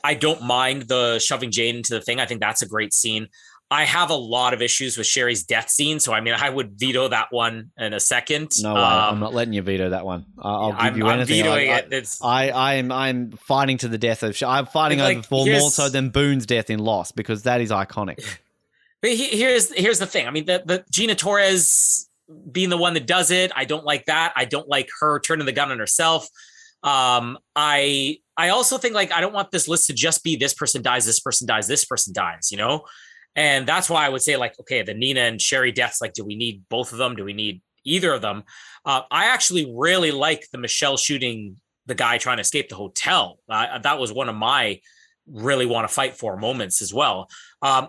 I 0.02 0.14
don't 0.14 0.42
mind 0.42 0.82
the 0.82 1.18
shoving 1.18 1.50
Jane 1.50 1.76
into 1.76 1.94
the 1.94 2.00
thing. 2.00 2.18
I 2.18 2.26
think 2.26 2.40
that's 2.40 2.62
a 2.62 2.66
great 2.66 2.94
scene. 2.94 3.28
I 3.72 3.84
have 3.84 4.10
a 4.10 4.14
lot 4.14 4.52
of 4.52 4.60
issues 4.60 4.98
with 4.98 5.06
Sherry's 5.06 5.44
death 5.44 5.70
scene, 5.70 5.98
so 5.98 6.12
I 6.12 6.20
mean, 6.20 6.34
I 6.34 6.50
would 6.50 6.78
veto 6.78 7.08
that 7.08 7.28
one 7.30 7.70
in 7.78 7.94
a 7.94 8.00
second. 8.00 8.50
No, 8.60 8.72
um, 8.72 8.76
I'm 8.76 9.20
not 9.20 9.32
letting 9.32 9.54
you 9.54 9.62
veto 9.62 9.88
that 9.88 10.04
one. 10.04 10.26
I'll 10.38 10.72
give 10.72 10.80
I'm, 10.80 10.96
you 10.98 11.08
anything. 11.08 11.40
I'm 11.40 11.44
vetoing 11.46 11.70
I, 11.70 11.78
it. 11.78 11.88
It's, 11.90 12.22
I, 12.22 12.48
I 12.50 12.74
am, 12.74 12.92
I'm 12.92 13.30
fighting 13.30 13.78
to 13.78 13.88
the 13.88 13.96
death 13.96 14.22
of. 14.22 14.40
I'm 14.42 14.66
fighting 14.66 14.98
Like, 14.98 15.16
over 15.16 15.26
for 15.26 15.46
more 15.46 15.70
so 15.70 15.88
than 15.88 16.10
Boone's 16.10 16.44
death 16.44 16.68
in 16.68 16.80
Lost 16.80 17.16
because 17.16 17.44
that 17.44 17.62
is 17.62 17.70
iconic. 17.70 18.22
But 19.00 19.10
he, 19.10 19.36
here's 19.36 19.72
here's 19.72 19.98
the 19.98 20.06
thing. 20.06 20.28
I 20.28 20.30
mean, 20.30 20.46
the 20.46 20.62
the 20.64 20.84
Gina 20.88 21.16
Torres 21.16 22.08
being 22.52 22.68
the 22.68 22.76
one 22.76 22.94
that 22.94 23.04
does 23.04 23.32
it, 23.32 23.50
I 23.56 23.64
don't 23.64 23.84
like 23.84 24.04
that. 24.04 24.32
I 24.36 24.44
don't 24.44 24.68
like 24.68 24.88
her 25.00 25.18
turning 25.18 25.44
the 25.44 25.50
gun 25.52 25.72
on 25.72 25.80
herself. 25.80 26.28
Um, 26.84 27.36
I 27.56 28.18
I 28.36 28.50
also 28.50 28.78
think 28.78 28.94
like 28.94 29.10
I 29.10 29.20
don't 29.20 29.32
want 29.32 29.50
this 29.50 29.66
list 29.66 29.88
to 29.88 29.92
just 29.92 30.22
be 30.22 30.36
this 30.36 30.54
person 30.54 30.82
dies, 30.82 31.04
this 31.04 31.18
person 31.18 31.48
dies, 31.48 31.66
this 31.66 31.84
person 31.84 32.12
dies. 32.12 32.52
You 32.52 32.58
know, 32.58 32.84
and 33.34 33.66
that's 33.66 33.88
why 33.88 34.06
I 34.06 34.08
would 34.08 34.22
say 34.22 34.36
like 34.36 34.58
okay, 34.60 34.82
the 34.82 34.94
Nina 34.94 35.20
and 35.20 35.40
Sherry 35.40 35.72
deaths. 35.72 36.00
Like, 36.00 36.12
do 36.12 36.24
we 36.24 36.36
need 36.36 36.64
both 36.68 36.92
of 36.92 36.98
them? 36.98 37.16
Do 37.16 37.24
we 37.24 37.32
need 37.32 37.62
either 37.84 38.12
of 38.12 38.22
them? 38.22 38.44
Uh, 38.84 39.02
I 39.10 39.26
actually 39.26 39.72
really 39.74 40.10
like 40.10 40.46
the 40.52 40.58
Michelle 40.58 40.96
shooting 40.96 41.56
the 41.86 41.94
guy 41.94 42.18
trying 42.18 42.36
to 42.36 42.42
escape 42.42 42.68
the 42.68 42.76
hotel. 42.76 43.38
Uh, 43.48 43.78
that 43.78 43.98
was 43.98 44.12
one 44.12 44.28
of 44.28 44.36
my 44.36 44.80
really 45.26 45.66
want 45.66 45.88
to 45.88 45.92
fight 45.92 46.16
for 46.16 46.36
moments 46.36 46.82
as 46.82 46.92
well. 46.92 47.28
Um, 47.60 47.88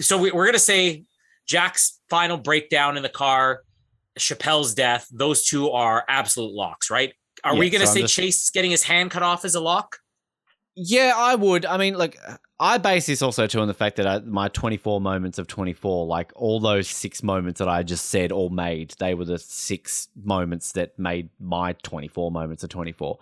so 0.00 0.18
we, 0.18 0.30
we're 0.30 0.44
going 0.44 0.54
to 0.54 0.58
say 0.58 1.04
Jack's 1.46 2.00
final 2.08 2.36
breakdown 2.36 2.96
in 2.96 3.02
the 3.02 3.08
car, 3.08 3.62
Chappelle's 4.18 4.74
death. 4.74 5.06
Those 5.10 5.44
two 5.44 5.70
are 5.70 6.04
absolute 6.08 6.52
locks, 6.52 6.90
right? 6.90 7.12
Are 7.44 7.56
we 7.56 7.70
going 7.70 7.80
to 7.80 7.86
so 7.86 7.94
say 7.94 8.00
just- 8.02 8.14
Chase 8.14 8.50
getting 8.50 8.70
his 8.70 8.82
hand 8.82 9.10
cut 9.10 9.22
off 9.22 9.44
as 9.44 9.54
a 9.54 9.60
lock? 9.60 9.98
Yeah, 10.76 11.12
I 11.16 11.34
would. 11.34 11.66
I 11.66 11.76
mean, 11.76 11.94
like, 11.94 12.18
I 12.62 12.76
base 12.76 13.06
this 13.06 13.22
also 13.22 13.46
too 13.46 13.60
on 13.60 13.68
the 13.68 13.74
fact 13.74 13.96
that 13.96 14.06
I, 14.06 14.18
my 14.18 14.48
24 14.48 15.00
moments 15.00 15.38
of 15.38 15.46
24, 15.46 16.06
like 16.06 16.30
all 16.36 16.60
those 16.60 16.88
six 16.88 17.22
moments 17.22 17.58
that 17.58 17.68
I 17.68 17.82
just 17.82 18.10
said 18.10 18.30
all 18.32 18.50
made, 18.50 18.94
they 18.98 19.14
were 19.14 19.24
the 19.24 19.38
six 19.38 20.08
moments 20.14 20.72
that 20.72 20.98
made 20.98 21.30
my 21.40 21.72
24 21.72 22.30
moments 22.30 22.62
of 22.62 22.68
24. 22.68 23.18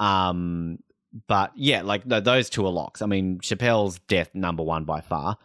Um, 0.00 0.80
but 1.28 1.52
yeah, 1.54 1.82
like 1.82 2.08
th- 2.08 2.24
those 2.24 2.50
two 2.50 2.66
are 2.66 2.72
locks. 2.72 3.00
I 3.00 3.06
mean, 3.06 3.38
Chappelle's 3.38 4.00
death 4.00 4.34
number 4.34 4.64
one 4.64 4.84
by 4.84 5.00
far, 5.00 5.38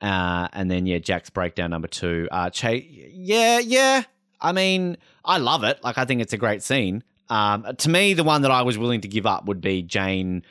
uh, 0.00 0.48
and 0.54 0.70
then 0.70 0.86
yeah, 0.86 0.98
Jack's 0.98 1.28
breakdown 1.28 1.70
number 1.70 1.88
two. 1.88 2.26
Uh, 2.30 2.48
Chase, 2.48 2.84
yeah, 2.88 3.58
yeah. 3.58 4.02
I 4.40 4.52
mean, 4.52 4.96
I 5.24 5.38
love 5.38 5.62
it. 5.64 5.82
Like, 5.84 5.98
I 5.98 6.06
think 6.06 6.22
it's 6.22 6.32
a 6.32 6.38
great 6.38 6.62
scene. 6.62 7.02
Um, 7.28 7.66
to 7.76 7.90
me, 7.90 8.14
the 8.14 8.24
one 8.24 8.42
that 8.42 8.50
I 8.50 8.62
was 8.62 8.78
willing 8.78 9.02
to 9.02 9.08
give 9.08 9.26
up 9.26 9.46
would 9.46 9.60
be 9.60 9.82
Jane 9.82 10.42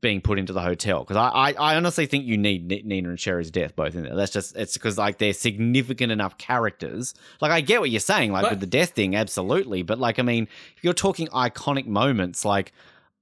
being 0.00 0.20
put 0.20 0.38
into 0.38 0.52
the 0.52 0.60
hotel 0.60 1.00
because 1.00 1.16
I, 1.16 1.28
I, 1.28 1.52
I 1.52 1.76
honestly 1.76 2.06
think 2.06 2.24
you 2.24 2.38
need 2.38 2.68
Nina 2.86 3.10
and 3.10 3.20
Sherry's 3.20 3.50
death 3.50 3.76
both 3.76 3.94
in 3.94 4.02
there. 4.04 4.14
That's 4.14 4.32
just 4.32 4.56
it's 4.56 4.74
because 4.74 4.96
like 4.96 5.18
they're 5.18 5.34
significant 5.34 6.10
enough 6.10 6.38
characters. 6.38 7.14
Like 7.40 7.50
I 7.52 7.60
get 7.60 7.80
what 7.80 7.90
you're 7.90 8.00
saying, 8.00 8.32
like 8.32 8.42
But- 8.44 8.52
with 8.52 8.60
the 8.60 8.66
death 8.66 8.90
thing, 8.90 9.14
absolutely. 9.14 9.82
But 9.82 9.98
like 9.98 10.18
I 10.18 10.22
mean, 10.22 10.48
if 10.76 10.84
you're 10.84 10.94
talking 10.94 11.28
iconic 11.28 11.86
moments, 11.86 12.44
like 12.44 12.72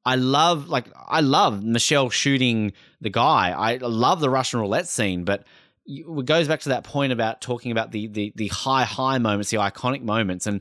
I 0.05 0.17
love 0.17 0.69
like 0.69 0.87
I 1.09 1.21
love 1.21 1.63
Michelle 1.63 2.11
shooting 2.11 2.73
the 3.01 3.11
guy. 3.11 3.51
I 3.51 3.77
love 3.77 4.21
the 4.21 4.31
Russian 4.31 4.61
roulette 4.61 4.89
scene, 4.89 5.25
but 5.25 5.45
it 5.87 6.25
goes 6.27 6.47
back 6.47 6.61
to 6.61 6.69
that 6.71 6.85
point 6.85 7.13
about 7.13 7.41
talking 7.41 7.73
about 7.73 7.91
the 7.91 8.07
the 8.07 8.33
the 8.37 8.49
high 8.49 8.85
high 8.85 9.19
moments, 9.19 9.51
the 9.51 9.59
iconic 9.59 10.03
moments, 10.03 10.47
and 10.47 10.61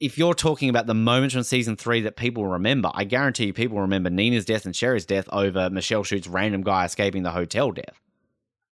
if 0.00 0.18
you're 0.18 0.34
talking 0.34 0.68
about 0.68 0.86
the 0.86 0.94
moments 0.94 1.34
from 1.34 1.42
season 1.42 1.76
three 1.76 2.02
that 2.02 2.16
people 2.16 2.46
remember, 2.46 2.90
I 2.94 3.04
guarantee 3.04 3.46
you 3.46 3.52
people 3.52 3.80
remember 3.80 4.10
Nina's 4.10 4.44
death 4.44 4.66
and 4.66 4.76
Sherry's 4.76 5.06
death 5.06 5.28
over 5.32 5.70
Michelle 5.70 6.04
shoots 6.04 6.26
random 6.28 6.62
guy 6.62 6.84
escaping 6.84 7.22
the 7.22 7.30
hotel 7.30 7.72
death. 7.72 8.00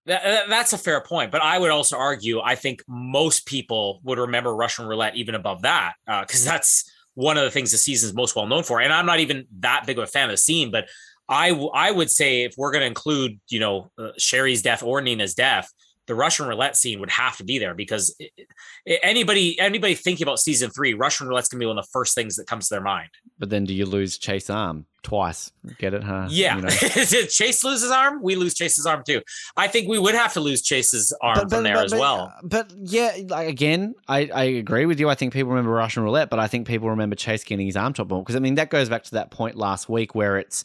That, 0.06 0.22
that- 0.24 0.48
that's 0.48 0.72
a 0.72 0.78
fair 0.78 1.00
point, 1.00 1.30
but 1.30 1.42
I 1.42 1.58
would 1.58 1.70
also 1.70 1.96
argue 1.96 2.40
I 2.40 2.56
think 2.56 2.82
most 2.88 3.46
people 3.46 4.00
would 4.02 4.18
remember 4.18 4.54
Russian 4.54 4.86
roulette 4.86 5.14
even 5.16 5.34
above 5.34 5.62
that 5.62 5.94
because 6.06 6.44
that's 6.44 6.90
one 7.14 7.36
of 7.36 7.44
the 7.44 7.50
things 7.50 7.70
the 7.70 7.78
season's 7.78 8.14
most 8.14 8.34
well 8.34 8.46
known 8.46 8.62
for. 8.64 8.80
And 8.80 8.92
I'm 8.92 9.06
not 9.06 9.20
even 9.20 9.46
that 9.60 9.84
big 9.86 9.98
of 9.98 10.04
a 10.04 10.06
fan 10.08 10.24
of 10.24 10.30
the 10.32 10.36
scene, 10.38 10.70
but 10.70 10.86
I 11.28 11.50
w- 11.50 11.70
I 11.72 11.92
would 11.92 12.10
say 12.10 12.42
if 12.42 12.54
we're 12.56 12.72
going 12.72 12.80
to 12.80 12.86
include 12.86 13.38
you 13.48 13.60
know 13.60 13.90
uh, 13.96 14.08
Sherry's 14.18 14.60
death 14.62 14.82
or 14.82 15.00
Nina's 15.00 15.34
death, 15.34 15.70
the 16.06 16.14
Russian 16.14 16.46
roulette 16.48 16.76
scene 16.76 16.98
would 17.00 17.10
have 17.10 17.36
to 17.36 17.44
be 17.44 17.58
there 17.58 17.74
because 17.74 18.14
it, 18.18 18.30
it- 18.84 19.00
anybody 19.02 19.58
anybody 19.60 19.94
thinking 19.94 20.24
about 20.24 20.38
season 20.40 20.70
three, 20.70 20.94
Russian 20.94 21.28
roulette's 21.28 21.48
going 21.48 21.60
to 21.60 21.64
be 21.64 21.68
one 21.68 21.78
of 21.78 21.84
the 21.84 21.90
first 21.92 22.14
things 22.14 22.36
that 22.36 22.46
comes 22.46 22.68
to 22.68 22.74
their 22.74 22.82
mind. 22.82 23.08
But 23.38 23.50
then 23.50 23.64
do 23.64 23.72
you 23.74 23.86
lose 23.86 24.18
Chase 24.18 24.50
arm 24.50 24.86
twice? 25.02 25.52
Get 25.78 25.94
it, 25.94 26.02
huh? 26.02 26.26
Yeah, 26.30 26.56
You 26.56 26.62
know? 26.62 26.68
Chase 27.28 27.62
loses 27.64 27.90
arm? 27.90 28.20
We 28.22 28.34
lose 28.34 28.54
Chase's 28.54 28.84
arm 28.86 29.02
too. 29.06 29.20
I 29.56 29.68
think 29.68 29.88
we 29.88 29.98
would 29.98 30.14
have 30.14 30.32
to 30.34 30.40
lose 30.40 30.62
Chase's 30.62 31.12
arm 31.22 31.48
from 31.48 31.62
there 31.64 31.76
as 31.78 31.92
well. 31.92 32.32
But 32.42 32.72
yeah, 32.82 33.16
like 33.28 33.48
again, 33.48 33.94
I, 34.08 34.28
I 34.34 34.44
agree 34.44 34.86
with 34.86 34.98
you. 34.98 35.08
I 35.08 35.14
think 35.14 35.32
people 35.32 35.50
remember 35.50 35.70
Russian 35.70 36.02
roulette, 36.02 36.30
but 36.30 36.38
I 36.40 36.48
think 36.48 36.66
people 36.66 36.90
remember 36.90 37.14
Chase 37.16 37.44
getting 37.44 37.66
his 37.66 37.76
arm 37.76 37.92
chopped 37.92 38.10
off 38.12 38.24
because 38.24 38.36
I 38.36 38.40
mean 38.40 38.56
that 38.56 38.70
goes 38.70 38.88
back 38.88 39.04
to 39.04 39.10
that 39.12 39.30
point 39.30 39.56
last 39.56 39.88
week 39.88 40.14
where 40.14 40.36
it's 40.38 40.64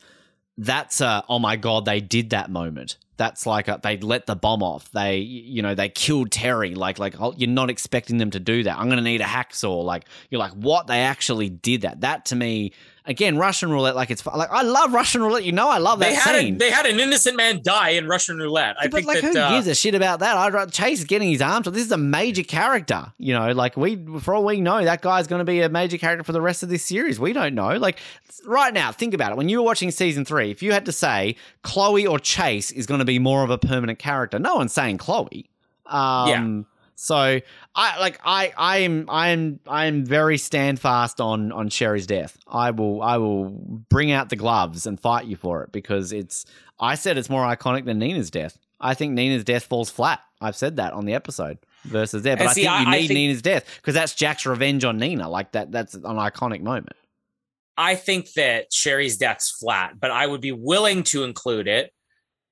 that's 0.58 1.02
a 1.02 1.24
oh 1.30 1.38
my 1.38 1.56
god 1.56 1.86
they 1.86 2.02
did 2.02 2.32
that 2.32 2.50
moment. 2.50 2.98
That's 3.18 3.46
like 3.46 3.68
a, 3.68 3.80
they 3.82 3.98
let 3.98 4.26
the 4.26 4.36
bomb 4.36 4.64
off. 4.64 4.90
They 4.92 5.18
you 5.18 5.62
know 5.62 5.76
they 5.76 5.90
killed 5.90 6.32
Terry. 6.32 6.76
Like 6.76 7.00
like 7.00 7.20
oh, 7.20 7.34
you're 7.36 7.50
not 7.50 7.70
expecting 7.70 8.18
them 8.18 8.32
to 8.32 8.40
do 8.40 8.64
that. 8.64 8.78
I'm 8.78 8.90
gonna 8.90 9.02
need 9.02 9.22
a 9.22 9.26
hacksaw. 9.26 9.84
Like 9.84 10.06
you're 10.30 10.40
like 10.40 10.54
what 10.54 10.88
they 10.88 11.02
actually 11.02 11.50
did 11.50 11.82
that. 11.82 12.02
That 12.02 12.26
to 12.26 12.36
me 12.36 12.74
again 13.08 13.38
Russian 13.38 13.72
roulette 13.72 13.96
like 13.96 14.12
it's 14.12 14.24
like 14.26 14.50
I 14.52 14.62
love 14.62 14.94
Russian 14.94 15.24
roulette. 15.24 15.44
You 15.44 15.52
know 15.54 15.70
I 15.70 15.80
love 15.80 15.98
that 16.00 16.10
They 16.10 16.16
had 16.16 16.36
scene. 16.40 16.56
a, 16.56 16.58
they 16.60 16.70
had 16.70 16.86
an 16.86 17.00
innocent 17.00 17.36
man 17.36 17.62
die 17.64 17.90
in 17.92 18.08
Russian 18.08 18.38
roulette. 18.38 18.76
I 18.80 18.84
Yeah, 18.86 18.90
think 18.92 19.08
like, 19.08 19.22
that 19.22 19.34
who 19.34 19.40
uh, 19.40 19.50
gives 19.56 19.68
a 19.68 19.74
shit 19.74 19.96
about 19.96 20.20
that? 20.20 20.38
I'd 20.38 20.72
Chase 20.72 21.00
is 21.00 21.06
getting 21.06 21.30
his 21.32 21.42
arm. 21.42 21.64
So 21.64 21.72
this 21.72 21.84
is 21.86 21.92
a 21.92 21.98
major 21.98 22.44
character. 22.44 23.12
You 23.18 23.34
know, 23.34 23.52
like 23.54 23.76
we, 23.78 23.96
for 24.20 24.36
all 24.36 24.46
we 24.46 24.62
know, 24.62 24.84
that 24.84 25.02
guy's 25.02 25.26
going 25.28 25.40
to 25.40 25.46
be 25.46 25.62
a 25.62 25.70
major 25.70 25.98
character 25.98 26.24
for 26.24 26.34
the 26.34 26.42
rest 26.42 26.62
of 26.62 26.70
this 26.70 26.84
series. 26.86 27.20
We 27.20 27.34
don't 27.34 27.56
know. 27.56 27.78
Like 27.78 27.98
right 28.46 28.74
now, 28.74 28.92
think 28.92 29.14
about 29.14 29.32
it. 29.32 29.38
When 29.38 29.50
you 29.50 29.60
were 29.60 29.66
watching 29.66 29.90
season 29.90 30.26
three, 30.26 30.52
if 30.52 30.62
you 30.62 30.72
had 30.74 30.86
to 30.86 30.92
say 30.92 31.36
Chloe 31.64 32.06
or 32.06 32.20
Chase 32.20 32.72
is 32.72 32.86
going 32.86 33.00
to 33.00 33.06
be 33.06 33.18
more 33.20 33.44
of 33.44 33.50
a 33.50 33.58
permanent 33.58 34.00
character, 34.00 34.38
no 34.38 34.56
one's 34.58 34.74
saying 34.74 34.98
Chloe. 35.00 35.50
Um, 35.86 36.66
So 37.00 37.40
I 37.76 38.00
like 38.00 38.20
I 38.26 38.52
I 38.58 38.78
am 38.80 39.06
I 39.08 39.30
am 39.30 39.60
I 39.68 39.86
am 39.86 40.04
very 40.04 40.40
standfast 40.40 41.22
on 41.22 41.52
on 41.52 41.70
Sherry's 41.70 42.08
death. 42.08 42.38
I 42.48 42.72
will 42.72 43.04
I 43.04 43.18
will 43.18 43.50
bring 43.50 44.12
out 44.12 44.30
the 44.30 44.36
gloves 44.36 44.88
and 44.88 45.00
fight 45.00 45.28
you 45.28 45.36
for 45.36 45.62
it 45.64 45.72
because 45.72 46.12
it's 46.12 46.46
I 46.80 46.96
said 46.96 47.20
it's 47.20 47.30
more 47.30 47.44
iconic 47.46 47.86
than 47.86 48.00
Nina's 48.00 48.32
death. 48.32 48.58
I 48.82 48.96
think 48.96 49.14
Nina's 49.14 49.44
death 49.44 49.66
falls 49.66 49.92
flat. 49.92 50.22
I've 50.42 50.56
said 50.56 50.78
that 50.78 50.94
on 50.94 51.06
the 51.06 51.14
episode 51.14 51.60
versus 51.86 52.24
there, 52.24 52.36
but 52.36 52.42
And 52.42 52.50
I 52.50 52.54
see, 52.54 52.62
think 52.64 52.72
you 52.72 52.86
I 52.88 52.92
need 53.00 53.08
think- 53.08 53.18
Nina's 53.18 53.42
death 53.44 53.66
because 53.78 53.94
that's 53.94 54.16
Jack's 54.16 54.48
revenge 54.48 54.84
on 54.84 54.98
Nina. 54.98 55.30
Like 55.30 55.52
that 55.52 55.72
that's 55.72 55.94
an 55.94 56.02
iconic 56.02 56.62
moment. 56.62 56.94
I 57.78 57.94
think 57.94 58.34
that 58.34 58.74
Sherry's 58.74 59.18
death's 59.18 59.52
flat, 59.52 60.00
but 60.00 60.10
I 60.10 60.26
would 60.26 60.42
be 60.42 60.52
willing 60.52 61.04
to 61.04 61.24
include 61.26 61.68
it. 61.68 61.92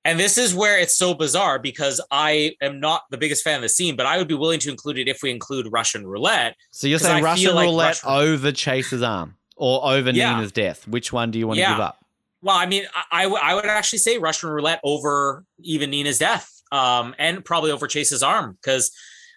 And 0.05 0.19
this 0.19 0.37
is 0.37 0.53
where 0.53 0.79
it's 0.79 0.95
so 0.95 1.15
bizarre 1.15 1.57
because 1.57 1.99
I 2.11 2.55
am 2.61 2.79
not 2.79 3.01
the 3.09 3.17
biggest 3.17 3.43
fan 3.43 3.55
of 3.55 3.61
the 3.63 3.69
scene, 3.69 3.95
but 3.95 4.05
I 4.05 4.17
would 4.17 4.27
be 4.27 4.35
willing 4.35 4.59
to 4.59 4.69
include 4.69 4.99
it 4.99 5.07
if 5.07 5.23
we 5.23 5.31
include 5.31 5.67
Russian 5.71 6.05
roulette. 6.05 6.55
So 6.71 6.85
you're 6.87 6.99
saying 6.99 7.23
Russian 7.23 7.55
like 7.55 7.65
roulette 7.65 8.03
Russian- 8.03 8.09
over 8.09 8.51
Chase's 8.51 9.01
arm 9.01 9.35
or 9.57 9.83
over 9.83 10.11
Yeah. 10.11 10.35
Nina's 10.35 10.51
death? 10.51 10.87
Which 10.87 11.11
one 11.11 11.31
do 11.31 11.39
you 11.39 11.47
want 11.47 11.57
to 11.59 11.65
give 11.65 11.79
up? 11.79 11.97
Well, 12.43 12.55
I 12.55 12.67
mean, 12.67 12.83
I, 12.93 13.03
I, 13.11 13.23
w- 13.23 13.41
I 13.43 13.55
would 13.55 13.65
actually 13.65 13.97
say 13.99 14.19
Russian 14.19 14.49
roulette 14.49 14.79
over 14.83 15.43
even 15.59 15.89
Nina's 15.89 16.19
death, 16.19 16.51
um, 16.71 17.15
and 17.17 17.43
probably 17.43 17.71
over 17.71 17.87
Chase's 17.87 18.21
arm 18.21 18.55
because 18.61 18.91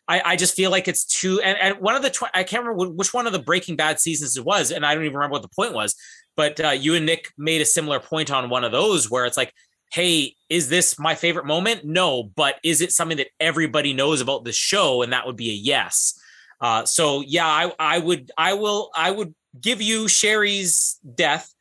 I, 0.07 0.21
I 0.23 0.37
just 0.37 0.55
feel 0.55 0.71
like 0.71 0.89
it's 0.89 1.07
too. 1.07 1.41
And, 1.41 1.57
and 1.59 1.81
one 1.81 1.95
of 1.97 2.03
the 2.03 2.11
tw- 2.11 2.25
I 2.35 2.43
can't 2.43 2.63
remember 2.65 2.93
which 2.93 3.15
one 3.15 3.27
of 3.27 3.33
the 3.33 3.39
Breaking 3.39 3.77
Bad 3.77 4.01
seasons 4.01 4.37
it 4.37 4.45
was, 4.45 4.71
and 4.71 4.85
I 4.85 4.95
don't 4.95 5.05
even 5.05 5.17
remember 5.17 5.33
what 5.33 5.43
the 5.43 5.49
point 5.49 5.73
was. 5.73 5.95
But 6.37 6.61
uh, 6.63 6.71
you 6.71 6.95
and 6.95 7.07
Nick 7.07 7.33
made 7.39 7.63
a 7.63 7.65
similar 7.65 7.99
point 7.99 8.31
on 8.31 8.51
one 8.51 8.65
of 8.65 8.73
those 8.73 9.11
where 9.11 9.25
it's 9.25 9.37
like, 9.39 9.53
hey, 9.91 10.35
is 10.49 10.69
this 10.69 10.99
my 10.99 11.15
favorite 11.15 11.47
moment? 11.47 11.85
No, 11.85 12.25
but 12.35 12.57
is 12.63 12.81
it 12.81 12.93
something 12.93 13.17
that 13.19 13.29
everybody 13.41 13.93
knows 13.93 14.21
about 14.21 14.45
the 14.45 14.53
show? 14.53 15.03
And 15.03 15.13
that 15.13 15.27
would 15.27 15.37
be 15.37 15.51
a 15.51 15.55
yes. 15.55 16.19
Uh, 16.61 16.85
so 16.85 17.23
yeah, 17.27 17.47
I, 17.47 17.73
I 17.79 17.99
would, 17.99 18.31
I 18.37 18.55
will, 18.55 18.91
I 18.95 19.11
would 19.11 19.35
give 19.61 19.81
you 19.81 20.09
Sherry's 20.09 20.99
death 21.15 21.53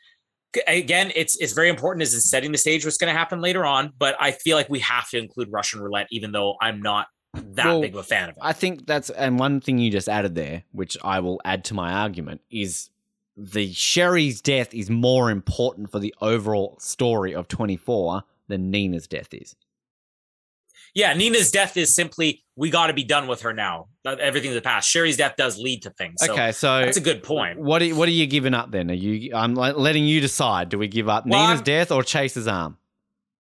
again, 0.68 1.12
it's 1.16 1.38
it's 1.38 1.54
very 1.54 1.70
important 1.70 2.02
as 2.04 2.14
in 2.14 2.22
setting 2.22 2.52
the 2.52 2.58
stage 2.58 2.86
what's 2.86 2.98
going 2.98 3.14
to 3.14 3.18
happen 3.18 3.42
later 3.42 3.66
on. 3.66 3.94
But 3.98 4.16
I 4.20 4.32
feel 4.32 4.58
like 4.58 4.70
we 4.70 4.80
have 4.80 5.10
to 5.10 5.18
include 5.18 5.52
Russian 5.52 5.82
roulette, 5.82 6.08
even 6.12 6.32
though 6.32 6.56
I'm 6.62 6.82
not 6.82 7.08
that 7.34 7.66
Well, 7.66 7.82
big 7.82 7.94
of 7.94 8.00
a 8.00 8.04
fan 8.04 8.30
of 8.30 8.38
it. 8.38 8.42
I 8.42 8.54
think 8.54 8.86
that's 8.86 9.10
and 9.10 9.38
one 9.40 9.62
thing 9.62 9.78
you 9.78 9.92
just 9.92 10.10
added 10.10 10.36
there, 10.36 10.64
which 10.72 10.98
I 11.04 11.20
will 11.20 11.40
add 11.46 11.66
to 11.66 11.74
my 11.74 11.94
argument, 11.94 12.42
is 12.50 12.90
the 13.38 13.72
Sherry's 13.72 14.42
death 14.42 14.74
is 14.74 14.90
more 14.90 15.30
important 15.30 15.92
for 15.92 16.00
the 16.00 16.14
overall 16.22 16.76
story 16.80 17.34
of 17.34 17.48
24 17.48 18.24
than 18.48 18.72
Nina's 18.72 19.08
death 19.08 19.34
is. 19.34 19.56
Yeah, 20.96 21.14
Nina's 21.14 21.52
death 21.52 21.78
is 21.78 21.94
simply 21.94 22.44
we 22.56 22.72
got 22.72 22.88
to 22.88 22.94
be 22.94 23.04
done 23.04 23.28
with 23.28 23.42
her 23.42 23.54
now. 23.54 23.90
Everything's 24.04 24.56
the 24.56 24.62
past. 24.62 24.90
Sherry's 24.90 25.18
death 25.18 25.36
does 25.38 25.60
lead 25.60 25.84
to 25.84 25.92
things. 25.92 26.16
So 26.18 26.34
okay, 26.34 26.52
so 26.52 26.80
that's 26.80 26.98
a 26.98 27.02
good 27.02 27.22
point. 27.22 27.60
What 27.60 27.84
are 27.84 27.86
you, 27.86 27.96
what 27.96 28.08
are 28.08 28.14
you 28.14 28.26
giving 28.26 28.56
up 28.56 28.72
then? 28.72 28.90
Are 28.90 28.96
you? 28.96 29.36
I'm 29.36 29.54
letting 29.54 30.06
you 30.06 30.20
decide. 30.20 30.70
Do 30.70 30.80
we 30.80 30.88
give 30.88 31.08
up 31.08 31.28
well, 31.28 31.40
Nina's 31.40 31.60
I'm, 31.60 31.66
death 31.66 31.92
or 31.92 32.02
Chase's 32.02 32.48
arm? 32.48 32.78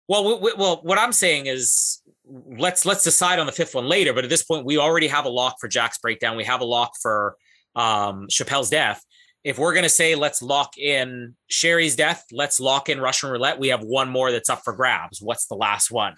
Well, 0.07 0.21
w- 0.23 0.37
w- 0.37 0.55
well, 0.57 0.81
what 0.83 0.99
I'm 0.99 1.13
saying 1.13 1.47
is 1.47 2.01
let's 2.25 2.85
let's 2.85 3.03
decide 3.03 3.39
on 3.39 3.47
the 3.47 3.51
fifth 3.51 3.73
one 3.73 3.87
later. 3.87 4.13
But 4.13 4.23
at 4.23 4.29
this 4.29 4.43
point, 4.43 4.63
we 4.63 4.77
already 4.77 5.07
have 5.07 5.25
a 5.25 5.29
lock 5.29 5.55
for 5.59 5.67
Jack's 5.67 5.97
breakdown. 5.97 6.37
We 6.37 6.43
have 6.43 6.61
a 6.61 6.65
lock 6.65 6.91
for 7.01 7.37
um, 7.75 8.27
Chappelle's 8.29 8.69
death. 8.69 9.03
If 9.43 9.57
we're 9.57 9.73
gonna 9.73 9.89
say 9.89 10.15
let's 10.15 10.41
lock 10.41 10.77
in 10.77 11.35
Sherry's 11.47 11.95
death, 11.95 12.25
let's 12.31 12.59
lock 12.59 12.89
in 12.89 12.99
Russian 12.99 13.29
roulette. 13.29 13.59
We 13.59 13.69
have 13.69 13.81
one 13.81 14.09
more 14.09 14.31
that's 14.31 14.49
up 14.49 14.63
for 14.63 14.73
grabs. 14.73 15.21
What's 15.21 15.47
the 15.47 15.55
last 15.55 15.91
one? 15.91 16.15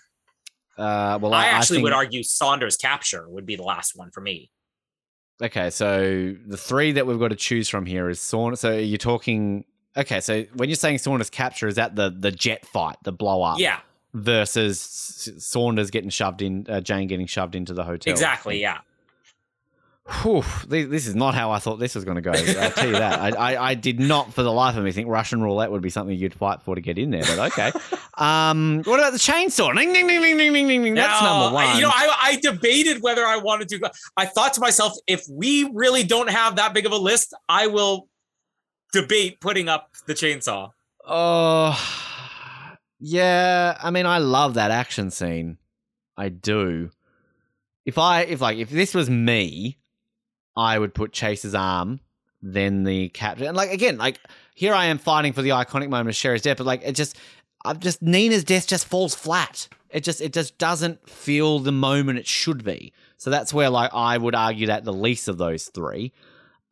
Uh, 0.78 1.20
well, 1.22 1.34
I, 1.34 1.44
I 1.44 1.46
actually 1.48 1.76
I 1.76 1.78
think... 1.78 1.84
would 1.84 1.94
argue 1.94 2.24
Saunders 2.24 2.78
capture 2.78 3.30
would 3.30 3.46
be 3.46 3.56
the 3.56 3.64
last 3.64 3.94
one 3.96 4.12
for 4.12 4.22
me. 4.22 4.50
Okay, 5.42 5.70
so 5.70 6.36
the 6.48 6.58
three 6.58 6.94
that 6.94 7.08
we've 7.08 7.20
got 7.20 7.30
to 7.30 7.36
choose 7.36 7.70
from 7.70 7.86
here 7.86 8.10
is 8.10 8.20
Saunders. 8.20 8.60
So 8.60 8.74
you're 8.78 8.98
talking. 8.98 9.66
Okay, 9.96 10.20
so 10.20 10.44
when 10.56 10.70
you're 10.70 10.76
saying 10.76 10.98
Saunders 10.98 11.30
capture, 11.30 11.68
is 11.68 11.76
that 11.76 11.96
the 11.96 12.10
the 12.10 12.32
jet 12.32 12.66
fight, 12.66 12.98
the 13.04 13.12
blow 13.12 13.42
up? 13.42 13.60
Yeah. 13.60 13.80
Versus 14.14 14.80
Saunders 15.38 15.92
getting 15.92 16.10
shoved 16.10 16.42
in, 16.42 16.66
uh, 16.68 16.82
Jane 16.82 17.08
getting 17.08 17.28
shoved 17.28 17.56
into 17.56 17.74
the 17.74 17.84
hotel. 17.84 18.12
Exactly. 18.12 18.60
Yeah. 18.60 18.80
Whew, 20.12 20.44
this 20.68 21.06
is 21.06 21.14
not 21.14 21.36
how 21.36 21.52
I 21.52 21.60
thought 21.60 21.78
this 21.78 21.94
was 21.94 22.04
going 22.04 22.16
to 22.16 22.22
go. 22.22 22.32
I'll 22.32 22.72
tell 22.72 22.88
you 22.88 22.94
that. 22.94 23.20
I, 23.20 23.54
I, 23.54 23.70
I, 23.70 23.74
did 23.76 24.00
not, 24.00 24.34
for 24.34 24.42
the 24.42 24.52
life 24.52 24.76
of 24.76 24.84
me, 24.84 24.92
think 24.92 25.08
Russian 25.08 25.42
roulette 25.42 25.72
would 25.72 25.84
be 25.84 25.92
something 25.92 26.18
you'd 26.18 26.34
fight 26.34 26.64
for 26.64 26.74
to 26.74 26.82
get 26.82 26.98
in 26.98 27.12
there. 27.12 27.22
But 27.22 27.52
okay. 27.52 27.72
um, 28.18 28.82
what 28.86 29.00
about 29.00 29.14
the 29.14 29.20
chainsaw? 29.20 29.76
Ding, 29.76 29.94
ding, 29.94 30.08
ding, 30.08 30.22
ding, 30.22 30.38
ding, 30.38 30.68
ding, 30.68 30.84
ding. 30.84 30.94
That's 30.96 31.22
no, 31.22 31.42
number 31.42 31.54
one. 31.54 31.76
You 31.76 31.84
know, 31.84 31.92
I, 31.94 32.16
I 32.22 32.36
debated 32.38 33.04
whether 33.04 33.24
I 33.24 33.38
wanted 33.38 33.70
to. 33.70 33.92
I 34.18 34.26
thought 34.26 34.54
to 34.54 34.62
myself, 34.62 34.94
if 35.06 35.24
we 35.30 35.70
really 35.74 36.04
don't 36.04 36.30
have 36.30 36.56
that 36.56 36.74
big 36.74 36.88
of 36.88 36.92
a 36.92 36.98
list, 36.98 37.36
I 37.48 37.68
will 37.68 38.08
debate 38.92 39.40
putting 39.40 39.70
up 39.70 39.92
the 40.08 40.14
chainsaw. 40.14 40.72
Oh, 41.08 41.80
yeah. 43.00 43.78
I 43.82 43.92
mean, 43.92 44.08
I 44.08 44.18
love 44.18 44.56
that 44.56 44.72
action 44.72 45.12
scene. 45.12 45.58
I 46.18 46.30
do. 46.30 46.90
If 47.86 48.00
I, 48.00 48.22
if 48.22 48.42
like, 48.42 48.58
if 48.58 48.72
this 48.72 48.96
was 48.96 49.10
me, 49.10 49.78
I 50.60 50.78
would 50.78 50.94
put 50.94 51.14
Chase's 51.14 51.56
arm, 51.56 52.02
then 52.42 52.84
the 52.84 53.08
captain. 53.10 53.48
And 53.48 53.56
like 53.56 53.72
again, 53.72 53.98
like 53.98 54.20
here 54.56 54.74
I 54.74 54.86
am 54.88 54.98
fighting 54.98 55.32
for 55.32 55.42
the 55.42 55.52
iconic 55.52 55.90
moment 55.90 56.10
of 56.10 56.16
Sherry's 56.18 56.42
death, 56.42 56.58
but 56.58 56.66
like 56.66 56.82
it 56.84 56.96
just, 56.96 57.18
I've 57.64 57.80
just 57.80 58.02
Nina's 58.02 58.44
death 58.44 58.68
just 58.68 58.86
falls 58.86 59.16
flat. 59.16 59.70
It 59.90 60.04
just 60.04 60.20
it 60.20 60.34
just 60.34 60.58
doesn't 60.58 61.10
feel 61.10 61.60
the 61.60 61.72
moment 61.72 62.20
it 62.20 62.28
should 62.28 62.66
be. 62.66 62.92
So 63.16 63.30
that's 63.30 63.54
where 63.54 63.70
like 63.70 63.92
I 63.94 64.18
would 64.18 64.36
argue 64.36 64.68
that 64.68 64.84
the 64.84 64.92
least 64.92 65.30
of 65.30 65.38
those 65.38 65.68
three. 65.68 66.12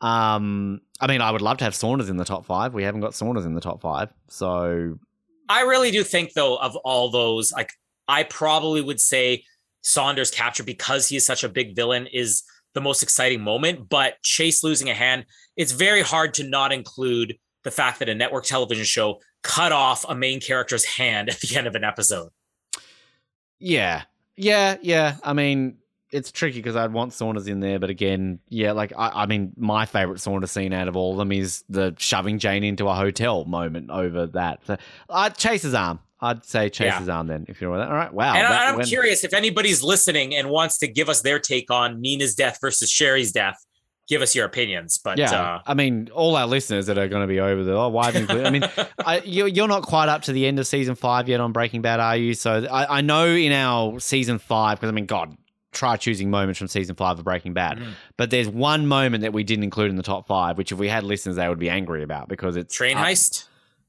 Um, 0.02 0.82
I 1.00 1.08
mean, 1.08 1.22
I 1.22 1.32
would 1.32 1.42
love 1.42 1.58
to 1.58 1.64
have 1.64 1.74
Saunders 1.74 2.10
in 2.10 2.18
the 2.18 2.26
top 2.26 2.46
five. 2.46 2.74
We 2.74 2.84
haven't 2.84 3.02
got 3.02 3.16
Saunders 3.16 3.46
in 3.46 3.56
the 3.56 3.62
top 3.62 3.82
five, 3.82 4.10
so 4.28 5.00
I 5.48 5.62
really 5.62 5.92
do 5.92 6.04
think 6.04 6.34
though 6.34 6.58
of 6.58 6.76
all 6.78 7.10
those, 7.10 7.54
like 7.54 7.72
I 8.10 8.24
probably 8.24 8.82
would 8.82 9.00
say 9.00 9.46
Saunders 9.82 10.30
capture 10.30 10.64
because 10.64 11.08
he 11.08 11.16
is 11.16 11.26
such 11.26 11.46
a 11.46 11.50
big 11.50 11.74
villain 11.74 12.08
is 12.08 12.44
the 12.78 12.82
most 12.82 13.02
exciting 13.02 13.42
moment. 13.42 13.90
But 13.90 14.22
Chase 14.22 14.64
losing 14.64 14.90
a 14.90 14.94
hand, 14.94 15.26
it's 15.56 15.72
very 15.72 16.02
hard 16.02 16.36
to 16.36 16.48
not 16.48 16.72
include 16.72 17.36
the 17.64 17.72
fact 17.72 18.00
that 18.00 18.08
a 18.08 18.16
network 18.16 18.46
television 18.46 18.86
show 18.86 19.20
cut 19.42 19.72
off 19.72 20.06
a 20.08 20.16
main 20.16 20.40
character's 20.40 20.86
hand 20.86 21.30
at 21.32 21.40
the 21.42 21.58
end 21.58 21.68
of 21.68 21.76
an 21.76 21.84
episode. 21.84 22.30
Yeah. 23.60 24.04
Yeah. 24.36 24.78
Yeah. 24.82 25.16
I 25.24 25.34
mean, 25.34 25.78
it's 26.12 26.32
tricky 26.32 26.60
because 26.60 26.76
I'd 26.76 26.94
want 26.94 27.14
Saunders 27.14 27.48
in 27.48 27.60
there, 27.60 27.80
but 27.80 27.90
again, 27.90 28.40
yeah, 28.48 28.72
like 28.72 28.94
I, 28.98 29.24
I, 29.24 29.26
mean, 29.26 29.52
my 29.58 29.86
favorite 29.86 30.22
Saunders 30.22 30.52
scene 30.52 30.72
out 30.72 30.88
of 30.88 30.96
all 30.96 31.12
of 31.14 31.18
them 31.18 31.32
is 31.32 31.64
the 31.68 31.96
shoving 31.98 32.40
Jane 32.40 32.64
into 32.64 32.88
a 32.88 32.94
hotel 32.94 33.44
moment 33.46 33.90
over 33.90 34.28
that. 34.28 34.66
So, 34.66 34.78
uh, 35.10 35.30
Chase's 35.32 35.74
arm. 35.74 36.00
I'd 36.20 36.44
say 36.46 36.70
Chase's 36.70 37.08
yeah. 37.08 37.16
arm 37.16 37.28
then, 37.28 37.46
if 37.48 37.62
you're 37.62 37.70
with 37.70 37.80
that. 37.80 37.90
All 37.90 37.96
right. 37.96 38.12
Wow. 38.12 38.34
And 38.34 38.44
that, 38.46 38.74
I'm 38.74 38.84
curious 38.84 39.24
if 39.24 39.34
anybody's 39.34 39.84
listening 39.84 40.36
and 40.36 40.50
wants 40.50 40.80
to 40.80 40.88
give 40.88 41.10
us 41.10 41.22
their 41.22 41.40
take 41.40 41.70
on 41.70 42.02
Nina's 42.02 42.34
death 42.34 42.58
versus 42.60 42.90
Sherry's 42.90 43.32
death. 43.32 43.64
Give 44.08 44.22
us 44.22 44.34
your 44.34 44.46
opinions, 44.46 44.98
but 45.04 45.18
yeah, 45.18 45.32
uh... 45.34 45.62
I 45.68 45.74
mean, 45.74 46.10
all 46.14 46.38
our 46.38 46.48
listeners 46.48 46.86
that 46.86 46.98
are 46.98 47.10
going 47.10 47.24
to 47.24 47.28
be 47.28 47.42
over 47.42 47.66
there. 47.66 47.76
Oh, 47.76 47.90
why? 47.90 48.12
I 48.12 48.50
mean, 48.50 48.64
I, 49.06 49.22
you're, 49.26 49.50
you're 49.50 49.68
not 49.68 49.84
quite 49.84 50.08
up 50.08 50.22
to 50.24 50.32
the 50.32 50.48
end 50.48 50.60
of 50.60 50.66
season 50.66 50.96
five 50.96 51.28
yet 51.28 51.42
on 51.42 51.52
Breaking 51.52 51.82
Bad, 51.82 52.00
are 52.00 52.16
you? 52.16 52.34
So 52.34 52.66
I, 52.72 53.00
I 53.00 53.02
know 53.02 53.28
in 53.28 53.52
our 53.52 54.00
season 54.00 54.40
five, 54.40 54.80
because 54.80 54.88
I 54.88 54.94
mean, 54.94 55.08
God, 55.08 55.36
try 55.74 55.98
choosing 55.98 56.30
moments 56.30 56.58
from 56.58 56.70
season 56.70 56.96
five 56.96 57.20
of 57.20 57.26
Breaking 57.26 57.54
Bad. 57.54 57.80
Mm. 57.80 57.92
But 58.16 58.30
there's 58.30 58.48
one 58.48 58.88
moment 58.88 59.24
that 59.24 59.34
we 59.34 59.44
didn't 59.44 59.66
include 59.66 59.90
in 59.90 59.98
the 59.98 60.04
top 60.04 60.26
five, 60.28 60.58
which 60.58 60.72
if 60.72 60.78
we 60.78 60.88
had 60.88 61.04
listeners, 61.04 61.36
they 61.36 61.48
would 61.48 61.60
be 61.60 61.70
angry 61.70 62.02
about 62.02 62.30
because 62.30 62.56
it's 62.56 62.74
train 62.74 62.96
heist. 62.96 63.46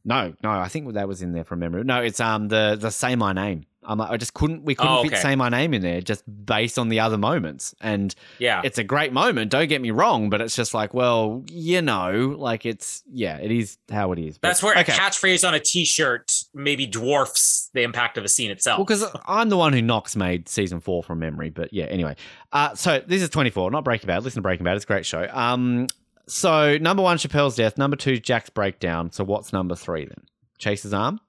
No, 0.08 0.32
no, 0.42 0.50
I 0.50 0.68
think 0.68 0.94
that 0.94 1.06
was 1.06 1.20
in 1.20 1.32
there 1.32 1.44
from 1.44 1.58
memory. 1.58 1.84
No, 1.84 2.00
it's 2.00 2.18
um 2.18 2.48
the 2.48 2.78
the 2.80 2.90
say 2.90 3.14
my 3.14 3.34
name. 3.34 3.66
I'm 3.84 3.98
like, 3.98 4.10
I 4.10 4.16
just 4.16 4.32
couldn't 4.32 4.64
we 4.64 4.74
couldn't 4.74 4.90
oh, 4.90 5.00
okay. 5.00 5.10
fit 5.10 5.18
say 5.18 5.36
my 5.36 5.50
name 5.50 5.74
in 5.74 5.82
there 5.82 6.00
just 6.00 6.24
based 6.46 6.78
on 6.78 6.88
the 6.88 7.00
other 7.00 7.18
moments. 7.18 7.74
And 7.82 8.14
yeah, 8.38 8.62
it's 8.64 8.78
a 8.78 8.84
great 8.84 9.12
moment. 9.12 9.50
Don't 9.50 9.68
get 9.68 9.82
me 9.82 9.90
wrong, 9.90 10.30
but 10.30 10.40
it's 10.40 10.56
just 10.56 10.72
like, 10.72 10.94
well, 10.94 11.44
you 11.50 11.82
know, 11.82 12.34
like 12.38 12.64
it's 12.64 13.02
yeah, 13.10 13.36
it 13.36 13.50
is 13.50 13.76
how 13.90 14.12
it 14.12 14.18
is. 14.18 14.38
But, 14.38 14.48
That's 14.48 14.62
where 14.62 14.78
okay. 14.78 14.92
a 14.92 14.96
catchphrase 14.96 15.46
on 15.46 15.52
a 15.52 15.60
T-shirt 15.60 16.32
maybe 16.54 16.86
dwarfs 16.86 17.68
the 17.74 17.82
impact 17.82 18.16
of 18.16 18.24
a 18.24 18.28
scene 18.28 18.50
itself. 18.50 18.78
Well, 18.78 18.86
because 18.86 19.04
I'm 19.26 19.50
the 19.50 19.58
one 19.58 19.74
who 19.74 19.82
Knox 19.82 20.16
made 20.16 20.48
season 20.48 20.80
four 20.80 21.02
from 21.02 21.18
memory. 21.18 21.50
But 21.50 21.72
yeah, 21.72 21.84
anyway. 21.84 22.16
Uh, 22.50 22.74
so 22.74 23.02
this 23.06 23.20
is 23.20 23.28
24, 23.28 23.70
not 23.70 23.84
Breaking 23.84 24.06
Bad. 24.06 24.24
Listen 24.24 24.38
to 24.38 24.42
Breaking 24.42 24.64
Bad. 24.64 24.76
It's 24.76 24.84
a 24.84 24.88
great 24.88 25.04
show. 25.04 25.28
Um, 25.30 25.86
so 26.28 26.78
number 26.78 27.02
one, 27.02 27.18
Chappelle's 27.18 27.56
death. 27.56 27.78
Number 27.78 27.96
two, 27.96 28.18
Jack's 28.18 28.50
breakdown. 28.50 29.10
So 29.12 29.24
what's 29.24 29.52
number 29.52 29.74
three 29.74 30.04
then? 30.04 30.22
Chase's 30.58 30.94
arm? 30.94 31.20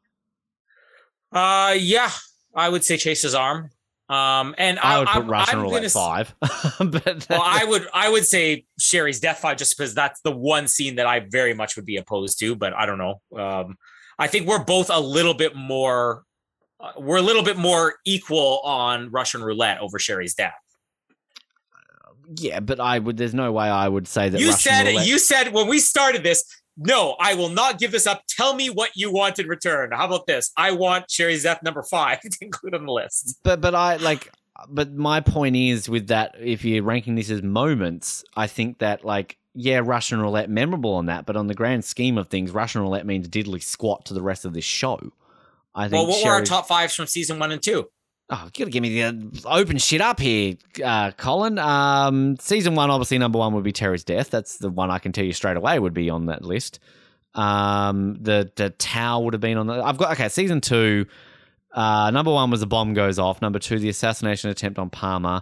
Uh, 1.32 1.76
yeah, 1.78 2.12
I 2.56 2.70
would 2.70 2.84
say 2.84 2.98
Chase's 2.98 3.36
arm. 3.36 3.70
Um, 4.10 4.56
and 4.58 4.80
I, 4.80 4.96
I 4.96 5.00
would 5.00 5.08
put 5.08 5.24
I'm, 5.24 5.30
Russian 5.30 5.60
I'm 5.60 5.64
roulette 5.64 5.82
gonna, 5.82 5.90
five. 5.90 6.36
but 6.80 7.28
well, 7.30 7.44
I 7.44 7.64
would 7.64 7.88
I 7.94 8.10
would 8.10 8.26
say 8.26 8.66
Sherry's 8.80 9.20
death 9.20 9.38
five 9.40 9.58
just 9.58 9.78
because 9.78 9.94
that's 9.94 10.20
the 10.22 10.32
one 10.32 10.68
scene 10.68 10.96
that 10.96 11.06
I 11.06 11.28
very 11.30 11.54
much 11.54 11.76
would 11.76 11.86
be 11.86 11.98
opposed 11.98 12.40
to. 12.40 12.56
But 12.56 12.74
I 12.74 12.88
don't 12.88 12.98
know. 12.98 13.22
Um, 13.38 13.78
I 14.18 14.28
think 14.28 14.48
we're 14.48 14.64
both 14.64 14.90
a 14.90 15.00
little 15.00 15.36
bit 15.36 15.56
more. 15.56 16.24
Uh, 16.80 16.94
we're 16.98 17.18
a 17.18 17.22
little 17.22 17.44
bit 17.44 17.58
more 17.58 17.96
equal 18.04 18.62
on 18.64 19.12
Russian 19.12 19.44
roulette 19.44 19.80
over 19.80 20.00
Sherry's 20.00 20.34
death. 20.34 20.56
Yeah, 22.36 22.60
but 22.60 22.80
I 22.80 23.00
would. 23.00 23.18
There's 23.18 23.34
no 23.34 23.52
way 23.52 23.68
I 23.68 23.88
would 23.88 24.08
say 24.08 24.30
that. 24.30 24.40
You 24.40 24.50
Russian 24.50 24.72
said 24.72 24.88
roulette- 24.88 25.08
you 25.08 25.20
said 25.20 25.54
when 25.54 25.68
we 25.68 25.80
started 25.80 26.24
this 26.24 26.44
no, 26.82 27.18
I 27.20 27.34
will 27.34 27.50
not 27.50 27.78
give 27.78 27.92
this 27.92 28.08
up. 28.08 28.24
Tell 28.30 28.56
me 28.56 28.70
what 28.70 28.92
you 28.96 29.12
want 29.12 29.38
in 29.38 29.48
return. 29.48 29.92
How 29.92 30.06
about 30.06 30.28
this? 30.28 30.52
I 30.56 30.72
want 30.72 31.12
Sherry's 31.12 31.44
death 31.44 31.62
number 31.62 31.84
five 31.84 32.22
to 32.22 32.38
include 32.42 32.74
on 32.74 32.86
the 32.86 32.92
list. 32.92 33.40
But 33.44 33.62
but 33.62 33.76
I 33.76 33.98
like 33.98 34.32
but 34.68 34.94
my 34.94 35.20
point 35.20 35.56
is 35.56 35.90
with 35.90 36.08
that 36.08 36.36
if 36.40 36.64
you're 36.64 36.84
ranking 36.84 37.16
this 37.16 37.30
as 37.30 37.44
moments, 37.44 38.24
I 38.36 38.48
think 38.48 38.80
that 38.80 39.04
like 39.04 39.38
yeah, 39.54 39.82
Russian 39.84 40.22
roulette 40.22 40.50
memorable 40.50 40.94
on 40.94 41.08
that, 41.08 41.26
but 41.26 41.36
on 41.36 41.48
the 41.48 41.56
grand 41.56 41.84
scheme 41.84 42.18
of 42.18 42.30
things, 42.30 42.52
Russian 42.52 42.82
roulette 42.82 43.06
means 43.06 43.28
diddly 43.28 43.62
squat 43.62 44.06
to 44.06 44.14
the 44.14 44.22
rest 44.22 44.46
of 44.46 44.54
this 44.54 44.64
show. 44.64 45.00
I 45.76 45.90
think. 45.90 45.94
Well, 45.94 46.08
what 46.08 46.26
were 46.26 46.32
our 46.32 46.44
top 46.44 46.68
fives 46.68 46.96
from 46.96 47.08
season 47.08 47.40
one 47.40 47.52
and 47.52 47.62
two? 47.62 47.90
Oh, 48.32 48.44
you 48.46 48.66
gotta 48.66 48.70
give 48.70 48.84
me 48.84 48.90
the 48.90 49.04
uh, 49.04 49.14
open 49.48 49.80
shit 49.80 50.02
up 50.02 50.20
here, 50.20 50.56
uh, 50.84 51.10
Colin. 51.12 51.58
Um, 51.58 52.38
season 52.40 52.76
one, 52.76 52.92
obviously, 52.92 53.18
number 53.18 53.40
one 53.40 53.56
would 53.56 53.64
be 53.64 53.72
Terry's 53.72 54.04
death. 54.04 54.30
That's 54.30 54.58
the 54.58 54.70
one 54.70 54.92
I 54.92 55.00
can 55.00 55.12
tell 55.12 55.26
you 55.26 55.34
straight 55.34 55.58
away 55.58 55.80
would 55.80 55.96
be 55.96 56.12
on 56.12 56.28
that 56.28 56.44
list. 56.44 56.80
Um, 57.34 58.18
the 58.22 58.52
the 58.56 58.70
Tao 58.70 59.22
would 59.22 59.34
have 59.34 59.42
been 59.42 59.58
on 59.58 59.66
the. 59.66 59.84
I've 59.84 59.98
got 59.98 60.12
okay. 60.12 60.30
Season 60.30 60.62
two, 60.62 61.08
uh, 61.74 62.12
number 62.12 62.32
one 62.32 62.52
was 62.52 62.60
the 62.60 62.68
bomb 62.68 62.94
goes 62.94 63.18
off. 63.18 63.42
Number 63.42 63.58
two, 63.58 63.80
the 63.80 63.90
assassination 63.90 64.52
attempt 64.52 64.78
on 64.78 64.92
Palmer. 64.92 65.42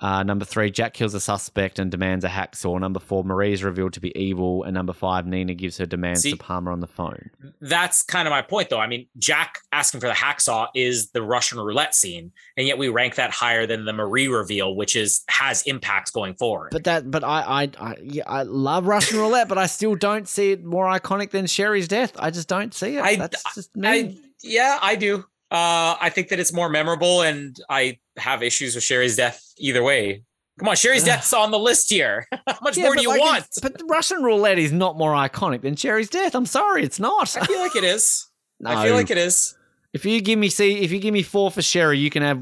Uh, 0.00 0.22
number 0.22 0.46
three, 0.46 0.70
Jack 0.70 0.94
kills 0.94 1.12
a 1.14 1.20
suspect 1.20 1.78
and 1.78 1.90
demands 1.90 2.24
a 2.24 2.28
hacksaw. 2.28 2.80
Number 2.80 2.98
four, 2.98 3.22
Marie 3.22 3.52
is 3.52 3.62
revealed 3.62 3.92
to 3.92 4.00
be 4.00 4.16
evil. 4.18 4.64
And 4.64 4.72
number 4.72 4.94
five, 4.94 5.26
Nina 5.26 5.54
gives 5.54 5.76
her 5.76 5.86
demands 5.86 6.22
See, 6.22 6.32
to 6.32 6.36
Palmer 6.38 6.72
on 6.72 6.80
the 6.80 6.86
phone. 6.86 7.30
That's 7.60 8.02
kind 8.02 8.26
of 8.26 8.32
my 8.32 8.40
point, 8.40 8.70
though. 8.70 8.80
I 8.80 8.86
mean, 8.86 9.06
Jack 9.18 9.58
asking 9.72 10.00
for 10.00 10.06
the 10.06 10.14
hacksaw 10.14 10.68
is 10.74 11.10
the 11.10 11.22
Russian 11.22 11.58
roulette 11.58 11.94
scene, 11.94 12.32
and 12.56 12.66
yet 12.66 12.78
we 12.78 12.88
rank 12.88 13.16
that 13.16 13.30
higher 13.30 13.66
than 13.66 13.84
the 13.84 13.92
Marie 13.92 14.28
reveal, 14.28 14.74
which 14.74 14.96
is 14.96 15.22
has 15.28 15.62
impacts 15.62 16.10
going 16.10 16.34
forward. 16.34 16.70
But 16.72 16.84
that, 16.84 17.10
but 17.10 17.22
I, 17.22 17.42
I, 17.64 17.70
I, 17.78 17.96
yeah, 18.02 18.22
I 18.26 18.42
love 18.44 18.86
Russian 18.86 19.18
roulette, 19.18 19.48
but 19.48 19.58
I 19.58 19.66
still 19.66 19.96
don't 19.96 20.26
see 20.26 20.52
it 20.52 20.64
more 20.64 20.86
iconic 20.86 21.30
than 21.30 21.46
Sherry's 21.46 21.88
death. 21.88 22.12
I 22.18 22.30
just 22.30 22.48
don't 22.48 22.72
see 22.72 22.96
it. 22.96 23.02
I, 23.02 23.16
That's 23.16 23.54
just 23.54 23.76
me. 23.76 23.88
I, 23.88 24.16
yeah, 24.42 24.78
I 24.80 24.96
do. 24.96 25.24
Uh, 25.50 25.96
I 26.00 26.10
think 26.10 26.28
that 26.28 26.38
it's 26.38 26.52
more 26.52 26.68
memorable, 26.68 27.22
and 27.22 27.56
I 27.68 27.98
have 28.16 28.42
issues 28.42 28.74
with 28.74 28.84
Sherry's 28.84 29.16
death 29.16 29.42
either 29.58 29.82
way. 29.82 30.22
Come 30.58 30.68
on, 30.68 30.76
Sherry's 30.76 31.04
death's 31.04 31.32
on 31.32 31.50
the 31.50 31.58
list 31.58 31.88
here. 31.90 32.26
How 32.46 32.58
much 32.62 32.76
Yeah, 32.76 32.84
more 32.84 32.94
do 32.94 33.02
you 33.02 33.08
like, 33.08 33.20
want? 33.20 33.46
But 33.62 33.80
Russian 33.88 34.22
roulette 34.22 34.58
is 34.58 34.72
not 34.72 34.98
more 34.98 35.12
iconic 35.14 35.62
than 35.62 35.74
Sherry's 35.74 36.10
death. 36.10 36.34
I'm 36.34 36.44
sorry, 36.46 36.84
it's 36.84 37.00
not. 37.00 37.34
I 37.36 37.46
feel 37.46 37.58
like 37.60 37.74
it 37.76 37.84
is. 37.84 38.28
I 38.64 38.84
feel 38.84 38.94
like 38.94 39.10
it 39.10 39.16
is. 39.18 39.56
If 39.92 40.04
you 40.04 40.20
give 40.20 40.38
me 40.38 40.50
see, 40.50 40.82
if 40.82 40.92
you 40.92 41.00
give 41.00 41.12
me 41.14 41.22
four 41.22 41.50
for 41.50 41.62
Sherry, 41.62 41.98
you 41.98 42.10
can 42.10 42.22
have 42.22 42.40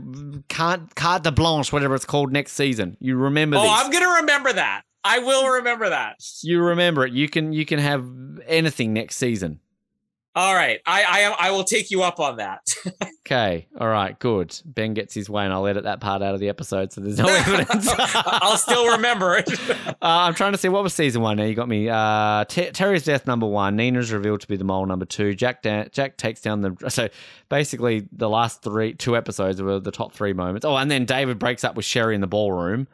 carte, 0.50 0.94
carte 0.96 1.22
de 1.22 1.32
blanche, 1.32 1.72
whatever 1.72 1.94
it's 1.94 2.04
called 2.04 2.30
next 2.32 2.52
season. 2.52 2.96
You 3.00 3.16
remember 3.16 3.56
Oh, 3.56 3.62
this. 3.62 3.70
I'm 3.72 3.90
gonna 3.90 4.16
remember 4.20 4.52
that. 4.52 4.82
I 5.04 5.20
will 5.20 5.48
remember 5.48 5.88
that. 5.88 6.16
you 6.42 6.60
remember 6.60 7.06
it. 7.06 7.12
You 7.14 7.28
can 7.28 7.52
you 7.54 7.64
can 7.64 7.78
have 7.78 8.04
anything 8.46 8.92
next 8.92 9.16
season. 9.16 9.60
All 10.38 10.54
right, 10.54 10.80
I 10.86 11.02
I. 11.02 11.48
I 11.48 11.50
will 11.50 11.64
take 11.64 11.90
you 11.90 12.02
up 12.04 12.20
on 12.20 12.36
that. 12.36 12.60
Okay. 13.28 13.68
All 13.78 13.88
right. 13.88 14.18
Good. 14.18 14.58
Ben 14.64 14.94
gets 14.94 15.12
his 15.12 15.28
way, 15.28 15.44
and 15.44 15.52
I'll 15.52 15.66
edit 15.66 15.84
that 15.84 16.00
part 16.00 16.22
out 16.22 16.32
of 16.32 16.40
the 16.40 16.48
episode, 16.48 16.94
so 16.94 17.02
there's 17.02 17.18
no 17.18 17.28
evidence. 17.28 17.86
I'll 17.98 18.56
still 18.56 18.92
remember 18.92 19.36
it. 19.36 19.50
Uh, 20.00 20.30
I'm 20.30 20.34
trying 20.34 20.52
to 20.52 20.58
see 20.58 20.68
what 20.68 20.82
was 20.82 20.94
season 20.94 21.20
one. 21.22 21.36
Now 21.36 21.42
you 21.44 21.54
got 21.54 21.68
me. 21.68 21.88
Uh, 21.90 22.44
Ter- 22.44 22.70
Terry's 22.70 23.02
death 23.02 23.26
number 23.26 23.46
one. 23.46 23.76
Nina's 23.76 24.12
revealed 24.12 24.40
to 24.42 24.48
be 24.48 24.56
the 24.56 24.64
mole 24.64 24.86
number 24.86 25.04
two. 25.04 25.34
Jack 25.34 25.60
da- 25.60 25.88
Jack 25.90 26.16
takes 26.16 26.40
down 26.40 26.60
the. 26.62 26.74
So 26.88 27.08
basically, 27.50 28.08
the 28.12 28.30
last 28.30 28.62
three 28.62 28.94
two 28.94 29.14
episodes 29.16 29.60
were 29.60 29.80
the 29.80 29.90
top 29.90 30.12
three 30.14 30.32
moments. 30.32 30.64
Oh, 30.64 30.76
and 30.76 30.90
then 30.90 31.04
David 31.04 31.38
breaks 31.38 31.64
up 31.64 31.74
with 31.74 31.84
Sherry 31.84 32.14
in 32.14 32.20
the 32.22 32.26
ballroom, 32.28 32.86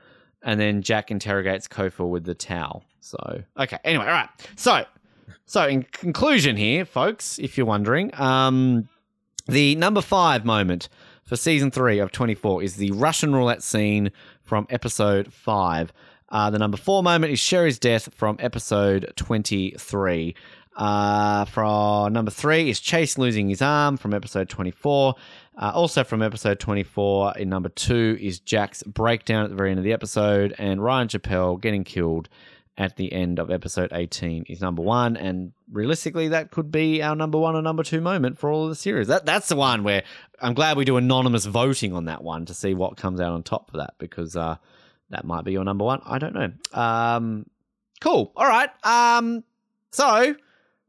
and 0.43 0.59
then 0.59 0.83
Jack 0.83 1.13
interrogates 1.13 1.69
Cofell 1.69 2.09
with 2.11 2.25
the 2.25 2.35
towel. 2.35 2.83
So 3.01 3.19
okay. 3.57 3.79
Anyway, 3.85 4.07
all 4.07 4.11
right. 4.11 4.29
So 4.57 4.85
so 5.47 5.67
in 5.67 5.83
conclusion 5.85 6.57
here, 6.57 6.85
folks, 6.85 7.39
if 7.39 7.57
you're 7.57 7.67
wondering, 7.67 8.11
um, 8.21 8.89
the 9.47 9.77
number 9.77 10.01
five 10.01 10.45
moment 10.45 10.89
for 11.25 11.37
season 11.37 11.71
three 11.71 11.99
of 11.99 12.13
24 12.13 12.63
is 12.63 12.77
the 12.77 12.91
Russian 12.93 13.35
roulette 13.35 13.63
scene 13.63 14.11
from 14.43 14.67
episode 14.71 15.33
five. 15.33 15.93
Uh, 16.31 16.51
the 16.51 16.59
number 16.59 16.77
four 16.77 17.03
moment 17.03 17.33
is 17.33 17.39
Sherry's 17.39 17.79
death 17.79 18.13
from 18.15 18.37
episode 18.41 19.13
23. 19.17 20.35
Uh, 20.77 21.45
from 21.45 22.13
number 22.13 22.31
three 22.31 22.69
is 22.69 22.81
Chase 22.81 23.17
losing 23.17 23.49
his 23.49 23.63
arm 23.63 23.97
from 23.97 24.13
episode 24.13 24.49
24. 24.49 25.15
Uh, 25.57 25.71
also 25.73 26.03
from 26.03 26.23
episode 26.23 26.59
24, 26.59 27.39
in 27.39 27.49
number 27.49 27.69
two 27.69 28.19
is 28.21 28.41
Jack's 28.41 28.83
breakdown 28.83 29.45
at 29.45 29.51
the 29.51 29.57
very 29.57 29.71
end 29.71 29.79
of 29.79 29.85
the 29.85 29.93
episode, 29.93 30.55
and 30.59 30.83
Ryan 30.83 31.09
Chappelle 31.09 31.61
getting 31.61 31.85
killed 31.85 32.29
at 32.77 32.97
the 32.97 33.13
end 33.13 33.39
of 33.39 33.51
episode 33.51 33.93
18 33.93 34.45
is 34.49 34.61
number 34.61 34.83
one. 34.83 35.17
And 35.17 35.53
realistically, 35.71 36.29
that 36.29 36.51
could 36.51 36.73
be 36.73 37.03
our 37.03 37.15
number 37.15 37.39
one 37.39 37.55
or 37.55 37.63
number 37.63 37.83
two 37.83 38.01
moment 38.01 38.39
for 38.39 38.51
all 38.51 38.65
of 38.65 38.69
the 38.71 38.75
series. 38.75 39.09
That 39.09 39.25
That's 39.27 39.49
the 39.49 39.57
one 39.57 39.85
where 39.85 40.03
I'm 40.41 40.55
glad 40.55 40.77
we 40.77 40.85
do 40.85 40.97
anonymous 40.97 41.45
voting 41.45 41.93
on 41.93 42.07
that 42.07 42.23
one 42.25 42.47
to 42.47 42.55
see 42.55 42.75
what 42.75 42.97
comes 42.97 43.21
out 43.21 43.33
on 43.33 43.43
top 43.43 43.71
for 43.71 43.77
that 43.79 43.95
because 43.99 44.37
uh, 44.37 44.57
that 45.11 45.25
might 45.25 45.45
be 45.45 45.53
your 45.53 45.65
number 45.65 45.85
one. 45.85 46.01
I 46.05 46.19
don't 46.19 46.35
know. 46.35 46.53
Um, 46.73 47.47
cool. 48.01 48.33
All 48.37 48.47
right. 48.47 48.71
Um, 48.85 49.45
so, 49.93 50.35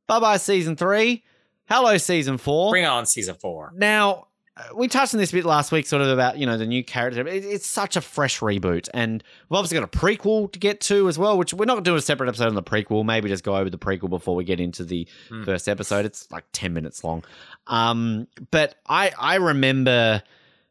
bye 0.08 0.20
bye, 0.20 0.38
season 0.38 0.76
three. 0.76 1.24
Hello, 1.68 1.98
season 1.98 2.38
four. 2.38 2.72
Bring 2.72 2.86
on 2.86 3.06
season 3.06 3.36
four. 3.36 3.72
Now, 3.76 4.28
we 4.74 4.88
touched 4.88 5.14
on 5.14 5.20
this 5.20 5.32
a 5.32 5.34
bit 5.34 5.46
last 5.46 5.72
week, 5.72 5.86
sort 5.86 6.02
of 6.02 6.08
about 6.10 6.38
you 6.38 6.46
know 6.46 6.58
the 6.58 6.66
new 6.66 6.84
character. 6.84 7.28
It, 7.28 7.44
it's 7.44 7.68
such 7.68 7.96
a 7.96 8.02
fresh 8.02 8.40
reboot, 8.40 8.88
and 8.94 9.24
we've 9.50 9.58
obviously 9.58 9.78
got 9.80 9.84
a 9.94 9.98
prequel 9.98 10.52
to 10.54 10.60
get 10.60 10.80
to 10.82 11.08
as 11.10 11.18
well. 11.20 11.38
Which 11.38 11.54
we're 11.54 11.66
not 11.66 11.74
going 11.74 11.84
to 11.84 11.92
do 11.92 11.96
a 11.96 12.02
separate 12.02 12.30
episode 12.30 12.48
on 12.48 12.56
the 12.56 12.64
prequel. 12.64 13.04
Maybe 13.06 13.28
just 13.30 13.44
go 13.44 13.56
over 13.58 13.70
the 13.70 13.78
prequel 13.78 14.10
before 14.10 14.36
we 14.36 14.44
get 14.46 14.60
into 14.60 14.84
the 14.84 15.08
Hmm. 15.30 15.44
first 15.44 15.68
episode. 15.68 16.06
It's 16.06 16.32
like 16.32 16.46
ten 16.54 16.74
minutes 16.74 17.04
long, 17.04 17.24
um, 17.68 18.28
but 18.52 18.76
I 18.88 19.12
I 19.20 19.36
remember 19.36 20.24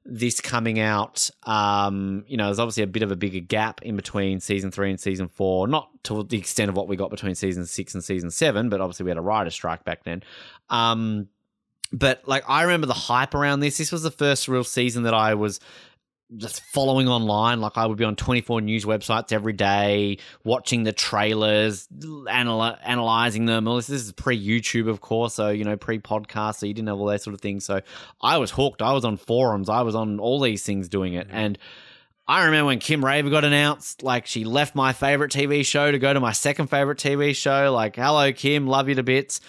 this 0.06 0.39
coming 0.40 0.78
out. 0.81 1.31
Um, 1.44 2.24
you 2.27 2.36
know, 2.36 2.44
there's 2.47 2.59
obviously 2.59 2.82
a 2.82 2.86
bit 2.86 3.02
of 3.02 3.11
a 3.11 3.16
bigger 3.16 3.40
gap 3.40 3.81
in 3.82 3.97
between 3.97 4.39
season 4.40 4.70
three 4.70 4.90
and 4.90 5.01
season 5.01 5.28
four. 5.28 5.66
Not 5.66 5.89
to 6.05 6.23
the 6.24 6.36
extent 6.36 6.69
of 6.69 6.77
what 6.77 6.89
we 6.89 6.97
got 6.97 7.11
between 7.11 7.35
season 7.35 7.65
six 7.65 7.94
and 7.94 8.05
season 8.05 8.31
seven, 8.31 8.69
but 8.69 8.81
obviously 8.82 9.05
we 9.05 9.11
had 9.11 9.16
a 9.19 9.23
writer 9.23 9.48
strike 9.51 9.85
back 9.85 10.05
then. 10.05 10.23
Um, 10.69 11.28
but 11.93 12.27
like 12.27 12.44
I 12.48 12.62
remember 12.62 12.86
the 12.86 12.94
hype 12.94 13.35
around 13.35 13.61
this. 13.61 13.78
This 13.78 13.93
was 13.93 14.02
the 14.02 14.11
first 14.11 14.48
real 14.48 14.65
season 14.65 15.05
that 15.05 15.15
I 15.15 15.35
was 15.35 15.61
just 16.36 16.62
following 16.62 17.09
online. 17.09 17.61
Like 17.61 17.77
I 17.77 17.86
would 17.86 17.98
be 17.98 18.05
on 18.05 18.16
24 18.16 18.61
news 18.62 18.85
websites 18.85 19.32
every 19.32 19.52
day, 19.52 20.19
watching 20.44 20.85
the 20.85 20.93
trailers, 20.93 21.89
anal- 22.28 22.77
analyzing 22.82 23.47
them. 23.47 23.69
All 23.69 23.77
this, 23.77 23.86
this 23.86 24.02
is 24.02 24.12
pre 24.12 24.43
YouTube, 24.43 24.89
of 24.89 25.01
course, 25.01 25.35
so 25.35 25.51
you 25.51 25.65
know 25.65 25.77
pre 25.77 25.98
podcast, 25.98 26.56
so 26.56 26.66
you 26.66 26.74
didn't 26.74 26.89
have 26.89 26.98
all 26.98 27.06
that 27.06 27.23
sort 27.23 27.35
of 27.35 27.40
thing. 27.40 27.61
So 27.61 27.81
I 28.20 28.39
was 28.39 28.51
hooked. 28.51 28.82
I 28.82 28.93
was 28.93 29.05
on 29.05 29.16
forums. 29.16 29.69
I 29.69 29.82
was 29.82 29.94
on 29.94 30.19
all 30.20 30.40
these 30.40 30.62
things 30.62 30.89
doing 30.89 31.15
it, 31.15 31.28
mm-hmm. 31.28 31.36
and. 31.36 31.59
I 32.27 32.47
remember 32.47 32.69
when 32.69 32.78
Kim 32.78 33.05
Raver 33.05 33.28
got 33.28 33.44
announced, 33.44 34.02
like 34.02 34.24
she 34.24 34.44
left 34.44 34.74
my 34.74 34.94
favorite 34.94 35.31
TV 35.31 35.62
show 35.62 35.93
to 35.93 35.98
go 35.98 36.11
to 36.11 36.20
my 36.20 36.32
second 36.32 36.69
favorite 36.69 36.97
TV 36.97 37.36
show. 37.36 37.70
Like, 37.70 37.97
hello, 37.97 38.32
Kim, 38.32 38.66
love 38.66 38.89
you 38.89 38.94
to 38.94 39.02
bits. 39.02 39.43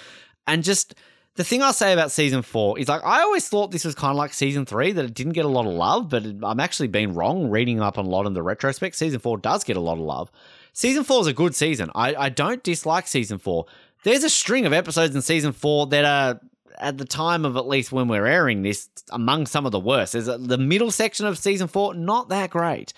And 0.46 0.62
just 0.62 0.94
the 1.36 1.44
thing 1.44 1.62
I'll 1.62 1.74
say 1.74 1.92
about 1.92 2.12
season 2.12 2.42
four 2.42 2.80
is 2.80 2.88
like, 2.88 3.04
I 3.04 3.22
always 3.22 3.48
thought 3.50 3.72
this 3.72 3.84
was 3.84 3.94
kind 3.94 4.12
of 4.12 4.18
like 4.18 4.34
season 4.34 4.66
three, 4.66 4.94
that 4.94 5.04
it 5.04 5.14
didn't 5.14 5.34
get 5.34 5.46
a 5.46 5.50
lot 5.50 5.66
of 5.66 5.74
love, 5.74 6.10
but 6.10 6.26
I'm 6.44 6.60
actually 6.60 6.88
been 6.88 7.14
wrong 7.14 7.50
reading 7.50 7.82
up 7.82 7.98
on 7.98 8.06
a 8.06 8.10
lot 8.10 8.26
of 8.26 8.34
the 8.34 8.42
retrospect. 8.42 8.96
Season 8.96 9.20
four 9.20 9.38
does 9.38 9.64
get 9.64 9.76
a 9.76 9.82
lot 9.82 9.94
of 9.94 10.00
love. 10.00 10.32
Season 10.72 11.04
four 11.04 11.22
is 11.22 11.28
a 11.28 11.34
good 11.34 11.54
season. 11.54 11.92
I, 11.94 12.16
I 12.16 12.30
don't 12.30 12.64
dislike 12.64 13.08
season 13.08 13.38
four. 13.38 13.66
There's 14.04 14.24
a 14.24 14.30
string 14.30 14.66
of 14.66 14.72
episodes 14.72 15.14
in 15.14 15.22
season 15.22 15.52
four 15.52 15.88
that 15.88 16.06
are 16.06 16.40
at 16.78 16.98
the 16.98 17.06
time 17.06 17.44
of 17.46 17.58
at 17.58 17.68
least 17.68 17.92
when 17.92 18.08
we're 18.08 18.26
airing 18.26 18.62
this 18.62 18.90
among 19.10 19.46
some 19.46 19.66
of 19.66 19.72
the 19.72 19.80
worst. 19.80 20.14
There's 20.14 20.28
a, 20.28 20.38
the 20.38 20.58
middle 20.58 20.92
section 20.92 21.26
of 21.26 21.38
season 21.38 21.68
four, 21.68 21.94
not 21.94 22.30
that 22.30 22.50
great. 22.50 22.94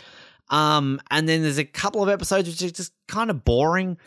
Um, 0.49 1.01
and 1.11 1.27
then 1.27 1.41
there's 1.41 1.57
a 1.57 1.65
couple 1.65 2.03
of 2.03 2.09
episodes 2.09 2.47
which 2.47 2.61
are 2.61 2.73
just 2.73 2.93
kind 3.07 3.30
of 3.30 3.43
boring. 3.43 3.97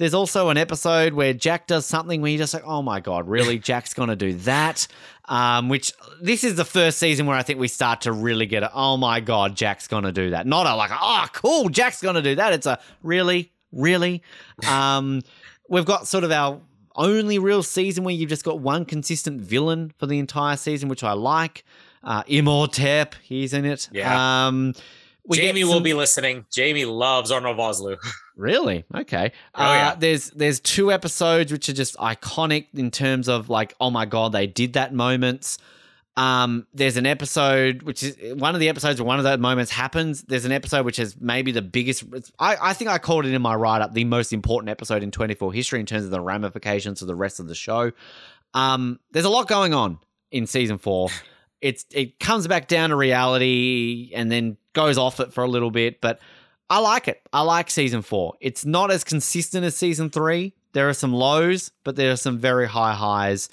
There's 0.00 0.14
also 0.14 0.48
an 0.48 0.56
episode 0.56 1.12
where 1.12 1.34
Jack 1.34 1.66
does 1.66 1.84
something 1.84 2.22
where 2.22 2.30
you're 2.30 2.38
just 2.38 2.54
like, 2.54 2.64
oh 2.64 2.80
my 2.80 3.00
God, 3.00 3.28
really? 3.28 3.58
Jack's 3.70 3.92
going 3.92 4.08
to 4.08 4.16
do 4.16 4.32
that? 4.32 4.88
Um, 5.26 5.68
which 5.68 5.92
this 6.22 6.42
is 6.42 6.54
the 6.54 6.64
first 6.64 6.96
season 6.98 7.26
where 7.26 7.36
I 7.36 7.42
think 7.42 7.60
we 7.60 7.68
start 7.68 8.00
to 8.00 8.12
really 8.12 8.46
get 8.46 8.62
a, 8.62 8.72
oh 8.72 8.96
my 8.96 9.20
God, 9.20 9.54
Jack's 9.54 9.88
going 9.88 10.04
to 10.04 10.12
do 10.12 10.30
that. 10.30 10.46
Not 10.46 10.64
a 10.64 10.74
like, 10.74 10.90
oh, 10.90 11.26
cool, 11.34 11.68
Jack's 11.68 12.00
going 12.00 12.14
to 12.14 12.22
do 12.22 12.34
that. 12.36 12.54
It's 12.54 12.64
a 12.64 12.80
really, 13.02 13.52
really. 13.72 14.22
Um, 14.66 15.20
we've 15.68 15.84
got 15.84 16.08
sort 16.08 16.24
of 16.24 16.32
our 16.32 16.62
only 16.96 17.38
real 17.38 17.62
season 17.62 18.02
where 18.02 18.14
you've 18.14 18.30
just 18.30 18.44
got 18.44 18.58
one 18.58 18.86
consistent 18.86 19.42
villain 19.42 19.92
for 19.98 20.06
the 20.06 20.18
entire 20.18 20.56
season, 20.56 20.88
which 20.88 21.04
I 21.04 21.12
like. 21.12 21.62
Uh, 22.02 22.22
Imhotep, 22.26 23.16
he's 23.22 23.52
in 23.52 23.66
it. 23.66 23.90
Yeah. 23.92 24.46
Um, 24.46 24.72
Jamie 25.30 25.64
will 25.64 25.80
be 25.80 25.94
listening. 25.94 26.46
Jamie 26.50 26.84
loves 26.84 27.30
Arnold 27.30 27.58
Vosloo. 27.58 27.98
Really? 28.40 28.84
Okay. 28.94 29.32
Oh, 29.54 29.62
uh, 29.62 29.74
yeah. 29.74 29.94
There's 29.94 30.30
there's 30.30 30.60
two 30.60 30.90
episodes 30.90 31.52
which 31.52 31.68
are 31.68 31.74
just 31.74 31.94
iconic 31.98 32.68
in 32.72 32.90
terms 32.90 33.28
of 33.28 33.50
like, 33.50 33.74
oh 33.78 33.90
my 33.90 34.06
god, 34.06 34.32
they 34.32 34.46
did 34.46 34.72
that 34.72 34.94
moments. 34.94 35.58
Um, 36.16 36.66
there's 36.72 36.96
an 36.96 37.04
episode 37.04 37.82
which 37.82 38.02
is 38.02 38.34
one 38.34 38.54
of 38.54 38.60
the 38.60 38.70
episodes 38.70 38.98
where 38.98 39.06
one 39.06 39.18
of 39.18 39.24
those 39.24 39.38
moments 39.38 39.70
happens. 39.70 40.22
There's 40.22 40.46
an 40.46 40.52
episode 40.52 40.86
which 40.86 40.98
is 40.98 41.20
maybe 41.20 41.52
the 41.52 41.62
biggest. 41.62 42.04
I, 42.38 42.56
I 42.60 42.72
think 42.72 42.90
I 42.90 42.96
called 42.96 43.26
it 43.26 43.34
in 43.34 43.42
my 43.42 43.54
write 43.54 43.82
up 43.82 43.92
the 43.92 44.04
most 44.04 44.32
important 44.32 44.70
episode 44.70 45.02
in 45.02 45.10
24 45.10 45.52
history 45.52 45.78
in 45.78 45.86
terms 45.86 46.04
of 46.04 46.10
the 46.10 46.20
ramifications 46.20 47.02
of 47.02 47.08
the 47.08 47.14
rest 47.14 47.40
of 47.40 47.46
the 47.46 47.54
show. 47.54 47.92
Um, 48.54 49.00
there's 49.12 49.26
a 49.26 49.30
lot 49.30 49.48
going 49.48 49.74
on 49.74 49.98
in 50.30 50.46
season 50.46 50.78
four. 50.78 51.10
It's 51.62 51.84
it 51.90 52.18
comes 52.18 52.46
back 52.46 52.68
down 52.68 52.88
to 52.88 52.96
reality 52.96 54.12
and 54.14 54.32
then 54.32 54.56
goes 54.72 54.96
off 54.96 55.20
it 55.20 55.34
for 55.34 55.44
a 55.44 55.46
little 55.46 55.70
bit, 55.70 56.00
but 56.00 56.18
I 56.70 56.78
like 56.78 57.08
it. 57.08 57.20
I 57.32 57.42
like 57.42 57.68
season 57.68 58.02
four. 58.02 58.34
It's 58.40 58.64
not 58.64 58.92
as 58.92 59.02
consistent 59.02 59.64
as 59.64 59.76
season 59.76 60.08
three. 60.08 60.54
There 60.72 60.88
are 60.88 60.94
some 60.94 61.12
lows, 61.12 61.72
but 61.82 61.96
there 61.96 62.12
are 62.12 62.16
some 62.16 62.38
very 62.38 62.68
high 62.68 62.92
highs. 62.94 63.48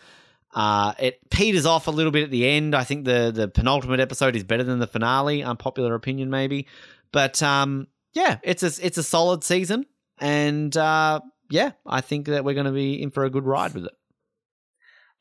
Uh, 0.53 0.93
it 0.99 1.27
peters 1.31 1.65
off 1.65 1.87
a 1.87 1.91
little 1.91 2.11
bit 2.11 2.23
at 2.23 2.31
the 2.31 2.47
end. 2.47 2.75
I 2.75 2.83
think 2.83 3.05
the 3.05 3.31
the 3.33 3.47
penultimate 3.47 3.99
episode 3.99 4.35
is 4.35 4.43
better 4.43 4.63
than 4.63 4.79
the 4.79 4.87
finale. 4.87 5.43
Unpopular 5.43 5.95
opinion, 5.95 6.29
maybe, 6.29 6.67
but 7.11 7.41
um, 7.41 7.87
yeah, 8.13 8.37
it's 8.43 8.63
a 8.63 8.71
it's 8.85 8.97
a 8.97 9.03
solid 9.03 9.43
season, 9.43 9.85
and 10.19 10.75
uh, 10.77 11.19
yeah, 11.49 11.71
I 11.85 12.01
think 12.01 12.27
that 12.27 12.45
we're 12.45 12.53
going 12.53 12.65
to 12.65 12.71
be 12.71 13.01
in 13.01 13.09
for 13.09 13.25
a 13.25 13.29
good 13.29 13.45
ride 13.45 13.73
with 13.73 13.85
it. 13.85 13.93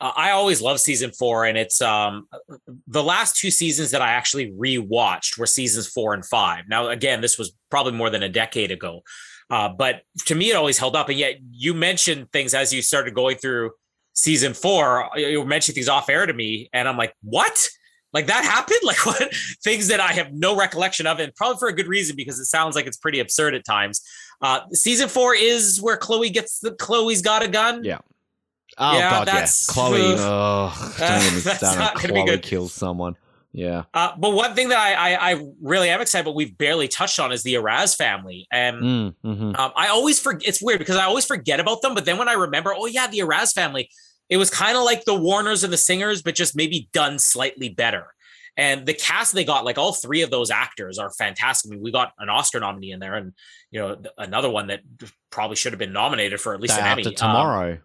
Uh, 0.01 0.13
I 0.15 0.31
always 0.31 0.61
love 0.61 0.79
season 0.79 1.11
four, 1.11 1.45
and 1.45 1.57
it's 1.57 1.81
um 1.81 2.29
the 2.87 3.03
last 3.03 3.37
two 3.37 3.51
seasons 3.51 3.91
that 3.93 4.03
I 4.03 4.11
actually 4.13 4.53
rewatched 4.53 5.39
were 5.39 5.47
seasons 5.47 5.87
four 5.87 6.15
and 6.15 6.25
five. 6.25 6.65
Now, 6.69 6.89
again, 6.89 7.21
this 7.21 7.39
was 7.39 7.53
probably 7.71 7.93
more 7.93 8.11
than 8.11 8.23
a 8.23 8.29
decade 8.29 8.71
ago, 8.71 9.03
uh, 9.51 9.69
but 9.71 10.03
to 10.27 10.35
me, 10.35 10.51
it 10.51 10.57
always 10.57 10.79
held 10.79 10.97
up. 10.97 11.09
And 11.09 11.19
yet, 11.19 11.37
you 11.51 11.73
mentioned 11.73 12.31
things 12.33 12.53
as 12.53 12.73
you 12.73 12.83
started 12.83 13.15
going 13.15 13.37
through 13.37 13.71
season 14.13 14.55
four. 14.55 15.09
You 15.17 15.41
were 15.41 15.47
mentioning 15.47 15.75
things 15.75 15.89
off 15.89 16.11
air 16.11 16.27
to 16.27 16.33
me, 16.33 16.69
and 16.73 16.89
I'm 16.89 16.97
like, 16.97 17.15
what? 17.23 17.69
Like 18.13 18.27
that 18.27 18.45
happened? 18.45 18.81
Like 18.83 19.05
what? 19.05 19.35
Things 19.65 19.89
that 19.89 20.01
I 20.01 20.13
have 20.13 20.33
no 20.33 20.57
recollection 20.57 21.07
of, 21.07 21.21
and 21.21 21.35
probably 21.35 21.59
for 21.59 21.69
a 21.69 21.73
good 21.73 21.89
reason 21.89 22.17
because 22.17 22.39
it 22.39 22.47
sounds 22.47 22.77
like 22.77 22.87
it's 22.87 22.97
pretty 22.97 23.21
absurd 23.21 23.55
at 23.55 23.65
times. 23.65 24.01
Uh, 24.43 24.61
season 24.73 25.09
four 25.09 25.35
is 25.35 25.81
where 25.81 25.97
Chloe 25.97 26.31
gets 26.31 26.61
the 26.61 26.73
Chloe's 26.73 27.23
got 27.23 27.43
a 27.43 27.49
gun. 27.49 27.83
Yeah. 27.83 27.99
Oh 28.79 28.99
Yeah, 28.99 29.11
god, 29.11 29.29
yeah. 29.29 29.47
Chloe. 29.69 30.13
Ugh. 30.15 30.19
Oh, 30.21 30.95
don't 30.99 31.23
get 31.23 31.33
me 31.35 31.41
That's 31.41 31.63
not 31.63 31.95
gonna 31.95 32.09
be 32.09 32.13
Chloe 32.13 32.27
good. 32.27 32.43
kills 32.43 32.73
someone. 32.73 33.17
Yeah. 33.53 33.85
Uh, 33.95 34.11
but 34.19 34.35
one 34.35 34.55
thing 34.55 34.69
that 34.69 34.79
I, 34.79 35.15
I, 35.15 35.31
I 35.33 35.47
really 35.63 35.89
am 35.89 36.03
excited, 36.03 36.25
but 36.27 36.35
we've 36.35 36.57
barely 36.59 36.89
touched 36.89 37.19
on 37.19 37.33
is 37.33 37.43
the 37.43 37.55
Araz 37.55 37.97
family. 37.97 38.47
And 38.53 38.77
Mm, 38.83 39.15
hmm 39.23 39.57
um, 39.57 39.73
I 39.75 39.89
always 39.89 40.21
forget. 40.21 40.47
It's 40.47 40.61
weird 40.61 40.79
because 40.79 40.97
I 40.97 41.05
always 41.05 41.25
forget 41.25 41.59
about 41.59 41.81
them. 41.81 41.95
But 41.95 42.05
then 42.05 42.19
when 42.19 42.29
I 42.29 42.35
remember, 42.35 42.75
oh 42.77 42.85
yeah, 42.87 43.07
the 43.07 43.21
Araz 43.21 43.55
family, 43.55 43.89
it 44.29 44.37
was 44.37 44.51
kind 44.51 44.77
of 44.77 44.83
like 44.83 45.05
the 45.07 45.15
Warners 45.15 45.65
and 45.65 45.73
the 45.73 45.79
Singers, 45.79 46.21
but 46.21 46.35
just 46.35 46.55
maybe 46.55 46.91
done 46.93 47.19
slightly 47.19 47.71
better. 47.71 48.09
And 48.59 48.85
the 48.87 48.95
cast 48.95 49.33
they 49.35 49.45
got, 49.45 49.65
like 49.65 49.79
all 49.79 49.93
three 49.93 50.23
of 50.23 50.31
those 50.31 50.51
actors, 50.51 50.99
are 50.99 51.11
fantastic. 51.11 51.71
I 51.71 51.75
mean, 51.75 51.83
we 51.83 51.93
got 51.93 52.13
an 52.19 52.29
Oscar 52.29 52.61
nominee 52.61 52.91
in 52.91 53.01
there, 53.01 53.15
and 53.15 53.33
you 53.71 53.81
know 53.81 53.97
another 54.19 54.51
one 54.51 54.67
that 54.67 54.81
probably 55.31 55.57
should 55.57 55.73
have 55.73 55.79
been 55.79 55.93
nominated 55.93 56.41
for 56.41 56.55
at 56.55 56.61
least 56.61 56.75
Day 56.77 56.83
an 56.83 56.89
Emmy. 56.89 57.07
Um, 57.07 57.15
tomorrow. 57.15 57.79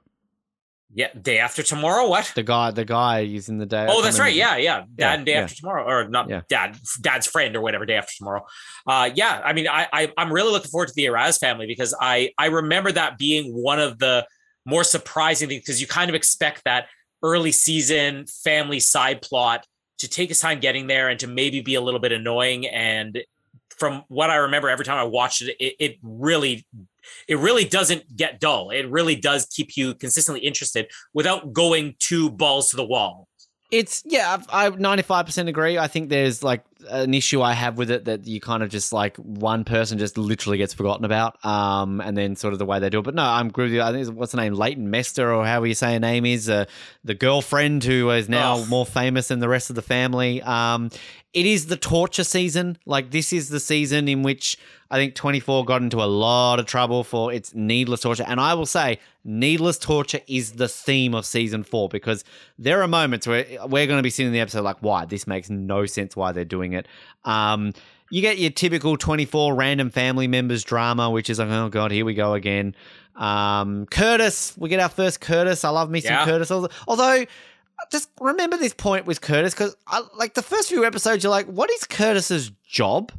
Yeah, 0.94 1.08
day 1.20 1.40
after 1.40 1.64
tomorrow. 1.64 2.08
What? 2.08 2.32
the 2.36 2.44
guy, 2.44 2.72
the 2.72 2.86
guy 2.86 3.20
using 3.20 3.58
the 3.58 3.66
day. 3.66 3.88
Oh, 3.90 4.02
that's 4.02 4.20
right. 4.20 4.34
Yeah, 4.34 4.58
yeah. 4.58 4.80
Dad 4.80 4.88
Yeah, 4.98 5.14
and 5.14 5.26
day 5.26 5.34
yeah. 5.34 5.42
after 5.42 5.56
tomorrow, 5.56 5.86
or 5.86 6.08
not 6.08 6.30
Yeah. 6.30 6.42
dad, 6.50 6.78
dad's 7.00 7.28
friend, 7.28 7.56
or 7.56 7.62
whatever. 7.62 7.86
Day 7.86 7.96
after 7.96 8.14
tomorrow. 8.18 8.46
Uh, 8.86 9.10
yeah. 9.14 9.42
I 9.44 9.54
mean, 9.54 9.68
I, 9.68 9.88
I 9.94 10.12
I'm 10.18 10.32
really 10.32 10.52
looking 10.52 10.70
forward 10.70 10.88
to 10.88 10.94
the 10.96 11.06
Araz 11.06 11.40
family 11.40 11.66
because 11.66 11.96
I 12.00 12.32
I 12.38 12.48
remember 12.48 12.92
that 12.92 13.18
being 13.18 13.54
one 13.54 13.80
of 13.80 14.00
the 14.00 14.26
more 14.66 14.84
surprising 14.84 15.50
things 15.50 15.62
because 15.62 15.82
you 15.82 15.88
kind 15.88 16.10
of 16.10 16.16
expect 16.16 16.64
that 16.66 16.88
early 17.24 17.52
season 17.52 18.26
family 18.44 18.80
side 18.80 19.22
plot 19.22 19.66
to 20.00 20.10
take 20.10 20.32
its 20.32 20.40
time 20.40 20.60
getting 20.60 20.88
there 20.88 21.10
and 21.10 21.20
to 21.20 21.28
maybe 21.28 21.62
be 21.62 21.76
a 21.76 21.82
little 21.82 22.00
bit 22.00 22.12
annoying 22.12 22.68
and 22.68 23.20
from 23.78 24.04
what 24.10 24.30
I 24.30 24.36
remember 24.36 24.70
every 24.70 24.86
time 24.86 24.98
I 24.98 25.04
watched 25.04 25.42
it, 25.42 25.56
it, 25.60 25.76
it 25.80 25.98
really 26.04 26.66
it 27.28 27.38
really 27.38 27.66
doesn't 27.66 28.16
get 28.16 28.40
dull. 28.40 28.70
It 28.70 28.90
really 28.90 29.16
does 29.16 29.46
keep 29.46 29.76
you 29.78 29.94
consistently 29.96 30.42
interested 30.42 30.90
without 31.14 31.54
going 31.54 31.96
two 32.00 32.30
balls 32.30 32.70
to 32.70 32.78
the 32.78 32.86
wall. 32.86 33.28
It's 33.72 34.04
yeah, 34.06 34.38
I 34.50 34.70
ninety 34.70 35.04
five 35.04 35.26
percent 35.26 35.48
agree. 35.48 35.78
I 35.78 35.88
think 35.88 36.10
there's 36.10 36.44
like 36.44 36.64
an 36.90 37.14
issue 37.14 37.42
I 37.42 37.54
have 37.54 37.78
with 37.78 37.92
it 37.92 38.06
that 38.06 38.26
you 38.28 38.40
kind 38.42 38.64
of 38.64 38.70
just 38.70 38.92
like 38.94 39.16
one 39.18 39.64
person 39.64 39.98
just 39.98 40.18
literally 40.18 40.58
gets 40.58 40.74
forgotten 40.74 41.06
about, 41.06 41.44
um, 41.46 42.02
and 42.02 42.18
then 42.18 42.36
sort 42.36 42.54
of 42.54 42.60
the 42.60 42.66
way 42.66 42.80
they 42.80 42.90
do 42.90 43.00
it. 43.00 43.04
But 43.04 43.16
no, 43.16 43.24
I'm 43.24 43.48
agree 43.48 43.66
with 43.66 43.74
you. 43.74 43.82
I 43.82 43.92
think 43.92 44.02
it's, 44.02 44.10
what's 44.12 44.32
the 44.32 44.38
name, 44.38 44.54
Leighton 44.54 44.90
Meester, 44.90 45.34
or 45.34 45.46
however 45.46 45.68
you 45.68 45.74
say 45.76 45.94
her 45.94 46.00
name 46.00 46.26
is, 46.26 46.50
uh, 46.50 46.66
the 47.04 47.14
girlfriend 47.14 47.84
who 47.84 48.10
is 48.12 48.28
now 48.30 48.58
Oh. 48.58 48.66
more 48.66 48.86
famous 48.86 49.28
than 49.28 49.40
the 49.40 49.50
rest 49.50 49.70
of 49.70 49.76
the 49.76 49.82
family. 49.82 50.42
Um, 50.42 50.90
it 51.34 51.46
is 51.46 51.68
the 51.68 51.78
torture 51.78 52.26
season. 52.26 52.78
Like 52.86 53.12
this 53.12 53.32
is 53.32 53.50
the 53.50 53.60
season 53.62 54.08
in 54.10 54.22
which 54.22 54.58
I 54.90 54.98
think 54.98 55.16
24 55.16 55.64
got 55.64 55.82
into 55.82 56.04
a 56.04 56.06
lot 56.06 56.60
of 56.60 56.66
trouble 56.66 57.06
for 57.06 57.32
its 57.32 57.56
needless 57.56 58.02
torture. 58.02 58.26
And 58.28 58.42
I 58.42 58.54
will 58.54 58.66
say, 58.66 59.00
needless 59.24 59.78
torture 59.78 60.20
is 60.28 60.54
the 60.54 60.68
theme 60.68 61.14
of 61.16 61.26
season 61.26 61.64
four 61.64 61.88
because 61.88 62.26
there 62.60 62.82
are 62.82 62.88
moments 62.88 63.26
where 63.28 63.46
we're 63.68 63.86
going 63.88 64.00
to 64.00 64.04
be 64.04 64.10
sitting 64.10 64.28
in 64.28 64.34
the 64.34 64.42
episode 64.42 64.64
like, 64.64 64.78
why? 64.82 65.06
This 65.06 65.26
makes 65.26 65.50
no 65.50 65.86
sense 65.86 66.18
why 66.18 66.34
they're 66.34 66.44
doing 66.44 66.71
it. 66.74 66.88
Um, 67.24 67.74
you 68.10 68.22
get 68.22 68.38
your 68.38 68.52
typical 68.52 68.98
24 68.98 69.56
random 69.56 69.90
family 69.90 70.28
members 70.28 70.64
drama, 70.64 71.10
which 71.10 71.30
is 71.30 71.40
like, 71.40 71.50
oh 71.50 71.70
God, 71.70 71.92
here 71.92 72.04
we 72.06 72.14
go 72.14 72.34
again. 72.34 72.76
Um, 73.16 73.86
Curtis, 73.86 74.54
we 74.58 74.70
get 74.70 74.80
our 74.80 74.90
first 74.90 75.22
Curtis. 75.22 75.64
I 75.64 75.70
love 75.70 75.90
me 75.90 76.02
some 76.02 76.14
Yeah. 76.14 76.26
Curtis. 76.26 76.52
Although, 76.52 76.70
although 76.88 77.26
just 77.92 78.10
remember 78.20 78.58
this 78.58 78.74
point 78.74 79.06
with 79.06 79.22
Curtis 79.22 79.54
because 79.54 79.76
like 80.16 80.34
the 80.34 80.42
first 80.42 80.70
few 80.70 80.86
episodes, 80.86 81.24
you're 81.24 81.32
like, 81.32 81.48
what 81.48 81.72
is 81.72 81.84
Curtis's 81.86 82.52
job? 82.68 83.12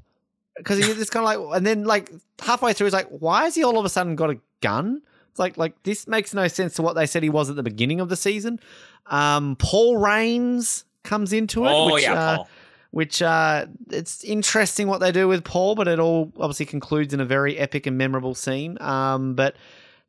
Because 0.56 0.78
he's 0.78 0.94
just 0.94 1.10
kind 1.10 1.26
of 1.26 1.48
like, 1.50 1.56
and 1.56 1.66
then 1.66 1.84
like 1.84 2.10
halfway 2.40 2.72
through, 2.72 2.86
he's 2.86 2.92
like, 2.94 3.08
why 3.08 3.44
has 3.44 3.54
he 3.54 3.64
all 3.64 3.78
of 3.78 3.84
a 3.84 3.88
sudden 3.88 4.14
got 4.16 4.30
a 4.30 4.38
gun? 4.60 5.02
It's 5.30 5.38
like 5.38 5.56
like 5.56 5.82
this 5.82 6.06
makes 6.06 6.34
no 6.34 6.46
sense 6.48 6.74
to 6.74 6.82
what 6.82 6.94
they 6.94 7.06
said 7.06 7.22
he 7.22 7.30
was 7.30 7.48
at 7.48 7.56
the 7.56 7.62
beginning 7.62 8.00
of 8.00 8.10
the 8.10 8.16
season. 8.16 8.60
Um, 9.06 9.56
Paul 9.58 9.96
Raines 9.96 10.84
comes 11.04 11.32
into 11.32 11.64
it. 11.64 11.70
Oh 11.70 11.94
which, 11.94 12.02
yeah, 12.02 12.12
uh, 12.12 12.36
Paul. 12.36 12.48
Which 12.92 13.22
uh, 13.22 13.66
it's 13.90 14.22
interesting 14.22 14.86
what 14.86 15.00
they 15.00 15.10
do 15.10 15.26
with 15.26 15.44
Paul, 15.44 15.74
but 15.74 15.88
it 15.88 15.98
all 15.98 16.30
obviously 16.38 16.66
concludes 16.66 17.12
in 17.12 17.20
a 17.20 17.24
very 17.24 17.58
epic 17.58 17.86
and 17.86 17.98
memorable 17.98 18.34
scene. 18.34 18.76
Um, 18.80 19.34
but 19.34 19.56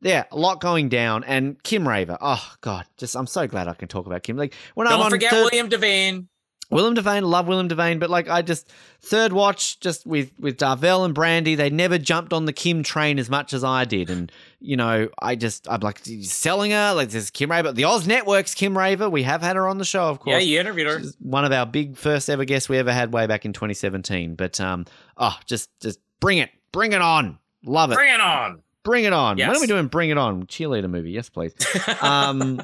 yeah, 0.02 0.24
a 0.30 0.36
lot 0.36 0.60
going 0.60 0.90
down, 0.90 1.24
and 1.24 1.60
Kim 1.62 1.88
Raver. 1.88 2.18
Oh 2.20 2.52
God, 2.60 2.84
just 2.98 3.16
I'm 3.16 3.26
so 3.26 3.46
glad 3.46 3.68
I 3.68 3.74
can 3.74 3.88
talk 3.88 4.06
about 4.06 4.22
Kim. 4.22 4.36
Like 4.36 4.54
when 4.74 4.86
I'm 4.86 4.92
Don't 4.92 5.06
on 5.06 5.10
forget 5.10 5.32
William 5.32 5.68
Devane. 5.68 6.26
William 6.70 6.94
Devane, 6.94 7.22
love 7.22 7.46
William 7.46 7.68
Devane, 7.68 8.00
but 8.00 8.10
like 8.10 8.28
I 8.28 8.42
just 8.42 8.70
third 9.00 9.32
watch 9.32 9.78
just 9.80 10.06
with 10.06 10.32
with 10.38 10.56
Darvell 10.58 11.04
and 11.04 11.14
Brandy, 11.14 11.54
they 11.54 11.70
never 11.70 11.98
jumped 11.98 12.32
on 12.32 12.46
the 12.46 12.52
Kim 12.52 12.82
train 12.82 13.18
as 13.18 13.28
much 13.30 13.52
as 13.52 13.62
I 13.62 13.84
did, 13.84 14.10
and 14.10 14.32
you 14.60 14.76
know 14.76 15.08
I 15.20 15.36
just 15.36 15.68
I'm 15.68 15.80
like 15.80 16.00
selling 16.22 16.70
her 16.72 16.94
like 16.94 17.10
this 17.10 17.24
is 17.24 17.30
Kim 17.30 17.50
Raver, 17.50 17.72
the 17.72 17.84
Oz 17.84 18.06
Network's 18.06 18.54
Kim 18.54 18.76
Raver. 18.76 19.08
We 19.10 19.22
have 19.24 19.42
had 19.42 19.56
her 19.56 19.68
on 19.68 19.78
the 19.78 19.84
show, 19.84 20.04
of 20.04 20.20
course. 20.20 20.32
Yeah, 20.32 20.38
you 20.38 20.58
interviewed 20.60 20.86
her. 20.86 21.00
She's 21.00 21.16
one 21.20 21.44
of 21.44 21.52
our 21.52 21.66
big 21.66 21.96
first 21.96 22.28
ever 22.30 22.44
guests 22.44 22.68
we 22.68 22.78
ever 22.78 22.92
had 22.92 23.12
way 23.12 23.26
back 23.26 23.44
in 23.44 23.52
2017. 23.52 24.34
But 24.34 24.58
um, 24.60 24.86
oh, 25.16 25.36
just 25.46 25.70
just 25.80 26.00
bring 26.20 26.38
it, 26.38 26.50
bring 26.72 26.92
it 26.92 27.02
on, 27.02 27.38
love 27.64 27.92
it, 27.92 27.96
Bring 27.96 28.12
it 28.14 28.20
on. 28.20 28.62
bring 28.82 29.04
it 29.04 29.12
on. 29.12 29.36
When 29.36 29.50
are 29.50 29.60
we 29.60 29.66
doing 29.66 29.86
Bring 29.88 30.10
It 30.10 30.18
On 30.18 30.46
cheerleader 30.46 30.88
movie? 30.90 31.10
Yes, 31.12 31.28
please. 31.28 31.54
Um, 32.00 32.60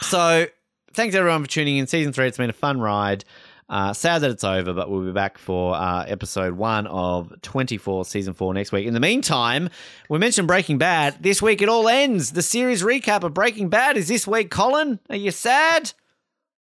so 0.00 0.46
thanks 0.94 1.14
everyone 1.14 1.42
for 1.42 1.50
tuning 1.50 1.76
in. 1.78 1.86
Season 1.86 2.12
three, 2.12 2.26
it's 2.26 2.38
been 2.38 2.50
a 2.50 2.54
fun 2.54 2.80
ride. 2.80 3.24
Uh, 3.68 3.92
sad 3.92 4.18
that 4.18 4.30
it's 4.30 4.44
over, 4.44 4.74
but 4.74 4.90
we'll 4.90 5.04
be 5.04 5.12
back 5.12 5.38
for 5.38 5.74
uh, 5.74 6.04
episode 6.04 6.54
one 6.54 6.86
of 6.88 7.32
24, 7.40 8.04
season 8.04 8.34
four 8.34 8.52
next 8.52 8.70
week. 8.70 8.86
In 8.86 8.92
the 8.92 9.00
meantime, 9.00 9.70
we 10.10 10.18
mentioned 10.18 10.46
Breaking 10.46 10.76
Bad. 10.76 11.16
This 11.22 11.40
week 11.40 11.62
it 11.62 11.70
all 11.70 11.88
ends. 11.88 12.32
The 12.32 12.42
series 12.42 12.82
recap 12.82 13.22
of 13.22 13.32
Breaking 13.32 13.70
Bad 13.70 13.96
is 13.96 14.08
this 14.08 14.26
week. 14.26 14.50
Colin, 14.50 14.98
are 15.08 15.16
you 15.16 15.30
sad? 15.30 15.92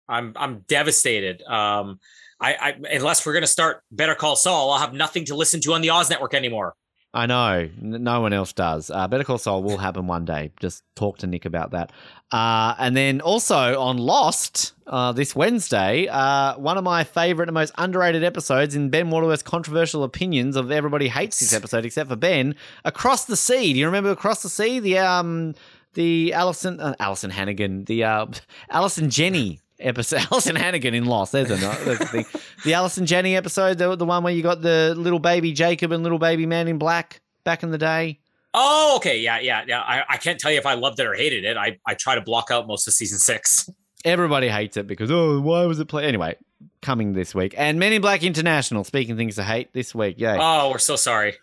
I'm 0.09 0.33
I'm 0.37 0.61
devastated. 0.69 1.43
Um, 1.43 1.99
I, 2.41 2.55
I 2.55 2.95
unless 2.95 3.25
we're 3.25 3.35
gonna 3.35 3.47
start 3.47 3.83
Better 3.91 4.15
Call 4.15 4.37
Saul, 4.37 4.71
I'll 4.71 4.79
have 4.79 4.93
nothing 4.93 5.25
to 5.27 5.35
listen 5.35 5.61
to 5.63 5.73
on 5.73 5.81
the 5.81 5.91
Oz 5.91 6.11
Network 6.11 6.35
anymore. 6.35 6.75
I 7.14 7.24
know. 7.24 7.70
No 7.80 8.20
one 8.20 8.35
else 8.35 8.52
does. 8.52 8.90
Uh, 8.90 9.09
Better 9.09 9.24
Call 9.24 9.39
Saul 9.39 9.62
will 9.62 9.78
happen 9.78 10.06
one 10.06 10.26
day. 10.26 10.52
Just 10.60 10.85
talk 10.94 11.18
to 11.18 11.26
Nick 11.26 11.47
about 11.47 11.70
that. 11.70 11.90
Uh, 12.30 12.74
and 12.78 12.94
then 12.94 13.22
also 13.22 13.80
on 13.80 13.97
Lost 13.97 14.74
uh, 14.86 15.12
this 15.12 15.35
Wednesday, 15.35 16.06
uh, 16.09 16.59
one 16.59 16.76
of 16.76 16.85
my 16.85 17.05
favorite 17.05 17.48
and 17.48 17.55
most 17.55 17.72
underrated 17.78 18.22
episodes 18.22 18.74
in 18.74 18.90
Ben 18.90 19.09
Waterworth's 19.10 19.43
controversial 19.43 20.05
opinions 20.05 20.55
of 20.55 20.70
everybody 20.70 21.09
hates 21.09 21.40
this 21.40 21.55
episode 21.55 21.86
except 21.86 22.10
for 22.10 22.16
Ben. 22.16 22.55
Across 22.85 23.24
the 23.24 23.36
Sea. 23.36 23.72
Do 23.72 23.78
you 23.78 23.86
remember 23.86 24.10
Across 24.10 24.43
the 24.43 24.51
Sea? 24.51 24.78
The 24.78 24.98
um 24.98 25.55
the 25.94 26.35
Allison 26.35 26.78
uh, 26.78 26.94
Allison 27.01 27.30
Hannigan, 27.30 27.85
the 27.85 28.05
uh, 28.05 28.26
Allison 28.70 29.09
Janney 29.09 29.60
episode. 29.81 30.21
Allison 30.33 30.57
Hannigan 30.57 30.95
in 30.95 31.05
Lost. 31.07 31.33
There's 31.33 31.51
a 31.51 31.57
there's 31.57 31.99
the 31.99 32.07
thing. 32.07 32.27
The 32.65 32.75
Allison 32.75 33.07
Janney 33.07 33.37
episode, 33.37 33.79
the, 33.79 33.97
the 33.97 34.05
one 34.05 34.23
where 34.23 34.33
you 34.33 34.43
got 34.43 34.63
the 34.63 34.95
little 34.97 35.19
baby 35.19 35.53
Jacob 35.53 35.93
and 35.93 36.03
little 36.03 36.19
baby 36.19 36.47
man 36.47 36.69
in 36.69 36.79
black 36.79 37.21
back 37.45 37.63
in 37.63 37.71
the 37.71 37.79
day. 37.79 38.21
Oh, 38.55 38.95
okay, 38.97 39.21
yeah, 39.21 39.39
yeah, 39.41 39.65
yeah. 39.67 39.81
I, 39.81 40.05
I 40.09 40.17
can't 40.17 40.41
tell 40.41 40.51
you 40.51 40.59
if 40.59 40.67
I 40.67 40.75
loved 40.75 40.99
it 41.01 41.07
or 41.07 41.15
hated 41.15 41.45
it. 41.45 41.57
I 41.57 41.79
I 41.87 41.95
try 41.95 42.15
to 42.15 42.21
block 42.21 42.51
out 42.51 42.67
most 42.67 42.87
of 42.87 42.95
season 42.95 43.19
six. 43.19 43.69
Everybody 44.05 44.49
hates 44.49 44.77
it 44.77 44.87
because 44.87 45.11
oh, 45.11 45.41
why 45.41 45.65
was 45.67 45.81
it 45.81 45.87
play? 45.87 46.05
Anyway, 46.05 46.37
coming 46.81 47.13
this 47.13 47.35
week, 47.35 47.55
and 47.57 47.79
Men 47.79 47.93
in 47.93 48.01
Black 48.01 48.23
International. 48.23 48.85
Speaking 48.85 49.17
things 49.17 49.37
to 49.37 49.45
hate 49.45 49.73
this 49.73 49.95
week, 49.95 50.19
yay! 50.19 50.37
Oh, 50.41 50.71
we're 50.71 50.79
so 50.79 50.97
sorry. 50.97 51.37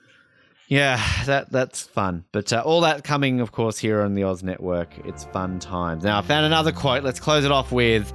Yeah, 0.67 1.01
that 1.25 1.51
that's 1.51 1.83
fun. 1.83 2.25
But 2.31 2.51
uh, 2.51 2.61
all 2.65 2.81
that 2.81 3.03
coming, 3.03 3.39
of 3.39 3.51
course, 3.51 3.77
here 3.77 4.01
on 4.01 4.15
the 4.15 4.23
Oz 4.23 4.43
Network. 4.43 4.89
It's 5.05 5.25
fun 5.25 5.59
times. 5.59 6.03
Now 6.03 6.17
I 6.17 6.21
found 6.21 6.45
another 6.45 6.71
quote. 6.71 7.03
Let's 7.03 7.19
close 7.19 7.45
it 7.45 7.51
off 7.51 7.71
with, 7.71 8.11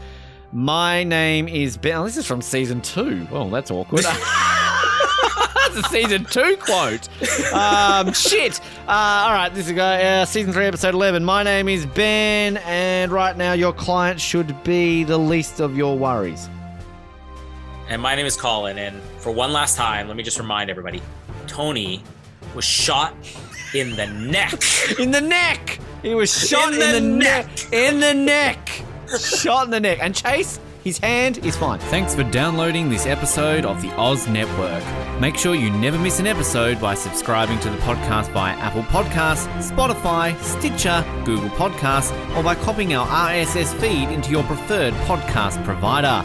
"My 0.52 1.04
name 1.04 1.46
is 1.46 1.76
Ben." 1.76 1.96
Oh, 1.96 2.04
this 2.04 2.16
is 2.16 2.26
from 2.26 2.42
season 2.42 2.80
two. 2.80 3.26
Oh, 3.30 3.48
that's 3.50 3.70
awkward. 3.70 4.04
that's 4.04 5.76
a 5.76 5.82
season 5.90 6.24
two 6.24 6.56
quote. 6.56 7.08
Um, 7.52 8.12
shit. 8.12 8.60
Uh, 8.88 9.26
all 9.26 9.32
right, 9.32 9.50
this 9.54 9.70
is 9.70 9.78
uh, 9.78 10.24
season 10.24 10.52
three, 10.52 10.66
episode 10.66 10.94
eleven. 10.94 11.24
My 11.24 11.44
name 11.44 11.68
is 11.68 11.86
Ben, 11.86 12.56
and 12.58 13.12
right 13.12 13.36
now 13.36 13.52
your 13.52 13.72
client 13.72 14.20
should 14.20 14.60
be 14.64 15.04
the 15.04 15.18
least 15.18 15.60
of 15.60 15.76
your 15.76 15.96
worries. 15.96 16.48
And 17.88 18.02
my 18.02 18.16
name 18.16 18.26
is 18.26 18.36
Colin. 18.36 18.78
And 18.78 19.00
for 19.18 19.30
one 19.30 19.52
last 19.52 19.76
time, 19.76 20.08
let 20.08 20.16
me 20.16 20.24
just 20.24 20.38
remind 20.40 20.68
everybody: 20.68 21.00
Tony 21.46 22.02
was 22.54 22.64
shot 22.64 23.14
in 23.74 23.96
the 23.96 24.06
neck. 24.06 24.52
In 24.98 25.10
the 25.10 25.20
neck. 25.20 25.78
He 26.02 26.14
was 26.14 26.30
shot 26.48 26.72
in, 26.74 26.80
In 26.80 26.80
the, 26.80 26.92
the 26.94 27.00
neck. 27.00 27.46
neck. 27.46 27.72
In 27.72 28.00
the 28.00 28.14
neck. 28.14 28.82
shot 29.18 29.66
in 29.66 29.70
the 29.70 29.80
neck. 29.80 29.98
And 30.00 30.14
Chase, 30.14 30.58
his 30.82 30.98
hand 30.98 31.44
is 31.44 31.56
fine. 31.56 31.78
Thanks 31.78 32.14
for 32.14 32.22
downloading 32.24 32.88
this 32.88 33.04
episode 33.06 33.66
of 33.66 33.82
the 33.82 33.90
Oz 33.96 34.26
Network. 34.28 34.82
Make 35.20 35.36
sure 35.36 35.54
you 35.54 35.70
never 35.70 35.98
miss 35.98 36.18
an 36.18 36.26
episode 36.26 36.80
by 36.80 36.94
subscribing 36.94 37.58
to 37.60 37.68
the 37.70 37.76
podcast 37.78 38.32
via 38.32 38.54
Apple 38.54 38.82
Podcasts, 38.84 39.46
Spotify, 39.60 40.34
Stitcher, 40.42 41.04
Google 41.26 41.50
Podcasts, 41.50 42.10
or 42.34 42.42
by 42.42 42.54
copying 42.54 42.94
our 42.94 43.06
RSS 43.06 43.74
feed 43.78 44.08
into 44.08 44.30
your 44.30 44.42
preferred 44.44 44.94
podcast 45.04 45.62
provider. 45.64 46.24